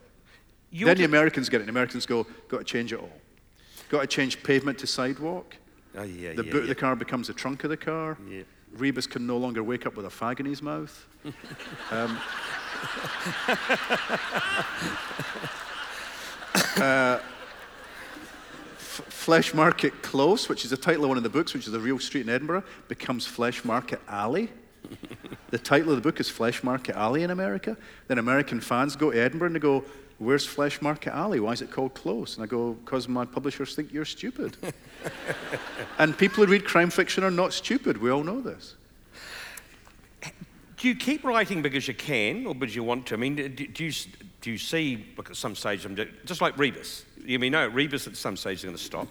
You 0.74 0.86
then 0.86 0.96
the 0.96 1.04
Americans 1.04 1.48
get 1.48 1.60
it. 1.60 1.64
The 1.64 1.70
Americans 1.70 2.04
go, 2.04 2.26
got 2.48 2.58
to 2.58 2.64
change 2.64 2.92
it 2.92 2.98
all. 2.98 3.12
Got 3.90 4.00
to 4.00 4.06
change 4.08 4.42
pavement 4.42 4.76
to 4.80 4.88
sidewalk. 4.88 5.56
Oh, 5.96 6.02
yeah, 6.02 6.32
the 6.32 6.44
yeah, 6.44 6.50
boot 6.50 6.62
of 6.62 6.68
the 6.68 6.74
car 6.74 6.96
becomes 6.96 7.28
the 7.28 7.32
trunk 7.32 7.62
of 7.62 7.70
the 7.70 7.76
car. 7.76 8.18
Yeah. 8.28 8.42
Rebus 8.72 9.06
can 9.06 9.24
no 9.24 9.36
longer 9.36 9.62
wake 9.62 9.86
up 9.86 9.94
with 9.94 10.04
a 10.04 10.08
fag 10.08 10.40
in 10.40 10.46
his 10.46 10.60
mouth. 10.62 11.06
um, 11.92 12.18
uh, 16.82 17.20
F- 18.74 19.04
Flesh 19.08 19.54
Market 19.54 20.02
Close, 20.02 20.48
which 20.48 20.64
is 20.64 20.70
the 20.70 20.76
title 20.76 21.04
of 21.04 21.08
one 21.08 21.16
of 21.16 21.22
the 21.22 21.30
books, 21.30 21.54
which 21.54 21.68
is 21.68 21.74
a 21.74 21.78
real 21.78 22.00
street 22.00 22.22
in 22.22 22.30
Edinburgh, 22.30 22.64
becomes 22.88 23.24
Flesh 23.26 23.64
Market 23.64 24.00
Alley. 24.08 24.50
the 25.50 25.58
title 25.58 25.90
of 25.90 25.96
the 25.96 26.02
book 26.02 26.18
is 26.18 26.28
Flesh 26.28 26.64
Market 26.64 26.96
Alley 26.96 27.22
in 27.22 27.30
America. 27.30 27.76
Then 28.08 28.18
American 28.18 28.60
fans 28.60 28.96
go 28.96 29.12
to 29.12 29.22
Edinburgh 29.22 29.46
and 29.46 29.54
they 29.54 29.60
go, 29.60 29.84
Where's 30.18 30.46
Flesh 30.46 30.80
Market 30.80 31.12
Alley? 31.14 31.40
Why 31.40 31.52
is 31.52 31.60
it 31.62 31.70
called 31.70 31.94
Close? 31.94 32.36
And 32.36 32.44
I 32.44 32.46
go, 32.46 32.74
Because 32.74 33.08
my 33.08 33.24
publishers 33.24 33.74
think 33.74 33.92
you're 33.92 34.04
stupid. 34.04 34.56
and 35.98 36.16
people 36.16 36.44
who 36.44 36.50
read 36.52 36.64
crime 36.64 36.90
fiction 36.90 37.24
are 37.24 37.30
not 37.30 37.52
stupid. 37.52 37.98
We 38.00 38.10
all 38.10 38.22
know 38.22 38.40
this. 38.40 38.76
Do 40.76 40.88
you 40.88 40.94
keep 40.94 41.24
writing 41.24 41.62
because 41.62 41.88
you 41.88 41.94
can 41.94 42.46
or 42.46 42.54
because 42.54 42.76
you 42.76 42.84
want 42.84 43.06
to? 43.06 43.14
I 43.14 43.16
mean, 43.16 43.36
do, 43.36 43.48
do, 43.48 43.84
you, 43.84 43.92
do 44.42 44.50
you 44.50 44.58
see, 44.58 45.06
look, 45.16 45.30
at 45.30 45.36
some 45.36 45.54
stage, 45.54 45.86
just 46.26 46.40
like 46.42 46.58
Rebus. 46.58 47.04
You 47.24 47.38
mean, 47.38 47.52
no, 47.52 47.66
Rebus 47.68 48.06
at 48.06 48.16
some 48.16 48.36
stage 48.36 48.58
is 48.58 48.64
going 48.64 48.76
to 48.76 48.82
stop. 48.82 49.08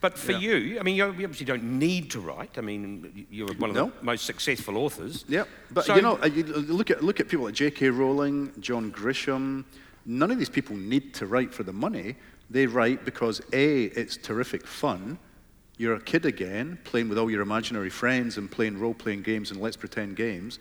But 0.00 0.16
for 0.16 0.32
Yeah. 0.32 0.38
you, 0.56 0.78
I 0.80 0.82
mean, 0.84 0.94
you 0.94 1.04
obviously 1.04 1.46
don't 1.46 1.64
need 1.78 2.10
to 2.12 2.20
write. 2.20 2.58
I 2.58 2.60
mean, 2.60 3.26
you're 3.30 3.52
one 3.54 3.70
of 3.70 3.76
No. 3.76 3.86
the 3.98 4.04
most 4.04 4.24
successful 4.24 4.76
authors. 4.78 5.24
Yeah, 5.28 5.44
but 5.70 5.84
So- 5.86 5.96
you 5.96 6.02
know, 6.02 6.18
uh, 6.22 6.26
you 6.26 6.44
look 6.44 6.90
at 6.90 7.02
look 7.02 7.18
at 7.18 7.28
people 7.28 7.46
like 7.46 7.54
J.K. 7.54 7.90
Rowling, 7.90 8.52
John 8.60 8.92
Grisham. 8.92 9.64
None 10.06 10.30
of 10.30 10.38
these 10.38 10.48
people 10.48 10.76
need 10.76 11.12
to 11.14 11.26
write 11.26 11.52
for 11.52 11.64
the 11.64 11.72
money. 11.72 12.16
They 12.48 12.66
write 12.66 13.04
because 13.04 13.40
a 13.52 13.84
it's 13.84 14.16
terrific 14.16 14.66
fun. 14.66 15.18
You're 15.78 15.96
a 15.96 16.00
kid 16.00 16.24
again, 16.24 16.78
playing 16.84 17.08
with 17.08 17.18
all 17.18 17.30
your 17.30 17.42
imaginary 17.42 17.90
friends 17.90 18.38
and 18.38 18.50
playing 18.50 18.78
role-playing 18.78 19.22
games 19.22 19.50
and 19.50 19.60
let's 19.60 19.76
pretend 19.76 20.16
games. 20.16 20.58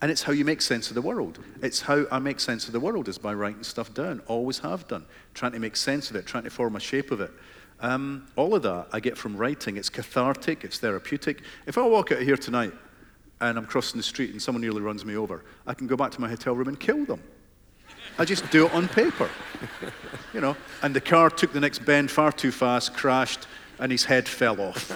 And 0.00 0.10
it's 0.10 0.22
how 0.22 0.32
you 0.32 0.44
make 0.44 0.62
sense 0.62 0.88
of 0.88 0.94
the 0.94 1.02
world. 1.02 1.38
It's 1.62 1.80
how 1.80 2.06
I 2.10 2.18
make 2.18 2.38
sense 2.38 2.66
of 2.66 2.72
the 2.72 2.80
world 2.80 3.08
is 3.08 3.18
by 3.18 3.34
writing 3.34 3.62
stuff 3.64 3.92
down. 3.92 4.20
Always 4.26 4.58
have 4.60 4.86
done. 4.86 5.06
Trying 5.34 5.52
to 5.52 5.58
make 5.58 5.76
sense 5.76 6.10
of 6.10 6.16
it, 6.16 6.26
trying 6.26 6.44
to 6.44 6.50
form 6.50 6.76
a 6.76 6.80
shape 6.80 7.10
of 7.10 7.20
it. 7.20 7.30
Um, 7.80 8.26
all 8.36 8.54
of 8.54 8.62
that 8.62 8.88
I 8.92 9.00
get 9.00 9.18
from 9.18 9.36
writing. 9.36 9.76
It's 9.76 9.90
cathartic, 9.90 10.64
it's 10.64 10.78
therapeutic. 10.78 11.42
If 11.66 11.76
I 11.78 11.82
walk 11.82 12.12
out 12.12 12.22
here 12.22 12.36
tonight 12.36 12.72
and 13.40 13.58
I'm 13.58 13.66
crossing 13.66 13.98
the 13.98 14.04
street 14.04 14.30
and 14.30 14.40
someone 14.40 14.62
nearly 14.62 14.80
runs 14.80 15.04
me 15.04 15.16
over, 15.16 15.44
I 15.66 15.74
can 15.74 15.86
go 15.86 15.96
back 15.96 16.10
to 16.12 16.20
my 16.20 16.28
hotel 16.28 16.54
room 16.54 16.68
and 16.68 16.78
kill 16.78 17.04
them. 17.04 17.22
I 18.18 18.24
just 18.24 18.48
do 18.50 18.66
it 18.66 18.74
on 18.74 18.88
paper. 18.88 19.28
You 20.32 20.40
know, 20.40 20.56
and 20.82 20.94
the 20.94 21.00
car 21.00 21.30
took 21.30 21.52
the 21.52 21.60
next 21.60 21.84
bend 21.84 22.10
far 22.10 22.32
too 22.32 22.50
fast, 22.50 22.94
crashed, 22.94 23.46
and 23.78 23.90
his 23.90 24.04
head 24.04 24.28
fell 24.28 24.60
off. 24.60 24.90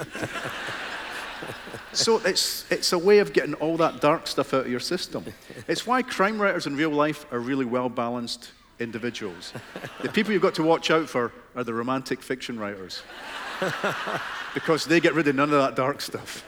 so 1.92 2.18
it's, 2.24 2.70
it's 2.70 2.92
a 2.92 2.98
way 2.98 3.18
of 3.18 3.32
getting 3.32 3.54
all 3.54 3.76
that 3.76 4.00
dark 4.00 4.26
stuff 4.26 4.52
out 4.54 4.62
of 4.62 4.70
your 4.70 4.80
system. 4.80 5.24
It's 5.66 5.86
why 5.86 6.02
crime 6.02 6.40
writers 6.40 6.66
in 6.66 6.76
real 6.76 6.90
life 6.90 7.24
are 7.32 7.38
really 7.38 7.64
well 7.64 7.88
balanced 7.88 8.52
individuals. 8.80 9.52
The 10.02 10.08
people 10.08 10.32
you've 10.32 10.42
got 10.42 10.54
to 10.54 10.62
watch 10.62 10.90
out 10.90 11.08
for 11.08 11.32
are 11.56 11.64
the 11.64 11.74
romantic 11.74 12.22
fiction 12.22 12.58
writers. 12.58 13.02
because 14.54 14.84
they 14.84 15.00
get 15.00 15.14
rid 15.14 15.28
of 15.28 15.34
none 15.34 15.52
of 15.52 15.60
that 15.60 15.76
dark 15.76 16.00
stuff. 16.00 16.44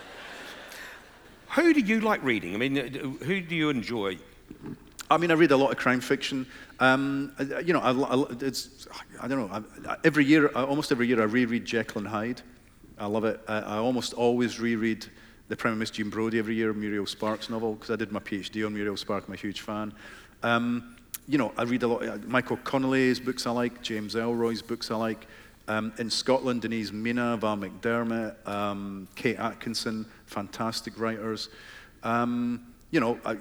Who 1.50 1.74
do 1.74 1.80
you 1.80 2.00
like 2.00 2.22
reading? 2.22 2.54
I 2.54 2.58
mean, 2.58 2.76
who 2.76 3.40
do 3.40 3.54
you 3.54 3.70
enjoy? 3.70 4.18
I 5.10 5.16
mean, 5.16 5.30
I 5.30 5.34
read 5.34 5.50
a 5.50 5.56
lot 5.56 5.72
of 5.72 5.76
crime 5.76 6.00
fiction. 6.00 6.46
Um, 6.78 7.32
I- 7.38 7.58
you 7.60 7.72
know, 7.72 7.80
I, 7.80 7.90
I, 7.92 8.24
it's, 8.40 8.86
I 9.20 9.26
don't 9.28 9.38
know. 9.50 9.64
I, 9.88 9.96
every 10.04 10.24
year, 10.24 10.48
almost 10.48 10.92
every 10.92 11.08
year, 11.08 11.20
I 11.20 11.24
reread 11.24 11.64
Jekyll 11.64 11.98
and 11.98 12.08
Hyde. 12.08 12.42
I 12.98 13.06
love 13.06 13.24
it. 13.24 13.40
I, 13.48 13.58
I 13.60 13.76
almost 13.78 14.12
always 14.12 14.60
reread 14.60 15.04
The 15.48 15.56
Prime 15.56 15.72
of 15.72 15.78
Miss 15.78 15.90
Jean 15.90 16.10
Brodie 16.10 16.38
every 16.38 16.54
year, 16.54 16.72
Muriel 16.72 17.06
Spark's 17.06 17.50
novel, 17.50 17.74
because 17.74 17.90
I 17.90 17.96
did 17.96 18.12
my 18.12 18.20
PhD 18.20 18.64
on 18.64 18.72
Muriel 18.74 18.96
Spark. 18.96 19.24
I'm 19.26 19.34
a 19.34 19.36
huge 19.36 19.62
fan. 19.62 19.92
Um, 20.42 20.96
you 21.26 21.38
know, 21.38 21.52
I 21.56 21.64
read 21.64 21.82
a 21.82 21.88
lot. 21.88 22.06
uh, 22.06 22.18
Michael 22.26 22.58
Connelly's 22.58 23.18
books 23.20 23.46
I 23.46 23.50
like, 23.50 23.82
James 23.82 24.14
Ellroy's 24.14 24.62
books 24.62 24.90
I 24.90 24.96
like. 24.96 25.26
Um, 25.68 25.92
in 25.98 26.10
Scotland, 26.10 26.62
Denise 26.62 26.92
Mina, 26.92 27.36
Val 27.36 27.56
McDermid, 27.56 28.34
um, 28.48 29.06
Kate 29.14 29.38
Atkinson, 29.38 30.04
fantastic 30.26 30.98
writers. 30.98 31.48
Um, 32.02 32.66
you 32.90 32.98
know, 32.98 33.18
I, 33.24 33.36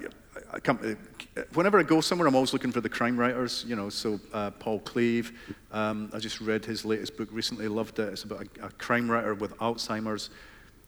I, 0.52 0.58
I 0.68 0.96
uh, 1.36 1.42
whenever 1.54 1.78
I 1.78 1.82
go 1.82 2.00
somewhere, 2.00 2.26
I'm 2.26 2.34
always 2.34 2.52
looking 2.52 2.72
for 2.72 2.80
the 2.80 2.88
crime 2.88 3.16
writers. 3.16 3.64
You 3.66 3.76
know, 3.76 3.88
so 3.88 4.20
uh, 4.32 4.50
Paul 4.50 4.80
Cleave. 4.80 5.38
Um, 5.72 6.10
I 6.12 6.18
just 6.18 6.40
read 6.40 6.64
his 6.64 6.84
latest 6.84 7.16
book 7.16 7.28
recently. 7.32 7.68
Loved 7.68 7.98
it. 7.98 8.08
It's 8.08 8.24
about 8.24 8.46
a, 8.60 8.66
a 8.66 8.70
crime 8.72 9.10
writer 9.10 9.34
with 9.34 9.56
Alzheimer's 9.58 10.30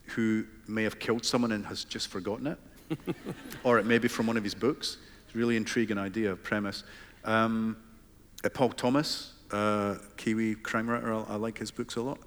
who 0.07 0.45
may 0.67 0.83
have 0.83 0.99
killed 0.99 1.25
someone 1.25 1.53
and 1.53 1.65
has 1.67 1.85
just 1.85 2.09
forgotten 2.09 2.47
it, 2.49 2.59
or 3.65 3.79
it 3.79 3.87
may 3.87 3.99
be 3.99 4.09
from 4.09 4.27
one 4.27 4.37
of 4.37 4.45
his 4.45 4.55
books. 4.55 4.99
It's 5.27 5.35
a 5.35 5.39
really 5.39 5.57
intriguing 5.57 5.99
idea, 5.99 6.35
premise. 6.37 6.85
Um, 7.25 7.77
uh, 8.45 8.49
Paul 8.49 8.71
Thomas, 8.71 9.35
uh, 9.53 9.97
Kiwi 10.17 10.57
crime 10.57 10.91
writer. 10.91 11.15
I, 11.15 11.21
I 11.21 11.37
like 11.37 11.59
his 11.59 11.71
books 11.71 11.97
a 11.97 12.03
lot. 12.03 12.19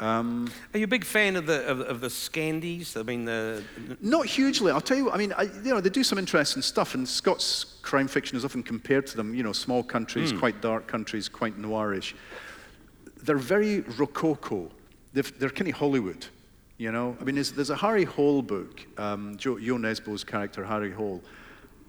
Um, 0.00 0.50
Are 0.72 0.78
you 0.78 0.84
a 0.84 0.88
big 0.88 1.04
fan 1.04 1.36
of 1.36 1.44
the, 1.46 1.64
of, 1.66 1.80
of 1.80 2.00
the 2.00 2.08
Scandies? 2.08 2.98
I 2.98 3.02
mean, 3.02 3.26
the, 3.26 3.62
Not 4.00 4.24
hugely. 4.26 4.72
I'll 4.72 4.80
tell 4.80 4.96
you. 4.96 5.04
what, 5.06 5.14
I 5.14 5.18
mean, 5.18 5.32
I, 5.36 5.42
you 5.42 5.74
know, 5.74 5.80
they 5.80 5.90
do 5.90 6.02
some 6.02 6.18
interesting 6.18 6.62
stuff, 6.62 6.94
and 6.94 7.06
Scots 7.06 7.76
crime 7.82 8.08
fiction 8.08 8.36
is 8.36 8.44
often 8.44 8.62
compared 8.62 9.06
to 9.08 9.16
them. 9.16 9.34
You 9.34 9.42
know, 9.42 9.52
small 9.52 9.82
countries, 9.82 10.32
quite 10.32 10.60
dark 10.62 10.86
countries, 10.86 11.28
quite 11.28 11.58
noirish. 11.60 12.14
They're 13.22 13.36
very 13.36 13.80
rococo. 13.98 14.70
They've, 15.12 15.38
they're 15.38 15.50
kind 15.50 15.68
of 15.68 15.76
Hollywood. 15.76 16.26
You 16.78 16.92
know, 16.92 17.14
I 17.20 17.24
mean, 17.24 17.34
there's, 17.34 17.52
there's 17.52 17.68
a 17.68 17.76
Harry 17.76 18.04
Hole 18.04 18.40
book. 18.40 18.86
Um, 18.96 19.36
Joe, 19.36 19.58
Yo 19.58 19.76
Nesbo's 19.76 20.24
character, 20.24 20.64
Harry 20.64 20.90
Hole, 20.90 21.22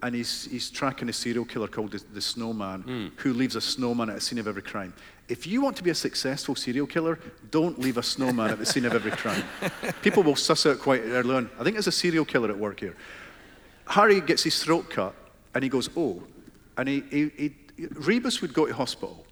and 0.04 0.14
he's, 0.14 0.50
he's 0.52 0.70
tracking 0.70 1.08
a 1.08 1.14
serial 1.14 1.46
killer 1.46 1.70
called 1.70 1.92
the, 1.92 2.04
the 2.14 2.20
Snowman, 2.20 3.12
who 3.16 3.32
leaves 3.32 3.56
a 3.56 3.62
snowman 3.62 4.10
at 4.10 4.16
the 4.16 4.22
scene 4.22 4.38
of 4.40 4.48
every 4.50 4.64
crime. 4.64 4.94
If 5.32 5.48
you 5.48 5.62
want 5.62 5.78
to 5.78 5.84
be 5.84 5.92
a 5.92 5.96
successful 5.96 6.56
serial 6.56 6.86
killer, 6.86 7.18
don't 7.52 7.80
leave 7.80 7.96
a 7.96 8.04
snowman 8.04 8.50
at 8.50 8.60
the 8.60 8.66
scene 8.66 8.84
of 8.84 8.94
every 8.94 9.12
crime. 9.12 9.46
People 10.02 10.24
will 10.24 10.36
suss 10.36 10.66
out 10.66 10.80
quite 10.80 11.04
early 11.06 11.34
on. 11.34 11.50
I 11.58 11.64
think 11.64 11.76
there's 11.76 11.88
a 11.88 11.92
serial 11.92 12.26
killer 12.26 12.50
at 12.50 12.58
work 12.58 12.82
here. 12.82 12.98
Harry 13.88 14.20
gets 14.20 14.44
his 14.44 14.62
throat 14.62 14.90
cut, 14.90 15.16
and 15.56 15.64
he 15.64 15.70
goes, 15.70 15.90
"Oh," 15.96 16.22
and 16.76 16.90
he, 16.90 17.00
he, 17.10 17.32
he 17.38 17.56
Rebus 17.94 18.42
would 18.42 18.54
go 18.54 18.66
to 18.66 18.74
hospital. 18.74 19.26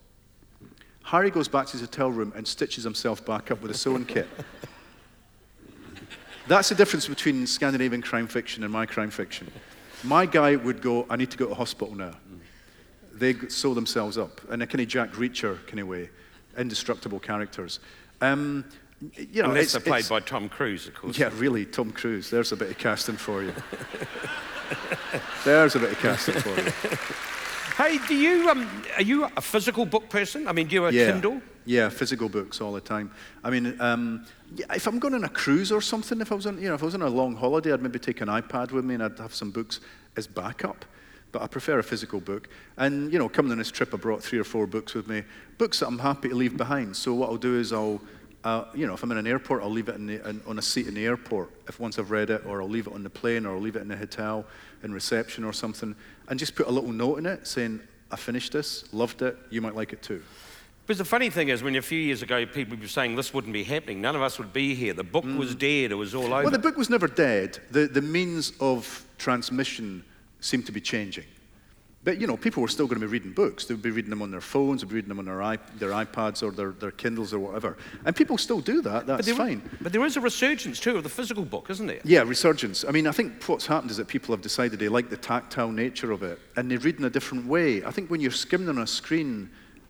Harry 1.03 1.31
goes 1.31 1.49
back 1.49 1.65
to 1.65 1.73
his 1.73 1.81
hotel 1.81 2.09
room 2.09 2.31
and 2.33 2.47
stitches 2.47 2.85
himself 2.85 3.25
back 3.25 3.51
up 3.51 3.61
with 3.61 3.69
a 3.69 3.77
sewing 3.77 4.05
kit. 4.05 4.29
That's 6.47 6.69
the 6.69 6.75
difference 6.75 7.09
between 7.09 7.45
Scandinavian 7.45 8.01
crime 8.01 8.27
fiction 8.27 8.63
and 8.63 8.71
my 8.71 8.85
crime 8.85 9.09
fiction. 9.09 9.51
My 10.05 10.25
guy 10.25 10.55
would 10.55 10.81
go, 10.81 11.05
I 11.09 11.17
need 11.17 11.31
to 11.31 11.37
go 11.37 11.47
to 11.47 11.53
hospital 11.53 11.93
now. 11.93 12.13
They 13.19 13.35
sew 13.49 13.73
themselves 13.73 14.17
up 14.17 14.41
in 14.51 14.61
a 14.61 14.67
kind 14.67 14.81
of 14.81 14.87
Jack 14.87 15.11
Reacher 15.11 15.65
kind 15.67 15.79
of 15.79 15.87
way, 15.87 16.09
indestructible 16.57 17.19
characters. 17.19 17.79
Um, 18.21 18.65
you 19.15 19.43
know, 19.43 19.49
unless 19.49 19.63
it's, 19.65 19.73
they're 19.73 19.81
played 19.81 20.05
it's- 20.05 20.09
by 20.09 20.19
Tom 20.21 20.49
Cruise, 20.49 20.87
of 20.87 20.95
course. 20.95 21.17
yeah, 21.17 21.29
really, 21.35 21.65
Tom 21.65 21.91
Cruise. 21.91 22.29
There's 22.29 22.51
a 22.51 22.57
bit 22.57 22.69
of 22.71 22.77
casting 22.77 23.17
for 23.17 23.43
you. 23.43 23.53
There's 25.45 25.75
a 25.75 25.79
bit 25.79 25.91
of 25.91 25.99
casting 25.99 26.35
for 26.35 26.49
you. 26.49 26.71
Hey, 27.77 27.97
do 28.07 28.15
you 28.15 28.49
um, 28.49 28.69
are 28.97 29.01
you 29.01 29.25
a 29.37 29.41
physical 29.41 29.85
book 29.85 30.09
person? 30.09 30.47
I 30.47 30.51
mean, 30.51 30.67
do 30.67 30.75
you 30.75 30.85
a 30.85 30.91
yeah. 30.91 31.11
Kindle? 31.11 31.41
Yeah, 31.65 31.87
physical 31.89 32.27
books 32.27 32.61
all 32.61 32.73
the 32.73 32.81
time. 32.81 33.11
I 33.43 33.49
mean, 33.49 33.79
um, 33.79 34.25
if 34.73 34.85
I'm 34.87 34.99
going 34.99 35.13
on 35.13 35.23
a 35.23 35.29
cruise 35.29 35.71
or 35.71 35.81
something, 35.81 36.19
if 36.19 36.31
I 36.31 36.35
was 36.35 36.45
on, 36.45 36.61
you 36.61 36.67
know, 36.67 36.75
if 36.75 36.81
I 36.81 36.85
was 36.85 36.95
on 36.95 37.03
a 37.03 37.07
long 37.07 37.35
holiday, 37.35 37.71
I'd 37.71 37.81
maybe 37.81 37.99
take 37.99 38.21
an 38.21 38.27
iPad 38.27 38.71
with 38.71 38.83
me 38.83 38.95
and 38.95 39.03
I'd 39.03 39.17
have 39.19 39.33
some 39.33 39.51
books 39.51 39.79
as 40.17 40.27
backup. 40.27 40.83
But 41.31 41.41
I 41.41 41.47
prefer 41.47 41.79
a 41.79 41.83
physical 41.83 42.19
book. 42.19 42.49
And 42.77 43.11
you 43.13 43.19
know, 43.19 43.29
coming 43.29 43.51
on 43.51 43.57
this 43.57 43.71
trip, 43.71 43.93
I 43.93 43.97
brought 43.97 44.23
three 44.23 44.39
or 44.39 44.43
four 44.43 44.65
books 44.67 44.93
with 44.93 45.07
me, 45.07 45.23
books 45.57 45.79
that 45.79 45.87
I'm 45.87 45.99
happy 45.99 46.29
to 46.29 46.35
leave 46.35 46.57
behind. 46.57 46.95
So 46.95 47.13
what 47.13 47.29
I'll 47.29 47.37
do 47.37 47.59
is 47.59 47.71
I'll, 47.71 48.01
uh, 48.43 48.65
you 48.73 48.87
know, 48.87 48.93
if 48.93 49.03
I'm 49.03 49.11
in 49.11 49.17
an 49.17 49.27
airport, 49.27 49.61
I'll 49.61 49.69
leave 49.69 49.89
it 49.89 49.95
in 49.95 50.07
the, 50.07 50.27
in, 50.27 50.41
on 50.47 50.57
a 50.57 50.61
seat 50.61 50.87
in 50.87 50.93
the 50.93 51.05
airport. 51.05 51.51
If 51.67 51.79
once 51.79 51.99
I've 51.99 52.11
read 52.11 52.29
it, 52.29 52.45
or 52.45 52.61
I'll 52.61 52.69
leave 52.69 52.87
it 52.87 52.93
on 52.93 53.03
the 53.03 53.09
plane, 53.09 53.45
or 53.45 53.55
I'll 53.55 53.61
leave 53.61 53.75
it 53.75 53.81
in 53.81 53.87
the 53.87 53.97
hotel, 53.97 54.45
in 54.83 54.93
reception 54.93 55.43
or 55.43 55.53
something, 55.53 55.95
and 56.29 56.39
just 56.39 56.55
put 56.55 56.67
a 56.67 56.71
little 56.71 56.91
note 56.91 57.17
in 57.17 57.25
it 57.25 57.45
saying, 57.45 57.81
I 58.11 58.15
finished 58.15 58.53
this, 58.53 58.91
loved 58.93 59.21
it, 59.21 59.37
you 59.49 59.61
might 59.61 59.75
like 59.75 59.93
it 59.93 60.01
too. 60.01 60.23
Because 60.87 60.97
the 60.97 61.05
funny 61.05 61.29
thing 61.29 61.49
is, 61.49 61.61
when 61.61 61.75
a 61.75 61.83
few 61.83 61.99
years 61.99 62.23
ago 62.23 62.43
people 62.47 62.75
were 62.75 62.87
saying 62.87 63.15
this 63.15 63.31
wouldn't 63.31 63.53
be 63.53 63.63
happening, 63.63 64.01
none 64.01 64.15
of 64.15 64.23
us 64.23 64.39
would 64.39 64.51
be 64.51 64.73
here. 64.73 64.93
The 64.93 65.03
book 65.03 65.23
was 65.23 65.53
dead, 65.53 65.91
it 65.91 65.95
was 65.95 66.15
all 66.15 66.33
over. 66.33 66.41
Well, 66.41 66.51
the 66.51 66.57
book 66.57 66.77
was 66.77 66.89
never 66.89 67.07
dead. 67.07 67.59
The, 67.69 67.85
the 67.85 68.01
means 68.01 68.53
of 68.59 69.05
transmission 69.19 70.03
seemed 70.39 70.65
to 70.65 70.71
be 70.71 70.81
changing. 70.81 71.25
But, 72.01 72.21
you 72.21 72.27
know, 72.27 72.37
people 72.37 72.61
were 72.61 72.69
still 72.69 72.87
going 72.87 73.01
to 73.01 73.05
be 73.05 73.11
reading 73.11 73.33
books. 73.33 73.65
They 73.65 73.73
would 73.73 73.83
be 73.83 73.91
reading 73.91 74.09
them 74.09 74.21
on 74.21 74.31
their 74.31 74.39
phones, 74.39 74.81
they'd 74.81 74.87
be 74.87 74.95
reading 74.95 75.09
them 75.09 75.19
on 75.19 75.25
their, 75.25 75.41
iP- 75.53 75.79
their 75.79 75.89
iPads 75.89 76.41
or 76.41 76.51
their, 76.51 76.71
their 76.71 76.91
Kindles 76.91 77.33
or 77.33 77.39
whatever. 77.39 77.77
And 78.05 78.15
people 78.15 78.37
still 78.37 78.61
do 78.61 78.81
that. 78.83 79.05
That's 79.05 79.25
there, 79.25 79.35
fine. 79.35 79.61
But 79.81 79.91
there 79.91 80.05
is 80.05 80.15
a 80.15 80.21
resurgence 80.21 80.79
too 80.79 80.95
of 80.95 81.03
the 81.03 81.09
physical 81.09 81.43
book, 81.43 81.69
isn't 81.69 81.87
there? 81.87 81.99
Yeah, 82.05 82.21
resurgence. 82.21 82.85
I 82.87 82.91
mean, 82.91 83.05
I 83.05 83.11
think 83.11 83.43
what's 83.43 83.67
happened 83.67 83.91
is 83.91 83.97
that 83.97 84.07
people 84.07 84.33
have 84.33 84.41
decided 84.41 84.79
they 84.79 84.87
like 84.87 85.09
the 85.09 85.17
tactile 85.17 85.71
nature 85.71 86.13
of 86.13 86.23
it 86.23 86.39
and 86.55 86.71
they 86.71 86.77
read 86.77 86.99
in 86.99 87.05
a 87.05 87.09
different 87.09 87.45
way. 87.45 87.83
I 87.83 87.91
think 87.91 88.09
when 88.09 88.21
you're 88.21 88.31
skimming 88.31 88.69
on 88.69 88.77
a 88.77 88.87
screen, 88.87 89.49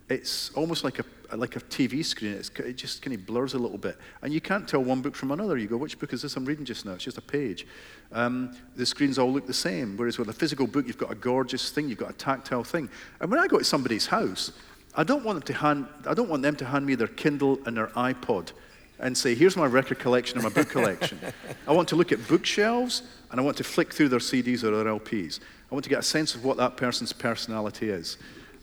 it's 0.09 0.51
almost 0.55 0.83
like 0.83 0.99
a 0.99 1.05
like 1.35 1.55
a 1.55 1.59
TV 1.59 2.03
screen. 2.03 2.33
It's, 2.33 2.49
it 2.49 2.73
just 2.73 3.03
kind 3.03 3.15
of 3.15 3.25
blurs 3.25 3.53
a 3.53 3.59
little 3.59 3.77
bit, 3.77 3.97
and 4.21 4.33
you 4.33 4.41
can't 4.41 4.67
tell 4.67 4.83
one 4.83 5.01
book 5.01 5.15
from 5.15 5.31
another. 5.31 5.57
You 5.57 5.67
go, 5.67 5.77
which 5.77 5.99
book 5.99 6.11
is 6.11 6.23
this 6.23 6.35
I'm 6.35 6.45
reading 6.45 6.65
just 6.65 6.85
now? 6.85 6.93
It's 6.93 7.03
just 7.03 7.17
a 7.17 7.21
page. 7.21 7.67
Um, 8.11 8.55
the 8.75 8.85
screens 8.85 9.19
all 9.19 9.31
look 9.31 9.45
the 9.45 9.53
same. 9.53 9.95
Whereas 9.95 10.17
with 10.17 10.29
a 10.29 10.33
physical 10.33 10.65
book, 10.65 10.87
you've 10.87 10.97
got 10.97 11.11
a 11.11 11.15
gorgeous 11.15 11.69
thing, 11.69 11.87
you've 11.87 11.99
got 11.99 12.09
a 12.09 12.13
tactile 12.13 12.63
thing. 12.63 12.89
And 13.19 13.29
when 13.29 13.39
I 13.39 13.47
go 13.47 13.59
to 13.59 13.63
somebody's 13.63 14.07
house, 14.07 14.51
I 14.95 15.03
don't 15.03 15.23
want 15.23 15.37
them 15.37 15.55
to 15.55 15.61
hand 15.61 15.87
I 16.07 16.13
don't 16.15 16.29
want 16.29 16.41
them 16.41 16.55
to 16.57 16.65
hand 16.65 16.85
me 16.85 16.95
their 16.95 17.07
Kindle 17.07 17.59
and 17.65 17.77
their 17.77 17.87
iPod 17.87 18.51
and 18.99 19.17
say, 19.17 19.33
here's 19.33 19.55
my 19.55 19.65
record 19.65 19.99
collection 19.99 20.37
and 20.37 20.43
my 20.43 20.49
book 20.49 20.69
collection. 20.69 21.19
I 21.67 21.71
want 21.71 21.87
to 21.89 21.95
look 21.95 22.11
at 22.11 22.27
bookshelves 22.27 23.03
and 23.31 23.39
I 23.39 23.43
want 23.43 23.55
to 23.57 23.63
flick 23.63 23.93
through 23.93 24.09
their 24.09 24.19
CDs 24.19 24.63
or 24.63 24.71
their 24.71 24.93
LPs. 24.93 25.39
I 25.71 25.75
want 25.75 25.83
to 25.83 25.89
get 25.89 25.99
a 25.99 26.03
sense 26.03 26.35
of 26.35 26.43
what 26.43 26.57
that 26.57 26.75
person's 26.75 27.13
personality 27.13 27.89
is. 27.89 28.17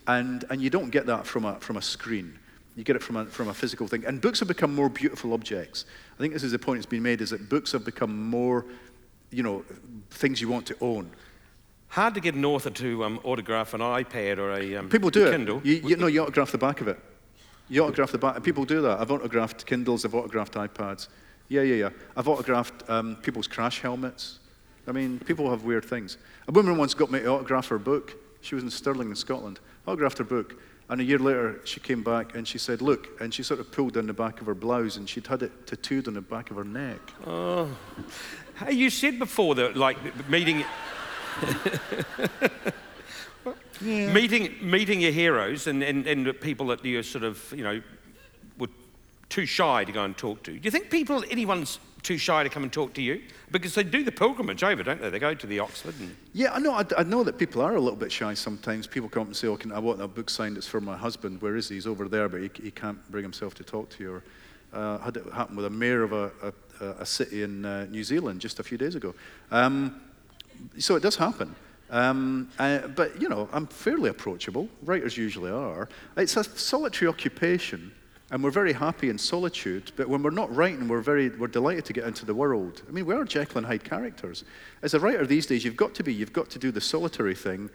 And, 0.07 0.45
and 0.51 0.63
you 0.63 0.71
don't 0.71 0.91
get 0.91 1.07
that 1.07 1.27
from 1.27 1.45
a, 1.45 1.59
from 1.61 1.77
a 1.77 1.83
screen. 1.83 2.39
You 2.77 2.85
get 2.85 2.97
it 2.97 3.03
from 3.03 3.17
a, 3.17 3.27
from 3.27 3.49
a 3.49 3.55
physical 3.55 3.89
thing. 3.89 4.05
And 4.05 4.21
books 4.21 4.39
have 4.41 4.49
become 4.49 4.75
more 4.75 4.89
beautiful 4.89 5.33
objects. 5.33 5.87
I 6.17 6.21
think 6.21 6.33
this 6.33 6.43
is 6.43 6.53
the 6.53 6.59
point 6.59 6.79
that's 6.79 6.87
been 6.87 7.03
made, 7.03 7.21
is 7.21 7.31
that 7.31 7.49
books 7.49 7.73
have 7.73 7.85
become 7.85 8.29
more, 8.29 8.67
you 9.31 9.43
know, 9.43 9.65
things 10.11 10.41
you 10.41 10.49
want 10.49 10.67
to 10.67 10.77
own. 10.81 11.11
Hard 11.89 12.15
to 12.15 12.21
get 12.21 12.35
an 12.35 12.45
author 12.45 12.71
to 12.71 13.05
um, 13.05 13.21
autograph 13.25 13.73
an 13.73 13.81
iPad 13.81 14.39
or 14.39 14.53
a 14.53 14.77
um, 14.77 14.89
People 14.89 15.11
do 15.11 15.31
Kindle. 15.31 15.59
it. 15.59 15.65
You, 15.65 15.75
you 15.89 15.97
know, 15.97 16.07
you 16.07 16.21
autograph 16.23 16.53
the 16.53 16.59
back 16.59 16.81
of 16.81 16.89
it. 16.89 16.99
You 17.69 17.83
autograph 17.85 18.13
the 18.13 18.19
back. 18.19 18.43
People 18.43 18.65
do 18.65 18.83
that. 18.83 19.01
I've 19.01 19.11
autographed 19.11 19.65
Kindles. 19.67 20.05
I've 20.05 20.15
autographed 20.15 20.55
iPads. 20.55 21.09
Yeah, 21.49 21.63
yeah, 21.63 21.75
yeah. 21.77 21.91
I've 22.17 22.29
autographed 22.29 22.89
um, 22.91 23.17
people's 23.17 23.47
crash 23.47 23.81
helmets. 23.81 24.41
I 24.87 24.93
mean, 24.93 25.19
people 25.21 25.51
have 25.51 25.65
weird 25.65 25.85
things. 25.85 26.19
A 26.47 26.53
woman 26.53 26.77
once 26.77 26.95
got 26.95 27.11
me 27.11 27.21
to 27.21 27.27
autograph 27.27 27.69
her 27.69 27.79
book. 27.79 28.15
She 28.47 28.55
was 28.55 28.63
in 28.63 28.71
Stirling, 28.71 29.09
in 29.09 29.17
Scotland. 29.17 29.59
Autographed 29.89 30.19
her 30.19 30.25
book. 30.25 30.55
And 30.89 31.01
a 31.01 31.05
year 31.05 31.19
later, 31.19 31.61
she 31.65 31.81
came 31.81 32.05
back 32.05 32.37
and 32.37 32.47
she 32.47 32.59
said, 32.59 32.81
Look, 32.81 33.09
and 33.21 33.35
she 33.35 33.43
sort 33.43 33.59
of 33.59 33.73
pulled 33.73 33.95
down 33.95 34.07
the 34.07 34.13
back 34.13 34.41
of 34.41 34.47
her 34.47 34.55
blouse 34.55 34.97
and 34.97 35.09
she'd 35.09 35.27
had 35.27 35.43
it 35.43 35.67
tattooed 35.67 36.07
on 36.07 36.15
the 36.15 36.21
back 36.21 36.53
of 36.53 36.57
her 36.57 36.65
neck. 36.65 37.01
Oh. 37.27 37.77
Hey, 38.55 38.75
you 38.75 38.89
said 38.89 39.19
before 39.19 39.57
that, 39.57 39.77
like, 39.77 39.99
meeting. 40.31 40.65
Meeting, 43.83 44.55
meeting 44.63 45.03
your 45.03 45.13
heroes 45.13 45.67
and, 45.67 45.83
and, 45.83 46.07
and 46.07 46.41
people 46.41 46.69
that 46.69 46.83
you 46.83 47.03
sort 47.03 47.25
of, 47.25 47.53
you 47.55 47.63
know, 47.63 47.83
were 48.59 48.71
too 49.29 49.45
shy 49.45 49.85
to 49.85 49.93
go 49.93 50.03
and 50.03 50.17
talk 50.17 50.43
to. 50.45 50.53
Do 50.53 50.61
you 50.63 50.71
think 50.71 50.89
people, 50.89 51.23
anyone's 51.31 51.79
too 52.03 52.19
shy 52.19 52.43
to 52.43 52.49
come 52.49 52.63
and 52.63 52.73
talk 52.73 52.95
to 52.95 53.03
you? 53.03 53.23
Because 53.51 53.75
they 53.75 53.83
do 53.83 54.05
the 54.05 54.13
pilgrimage 54.13 54.63
over, 54.63 54.83
don't 54.83 55.01
they? 55.01 55.11
They 55.11 55.19
go 55.19 55.35
to 55.35 55.47
the 55.47 55.61
Oxford 55.61 55.95
and 56.01 56.17
Yeah, 56.33 56.53
I 56.53 56.59
know. 56.59 56.73
I, 56.73 56.85
I 56.99 57.03
know 57.03 57.25
that 57.25 57.39
people 57.39 57.63
are 57.63 57.77
a 57.77 57.81
little 57.81 57.99
bit 57.99 58.13
shy 58.13 58.35
sometimes. 58.35 58.87
People 58.87 59.09
come 59.09 59.23
up 59.23 59.27
and 59.29 59.37
say, 59.37 59.49
"Oh, 59.49 59.57
can, 59.57 59.73
I 59.73 59.79
want 59.79 60.01
a 60.01 60.09
book 60.09 60.31
signed. 60.31 60.57
It's 60.57 60.67
for 60.69 60.81
my 60.81 60.97
husband. 60.97 61.41
Where 61.43 61.57
is 61.57 61.69
he? 61.69 61.77
He's 61.77 61.87
over 61.87 62.09
there, 62.09 62.29
but 62.29 62.41
he, 62.41 62.51
he 62.63 62.71
can't 62.71 62.99
bring 63.11 63.23
himself 63.23 63.55
to 63.55 63.65
talk 63.65 63.91
to 63.91 64.03
you." 64.03 64.13
Or 64.15 64.23
uh, 64.73 64.99
had 64.99 65.17
it 65.17 65.25
happen 65.33 65.57
with 65.57 65.67
a 65.67 65.71
mayor 65.71 66.03
of 66.03 66.13
a, 66.13 66.31
a, 66.81 66.87
a 67.01 67.07
city 67.07 67.43
in 67.43 67.65
uh, 67.65 67.87
New 67.91 68.05
Zealand 68.05 68.41
just 68.41 68.61
a 68.61 68.63
few 68.63 68.79
days 68.79 68.95
ago. 68.95 69.15
Um, 69.51 70.01
so 70.79 70.97
it 70.97 71.03
does 71.03 71.17
happen. 71.17 71.55
Um, 71.91 72.51
uh, 72.59 72.89
but 72.89 73.21
you 73.21 73.29
know, 73.29 73.49
I'm 73.53 73.67
fairly 73.67 74.11
approachable. 74.11 74.69
Writers 74.83 75.17
usually 75.17 75.51
are. 75.51 75.89
It's 76.17 76.37
a 76.37 76.45
solitary 76.45 77.09
occupation, 77.09 77.93
and 78.31 78.43
we're 78.43 78.51
very 78.51 78.73
happy 78.73 79.09
in 79.09 79.19
solitude. 79.19 79.93
But 79.97 80.09
when 80.09 80.23
we're 80.23 80.31
not 80.31 80.55
writing, 80.55 80.89
we're 80.89 81.01
very 81.01 81.29
we're 81.29 81.47
delighted 81.47 81.85
to 81.87 81.93
get 81.93 82.05
into 82.05 82.27
the 82.27 82.35
world. 82.35 82.83
I 82.89 82.93
mean, 82.93 83.07
we 83.07 83.15
are 83.15 83.25
Jekyll 83.25 83.59
and 83.59 83.67
Hyde 83.67 83.85
characters. 83.85 84.45
As 84.83 84.95
a 84.95 85.01
writer 85.01 85.27
these 85.27 85.47
days, 85.47 85.65
you've 85.65 85.77
got 85.77 85.95
to 85.95 86.03
be. 86.03 86.13
You've 86.13 86.33
got 86.33 86.51
to 86.51 86.59
do 86.59 86.71
the 86.71 86.81
solitary 86.81 87.35
thing, 87.35 87.71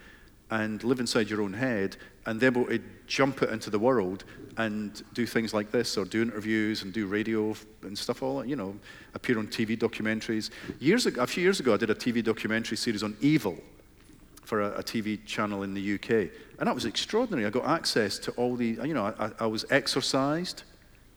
and 0.50 0.84
live 0.84 1.00
inside 1.00 1.30
your 1.30 1.42
own 1.42 1.54
head, 1.54 1.96
and 2.26 2.40
then 2.40 2.54
to 2.54 2.70
eh, 2.70 2.78
jump 3.08 3.42
it 3.42 3.50
into 3.50 3.70
the 3.70 3.80
world 3.80 4.26
and 4.58 5.02
do 5.14 5.26
things 5.26 5.54
like 5.54 5.72
this, 5.72 5.98
or 5.98 6.04
do 6.04 6.22
interviews 6.22 6.84
and 6.84 6.92
do 6.92 7.08
radio 7.08 7.56
and 7.84 7.98
stuff. 7.98 8.22
All 8.22 8.44
you 8.46 8.58
know, 8.58 8.76
appear 9.14 9.40
on 9.40 9.48
TV 9.48 9.80
documentaries. 9.80 10.50
Years 10.80 11.06
ago, 11.06 11.22
a 11.22 11.28
few 11.28 11.44
years 11.44 11.62
ago, 11.62 11.74
I 11.74 11.78
did 11.78 11.90
a 11.90 11.96
TV 11.96 12.22
documentary 12.22 12.76
series 12.76 13.04
on 13.04 13.16
evil 13.22 13.58
for 14.52 14.60
a, 14.60 14.80
a, 14.80 14.84
TV 14.84 15.26
channel 15.26 15.64
in 15.64 15.74
the 15.74 15.94
UK. 15.94 16.30
And 16.60 16.68
that 16.68 16.76
was 16.76 16.84
extraordinary. 16.84 17.46
I 17.46 17.50
got 17.50 17.64
access 17.64 18.20
to 18.20 18.32
all 18.32 18.58
the, 18.58 18.78
you 18.84 18.94
know, 18.94 19.06
I, 19.18 19.32
I, 19.40 19.46
was 19.46 19.64
exorcised 19.70 20.64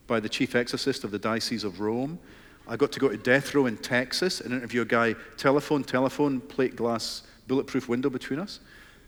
by 0.07 0.21
the 0.21 0.29
chief 0.29 0.55
exorcist 0.55 1.03
of 1.03 1.11
the 1.11 1.19
Diocese 1.19 1.65
of 1.65 1.81
Rome. 1.81 2.21
I 2.69 2.77
got 2.77 2.93
to 2.93 3.01
go 3.01 3.09
to 3.09 3.17
death 3.17 3.53
row 3.53 3.67
in 3.67 3.77
Texas 3.79 4.41
and 4.41 4.55
interview 4.55 4.83
a 4.83 4.85
guy, 4.85 5.17
telephone, 5.37 5.83
telephone, 5.83 6.43
plate 6.43 6.77
glass, 6.77 7.25
bulletproof 7.49 7.89
window 7.89 8.09
between 8.09 8.39
us. 8.39 8.61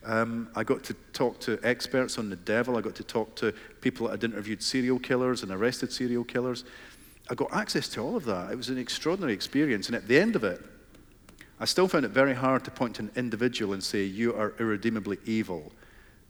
Um, 0.05 0.49
I 0.57 0.65
got 0.65 0.83
to 0.83 0.95
talk 1.13 1.39
to 1.43 1.61
experts 1.63 2.19
on 2.19 2.29
the 2.29 2.35
devil. 2.35 2.77
I 2.77 2.81
got 2.81 2.97
to 2.97 3.05
talk 3.05 3.37
to 3.37 3.55
people 3.81 4.09
that 4.09 4.21
had 4.21 4.25
interviewed 4.25 4.61
serial 4.61 4.99
killers 4.99 5.45
and 5.45 5.53
arrested 5.53 5.93
serial 5.93 6.25
killers. 6.25 6.65
I 7.31 7.37
got 7.37 7.53
access 7.53 7.89
to 7.91 8.01
all 8.01 8.17
of 8.17 8.25
that. 8.25 8.51
It 8.51 8.57
was 8.57 8.71
an 8.71 8.79
extraordinary 8.79 9.35
experience. 9.35 9.87
And 9.87 9.95
at 9.95 10.09
the 10.09 10.19
end 10.19 10.35
of 10.35 10.43
it, 10.43 10.65
I 11.59 11.65
still 11.65 11.89
found 11.89 12.05
it 12.05 12.11
very 12.11 12.35
hard 12.35 12.65
to 12.65 12.71
point 12.71 12.97
to 12.97 13.03
an 13.03 13.11
individual 13.17 13.73
and 13.73 13.83
say, 13.83 14.05
You 14.05 14.35
are 14.35 14.55
irredeemably 14.59 15.19
evil. 15.25 15.73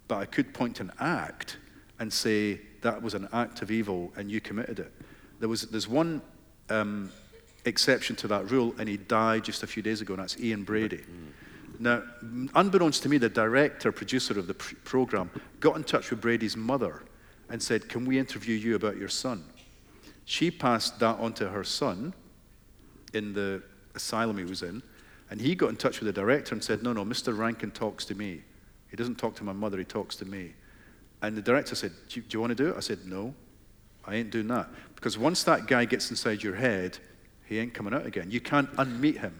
But 0.09 0.18
I 0.18 0.24
could 0.27 0.55
point 0.55 0.77
to 0.77 0.85
an 0.85 0.93
act 1.01 1.57
and 1.99 2.12
say, 2.12 2.61
That 2.83 3.03
was 3.03 3.14
an 3.14 3.29
act 3.33 3.62
of 3.62 3.70
evil 3.70 4.12
and 4.16 4.31
you 4.31 4.41
committed 4.41 4.79
it. 4.79 4.93
There 5.41 5.49
was, 5.49 5.62
there's 5.62 5.89
one 5.89 6.22
um, 6.70 7.11
exception 7.64 8.16
to 8.16 8.29
that 8.29 8.51
rule, 8.51 8.74
and 8.79 8.89
he 8.89 8.97
died 8.97 9.45
just 9.45 9.62
a 9.62 9.66
few 9.66 9.83
days 9.83 10.01
ago, 10.01 10.14
and 10.14 10.22
that's 10.22 10.39
Ian 10.41 10.64
Brady. 10.64 11.05
Now, 11.79 12.03
unbeknownst 12.55 13.03
to 13.03 13.09
me, 13.09 13.18
the 13.18 13.29
director, 13.29 13.93
producer 13.93 14.39
of 14.39 14.47
the 14.47 14.55
pr- 14.55 14.77
program 14.85 15.31
got 15.61 15.77
in 15.77 15.85
touch 15.85 16.11
with 16.11 16.20
Brady's 16.20 16.57
mother 16.57 17.03
and 17.51 17.62
said, 17.62 17.89
Can 17.89 18.05
we 18.05 18.18
interview 18.18 18.55
you 18.55 18.77
about 18.77 18.97
your 18.97 19.09
son? 19.09 19.45
She 20.24 20.51
passed 20.51 20.99
that 21.01 21.18
on 21.18 21.33
to 21.35 21.49
her 21.49 21.64
son 21.64 22.14
in 23.12 23.33
the 23.33 23.62
asylum 23.95 24.39
he 24.39 24.45
was 24.45 24.62
in. 24.62 24.83
And 25.31 25.41
he 25.41 25.55
got 25.55 25.70
in 25.70 25.77
touch 25.77 26.01
with 26.01 26.07
the 26.07 26.20
director 26.20 26.55
and 26.55 26.62
said, 26.62 26.83
No, 26.83 26.93
no, 26.93 27.05
Mr. 27.05 27.37
Rankin 27.37 27.70
talks 27.70 28.05
to 28.07 28.14
me. 28.14 28.43
He 28.91 28.97
doesn't 28.97 29.16
talk 29.16 29.35
to 29.37 29.45
my 29.45 29.53
mother, 29.53 29.79
he 29.79 29.85
talks 29.85 30.16
to 30.16 30.24
me. 30.24 30.55
And 31.22 31.37
the 31.37 31.43
director 31.43 31.74
said, 31.74 31.93
Do 32.09 32.20
you, 32.20 32.27
do 32.27 32.37
you 32.37 32.41
want 32.41 32.57
to 32.57 32.62
do 32.62 32.70
it? 32.70 32.77
I 32.77 32.81
said, 32.81 33.01
No, 33.07 33.35
I 34.05 34.16
ain't 34.16 34.31
doing 34.31 34.49
that. 34.49 34.68
Because 34.95 35.18
once 35.18 35.43
that 35.45 35.66
guy 35.66 35.85
gets 35.85 36.11
inside 36.11 36.43
your 36.43 36.55
head, 36.55 36.99
he 37.45 37.59
ain't 37.59 37.74
coming 37.74 37.95
out 37.95 38.07
again. 38.07 38.31
You 38.31 38.41
can't 38.41 38.70
unmeet 38.77 39.18
him. 39.18 39.39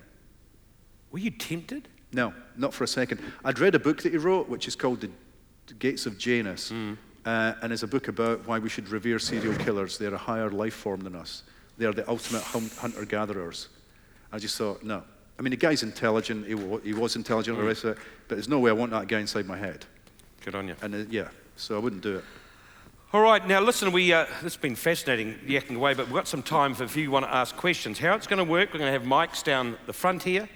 Were 1.11 1.19
you 1.19 1.31
tempted? 1.31 1.89
No, 2.13 2.33
not 2.57 2.73
for 2.73 2.85
a 2.85 2.89
second. 2.89 3.21
I'd 3.45 3.59
read 3.59 3.75
a 3.75 3.79
book 3.79 4.03
that 4.03 4.13
he 4.13 4.19
wrote, 4.19 4.49
which 4.49 4.69
is 4.69 4.77
called 4.77 5.01
The 5.01 5.75
Gates 5.75 6.07
of 6.07 6.19
Janus, 6.19 6.71
mm. 6.71 6.97
uh, 7.25 7.55
and 7.63 7.73
it's 7.73 7.83
a 7.83 7.89
book 7.89 8.09
about 8.09 8.47
why 8.47 8.59
we 8.59 8.69
should 8.69 8.89
revere 8.89 9.19
serial 9.19 9.55
killers. 9.57 9.99
They're 9.99 10.15
a 10.15 10.19
higher 10.19 10.51
life 10.51 10.75
form 10.75 11.01
than 11.01 11.17
us, 11.17 11.43
they 11.79 11.85
are 11.85 11.93
the 11.93 12.09
ultimate 12.09 12.43
hunter 12.43 13.05
gatherers. 13.05 13.69
I 14.33 14.39
just 14.39 14.57
thought, 14.57 14.83
no. 14.83 15.03
I 15.39 15.43
mean, 15.43 15.51
the 15.51 15.57
guy's 15.57 15.83
intelligent, 15.83 16.47
he, 16.47 16.55
w- 16.55 16.81
he 16.81 16.95
was 16.95 17.17
intelligent, 17.17 17.57
mm. 17.57 17.61
the 17.61 17.67
rest 17.67 17.85
of 17.85 17.91
it, 17.91 17.99
but 18.29 18.37
there's 18.37 18.49
no 18.49 18.59
way 18.59 18.71
I 18.71 18.75
want 18.75 18.91
that 18.93 19.07
guy 19.07 19.21
inside 19.21 19.47
my 19.47 19.57
head. 19.57 19.85
Good 20.45 20.55
on 20.55 20.69
you. 20.69 20.77
And 20.81 20.95
uh, 20.95 20.99
yeah, 21.11 21.29
so 21.57 21.77
I 21.77 21.79
wouldn't 21.79 22.03
do 22.03 22.17
it. 22.17 22.25
All 23.13 23.21
right, 23.21 23.47
now 23.47 23.61
listen, 23.61 23.93
we, 23.93 24.13
uh, 24.13 24.25
this 24.25 24.55
has 24.55 24.57
been 24.57 24.75
fascinating 24.75 25.35
yakking 25.47 25.77
away, 25.77 25.95
but 25.95 26.07
we've 26.07 26.15
got 26.15 26.29
some 26.29 26.43
time 26.43 26.75
for 26.75 26.85
if 26.85 26.97
you 26.97 27.11
want 27.11 27.25
to 27.25 27.35
ask 27.35 27.57
questions. 27.57 27.99
How 27.99 28.15
it's 28.15 28.27
going 28.27 28.39
to 28.39 28.51
work, 28.51 28.73
we're 28.73 28.81
going 28.81 28.93
to 28.93 28.99
have 28.99 29.09
mics 29.09 29.45
down 29.45 29.77
the 29.87 29.93
front 29.93 30.23
here. 30.23 30.49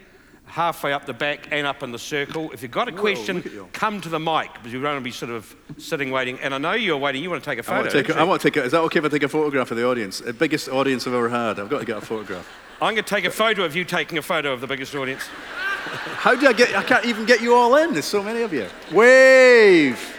Halfway 0.47 0.93
up 0.93 1.07
the 1.07 1.13
back 1.13 1.49
and 1.51 1.67
up 1.67 1.83
in 1.83 1.93
the 1.93 1.99
circle. 1.99 2.51
If 2.53 2.63
you've 2.63 2.71
got 2.71 2.89
a 2.89 2.93
question, 2.93 3.43
you. 3.45 3.69
come 3.73 4.01
to 4.01 4.09
the 4.09 4.19
mic 4.19 4.53
because 4.55 4.73
you're 4.73 4.83
going 4.83 4.99
to 4.99 5.05
be 5.05 5.13
sort 5.13 5.31
of 5.31 5.55
sitting 5.79 6.11
waiting. 6.11 6.39
And 6.41 6.55
I 6.55 6.59
know 6.59 6.73
you're 6.73 6.97
waiting. 6.97 7.23
You 7.23 7.31
want 7.31 7.43
to 7.43 7.51
take 7.51 7.59
a 7.59 7.63
photo. 7.63 7.81
want 7.81 7.91
to 7.91 8.03
take. 8.03 8.17
A, 8.17 8.19
I 8.19 8.25
want 8.25 8.43
to 8.43 8.51
take. 8.51 8.57
A, 8.57 8.65
is 8.65 8.73
that 8.73 8.81
okay 8.83 8.99
if 8.99 9.05
I 9.05 9.09
take 9.09 9.23
a 9.23 9.29
photograph 9.29 9.71
of 9.71 9.77
the 9.77 9.87
audience? 9.87 10.19
The 10.21 10.33
biggest 10.33 10.69
audience 10.69 11.07
I've 11.07 11.15
ever 11.15 11.29
had. 11.29 11.61
I've 11.61 11.69
got 11.69 11.81
to 11.81 11.85
get 11.85 11.99
a 11.99 12.01
photograph. 12.01 12.49
I'm 12.83 12.95
going 12.95 13.05
to 13.05 13.15
take 13.15 13.27
a 13.27 13.31
photo 13.31 13.65
of 13.65 13.77
you 13.77 13.85
taking 13.85 14.19
a 14.19 14.23
photo 14.23 14.53
of 14.53 14.61
the 14.61 14.67
biggest 14.67 14.95
audience. 14.95 15.23
How 15.27 16.35
do 16.35 16.47
I 16.47 16.53
get? 16.53 16.75
I 16.75 16.83
can't 16.83 17.05
even 17.05 17.27
get 17.27 17.41
you 17.41 17.55
all 17.55 17.77
in. 17.77 17.93
There's 17.93 18.07
so 18.07 18.23
many 18.23 18.43
of 18.43 18.53
you. 18.53 18.67
Wave. 18.91 20.17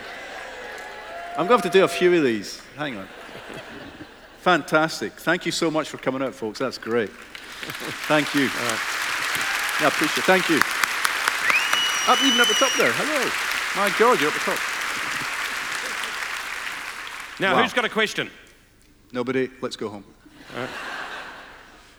I'm 1.31 1.47
going 1.47 1.59
to 1.59 1.63
have 1.63 1.71
to 1.73 1.79
do 1.79 1.83
a 1.83 1.87
few 1.87 2.15
of 2.15 2.23
these. 2.23 2.61
Hang 2.77 2.97
on. 2.97 3.07
Fantastic. 4.39 5.13
Thank 5.13 5.45
you 5.45 5.51
so 5.51 5.71
much 5.71 5.89
for 5.89 5.97
coming 5.97 6.21
out, 6.21 6.33
folks. 6.33 6.59
That's 6.59 6.77
great. 6.77 7.09
Thank 8.07 8.33
you. 8.33 8.49
Yeah, 9.81 9.87
I 9.87 9.89
appreciate 9.89 10.17
it. 10.19 10.23
Thank 10.25 10.47
you. 10.47 10.57
Up 12.07 12.23
even 12.23 12.39
at 12.39 12.47
the 12.47 12.53
top 12.53 12.71
there. 12.77 12.91
Hello. 12.93 13.31
My 13.75 13.89
God, 13.97 14.19
you're 14.21 14.29
at 14.29 14.33
the 14.35 14.39
top. 14.39 14.59
Now, 17.39 17.55
Wow. 17.55 17.63
who's 17.63 17.73
got 17.73 17.85
a 17.85 17.89
question? 17.89 18.29
Nobody. 19.11 19.49
Let's 19.59 19.75
go 19.75 19.89
home. 19.89 20.03
Uh, 20.55 20.67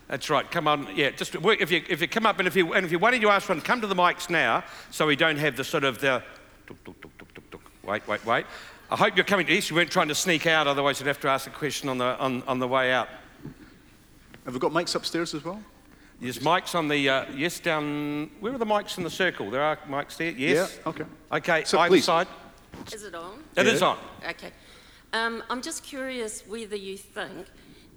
that's 0.06 0.30
right. 0.30 0.48
Come 0.48 0.68
on. 0.68 0.86
Yeah, 0.94 1.10
just 1.10 1.34
work. 1.40 1.60
If 1.60 1.72
you, 1.72 1.82
if 1.88 2.00
you 2.00 2.06
come 2.06 2.24
up 2.24 2.38
and 2.38 2.46
if 2.46 2.54
you, 2.54 2.72
and 2.72 2.86
if 2.86 2.92
you're 2.92 3.00
waiting 3.00 3.20
to 3.22 3.30
ask 3.30 3.48
one, 3.48 3.60
come 3.60 3.80
to 3.80 3.88
the 3.88 3.96
mics 3.96 4.30
now 4.30 4.62
so 4.92 5.06
we 5.06 5.16
don't 5.16 5.38
have 5.38 5.56
the 5.56 5.64
sort 5.64 5.82
of 5.82 5.98
the. 6.00 6.22
Tuk, 6.68 6.84
tuk, 6.84 7.00
tuk. 7.00 7.60
Wait, 7.82 8.06
wait, 8.06 8.24
wait. 8.24 8.46
I 8.90 8.96
hope 8.96 9.16
you're 9.16 9.24
coming 9.24 9.46
to 9.46 9.52
East. 9.52 9.70
You 9.70 9.76
weren't 9.76 9.90
trying 9.90 10.08
to 10.08 10.14
sneak 10.14 10.46
out, 10.46 10.68
otherwise, 10.68 11.00
you'd 11.00 11.06
have 11.08 11.20
to 11.22 11.28
ask 11.28 11.48
a 11.48 11.50
question 11.50 11.88
on 11.88 11.98
the, 11.98 12.16
on, 12.18 12.42
on 12.44 12.60
the 12.60 12.68
way 12.68 12.92
out. 12.92 13.08
Have 14.44 14.54
we 14.54 14.60
got 14.60 14.70
mics 14.70 14.94
upstairs 14.94 15.34
as 15.34 15.44
well? 15.44 15.60
There's 16.22 16.38
mics 16.38 16.76
on 16.76 16.86
the. 16.86 17.08
Uh, 17.08 17.24
yes, 17.34 17.58
down. 17.58 18.30
Where 18.38 18.54
are 18.54 18.58
the 18.58 18.64
mics 18.64 18.96
in 18.96 19.02
the 19.02 19.10
circle? 19.10 19.50
There 19.50 19.60
are 19.60 19.76
mics 19.88 20.16
there. 20.16 20.30
Yes. 20.30 20.78
Yeah. 20.84 20.88
Okay. 20.90 21.04
Okay, 21.32 21.64
So 21.64 21.80
either 21.80 21.90
please. 21.94 22.04
side. 22.04 22.28
Is 22.92 23.02
it 23.02 23.14
on? 23.16 23.42
It 23.56 23.66
is 23.66 23.80
Yeah. 23.80 23.88
on. 23.88 23.98
Okay. 24.28 24.52
Um, 25.12 25.42
I'm 25.50 25.60
just 25.60 25.82
curious 25.82 26.46
whether 26.46 26.76
you 26.76 26.96
think 26.96 27.48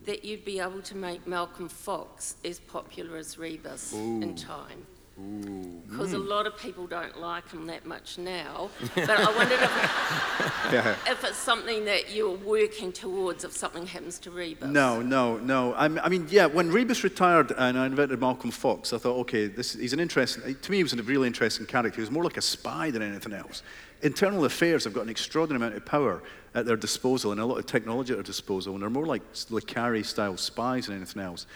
that 0.05 0.25
you'd 0.25 0.43
be 0.43 0.59
able 0.59 0.81
to 0.81 0.97
make 0.97 1.27
Malcolm 1.27 1.69
Fox 1.69 2.35
as 2.43 2.59
popular 2.59 3.15
as 3.17 3.37
Rebus 3.37 3.93
in 3.93 4.35
time. 4.35 4.87
Because 5.15 6.11
a 6.11 6.17
mm. 6.17 6.27
lot 6.27 6.45
of 6.45 6.57
people 6.57 6.87
don't 6.87 7.21
like 7.21 7.47
them 7.49 7.67
that 7.67 7.85
much 7.85 8.17
now. 8.17 8.69
But 8.95 9.09
I 9.09 9.31
wondered 9.35 9.59
if, 9.61 10.71
Yeah. 10.73 10.95
if 11.07 11.23
it's 11.23 11.37
something 11.37 11.85
that 11.85 12.13
you're 12.13 12.35
working 12.35 12.91
towards 12.91 13.45
if 13.45 13.53
something 13.53 13.87
happens 13.87 14.19
to 14.19 14.31
Rebus. 14.31 14.69
No, 14.69 15.01
no, 15.01 15.37
no. 15.37 15.73
I'm, 15.75 15.99
I 15.99 16.09
mean, 16.09 16.27
yeah, 16.29 16.47
when 16.47 16.69
Rebus 16.69 17.05
retired 17.05 17.53
and 17.57 17.79
I 17.79 17.85
invented 17.85 18.19
Malcolm 18.19 18.51
Fox, 18.51 18.91
I 18.91 18.97
thought, 18.97 19.17
okay, 19.21 19.47
this, 19.47 19.73
he's 19.73 19.93
an 19.93 20.01
interesting, 20.01 20.53
to 20.53 20.71
me, 20.71 20.77
he 20.77 20.83
was 20.83 20.91
a 20.91 21.01
really 21.01 21.27
interesting 21.27 21.65
character. 21.65 21.95
He 21.95 22.01
was 22.01 22.11
more 22.11 22.23
like 22.23 22.37
a 22.37 22.41
spy 22.41 22.91
than 22.91 23.01
anything 23.01 23.31
else. 23.31 23.63
Internal 24.01 24.43
affairs 24.43 24.83
have 24.83 24.93
got 24.93 25.03
an 25.03 25.09
extraordinary 25.09 25.63
amount 25.63 25.77
of 25.77 25.85
power 25.85 26.23
at 26.55 26.65
their 26.65 26.75
disposal 26.75 27.31
and 27.31 27.39
a 27.39 27.45
lot 27.45 27.57
of 27.57 27.65
technology 27.65 28.11
at 28.11 28.17
their 28.17 28.23
disposal, 28.23 28.73
and 28.73 28.81
they're 28.81 28.89
more 28.89 29.05
like 29.05 29.21
Le 29.49 29.61
Carre 29.61 30.03
style 30.03 30.35
spies 30.35 30.87
than 30.87 30.97
anything 30.97 31.21
else. 31.21 31.47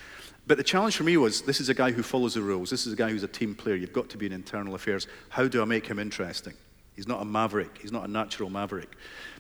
But 0.50 0.58
the 0.58 0.64
challenge 0.64 0.98
for 0.98 1.04
me 1.04 1.16
was 1.16 1.44
this 1.44 1.62
is 1.62 1.70
a 1.70 1.76
guy 1.76 1.92
who 1.92 2.02
follows 2.02 2.34
the 2.34 2.42
rules. 2.42 2.72
This 2.72 2.88
is 2.88 2.94
a 2.94 2.96
guy 2.96 3.12
who's 3.12 3.22
a 3.22 3.28
team 3.28 3.54
player. 3.54 3.76
You've 3.76 3.94
got 3.94 4.10
to 4.10 4.18
be 4.18 4.26
in 4.26 4.32
internal 4.32 4.74
affairs. 4.74 5.06
How 5.30 5.48
do 5.48 5.62
I 5.62 5.66
make 5.66 5.86
him 5.86 6.00
interesting? 6.00 6.56
He's 6.96 7.08
not 7.08 7.22
a 7.22 7.26
maverick. 7.26 7.78
He's 7.80 7.92
not 7.92 8.04
a 8.04 8.12
natural 8.12 8.50
maverick. 8.50 8.90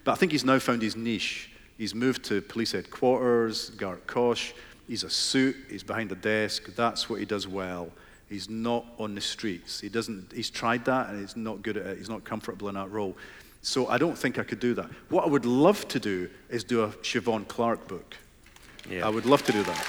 But 0.03 0.12
I 0.12 0.16
think 0.16 0.32
he's 0.32 0.45
now 0.45 0.60
found 0.60 0.84
his 0.84 0.95
niche. 0.95 1.49
He's 1.80 1.95
moved 1.95 2.26
to 2.26 2.43
police 2.43 2.74
headquarters, 2.74 3.72
Gartcosh. 3.72 4.53
He's 4.88 5.03
a 5.03 5.10
suit. 5.10 5.55
He's 5.68 5.82
behind 5.82 6.12
a 6.12 6.16
desk. 6.16 6.76
That's 6.76 7.10
what 7.10 7.20
he 7.20 7.26
does 7.26 7.47
well. 7.47 7.89
He's 8.30 8.47
not 8.47 8.86
on 8.99 9.16
the 9.16 9.22
streets. 9.22 9.80
He 9.80 9.89
doesn't. 9.89 10.32
He's 10.32 10.51
tried 10.51 10.86
that, 10.86 11.10
and 11.10 11.22
he's 11.22 11.36
not 11.36 11.64
good 11.64 11.78
at 11.78 11.88
it. 11.88 11.97
He's 11.97 12.10
not 12.10 12.24
comfortable 12.24 12.70
in 12.70 12.76
that 12.76 12.91
role. 12.91 13.18
So 13.64 13.88
I 13.88 13.97
don't 13.97 14.16
think 14.16 14.38
I 14.38 14.43
could 14.43 14.60
do 14.60 14.76
that. 14.76 14.91
What 15.10 15.26
I 15.26 15.28
would 15.28 15.47
love 15.47 15.88
to 15.88 15.99
do 15.99 16.30
is 16.51 16.64
do 16.64 16.84
a 16.84 16.89
Siobhan 16.89 17.47
Clarke 17.47 17.88
book. 17.88 18.16
Yeah. 18.88 19.07
I 19.07 19.10
would 19.10 19.26
love 19.26 19.41
to 19.45 19.51
do 19.51 19.64
that. 19.64 19.88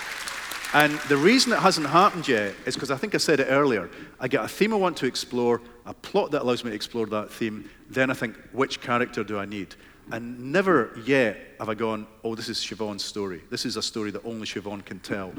And 0.72 0.92
the 1.08 1.16
reason 1.16 1.52
it 1.52 1.58
hasn't 1.58 1.88
happened 1.88 2.28
yet 2.28 2.54
is 2.64 2.74
because 2.74 2.92
I 2.92 2.96
think 2.96 3.14
I 3.16 3.18
said 3.18 3.40
it 3.40 3.48
earlier. 3.50 3.90
I 4.20 4.28
get 4.28 4.44
a 4.44 4.48
theme 4.48 4.72
I 4.72 4.76
want 4.76 4.96
to 4.98 5.06
explore, 5.06 5.60
a 5.84 5.92
plot 5.92 6.30
that 6.30 6.42
allows 6.42 6.62
me 6.62 6.70
to 6.70 6.76
explore 6.76 7.06
that 7.06 7.32
theme, 7.32 7.68
then 7.88 8.08
I 8.08 8.14
think, 8.14 8.36
which 8.52 8.80
character 8.80 9.24
do 9.24 9.36
I 9.36 9.46
need? 9.46 9.74
And 10.12 10.52
never 10.52 10.96
yet 11.04 11.38
have 11.58 11.68
I 11.68 11.74
gone, 11.74 12.06
oh, 12.22 12.36
this 12.36 12.48
is 12.48 12.58
Siobhan's 12.58 13.04
story. 13.04 13.42
This 13.50 13.66
is 13.66 13.76
a 13.76 13.82
story 13.82 14.12
that 14.12 14.24
only 14.24 14.46
Siobhan 14.46 14.84
can 14.84 15.00
tell. 15.00 15.32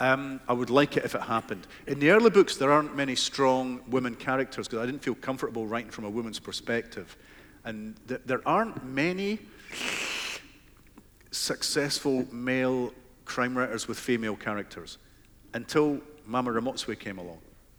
Um, 0.00 0.40
I 0.48 0.52
would 0.52 0.70
like 0.70 0.98
it 0.98 1.04
if 1.04 1.14
it 1.14 1.22
happened. 1.22 1.66
In 1.86 1.98
the 1.98 2.10
early 2.10 2.30
books, 2.30 2.56
there 2.56 2.70
aren't 2.70 2.94
many 2.94 3.16
strong 3.16 3.80
women 3.88 4.14
characters 4.14 4.68
because 4.68 4.82
I 4.82 4.86
didn't 4.86 5.02
feel 5.02 5.14
comfortable 5.14 5.66
writing 5.66 5.90
from 5.90 6.04
a 6.04 6.10
woman's 6.10 6.38
perspective. 6.40 7.16
And 7.64 7.96
th- 8.06 8.20
there 8.26 8.46
aren't 8.46 8.84
many 8.84 9.40
successful 11.30 12.26
male 12.32 12.92
crime 13.24 13.56
writers 13.56 13.88
with 13.88 13.98
female 13.98 14.36
characters 14.36 14.98
until 15.54 16.00
Mama 16.26 16.50
Ramotswe 16.50 16.98
came 16.98 17.18
along. 17.18 17.38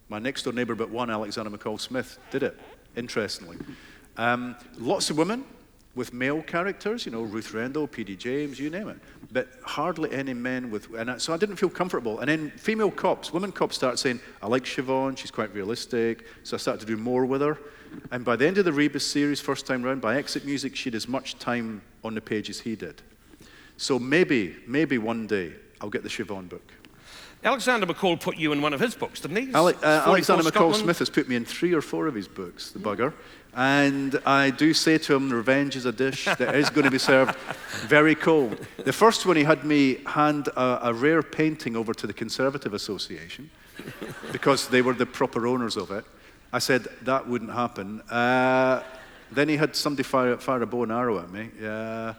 My 0.10 0.20
next 0.20 0.44
door 0.44 0.54
neighbor 0.54 0.76
but 0.76 0.90
one, 0.90 1.10
Alexander 1.10 1.50
McCall 1.50 1.80
Smith, 1.80 2.20
did 2.32 2.44
it, 2.44 2.60
interestingly. 2.96 3.58
Um, 4.18 4.56
lots 4.78 5.10
of 5.10 5.18
women 5.18 5.44
with 5.96 6.14
male 6.14 6.42
characters, 6.42 7.06
you 7.06 7.12
know, 7.12 7.22
Ruth 7.22 7.54
Rendell, 7.54 7.88
P.D. 7.88 8.18
James, 8.18 8.60
you 8.60 8.70
name 8.70 8.90
it, 8.90 8.98
but 9.32 9.48
hardly 9.64 10.12
any 10.12 10.34
men 10.34 10.70
with, 10.70 10.94
and 10.94 11.22
so 11.22 11.34
I 11.34 11.38
didn't 11.38 11.56
feel 11.56 11.70
comfortable. 11.70 12.20
And 12.20 12.30
then 12.30 12.52
female 12.52 12.92
cops, 12.92 13.32
women 13.32 13.52
cops 13.52 13.76
start 13.76 13.98
saying, 13.98 14.20
I 14.42 14.48
like 14.48 14.64
Siobhan, 14.66 15.18
she's 15.18 15.32
quite 15.32 15.54
realistic, 15.54 16.26
so 16.44 16.56
I 16.56 16.60
started 16.60 16.82
to 16.82 16.86
do 16.86 16.98
more 16.98 17.26
with 17.26 17.42
her. 17.42 17.58
And 18.12 18.26
by 18.26 18.36
the 18.36 18.46
end 18.46 18.58
of 18.58 18.66
the 18.66 18.74
Rebus 18.74 19.08
series, 19.08 19.40
first 19.40 19.66
time 19.66 19.84
round, 19.84 20.02
by 20.02 20.18
exit 20.18 20.46
music, 20.46 20.76
she 20.76 20.90
had 20.90 20.96
as 20.96 21.08
much 21.08 21.40
time 21.40 21.82
on 22.04 22.14
the 22.14 22.22
page 22.22 22.50
as 22.50 22.60
he 22.60 22.76
did. 22.76 23.02
So 23.78 24.00
maybe, 24.00 24.56
maybe 24.68 24.98
one 24.98 25.28
day 25.28 25.54
I'll 25.82 25.90
get 25.90 26.04
the 26.04 26.10
Siobhan 26.10 26.50
book. 26.50 26.72
Alexander 27.44 27.86
McCall 27.86 28.20
put 28.20 28.38
you 28.38 28.52
in 28.54 28.62
one 28.62 28.74
of 28.74 28.80
his 28.80 28.96
books, 28.96 29.20
didn't 29.20 29.38
he? 29.38 29.50
Ale- 29.50 29.68
uh, 29.68 30.04
Alexander 30.08 30.44
McCall 30.44 30.50
Scotland. 30.52 30.76
Smith 30.78 31.00
has 31.00 31.12
put 31.12 31.30
me 31.30 31.36
in 31.36 31.46
three 31.46 31.74
or 31.74 31.82
four 31.82 32.08
of 32.08 32.16
his 32.16 32.28
books, 32.28 32.72
the 32.72 32.80
bugger. 32.80 33.14
And 33.54 34.20
I 34.26 34.50
do 34.50 34.74
say 34.74 34.98
to 34.98 35.16
him, 35.16 35.30
revenge 35.30 35.76
is 35.76 35.86
a 35.86 35.92
dish 35.92 36.26
that 36.26 36.56
is 36.56 36.70
going 36.72 36.86
to 36.86 36.92
be 36.92 36.98
served 36.98 37.36
very 37.88 38.16
cold. 38.16 38.58
The 38.84 38.92
first 38.92 39.26
one, 39.26 39.36
he 39.38 39.44
had 39.44 39.64
me 39.64 40.00
hand 40.08 40.48
a, 40.58 40.90
a 40.90 40.94
rare 40.94 41.22
painting 41.22 41.76
over 41.76 41.94
to 41.94 42.08
the 42.08 42.14
Conservative 42.14 42.74
Association 42.74 43.50
because 44.32 44.68
they 44.68 44.82
were 44.82 44.94
the 44.94 45.06
proper 45.06 45.46
owners 45.46 45.78
of 45.78 45.92
it. 45.92 46.04
I 46.52 46.60
said, 46.60 46.88
that 47.04 47.28
wouldn't 47.28 47.52
happen. 47.52 48.02
Uh, 48.10 48.82
then 49.32 49.50
he 49.50 49.58
had 49.58 49.76
somebody 49.76 50.04
fire, 50.04 50.38
fire 50.38 50.62
a 50.64 50.66
bow 50.66 50.84
and 50.84 50.92
arrow 50.92 51.20
at 51.20 51.32
me. 51.32 51.50
Uh, 51.64 52.14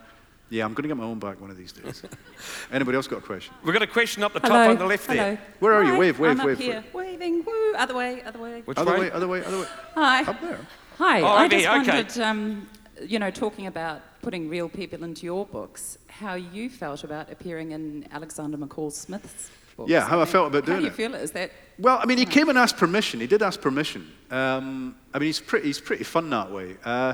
yeah, 0.49 0.63
I'm 0.65 0.73
going 0.73 0.83
to 0.83 0.87
get 0.87 0.97
my 0.97 1.03
own 1.03 1.19
back 1.19 1.41
one 1.41 1.49
of 1.49 1.57
these 1.57 1.71
days. 1.71 2.03
Anybody 2.71 2.95
else 2.95 3.07
got 3.07 3.19
a 3.19 3.21
question? 3.21 3.53
We've 3.63 3.73
got 3.73 3.81
a 3.81 3.87
question 3.87 4.23
up 4.23 4.33
the 4.33 4.39
top 4.39 4.51
Hello. 4.51 4.69
on 4.71 4.77
the 4.77 4.85
left 4.85 5.07
Hello. 5.07 5.17
there. 5.17 5.41
Where 5.59 5.73
are 5.73 5.83
you? 5.83 5.91
Hi, 5.91 5.97
Wave, 5.99 6.19
wave, 6.19 6.39
I'm 6.39 6.45
wave, 6.45 6.57
Up 6.57 6.61
here. 6.61 6.83
Waving. 6.93 7.43
Woo. 7.43 7.73
Other 7.75 7.95
way. 7.95 8.21
Other 8.23 8.39
way. 8.39 8.61
Which 8.65 8.77
Other 8.77 8.91
way? 8.93 8.99
way, 9.01 9.11
other 9.11 9.27
way, 9.27 9.43
other 9.43 9.59
way. 9.59 9.67
Hi. 9.95 10.23
Up 10.23 10.41
there. 10.41 10.59
Hi. 10.97 11.21
Oh, 11.21 11.25
I 11.25 11.39
over 11.45 11.49
just 11.49 11.65
here, 11.65 11.81
okay. 11.81 11.95
wondered, 11.95 12.19
um, 12.21 12.69
you 13.05 13.19
know, 13.19 13.29
talking 13.29 13.67
about 13.67 14.01
putting 14.21 14.49
real 14.49 14.67
people 14.69 15.03
into 15.03 15.25
your 15.25 15.45
books, 15.45 15.97
how 16.07 16.35
you 16.35 16.69
felt 16.69 17.03
about 17.03 17.31
appearing 17.31 17.71
in 17.71 18.07
Alexander 18.11 18.57
McCall 18.57 18.91
Smith's 18.91 19.51
books. 19.75 19.89
Yeah, 19.91 20.01
how 20.01 20.19
I 20.21 20.25
felt 20.25 20.47
about 20.47 20.65
doing 20.65 20.79
it. 20.79 20.89
how 20.89 20.95
do 20.95 21.01
you 21.03 21.05
it. 21.05 21.11
feel? 21.11 21.21
Is 21.21 21.31
that 21.31 21.51
Well, 21.77 21.99
I 22.01 22.05
mean, 22.05 22.17
he 22.17 22.25
came 22.25 22.49
and 22.49 22.57
asked 22.57 22.77
permission. 22.77 23.19
He 23.19 23.27
did 23.27 23.41
ask 23.43 23.61
permission. 23.61 24.11
Um, 24.31 24.95
I 25.13 25.19
mean, 25.19 25.27
he's 25.27 25.39
pretty, 25.39 25.67
he's 25.67 25.79
pretty 25.79 26.03
fun 26.03 26.29
that 26.31 26.51
way. 26.51 26.77
Uh, 26.83 27.13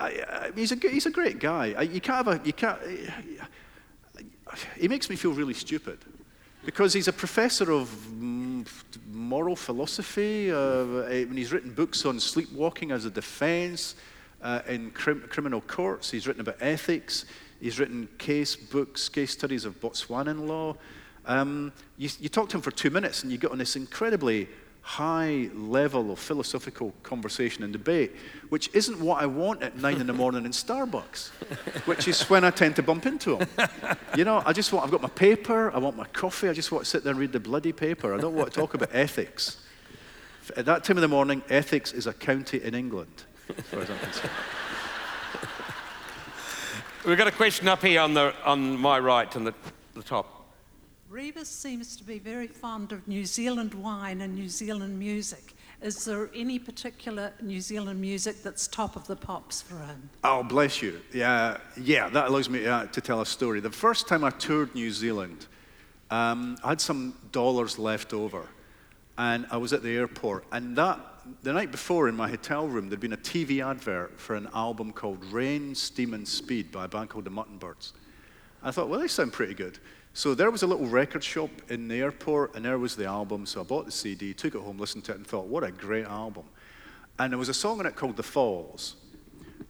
I, 0.00 0.06
I, 0.06 0.50
he's, 0.54 0.72
a, 0.72 0.76
he's 0.76 1.06
a 1.06 1.10
great 1.10 1.38
guy. 1.38 1.74
I, 1.76 1.82
you 1.82 2.00
can't 2.00 2.26
have 2.26 2.40
a, 2.40 2.46
you 2.46 2.52
can't, 2.52 2.78
he 4.78 4.88
makes 4.88 5.08
me 5.10 5.16
feel 5.16 5.32
really 5.32 5.54
stupid 5.54 5.98
because 6.64 6.92
he's 6.92 7.08
a 7.08 7.12
professor 7.12 7.70
of 7.72 7.90
moral 9.12 9.56
philosophy 9.56 10.50
uh, 10.50 10.56
and 11.04 11.36
he's 11.36 11.52
written 11.52 11.72
books 11.72 12.04
on 12.04 12.18
sleepwalking 12.18 12.90
as 12.90 13.04
a 13.04 13.10
defense 13.10 13.96
uh, 14.42 14.60
in 14.68 14.90
crim- 14.90 15.24
criminal 15.28 15.60
courts. 15.62 16.10
He's 16.10 16.26
written 16.26 16.40
about 16.40 16.56
ethics. 16.60 17.24
He's 17.60 17.78
written 17.78 18.08
case 18.18 18.56
books, 18.56 19.08
case 19.08 19.32
studies 19.32 19.64
of 19.64 19.80
Botswanan 19.80 20.46
law. 20.46 20.76
Um, 21.26 21.72
you, 21.96 22.08
you 22.20 22.28
talk 22.28 22.48
to 22.50 22.56
him 22.56 22.62
for 22.62 22.70
two 22.70 22.90
minutes 22.90 23.22
and 23.22 23.32
you 23.32 23.38
get 23.38 23.50
on 23.50 23.58
this 23.58 23.76
incredibly 23.76 24.48
high 24.84 25.48
level 25.54 26.10
of 26.12 26.18
philosophical 26.18 26.92
conversation 27.02 27.64
and 27.64 27.72
debate, 27.72 28.12
which 28.50 28.68
isn't 28.74 29.00
what 29.00 29.22
I 29.22 29.24
want 29.24 29.62
at 29.62 29.78
nine 29.78 29.98
in 29.98 30.06
the 30.06 30.12
morning 30.12 30.44
in 30.44 30.50
Starbucks, 30.52 31.30
which 31.86 32.06
is 32.06 32.22
when 32.28 32.44
I 32.44 32.50
tend 32.50 32.76
to 32.76 32.82
bump 32.82 33.06
into 33.06 33.38
him. 33.38 33.48
You 34.14 34.24
know, 34.24 34.42
I 34.44 34.52
just 34.52 34.74
want, 34.74 34.84
I've 34.84 34.90
got 34.90 35.00
my 35.00 35.08
paper, 35.08 35.74
I 35.74 35.78
want 35.78 35.96
my 35.96 36.04
coffee, 36.08 36.50
I 36.50 36.52
just 36.52 36.70
want 36.70 36.84
to 36.84 36.90
sit 36.90 37.02
there 37.02 37.12
and 37.12 37.18
read 37.18 37.32
the 37.32 37.40
bloody 37.40 37.72
paper. 37.72 38.14
I 38.14 38.18
don't 38.18 38.34
want 38.34 38.52
to 38.52 38.60
talk 38.60 38.74
about 38.74 38.90
ethics. 38.92 39.64
At 40.54 40.66
that 40.66 40.84
time 40.84 40.98
of 40.98 41.00
the 41.00 41.08
morning, 41.08 41.42
ethics 41.48 41.92
is 41.92 42.06
a 42.06 42.12
county 42.12 42.62
in 42.62 42.74
England, 42.74 43.24
as 43.56 43.64
far 43.64 43.80
as 43.80 43.88
I'm 43.88 43.98
concerned. 43.98 44.30
We've 47.06 47.16
got 47.16 47.28
a 47.28 47.32
question 47.32 47.68
up 47.68 47.82
here 47.82 48.02
on, 48.02 48.12
the, 48.12 48.34
on 48.44 48.76
my 48.76 48.98
right, 48.98 49.34
on 49.34 49.44
the, 49.44 49.54
the 49.94 50.02
top. 50.02 50.33
Rebus 51.08 51.48
seems 51.48 51.96
to 51.96 52.04
be 52.04 52.18
very 52.18 52.46
fond 52.46 52.92
of 52.92 53.06
New 53.06 53.24
Zealand 53.24 53.74
wine 53.74 54.22
and 54.22 54.34
New 54.34 54.48
Zealand 54.48 54.98
music. 54.98 55.54
is 55.82 56.04
there 56.04 56.30
any 56.34 56.58
particular 56.58 57.32
New 57.42 57.60
Zealand 57.60 58.00
music 58.00 58.42
that's 58.42 58.66
top 58.66 58.96
of 58.96 59.06
the 59.06 59.14
pops 59.14 59.60
for 59.60 59.76
him? 59.78 60.08
Oh, 60.24 60.42
bless 60.42 60.82
you. 60.82 61.00
Yeah, 61.12 61.58
yeah, 61.76 62.08
that 62.08 62.28
allows 62.28 62.48
me 62.48 62.66
uh, 62.66 62.86
to 62.86 63.00
tell 63.00 63.20
a 63.20 63.26
story. 63.26 63.60
The 63.60 63.70
first 63.70 64.08
time 64.08 64.24
I 64.24 64.30
toured 64.30 64.74
New 64.74 64.90
Zealand, 64.90 65.46
um, 66.10 66.56
I 66.64 66.70
had 66.70 66.80
some 66.80 67.14
dollars 67.32 67.78
left 67.78 68.12
over, 68.12 68.48
and 69.18 69.46
I 69.50 69.58
was 69.58 69.72
at 69.72 69.82
the 69.82 69.94
airport, 69.94 70.46
and 70.52 70.76
that 70.76 70.98
the 71.42 71.52
night 71.52 71.70
before 71.70 72.08
in 72.08 72.16
my 72.16 72.28
hotel 72.28 72.66
room, 72.66 72.88
there'd 72.88 73.00
been 73.00 73.12
a 73.12 73.18
TV 73.18 73.64
advert 73.64 74.18
for 74.18 74.34
an 74.36 74.48
album 74.54 74.92
called 74.92 75.24
Rain, 75.26 75.74
Steam 75.74 76.14
and 76.14 76.26
Speed 76.26 76.72
by 76.72 76.86
a 76.86 76.88
band 76.88 77.10
called 77.10 77.24
the 77.24 77.30
Mutton 77.30 77.58
Birds. 77.58 77.92
I 78.62 78.70
thought, 78.70 78.88
well, 78.88 79.00
they 79.00 79.08
sound 79.08 79.32
pretty 79.32 79.54
good. 79.54 79.78
So 80.16 80.32
there 80.32 80.52
was 80.52 80.62
a 80.62 80.66
little 80.68 80.86
record 80.86 81.24
shop 81.24 81.50
in 81.68 81.88
the 81.88 81.96
airport, 81.96 82.54
and 82.54 82.64
there 82.64 82.78
was 82.78 82.94
the 82.94 83.04
album. 83.04 83.46
So 83.46 83.60
I 83.60 83.64
bought 83.64 83.84
the 83.84 83.92
CD, 83.92 84.32
took 84.32 84.54
it 84.54 84.60
home, 84.60 84.78
listened 84.78 85.04
to 85.06 85.12
it, 85.12 85.16
and 85.16 85.26
thought, 85.26 85.46
what 85.46 85.64
a 85.64 85.72
great 85.72 86.06
album. 86.06 86.44
And 87.18 87.32
there 87.32 87.38
was 87.38 87.48
a 87.48 87.54
song 87.54 87.80
in 87.80 87.86
it 87.86 87.96
called 87.96 88.16
The 88.16 88.22
Falls. 88.22 88.94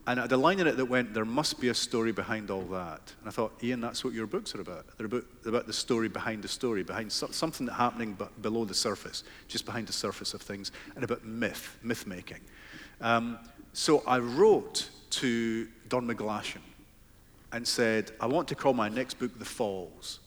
And 0.05 0.19
I 0.19 0.23
had 0.23 0.31
a 0.31 0.37
line 0.37 0.59
in 0.59 0.67
it 0.67 0.77
that 0.77 0.85
went, 0.85 1.15
There 1.15 1.25
must 1.25 1.59
be 1.59 1.69
a 1.69 1.73
story 1.73 2.11
behind 2.11 2.51
all 2.51 2.61
that. 2.61 3.11
And 3.19 3.27
I 3.27 3.31
thought, 3.31 3.53
Ian, 3.63 3.81
that's 3.81 4.03
what 4.03 4.13
your 4.13 4.27
books 4.27 4.53
are 4.53 4.61
about. 4.61 4.85
They're 4.97 5.07
about, 5.07 5.25
about 5.45 5.65
the 5.65 5.73
story 5.73 6.09
behind 6.09 6.43
the 6.43 6.47
story, 6.47 6.83
behind 6.83 7.11
so, 7.11 7.27
something 7.31 7.65
that's 7.65 7.77
happening 7.79 8.13
but 8.13 8.39
below 8.43 8.65
the 8.65 8.73
surface, 8.75 9.23
just 9.47 9.65
behind 9.65 9.87
the 9.87 9.93
surface 9.93 10.35
of 10.35 10.43
things, 10.43 10.71
and 10.93 11.03
about 11.03 11.25
myth, 11.25 11.75
myth 11.81 12.05
making. 12.05 12.41
Um, 13.01 13.39
so 13.73 14.03
I 14.05 14.19
wrote 14.19 14.89
to 15.11 15.67
Don 15.89 16.07
McGlashan 16.07 16.61
and 17.51 17.67
said, 17.67 18.11
I 18.21 18.27
want 18.27 18.47
to 18.49 18.55
call 18.55 18.73
my 18.73 18.89
next 18.89 19.15
book 19.15 19.37
The 19.39 19.45
Falls, 19.45 20.19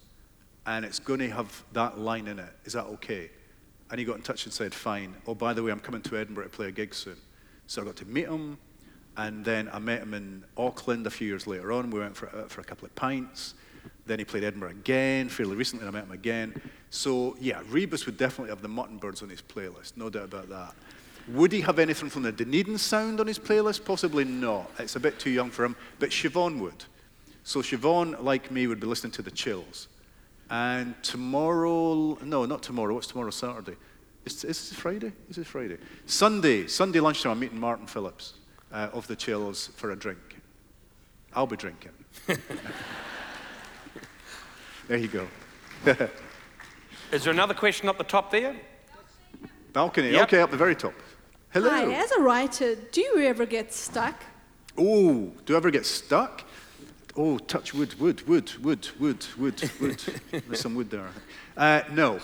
and 0.69 0.85
it's 0.85 0.99
going 0.99 1.19
to 1.19 1.31
have 1.31 1.65
that 1.73 1.99
line 1.99 2.29
in 2.29 2.39
it. 2.39 2.53
Is 2.67 2.75
that 2.75 2.85
okay? 2.85 3.31
And 3.91 3.99
he 3.99 4.05
got 4.05 4.17
in 4.17 4.23
touch 4.23 4.45
and 4.45 4.53
said, 4.53 4.75
Fine. 4.75 5.15
Oh, 5.27 5.35
by 5.35 5.55
the 5.55 5.63
way, 5.63 5.73
I'm 5.73 5.81
coming 5.81 6.03
to 6.03 6.17
Edinburgh 6.19 6.45
to 6.45 6.51
play 6.51 6.69
a 6.69 6.71
gig 6.71 6.95
soon. 6.95 7.17
So 7.67 7.81
I 7.81 7.87
got 7.87 7.97
to 7.97 8.05
meet 8.05 8.27
him 8.27 8.59
and 9.17 9.43
then 9.43 9.71
I 9.73 9.79
met 9.79 10.03
him 10.03 10.13
in 10.13 10.45
Auckland 10.59 11.07
a 11.07 11.11
few 11.11 11.27
years 11.27 11.47
later 11.47 11.73
on. 11.73 11.91
We 11.91 11.99
went 11.99 12.15
for, 12.15 12.29
uh, 12.29 12.49
for 12.49 12.61
a 12.61 12.65
couple 12.65 12.85
of 12.85 12.95
pints. 12.95 13.55
Then 14.05 14.19
he 14.19 14.27
played 14.27 14.45
Edinburgh 14.45 14.71
again. 14.71 15.31
Fairly 15.31 15.57
recently, 15.57 15.87
I 15.87 15.91
met 15.91 16.05
him 16.05 16.13
again. 16.13 16.61
So, 16.91 17.35
yeah, 17.41 17.63
Rebus 17.71 18.05
would 18.05 18.19
definitely 18.19 18.51
have 18.51 18.61
the 18.61 18.69
Mutton 18.69 18.99
Birds 18.99 19.23
on 19.23 19.31
his 19.31 19.41
playlist, 19.41 19.97
no 19.97 20.11
doubt 20.11 20.25
about 20.25 20.51
that. 20.51 20.75
Would 21.29 21.53
he 21.53 21.63
have 21.63 21.79
anything 21.79 22.11
from 22.11 22.23
the 22.23 22.33
Dunedin 22.33 22.77
Sound 22.77 23.21
on 23.21 23.27
his 23.27 23.39
playlist? 23.39 23.87
Possibly 23.87 24.25
not. 24.25 24.71
It's 24.79 24.97
a 24.97 25.01
bit 25.01 25.19
too 25.19 25.31
young 25.31 25.51
for 25.51 25.65
him. 25.65 25.77
But 25.99 26.11
Siobhan 26.11 26.59
would. 26.61 26.85
So 27.43 27.61
Siobhan, 27.61 28.23
like 28.23 28.51
me, 28.51 28.67
would 28.67 28.81
be 28.81 28.87
listening 28.87 29.13
to 29.13 29.23
the 29.23 29.31
Chills. 29.31 29.89
And 30.51 30.95
tomorrow, 31.03 32.19
no, 32.23 32.47
not 32.47 32.63
tomorrow. 32.63 32.95
What's 32.95 33.07
tomorrow? 33.07 33.31
Saturday. 33.31 33.77
Is, 34.25 34.45
is 34.45 34.71
this 34.71 34.79
Friday? 34.79 35.13
Is 35.29 35.37
this 35.37 35.47
Friday? 35.47 35.79
Sunday, 36.07 36.67
Sunday 36.67 37.01
lunchtime, 37.01 37.33
I'm 37.33 37.41
meeting 37.41 37.61
Martin 37.61 37.87
Phillipps 37.87 38.35
uh, 38.73 38.89
of 38.93 39.07
the 39.07 39.17
chills 39.17 39.69
for 39.77 39.91
a 39.91 39.97
drink. 39.97 40.19
I'll 41.35 41.47
be 41.47 41.57
drinking. 41.57 41.93
there 44.89 44.97
you 44.99 45.09
go. 45.09 45.29
Is 47.13 47.25
there 47.25 47.33
another 47.33 47.55
question 47.55 47.89
up 47.89 47.97
the 47.99 48.05
top 48.05 48.31
there? 48.31 48.57
Balcony. 49.73 50.11
Yep. 50.11 50.23
Okay, 50.25 50.41
up 50.41 50.51
the 50.51 50.57
very 50.57 50.75
top. 50.75 50.95
Hello. 51.51 51.71
Hi, 51.71 51.91
as 51.93 52.11
a 52.13 52.21
writer, 52.21 52.75
do 52.75 53.01
you 53.01 53.21
ever 53.21 53.47
get 53.47 53.73
stuck? 53.73 54.23
Oh, 54.77 55.33
do 55.45 55.53
you 55.53 55.57
ever 55.57 55.71
get 55.71 55.87
stuck? 55.87 56.45
Oh, 57.17 57.39
touch 57.39 57.75
wood, 57.75 57.95
wood, 57.95 58.27
wood, 58.29 58.53
wood, 58.63 58.89
wood, 58.99 59.27
wood, 59.37 59.71
wood. 59.81 60.03
There's 60.31 60.61
some 60.61 60.75
wood 60.75 60.91
there. 60.91 61.09
Uh, 61.57 61.83
no. 61.91 62.21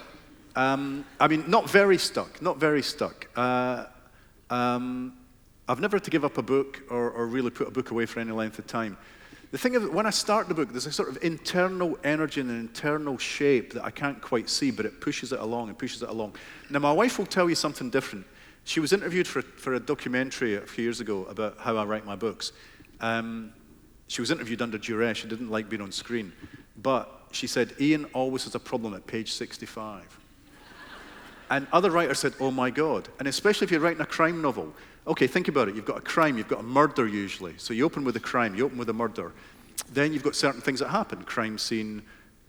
Um, 0.56 1.04
I 1.18 1.26
mean, 1.26 1.44
not 1.48 1.68
very 1.68 1.98
stuck, 1.98 2.40
not 2.40 2.58
very 2.58 2.82
stuck. 2.82 3.28
Uh, 3.34 3.86
um, 4.50 5.16
I've 5.68 5.80
never 5.80 5.96
had 5.96 6.04
to 6.04 6.10
give 6.10 6.24
up 6.24 6.38
a 6.38 6.42
book 6.42 6.82
or, 6.90 7.10
or 7.10 7.26
really 7.26 7.50
put 7.50 7.66
a 7.66 7.70
book 7.70 7.90
away 7.90 8.06
for 8.06 8.20
any 8.20 8.30
length 8.30 8.58
of 8.58 8.66
time. 8.66 8.96
The 9.50 9.58
thing 9.58 9.74
is, 9.74 9.86
when 9.88 10.04
I 10.04 10.10
start 10.10 10.48
the 10.48 10.54
book, 10.54 10.70
there's 10.70 10.86
a 10.86 10.92
sort 10.92 11.08
of 11.08 11.22
internal 11.22 11.96
energy 12.02 12.40
and 12.40 12.50
an 12.50 12.58
internal 12.58 13.18
shape 13.18 13.72
that 13.74 13.84
I 13.84 13.90
can't 13.90 14.20
quite 14.20 14.50
see, 14.50 14.70
but 14.70 14.84
it 14.84 15.00
pushes 15.00 15.32
it 15.32 15.38
along 15.38 15.68
and 15.68 15.78
pushes 15.78 16.02
it 16.02 16.08
along. 16.08 16.34
Now, 16.70 16.80
my 16.80 16.92
wife 16.92 17.18
will 17.18 17.26
tell 17.26 17.48
you 17.48 17.54
something 17.54 17.88
different. 17.88 18.26
She 18.64 18.80
was 18.80 18.92
interviewed 18.92 19.28
for, 19.28 19.42
for 19.42 19.74
a 19.74 19.80
documentary 19.80 20.56
a 20.56 20.60
few 20.60 20.84
years 20.84 21.00
ago 21.00 21.24
about 21.26 21.58
how 21.58 21.76
I 21.76 21.84
write 21.84 22.04
my 22.04 22.16
books. 22.16 22.52
Um, 23.00 23.52
she 24.08 24.20
was 24.20 24.30
interviewed 24.30 24.62
under 24.62 24.78
duress. 24.78 25.18
She 25.18 25.28
didn't 25.28 25.50
like 25.50 25.68
being 25.68 25.82
on 25.82 25.92
screen. 25.92 26.32
But 26.82 27.10
she 27.32 27.46
said, 27.46 27.74
Ian 27.80 28.04
always 28.06 28.44
has 28.44 28.54
a 28.54 28.60
problem 28.60 28.94
at 28.94 29.06
page 29.06 29.32
65. 29.32 30.18
And 31.50 31.66
other 31.72 31.90
writers 31.90 32.18
said, 32.18 32.34
oh 32.40 32.50
my 32.50 32.70
God. 32.70 33.08
And 33.18 33.28
especially 33.28 33.66
if 33.66 33.70
you're 33.70 33.80
writing 33.80 34.00
a 34.00 34.06
crime 34.06 34.40
novel. 34.40 34.72
Okay, 35.06 35.26
think 35.26 35.48
about 35.48 35.68
it. 35.68 35.74
You've 35.74 35.84
got 35.84 35.98
a 35.98 36.02
crime, 36.02 36.38
you've 36.38 36.48
got 36.48 36.60
a 36.60 36.64
murder 36.64 37.06
usually. 37.06 37.54
So 37.58 37.74
you 37.74 37.84
open 37.84 38.04
with 38.04 38.16
a 38.16 38.20
crime, 38.20 38.54
you 38.54 38.64
open 38.64 38.78
with 38.78 38.88
a 38.88 38.94
murder. 38.94 39.32
Then 39.92 40.12
you've 40.12 40.22
got 40.22 40.34
certain 40.34 40.60
things 40.60 40.80
that 40.80 40.88
happen 40.88 41.22
crime 41.24 41.58
scene, 41.58 42.02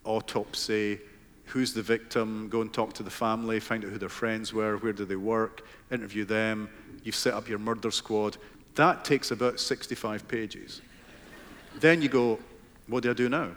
autopsy, 0.04 0.98
who's 1.44 1.72
the 1.74 1.82
victim, 1.82 2.48
go 2.48 2.62
and 2.62 2.72
talk 2.72 2.92
to 2.94 3.02
the 3.02 3.10
family, 3.10 3.60
find 3.60 3.84
out 3.84 3.90
who 3.90 3.98
their 3.98 4.08
friends 4.08 4.52
were, 4.52 4.76
where 4.78 4.92
do 4.92 5.04
they 5.04 5.16
work, 5.16 5.66
interview 5.92 6.24
them. 6.24 6.68
You've 7.04 7.14
set 7.14 7.34
up 7.34 7.48
your 7.48 7.58
murder 7.58 7.90
squad. 7.90 8.36
That 8.74 9.04
takes 9.04 9.30
about 9.30 9.60
65 9.60 10.26
pages. 10.26 10.80
Then 11.80 12.02
you 12.02 12.08
go, 12.08 12.38
what 12.86 13.02
do 13.02 13.10
I 13.10 13.14
do 13.14 13.28
now? 13.28 13.50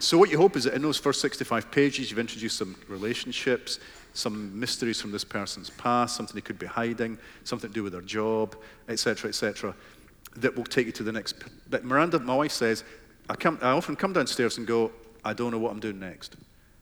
So 0.00 0.16
what 0.16 0.30
you 0.30 0.38
hope 0.38 0.56
is 0.56 0.64
that 0.64 0.74
in 0.74 0.82
those 0.82 0.98
first 0.98 1.20
65 1.20 1.70
pages, 1.70 2.10
you've 2.10 2.20
introduced 2.20 2.56
some 2.56 2.76
relationships, 2.88 3.80
some 4.14 4.58
mysteries 4.58 5.00
from 5.00 5.10
this 5.10 5.24
person's 5.24 5.70
past, 5.70 6.16
something 6.16 6.34
they 6.34 6.40
could 6.40 6.58
be 6.58 6.66
hiding, 6.66 7.18
something 7.44 7.68
to 7.70 7.74
do 7.74 7.82
with 7.82 7.92
their 7.92 8.02
job, 8.02 8.56
etc., 8.88 9.28
etc., 9.28 9.74
that 10.36 10.56
will 10.56 10.64
take 10.64 10.86
you 10.86 10.92
to 10.92 11.02
the 11.02 11.10
next. 11.10 11.34
But 11.68 11.84
Miranda, 11.84 12.20
my 12.20 12.36
wife 12.36 12.52
says, 12.52 12.84
I, 13.28 13.34
come, 13.34 13.58
I 13.60 13.70
often 13.70 13.96
come 13.96 14.12
downstairs 14.12 14.58
and 14.58 14.66
go, 14.66 14.92
I 15.24 15.32
don't 15.32 15.50
know 15.50 15.58
what 15.58 15.72
I'm 15.72 15.80
doing 15.80 15.98
next. 15.98 16.36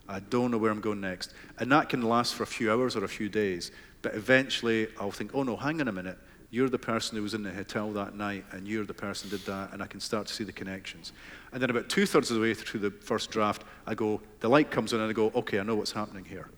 I 0.08 0.20
don't 0.20 0.50
know 0.50 0.58
where 0.58 0.70
I'm 0.70 0.80
going 0.80 1.00
next. 1.00 1.32
And 1.58 1.72
that 1.72 1.88
can 1.88 2.02
last 2.02 2.34
for 2.34 2.42
a 2.42 2.46
few 2.46 2.70
hours 2.70 2.96
or 2.96 3.04
a 3.04 3.08
few 3.08 3.28
days. 3.28 3.72
But 4.02 4.14
eventually 4.14 4.88
I'll 5.00 5.10
think, 5.10 5.32
oh 5.34 5.42
no, 5.42 5.56
hang 5.56 5.80
on 5.80 5.88
a 5.88 5.92
minute. 5.92 6.18
You're 6.56 6.70
the 6.70 6.78
person 6.78 7.18
who 7.18 7.22
was 7.22 7.34
in 7.34 7.42
the 7.42 7.52
hotel 7.52 7.92
that 7.92 8.14
night, 8.14 8.46
and 8.50 8.66
you're 8.66 8.86
the 8.86 8.94
person 8.94 9.28
who 9.28 9.36
did 9.36 9.44
that, 9.44 9.74
and 9.74 9.82
I 9.82 9.86
can 9.86 10.00
start 10.00 10.26
to 10.28 10.32
see 10.32 10.42
the 10.42 10.54
connections. 10.54 11.12
And 11.52 11.60
then 11.60 11.68
about 11.68 11.90
two 11.90 12.06
thirds 12.06 12.30
of 12.30 12.36
the 12.36 12.40
way 12.40 12.54
through 12.54 12.80
the 12.80 12.90
first 12.90 13.30
draft, 13.30 13.62
I 13.86 13.94
go, 13.94 14.22
the 14.40 14.48
light 14.48 14.70
comes 14.70 14.94
on, 14.94 15.00
and 15.00 15.10
I 15.10 15.12
go, 15.12 15.30
okay, 15.34 15.60
I 15.60 15.64
know 15.64 15.76
what's 15.76 15.92
happening 15.92 16.24
here. 16.24 16.48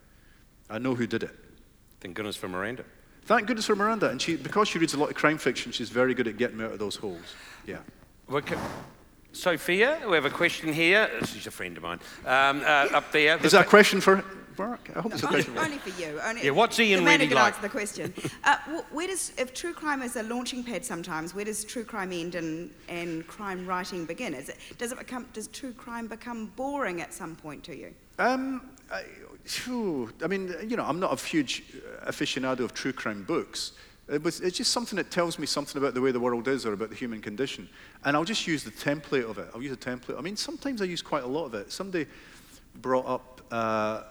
I 0.71 0.79
know 0.79 0.95
who 0.95 1.09
did 1.09 1.25
it. 1.25 1.35
Thank 1.99 2.15
goodness 2.15 2.37
for 2.37 2.49
Miranda. 2.49 2.85
Thank 3.25 3.49
goodness 3.49 3.67
for 3.67 3.75
Miranda. 3.75 4.09
And 4.09 4.23
she, 4.23 4.37
because 4.37 4.69
she 4.69 4.79
reads 4.79 4.95
a 4.95 4.99
lot 5.01 5.11
of 5.11 5.17
crime 5.17 5.37
fiction, 5.37 5.73
she's 5.73 5.89
very 5.89 6.15
good 6.15 6.29
at 6.29 6.37
getting 6.37 6.59
me 6.59 6.65
out 6.65 6.71
of 6.71 6.79
those 6.79 6.95
holes. 6.95 7.35
Yeah. 7.67 7.79
Okay. 8.31 8.57
Sophia, 9.33 9.99
we 10.07 10.15
have 10.15 10.27
a 10.27 10.31
question 10.31 10.73
here. 10.73 11.11
She's 11.27 11.49
a 11.49 11.51
friend 11.51 11.77
of 11.77 11.83
mine. 11.83 11.99
Um, 12.25 12.61
uh, 12.61 12.87
up 12.95 13.11
there. 13.11 13.45
Is 13.45 13.51
that 13.51 13.67
a 13.67 13.69
question 13.69 14.01
for 14.01 14.25
Mark? 14.59 14.91
I 14.95 15.01
hope 15.01 15.13
it's 15.13 15.23
a 15.23 15.27
Only, 15.27 15.43
question 15.43 15.55
for 15.55 15.61
only 15.65 15.79
for 15.79 16.01
you. 16.01 16.21
Only, 16.21 16.45
Yeah, 16.45 16.51
what's 16.51 16.79
Ian 16.81 17.01
the 17.01 17.05
man 17.05 17.21
really 17.21 17.27
who 17.27 17.35
can 17.35 17.43
like? 17.43 17.55
answer 17.55 17.63
the 17.63 17.69
question. 17.69 18.15
Uh, 18.45 18.57
where 18.93 19.07
does, 19.07 19.33
if 19.37 19.53
true 19.53 19.75
crime 19.75 20.01
is 20.01 20.17
a 20.17 20.23
launching 20.23 20.65
pad 20.65 20.85
sometimes, 20.85 21.35
where 21.35 21.45
does 21.45 21.65
true 21.65 21.85
crime 21.85 22.13
end 22.13 22.35
and, 22.35 22.71
and 22.89 23.27
crime 23.27 23.67
writing 23.67 24.07
begin? 24.07 24.33
Is 24.33 24.49
it, 24.49 24.57
does 24.79 24.93
it 24.93 24.99
become, 24.99 25.27
does 25.33 25.49
true 25.49 25.73
crime 25.73 26.07
become 26.07 26.47
boring 26.57 27.01
at 27.01 27.13
some 27.13 27.37
point 27.37 27.63
to 27.65 27.77
you? 27.77 27.95
Um, 28.19 28.71
I, 28.91 29.03
phew, 29.45 30.11
I 30.25 30.29
mean, 30.29 30.55
you 30.67 30.77
know, 30.77 30.85
I'm 30.85 30.99
not 31.01 31.13
a 31.13 31.27
huge 31.27 31.65
aficionado 32.07 32.61
of 32.61 32.73
true 32.73 32.93
crime 32.93 33.23
books. 33.25 33.73
It 34.11 34.23
was, 34.23 34.41
it's 34.41 34.57
just 34.57 34.73
something 34.73 34.97
that 34.97 35.11
tells 35.11 35.39
me 35.39 35.45
something 35.47 35.77
about 35.77 35.93
the 35.93 36.01
way 36.01 36.11
the 36.13 36.21
world 36.21 36.49
is 36.49 36.65
or 36.65 36.73
about 36.73 36.89
the 36.89 36.97
human 36.97 37.21
condition. 37.21 37.69
And 38.05 38.17
I'll 38.17 38.25
just 38.25 38.47
use 38.47 38.65
the 38.65 38.71
template 38.71 39.29
of 39.29 39.37
it. 39.37 39.49
I'll 39.55 39.63
use 39.63 39.73
a 39.73 39.77
template. 39.77 40.17
I 40.19 40.23
mean, 40.23 40.37
sometimes 40.37 40.81
I 40.81 40.87
use 40.87 41.03
quite 41.03 41.25
a 41.25 41.29
lot 41.29 41.45
of 41.45 41.55
it. 41.55 41.71
Somebody 41.71 42.07
brought 42.81 43.07
up 43.07 43.38
uh, 43.51 43.55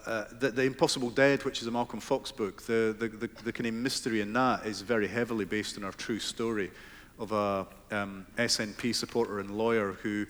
uh, 0.05 0.25
the, 0.39 0.49
the 0.49 0.63
Impossible 0.63 1.09
Dead, 1.09 1.43
which 1.43 1.61
is 1.61 1.67
a 1.67 1.71
Malcolm 1.71 1.99
Fox 1.99 2.31
book. 2.31 2.61
The, 2.63 2.95
the, 2.97 3.07
the, 3.07 3.29
the 3.43 3.53
kind 3.53 3.67
of 3.67 3.73
mystery 3.73 4.21
in 4.21 4.33
that 4.33 4.65
is 4.65 4.81
very 4.81 5.07
heavily 5.07 5.45
based 5.45 5.77
on 5.77 5.83
our 5.83 5.91
true 5.91 6.19
story 6.19 6.71
of 7.19 7.31
a 7.31 7.67
um, 7.91 8.25
SNP 8.37 8.95
supporter 8.95 9.39
and 9.39 9.57
lawyer 9.57 9.93
who 9.93 10.25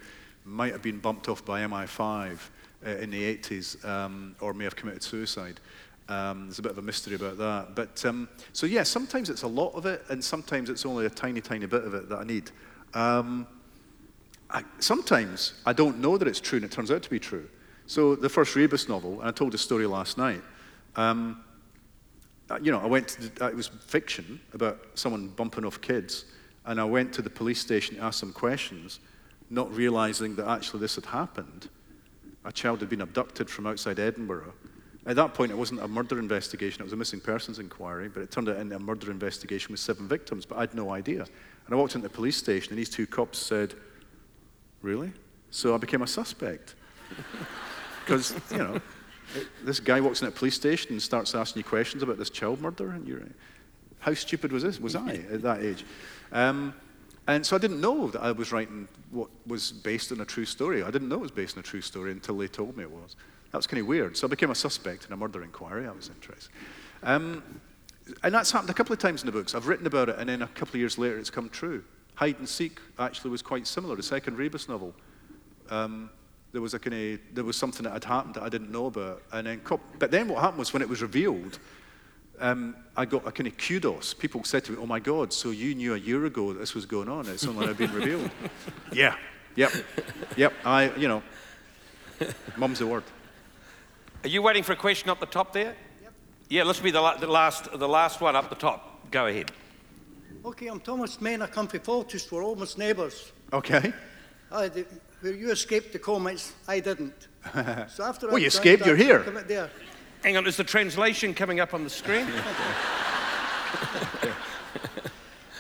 might 0.46 0.72
have 0.72 0.82
been 0.82 1.00
bumped 1.00 1.28
off 1.30 1.44
by 1.46 1.62
MI5 1.62 2.40
uh, 2.86 2.90
in 2.90 3.10
the 3.10 3.36
80s 3.38 3.84
um, 3.86 4.36
or 4.40 4.54
may 4.54 4.64
have 4.64 4.76
committed 4.76 5.04
suicide. 5.04 5.60
Um, 6.10 6.46
there's 6.46 6.60
a 6.60 6.62
bit 6.62 6.72
of 6.72 6.78
a 6.78 6.82
mystery 6.82 7.16
about 7.16 7.38
that. 7.38 7.76
But 7.76 8.06
um, 8.06 8.30
so, 8.54 8.66
yeah, 8.66 8.84
sometimes 8.84 9.30
it's 9.30 9.44
a 9.44 9.48
lot 9.48 9.74
of 9.74 9.86
it, 9.86 10.04
and 10.10 10.24
sometimes 10.24 10.70
it's 10.70 10.86
only 10.86 11.06
a 11.06 11.10
tiny, 11.10 11.42
tiny 11.42 11.66
bit 11.66 11.84
of 11.84 11.94
it 11.94 12.10
that 12.10 12.20
I 12.20 12.24
need. 12.24 12.52
Um, 12.94 13.48
I, 14.50 14.64
sometimes 14.80 15.54
I 15.66 15.74
don't 15.74 16.00
know 16.00 16.18
that 16.18 16.28
it's 16.28 16.40
true, 16.40 16.58
and 16.58 16.66
it 16.66 16.72
turns 16.72 16.92
out 16.92 17.04
to 17.04 17.10
be 17.10 17.20
true. 17.20 17.50
So, 17.88 18.16
the 18.16 18.28
first 18.28 18.54
Rebus 18.56 18.90
novel, 18.90 19.22
and 19.22 19.30
I 19.30 19.32
told 19.32 19.54
a 19.54 19.58
story 19.58 19.88
last 19.88 20.18
night. 20.18 20.42
Um, 20.98 21.42
uh, 22.50 22.60
you 22.62 22.72
know, 22.72 22.80
I 22.80 22.86
went 22.86 23.08
to, 23.10 23.30
the, 23.30 23.46
uh, 23.46 23.50
it 23.50 23.56
was 23.56 23.68
fiction 23.68 24.40
about 24.54 24.80
someone 24.96 25.30
bumping 25.30 25.64
off 25.64 25.80
kids, 25.80 26.26
and 26.66 26.80
I 26.82 26.84
went 26.84 27.14
to 27.14 27.22
the 27.22 27.30
police 27.30 27.62
station 27.62 27.96
to 27.96 28.04
ask 28.04 28.20
some 28.20 28.34
questions, 28.34 29.00
not 29.50 29.74
realizing 29.74 30.36
that 30.36 30.48
actually 30.48 30.82
this 30.82 30.96
had 30.96 31.06
happened. 31.06 31.70
A 32.44 32.52
child 32.52 32.82
had 32.82 32.90
been 32.90 33.02
abducted 33.02 33.50
from 33.50 33.68
outside 33.68 34.00
Edinburgh, 34.00 34.54
At 35.06 35.16
that 35.16 35.34
point, 35.34 35.54
it 35.54 35.58
wasn't 35.58 35.82
a 35.82 35.88
murder 35.88 36.20
investigation, 36.20 36.82
it 36.82 36.84
was 36.84 36.94
a 36.94 36.98
missing 36.98 37.22
persons 37.22 37.60
inquiry, 37.60 38.10
but 38.10 38.22
it 38.22 38.32
turned 38.32 38.50
out 38.50 38.58
into 38.58 38.76
a 38.76 38.80
murder 38.80 39.12
investigation 39.12 39.72
with 39.72 39.80
seven 39.80 40.10
victims, 40.10 40.46
but 40.46 40.58
I 40.58 40.62
had 40.62 40.76
no 40.76 40.92
idea. 40.92 41.22
And 41.22 41.74
I 41.74 41.76
walked 41.76 41.96
into 41.96 42.08
the 42.08 42.14
police 42.14 42.36
station, 42.36 42.74
and 42.74 42.80
these 42.80 42.90
two 42.90 43.08
cops 43.08 43.38
said, 43.38 43.76
Really? 44.82 45.14
So 45.50 45.74
I 45.74 45.78
became 45.78 46.02
a 46.02 46.08
suspect. 46.08 46.76
Because, 48.08 48.34
you 48.52 48.60
know, 48.60 48.80
it, 49.36 49.48
this 49.66 49.82
guy 49.82 50.00
walks 50.00 50.22
in 50.22 50.28
at 50.28 50.34
a 50.34 50.38
police 50.38 50.56
station 50.56 50.94
and 50.94 51.02
starts 51.02 51.36
asking 51.36 51.60
you 51.60 51.64
questions 51.66 52.04
about 52.04 52.18
this 52.18 52.30
child 52.30 52.62
murder, 52.62 52.92
and 52.92 53.06
you're, 53.06 53.22
how 54.00 54.14
stupid 54.14 54.54
was 54.54 54.64
this? 54.64 54.80
Was 54.80 54.96
I 54.96 55.16
at 55.32 55.42
that 55.42 55.62
age? 55.62 55.84
Um, 56.32 56.74
and 57.28 57.46
so 57.46 57.58
I 57.58 57.60
didn't 57.60 57.82
know 57.82 58.08
that 58.08 58.24
I 58.24 58.32
was 58.32 58.54
writing 58.54 58.88
what 59.12 59.28
was 59.46 59.74
based 59.74 60.14
on 60.14 60.22
a 60.22 60.26
true 60.26 60.46
story. 60.46 60.84
I 60.84 60.90
didn't 60.90 61.10
know 61.10 61.18
it 61.18 61.22
was 61.22 61.32
based 61.32 61.58
on 61.58 61.60
a 61.60 61.64
true 61.64 61.82
story 61.82 62.14
until 62.14 62.38
they 62.38 62.48
told 62.48 62.78
me 62.78 62.84
it 62.84 62.92
was. 62.92 63.18
That 63.52 63.58
was 63.58 63.68
kind 63.68 63.82
of 63.82 63.88
weird. 63.88 64.16
So 64.16 64.26
I 64.26 64.30
became 64.30 64.52
a 64.52 64.56
suspect 64.56 65.06
in 65.06 65.12
a 65.12 65.18
murder 65.18 65.44
inquiry. 65.44 65.86
I 65.86 65.92
was 65.92 66.08
interested. 66.08 66.50
Um, 67.04 67.44
and 68.24 68.34
that's 68.34 68.52
happened 68.52 68.70
a 68.70 68.74
couple 68.74 68.94
of 68.94 69.00
times 69.00 69.22
in 69.22 69.26
the 69.26 69.34
books. 69.34 69.54
I've 69.54 69.68
written 69.68 69.86
about 69.86 70.08
it, 70.08 70.16
and 70.18 70.30
then 70.30 70.42
a 70.42 70.48
couple 70.48 70.76
of 70.76 70.76
years 70.76 70.98
later, 70.98 71.20
it's 71.20 71.30
come 71.30 71.50
true. 71.50 71.84
Hide 72.16 72.40
and 72.40 72.48
Seek 72.48 72.80
actually 72.98 73.32
was 73.32 73.42
quite 73.42 73.68
similar. 73.68 73.98
The 73.98 74.04
second 74.04 74.38
Rebus 74.38 74.70
novel. 74.70 74.94
Um, 75.70 76.10
there 76.58 76.62
was 76.64 76.74
a 76.74 76.80
kind 76.80 76.96
of 76.96 77.20
there 77.36 77.44
was 77.44 77.56
something 77.56 77.84
that 77.84 77.94
had 77.94 78.04
happened 78.04 78.34
that 78.34 78.42
I 78.42 78.50
didn't 78.50 78.72
know 78.72 78.88
about, 78.88 79.22
and 79.32 79.46
then 79.46 79.62
but 80.00 80.10
then 80.10 80.28
what 80.28 80.42
happened 80.42 80.58
was 80.58 80.74
when 80.74 80.82
it 80.82 80.90
was 80.90 81.04
revealed, 81.04 81.60
um, 82.40 82.76
I 82.96 83.06
got 83.06 83.28
a 83.28 83.32
kind 83.32 83.46
of 83.46 83.56
kudos. 83.60 84.16
People 84.16 84.44
said 84.44 84.64
to 84.64 84.72
me, 84.72 84.80
"Oh 84.82 84.88
my 84.88 85.00
God, 85.00 85.32
so 85.32 85.52
you 85.52 85.76
knew 85.76 85.94
a 85.94 86.00
year 86.00 86.26
ago 86.26 86.54
that 86.54 86.60
this 86.60 86.74
was 86.74 86.88
going 86.88 87.10
on? 87.10 87.28
It's 87.28 87.46
only 87.46 87.68
now 87.68 87.74
been 87.74 87.94
revealed." 87.94 88.32
yeah, 88.92 89.18
yep, 89.56 89.72
yep. 90.36 90.52
I, 90.66 90.90
you 90.96 91.08
know, 91.08 91.22
mum's 92.58 92.80
the 92.80 92.88
word. 92.88 93.04
Are 94.24 94.30
you 94.30 94.42
waiting 94.42 94.64
for 94.64 94.74
a 94.74 94.78
question 94.78 95.12
up 95.12 95.20
the 95.20 95.28
top 95.28 95.54
there? 95.54 95.76
Yep. 96.02 96.14
Yeah, 96.50 96.64
let's 96.64 96.80
be 96.80 96.90
the, 96.90 97.02
la- 97.02 97.18
the 97.18 97.28
last 97.28 97.72
the 97.72 97.88
last 97.88 98.20
one 98.20 98.36
up 98.36 98.50
the 98.50 98.56
top. 98.56 99.12
Go 99.12 99.28
ahead. 99.28 99.52
Okay, 100.44 100.66
I'm 100.66 100.80
Thomas 100.80 101.22
Main. 101.22 101.44
I 101.44 101.46
come 101.46 101.68
from 101.68 101.82
Fauldhouse. 101.82 102.32
We're 102.32 102.44
almost 102.44 102.80
neighbours. 102.80 103.32
Okay. 103.54 103.94
I, 104.52 104.70
the, 104.70 104.86
where 105.22 105.34
you 105.34 105.52
escaped 105.52 105.94
the 105.94 106.00
comments, 106.00 106.54
I 106.68 106.80
didn't. 106.80 107.28
So 107.90 108.04
after 108.04 108.28
well, 108.28 108.40
you 108.40 108.48
escaped. 108.48 108.86
You're 108.86 108.98
here. 108.98 109.20
There. 109.48 109.70
Hang 110.24 110.36
on, 110.36 110.48
is 110.48 110.58
the 110.58 110.64
translation 110.64 111.34
coming 111.34 111.60
up 111.60 111.74
on 111.74 111.84
the 111.84 111.90
screen? 111.90 112.28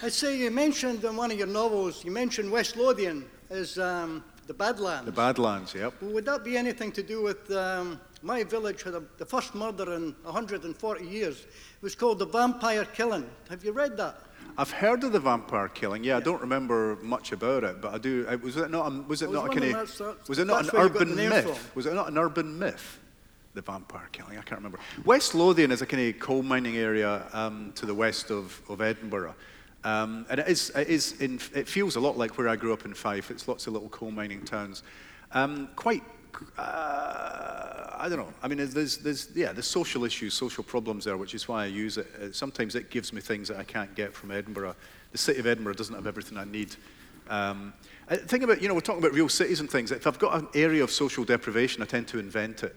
I 0.03 0.09
say 0.09 0.38
you 0.38 0.51
mentioned 0.51 1.03
in 1.03 1.15
one 1.15 1.31
of 1.31 1.38
your 1.38 1.47
novels, 1.47 2.03
you 2.03 2.11
mentioned 2.11 2.51
West 2.51 2.75
Lothian 2.75 3.25
as 3.49 3.79
um, 3.79 4.23
the 4.47 4.53
Badlands. 4.53 5.05
The 5.05 5.11
Badlands, 5.11 5.73
yep. 5.73 5.93
Well, 6.01 6.11
would 6.11 6.25
that 6.25 6.43
be 6.43 6.57
anything 6.57 6.91
to 6.93 7.03
do 7.03 7.21
with 7.21 7.49
um, 7.51 7.99
my 8.21 8.43
village 8.43 8.84
had 8.84 8.93
a, 8.93 9.03
the 9.17 9.25
first 9.25 9.55
murder 9.55 9.93
in 9.93 10.15
140 10.23 11.05
years? 11.05 11.41
It 11.41 11.81
was 11.81 11.95
called 11.95 12.19
the 12.19 12.25
Vampire 12.25 12.85
Killing. 12.85 13.29
Have 13.49 13.63
you 13.63 13.71
read 13.71 13.97
that? 13.97 14.19
I've 14.57 14.71
heard 14.71 15.03
of 15.03 15.11
the 15.11 15.19
vampire 15.19 15.67
killing. 15.67 16.03
Yeah, 16.03 16.13
yeah. 16.13 16.17
I 16.17 16.21
don't 16.21 16.41
remember 16.41 16.97
much 17.01 17.31
about 17.31 17.63
it, 17.63 17.79
but 17.79 17.93
I 17.93 17.99
do. 17.99 18.25
Was 18.41 18.57
it 18.57 18.71
not? 18.71 18.91
A, 18.91 19.01
was 19.01 19.21
it, 19.21 19.31
not 19.31 19.45
a 19.45 19.49
kind 19.49 19.75
of? 19.75 20.29
Was 20.29 20.39
it 20.39 20.47
not 20.47 20.63
an 20.63 20.69
urban 20.73 21.15
myth? 21.15 21.43
From. 21.43 21.71
Was 21.75 21.85
it 21.85 21.93
not 21.93 22.09
an 22.09 22.17
urban 22.17 22.57
myth? 22.57 22.99
The 23.53 23.61
vampire 23.61 24.09
killing. 24.11 24.38
I 24.38 24.41
can't 24.41 24.59
remember. 24.59 24.79
West 25.05 25.35
Lothian 25.35 25.71
is 25.71 25.81
a 25.81 25.85
kind 25.85 26.09
of 26.09 26.19
coal 26.19 26.43
mining 26.43 26.77
area 26.77 27.27
um, 27.34 27.71
to 27.75 27.85
the 27.85 27.93
west 27.93 28.31
of, 28.31 28.59
of 28.69 28.81
Edinburgh. 28.81 29.35
Um, 29.84 30.25
and 30.29 30.39
it, 30.39 30.47
is, 30.47 30.71
it, 30.75 30.88
is 30.88 31.21
in, 31.21 31.39
it 31.55 31.67
feels 31.67 31.95
a 31.95 31.99
lot 31.99 32.17
like 32.17 32.38
where 32.38 32.49
I 32.49 32.55
grew 32.55 32.73
up 32.73 32.85
in 32.85 32.93
Fife. 32.93 33.31
It's 33.31 33.47
lots 33.47 33.67
of 33.67 33.73
little 33.73 33.89
coal 33.89 34.11
mining 34.11 34.43
towns. 34.43 34.84
Um, 35.31 35.69
quite 35.75 36.03
uh, 36.57 37.77
I 37.97 38.07
don't 38.09 38.19
know. 38.19 38.34
I 38.43 38.47
mean, 38.47 38.57
there's, 38.57 38.97
there's, 38.97 39.30
yeah, 39.35 39.51
there's 39.51 39.68
social 39.68 40.05
issues, 40.05 40.34
social 40.34 40.64
problems 40.64 41.05
there, 41.05 41.18
which 41.18 41.34
is 41.34 41.47
why 41.47 41.64
I 41.64 41.68
use 41.68 41.97
it. 41.97 42.07
Uh, 42.22 42.31
sometimes 42.31 42.76
it 42.76 42.89
gives 42.89 43.11
me 43.11 43.22
things 43.22 43.47
that 43.47 43.57
I 43.57 43.64
can't 43.64 43.93
get 43.95 44.14
from 44.14 44.31
Edinburgh. 44.31 44.76
The 45.11 45.18
city 45.18 45.39
of 45.39 45.47
Edinburgh 45.47 45.73
doesn't 45.73 45.95
have 45.95 46.07
everything 46.07 46.38
I 46.38 46.45
need. 46.45 46.76
Um, 47.30 47.73
think 48.09 48.43
about, 48.43 48.61
you 48.61 48.68
know, 48.68 48.73
we're 48.73 48.81
talking 48.81 49.01
about 49.01 49.14
real 49.14 49.30
cities 49.30 49.59
and 49.59 49.69
things. 49.69 49.91
If 49.91 50.07
I've 50.07 50.19
got 50.19 50.39
an 50.39 50.47
area 50.53 50.84
of 50.84 50.91
social 50.91 51.23
deprivation, 51.23 51.81
I 51.81 51.85
tend 51.85 52.07
to 52.09 52.19
invent 52.19 52.64
it. 52.64 52.76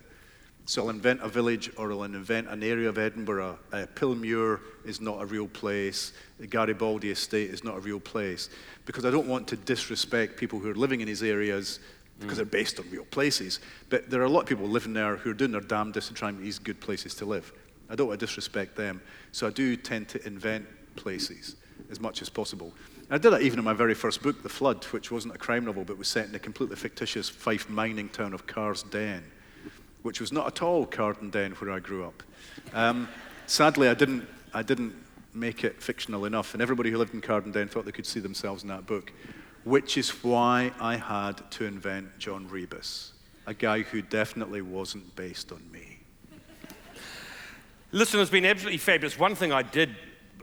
So 0.66 0.82
I'll 0.82 0.90
invent 0.90 1.20
a 1.22 1.28
village 1.28 1.70
or 1.76 1.90
I'll 1.90 2.04
invent 2.04 2.48
an 2.48 2.62
area 2.62 2.88
of 2.88 2.98
Edinburgh. 2.98 3.58
Uh, 3.72 3.86
Pilmuir 3.94 4.60
is 4.84 5.00
not 5.00 5.20
a 5.20 5.26
real 5.26 5.48
place. 5.48 6.12
The 6.38 6.46
Garibaldi 6.46 7.10
estate 7.10 7.50
is 7.50 7.64
not 7.64 7.76
a 7.76 7.80
real 7.80 8.00
place. 8.00 8.50
Because 8.86 9.04
I 9.04 9.10
don't 9.10 9.26
want 9.26 9.48
to 9.48 9.56
disrespect 9.56 10.36
people 10.36 10.58
who 10.58 10.70
are 10.70 10.74
living 10.74 11.00
in 11.00 11.06
these 11.06 11.22
areas 11.22 11.80
because 12.20 12.36
they're 12.36 12.46
based 12.46 12.78
on 12.78 12.88
real 12.90 13.04
places. 13.06 13.60
But 13.88 14.10
there 14.10 14.20
are 14.20 14.26
a 14.26 14.28
lot 14.28 14.42
of 14.42 14.46
people 14.46 14.66
living 14.66 14.92
there 14.92 15.16
who 15.16 15.30
are 15.30 15.34
doing 15.34 15.52
their 15.52 15.60
damnedest 15.60 16.08
to 16.08 16.14
try 16.14 16.28
and 16.28 16.38
make 16.38 16.44
these 16.44 16.58
good 16.58 16.80
places 16.80 17.14
to 17.16 17.24
live. 17.24 17.52
I 17.88 17.96
don't 17.96 18.08
want 18.08 18.20
to 18.20 18.26
disrespect 18.26 18.76
them. 18.76 19.00
So 19.32 19.46
I 19.46 19.50
do 19.50 19.76
tend 19.76 20.08
to 20.10 20.26
invent 20.26 20.66
places 20.96 21.56
as 21.90 21.98
much 21.98 22.22
as 22.22 22.28
possible. 22.28 22.72
And 23.08 23.14
I 23.14 23.18
did 23.18 23.30
that 23.30 23.42
even 23.42 23.58
in 23.58 23.64
my 23.64 23.72
very 23.72 23.94
first 23.94 24.22
book, 24.22 24.42
The 24.42 24.48
Flood, 24.48 24.84
which 24.86 25.10
wasn't 25.10 25.34
a 25.34 25.38
crime 25.38 25.64
novel, 25.64 25.84
but 25.84 25.98
was 25.98 26.08
set 26.08 26.28
in 26.28 26.34
a 26.34 26.38
completely 26.38 26.76
fictitious 26.76 27.28
Fife 27.28 27.68
mining 27.68 28.08
town 28.10 28.34
of 28.34 28.46
Carsden, 28.46 29.22
which 30.02 30.20
was 30.20 30.30
not 30.30 30.46
at 30.46 30.62
all 30.62 30.86
Carden 30.86 31.32
where 31.58 31.70
I 31.70 31.80
grew 31.80 32.04
up. 32.04 32.22
Um, 32.74 33.08
sadly, 33.46 33.88
I 33.88 33.94
didn't, 33.94 34.28
I 34.54 34.62
didn't 34.62 34.94
make 35.32 35.64
it 35.64 35.82
fictional 35.82 36.24
enough, 36.26 36.54
and 36.54 36.62
everybody 36.62 36.90
who 36.90 36.98
lived 36.98 37.14
in 37.14 37.20
Carden 37.20 37.52
thought 37.68 37.84
they 37.84 37.92
could 37.92 38.06
see 38.06 38.20
themselves 38.20 38.62
in 38.62 38.68
that 38.68 38.86
book 38.86 39.12
which 39.64 39.98
is 39.98 40.10
why 40.22 40.72
I 40.80 40.96
had 40.96 41.50
to 41.52 41.64
invent 41.64 42.18
John 42.18 42.48
Rebus, 42.48 43.12
a 43.46 43.54
guy 43.54 43.82
who 43.82 44.02
definitely 44.02 44.62
wasn't 44.62 45.14
based 45.16 45.52
on 45.52 45.62
me. 45.70 45.98
Listen, 47.92 48.20
it's 48.20 48.30
been 48.30 48.46
absolutely 48.46 48.78
fabulous. 48.78 49.18
One 49.18 49.34
thing 49.34 49.52
I 49.52 49.62
did, 49.62 49.90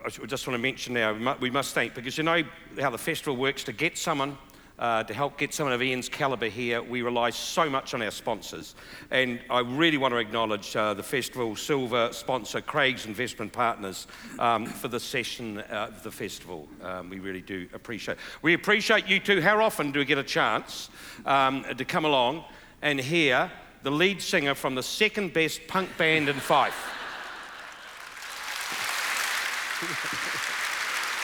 I 0.06 0.10
just 0.10 0.46
want 0.48 0.56
to 0.56 0.62
mention 0.62 0.94
now, 0.94 1.36
we 1.40 1.50
must 1.50 1.74
thank, 1.74 1.96
because 1.96 2.18
you 2.18 2.24
know 2.24 2.44
how 2.80 2.90
the 2.90 2.98
festival 2.98 3.38
works 3.38 3.64
to 3.64 3.72
get 3.72 3.98
someone 3.98 4.38
uh, 4.80 5.04
to 5.04 5.14
help 5.14 5.38
get 5.38 5.54
someone 5.54 5.74
of 5.74 5.82
Ian's 5.82 6.08
calibre 6.08 6.50
here, 6.50 6.84
we 6.84 7.02
rely 7.02 7.32
so 7.32 7.70
much 7.70 7.94
on 7.94 8.02
our 8.02 8.12
sponsors. 8.12 8.76
And 9.10 9.40
I 9.50 9.60
really 9.60 9.98
want 9.98 10.14
to 10.14 10.18
acknowledge 10.18 10.76
uh, 10.76 10.94
the 10.94 11.04
festival 11.04 11.56
silver 11.56 12.10
sponsor, 12.12 12.62
Craig's 12.62 13.06
Investment 13.06 13.52
Partners, 13.52 14.08
um, 14.38 14.66
for 14.66 14.88
the 14.88 15.00
session 15.00 15.60
uh, 15.60 15.90
of 15.90 16.04
the 16.04 16.12
festival. 16.12 16.68
Um, 16.84 17.10
we 17.10 17.20
really 17.20 17.42
do 17.42 17.68
appreciate. 17.74 18.18
We 18.42 18.54
appreciate 18.54 19.08
you 19.08 19.20
too. 19.20 19.42
How 19.42 19.62
often 19.62 19.92
do 19.92 20.00
we 20.00 20.06
get 20.06 20.20
a 20.20 20.24
chance 20.24 20.90
um, 21.26 21.66
to 21.76 21.86
come 21.86 22.06
along 22.06 22.44
and 22.82 23.00
hear 23.00 23.52
the 23.84 23.92
lead 23.92 24.22
singer 24.22 24.54
from 24.54 24.76
the 24.76 24.84
second 24.84 25.34
best 25.34 25.62
punk 25.68 25.90
band 25.98 26.30
in 26.30 26.36
Fife? 26.36 26.94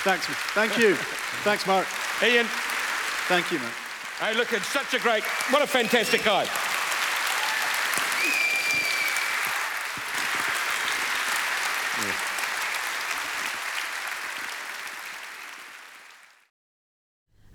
Thanks. 0.04 0.26
Thank 0.54 0.78
you. 0.78 0.96
Thanks, 1.44 1.66
Mark. 1.66 1.88
Ian. 2.22 2.48
Thank 3.34 3.51
you, 3.51 3.57
man. 3.57 3.72
Hey, 4.19 4.38
look, 4.38 4.53
it's 4.53 4.68
such 4.68 4.93
a 4.93 4.99
great, 4.99 5.23
what 5.49 5.64
a 5.64 5.65
fantastic 5.65 6.23
guy. 6.23 6.47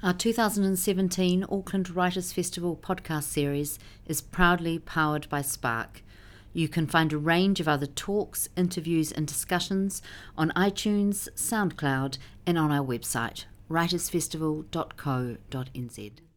Our 0.03 0.15
2017 0.15 1.45
Auckland 1.49 1.91
Writers 1.91 2.33
Festival 2.33 2.77
podcast 2.77 3.23
series 3.23 3.79
is 4.05 4.21
proudly 4.21 4.81
powered 4.81 5.29
by 5.29 5.43
Spark. 5.43 6.03
You 6.53 6.67
can 6.67 6.89
find 6.89 7.13
a 7.13 7.19
range 7.19 7.61
of 7.61 7.69
other 7.69 7.87
talks, 7.87 8.49
interviews, 8.57 9.13
and 9.13 9.29
discussions 9.29 10.03
on 10.37 10.51
iTunes, 10.57 11.29
SoundCloud, 11.37 12.19
and 12.47 12.59
on 12.59 12.73
our 12.73 12.85
website, 12.85 13.45
writersfestival.co.nz. 13.69 16.28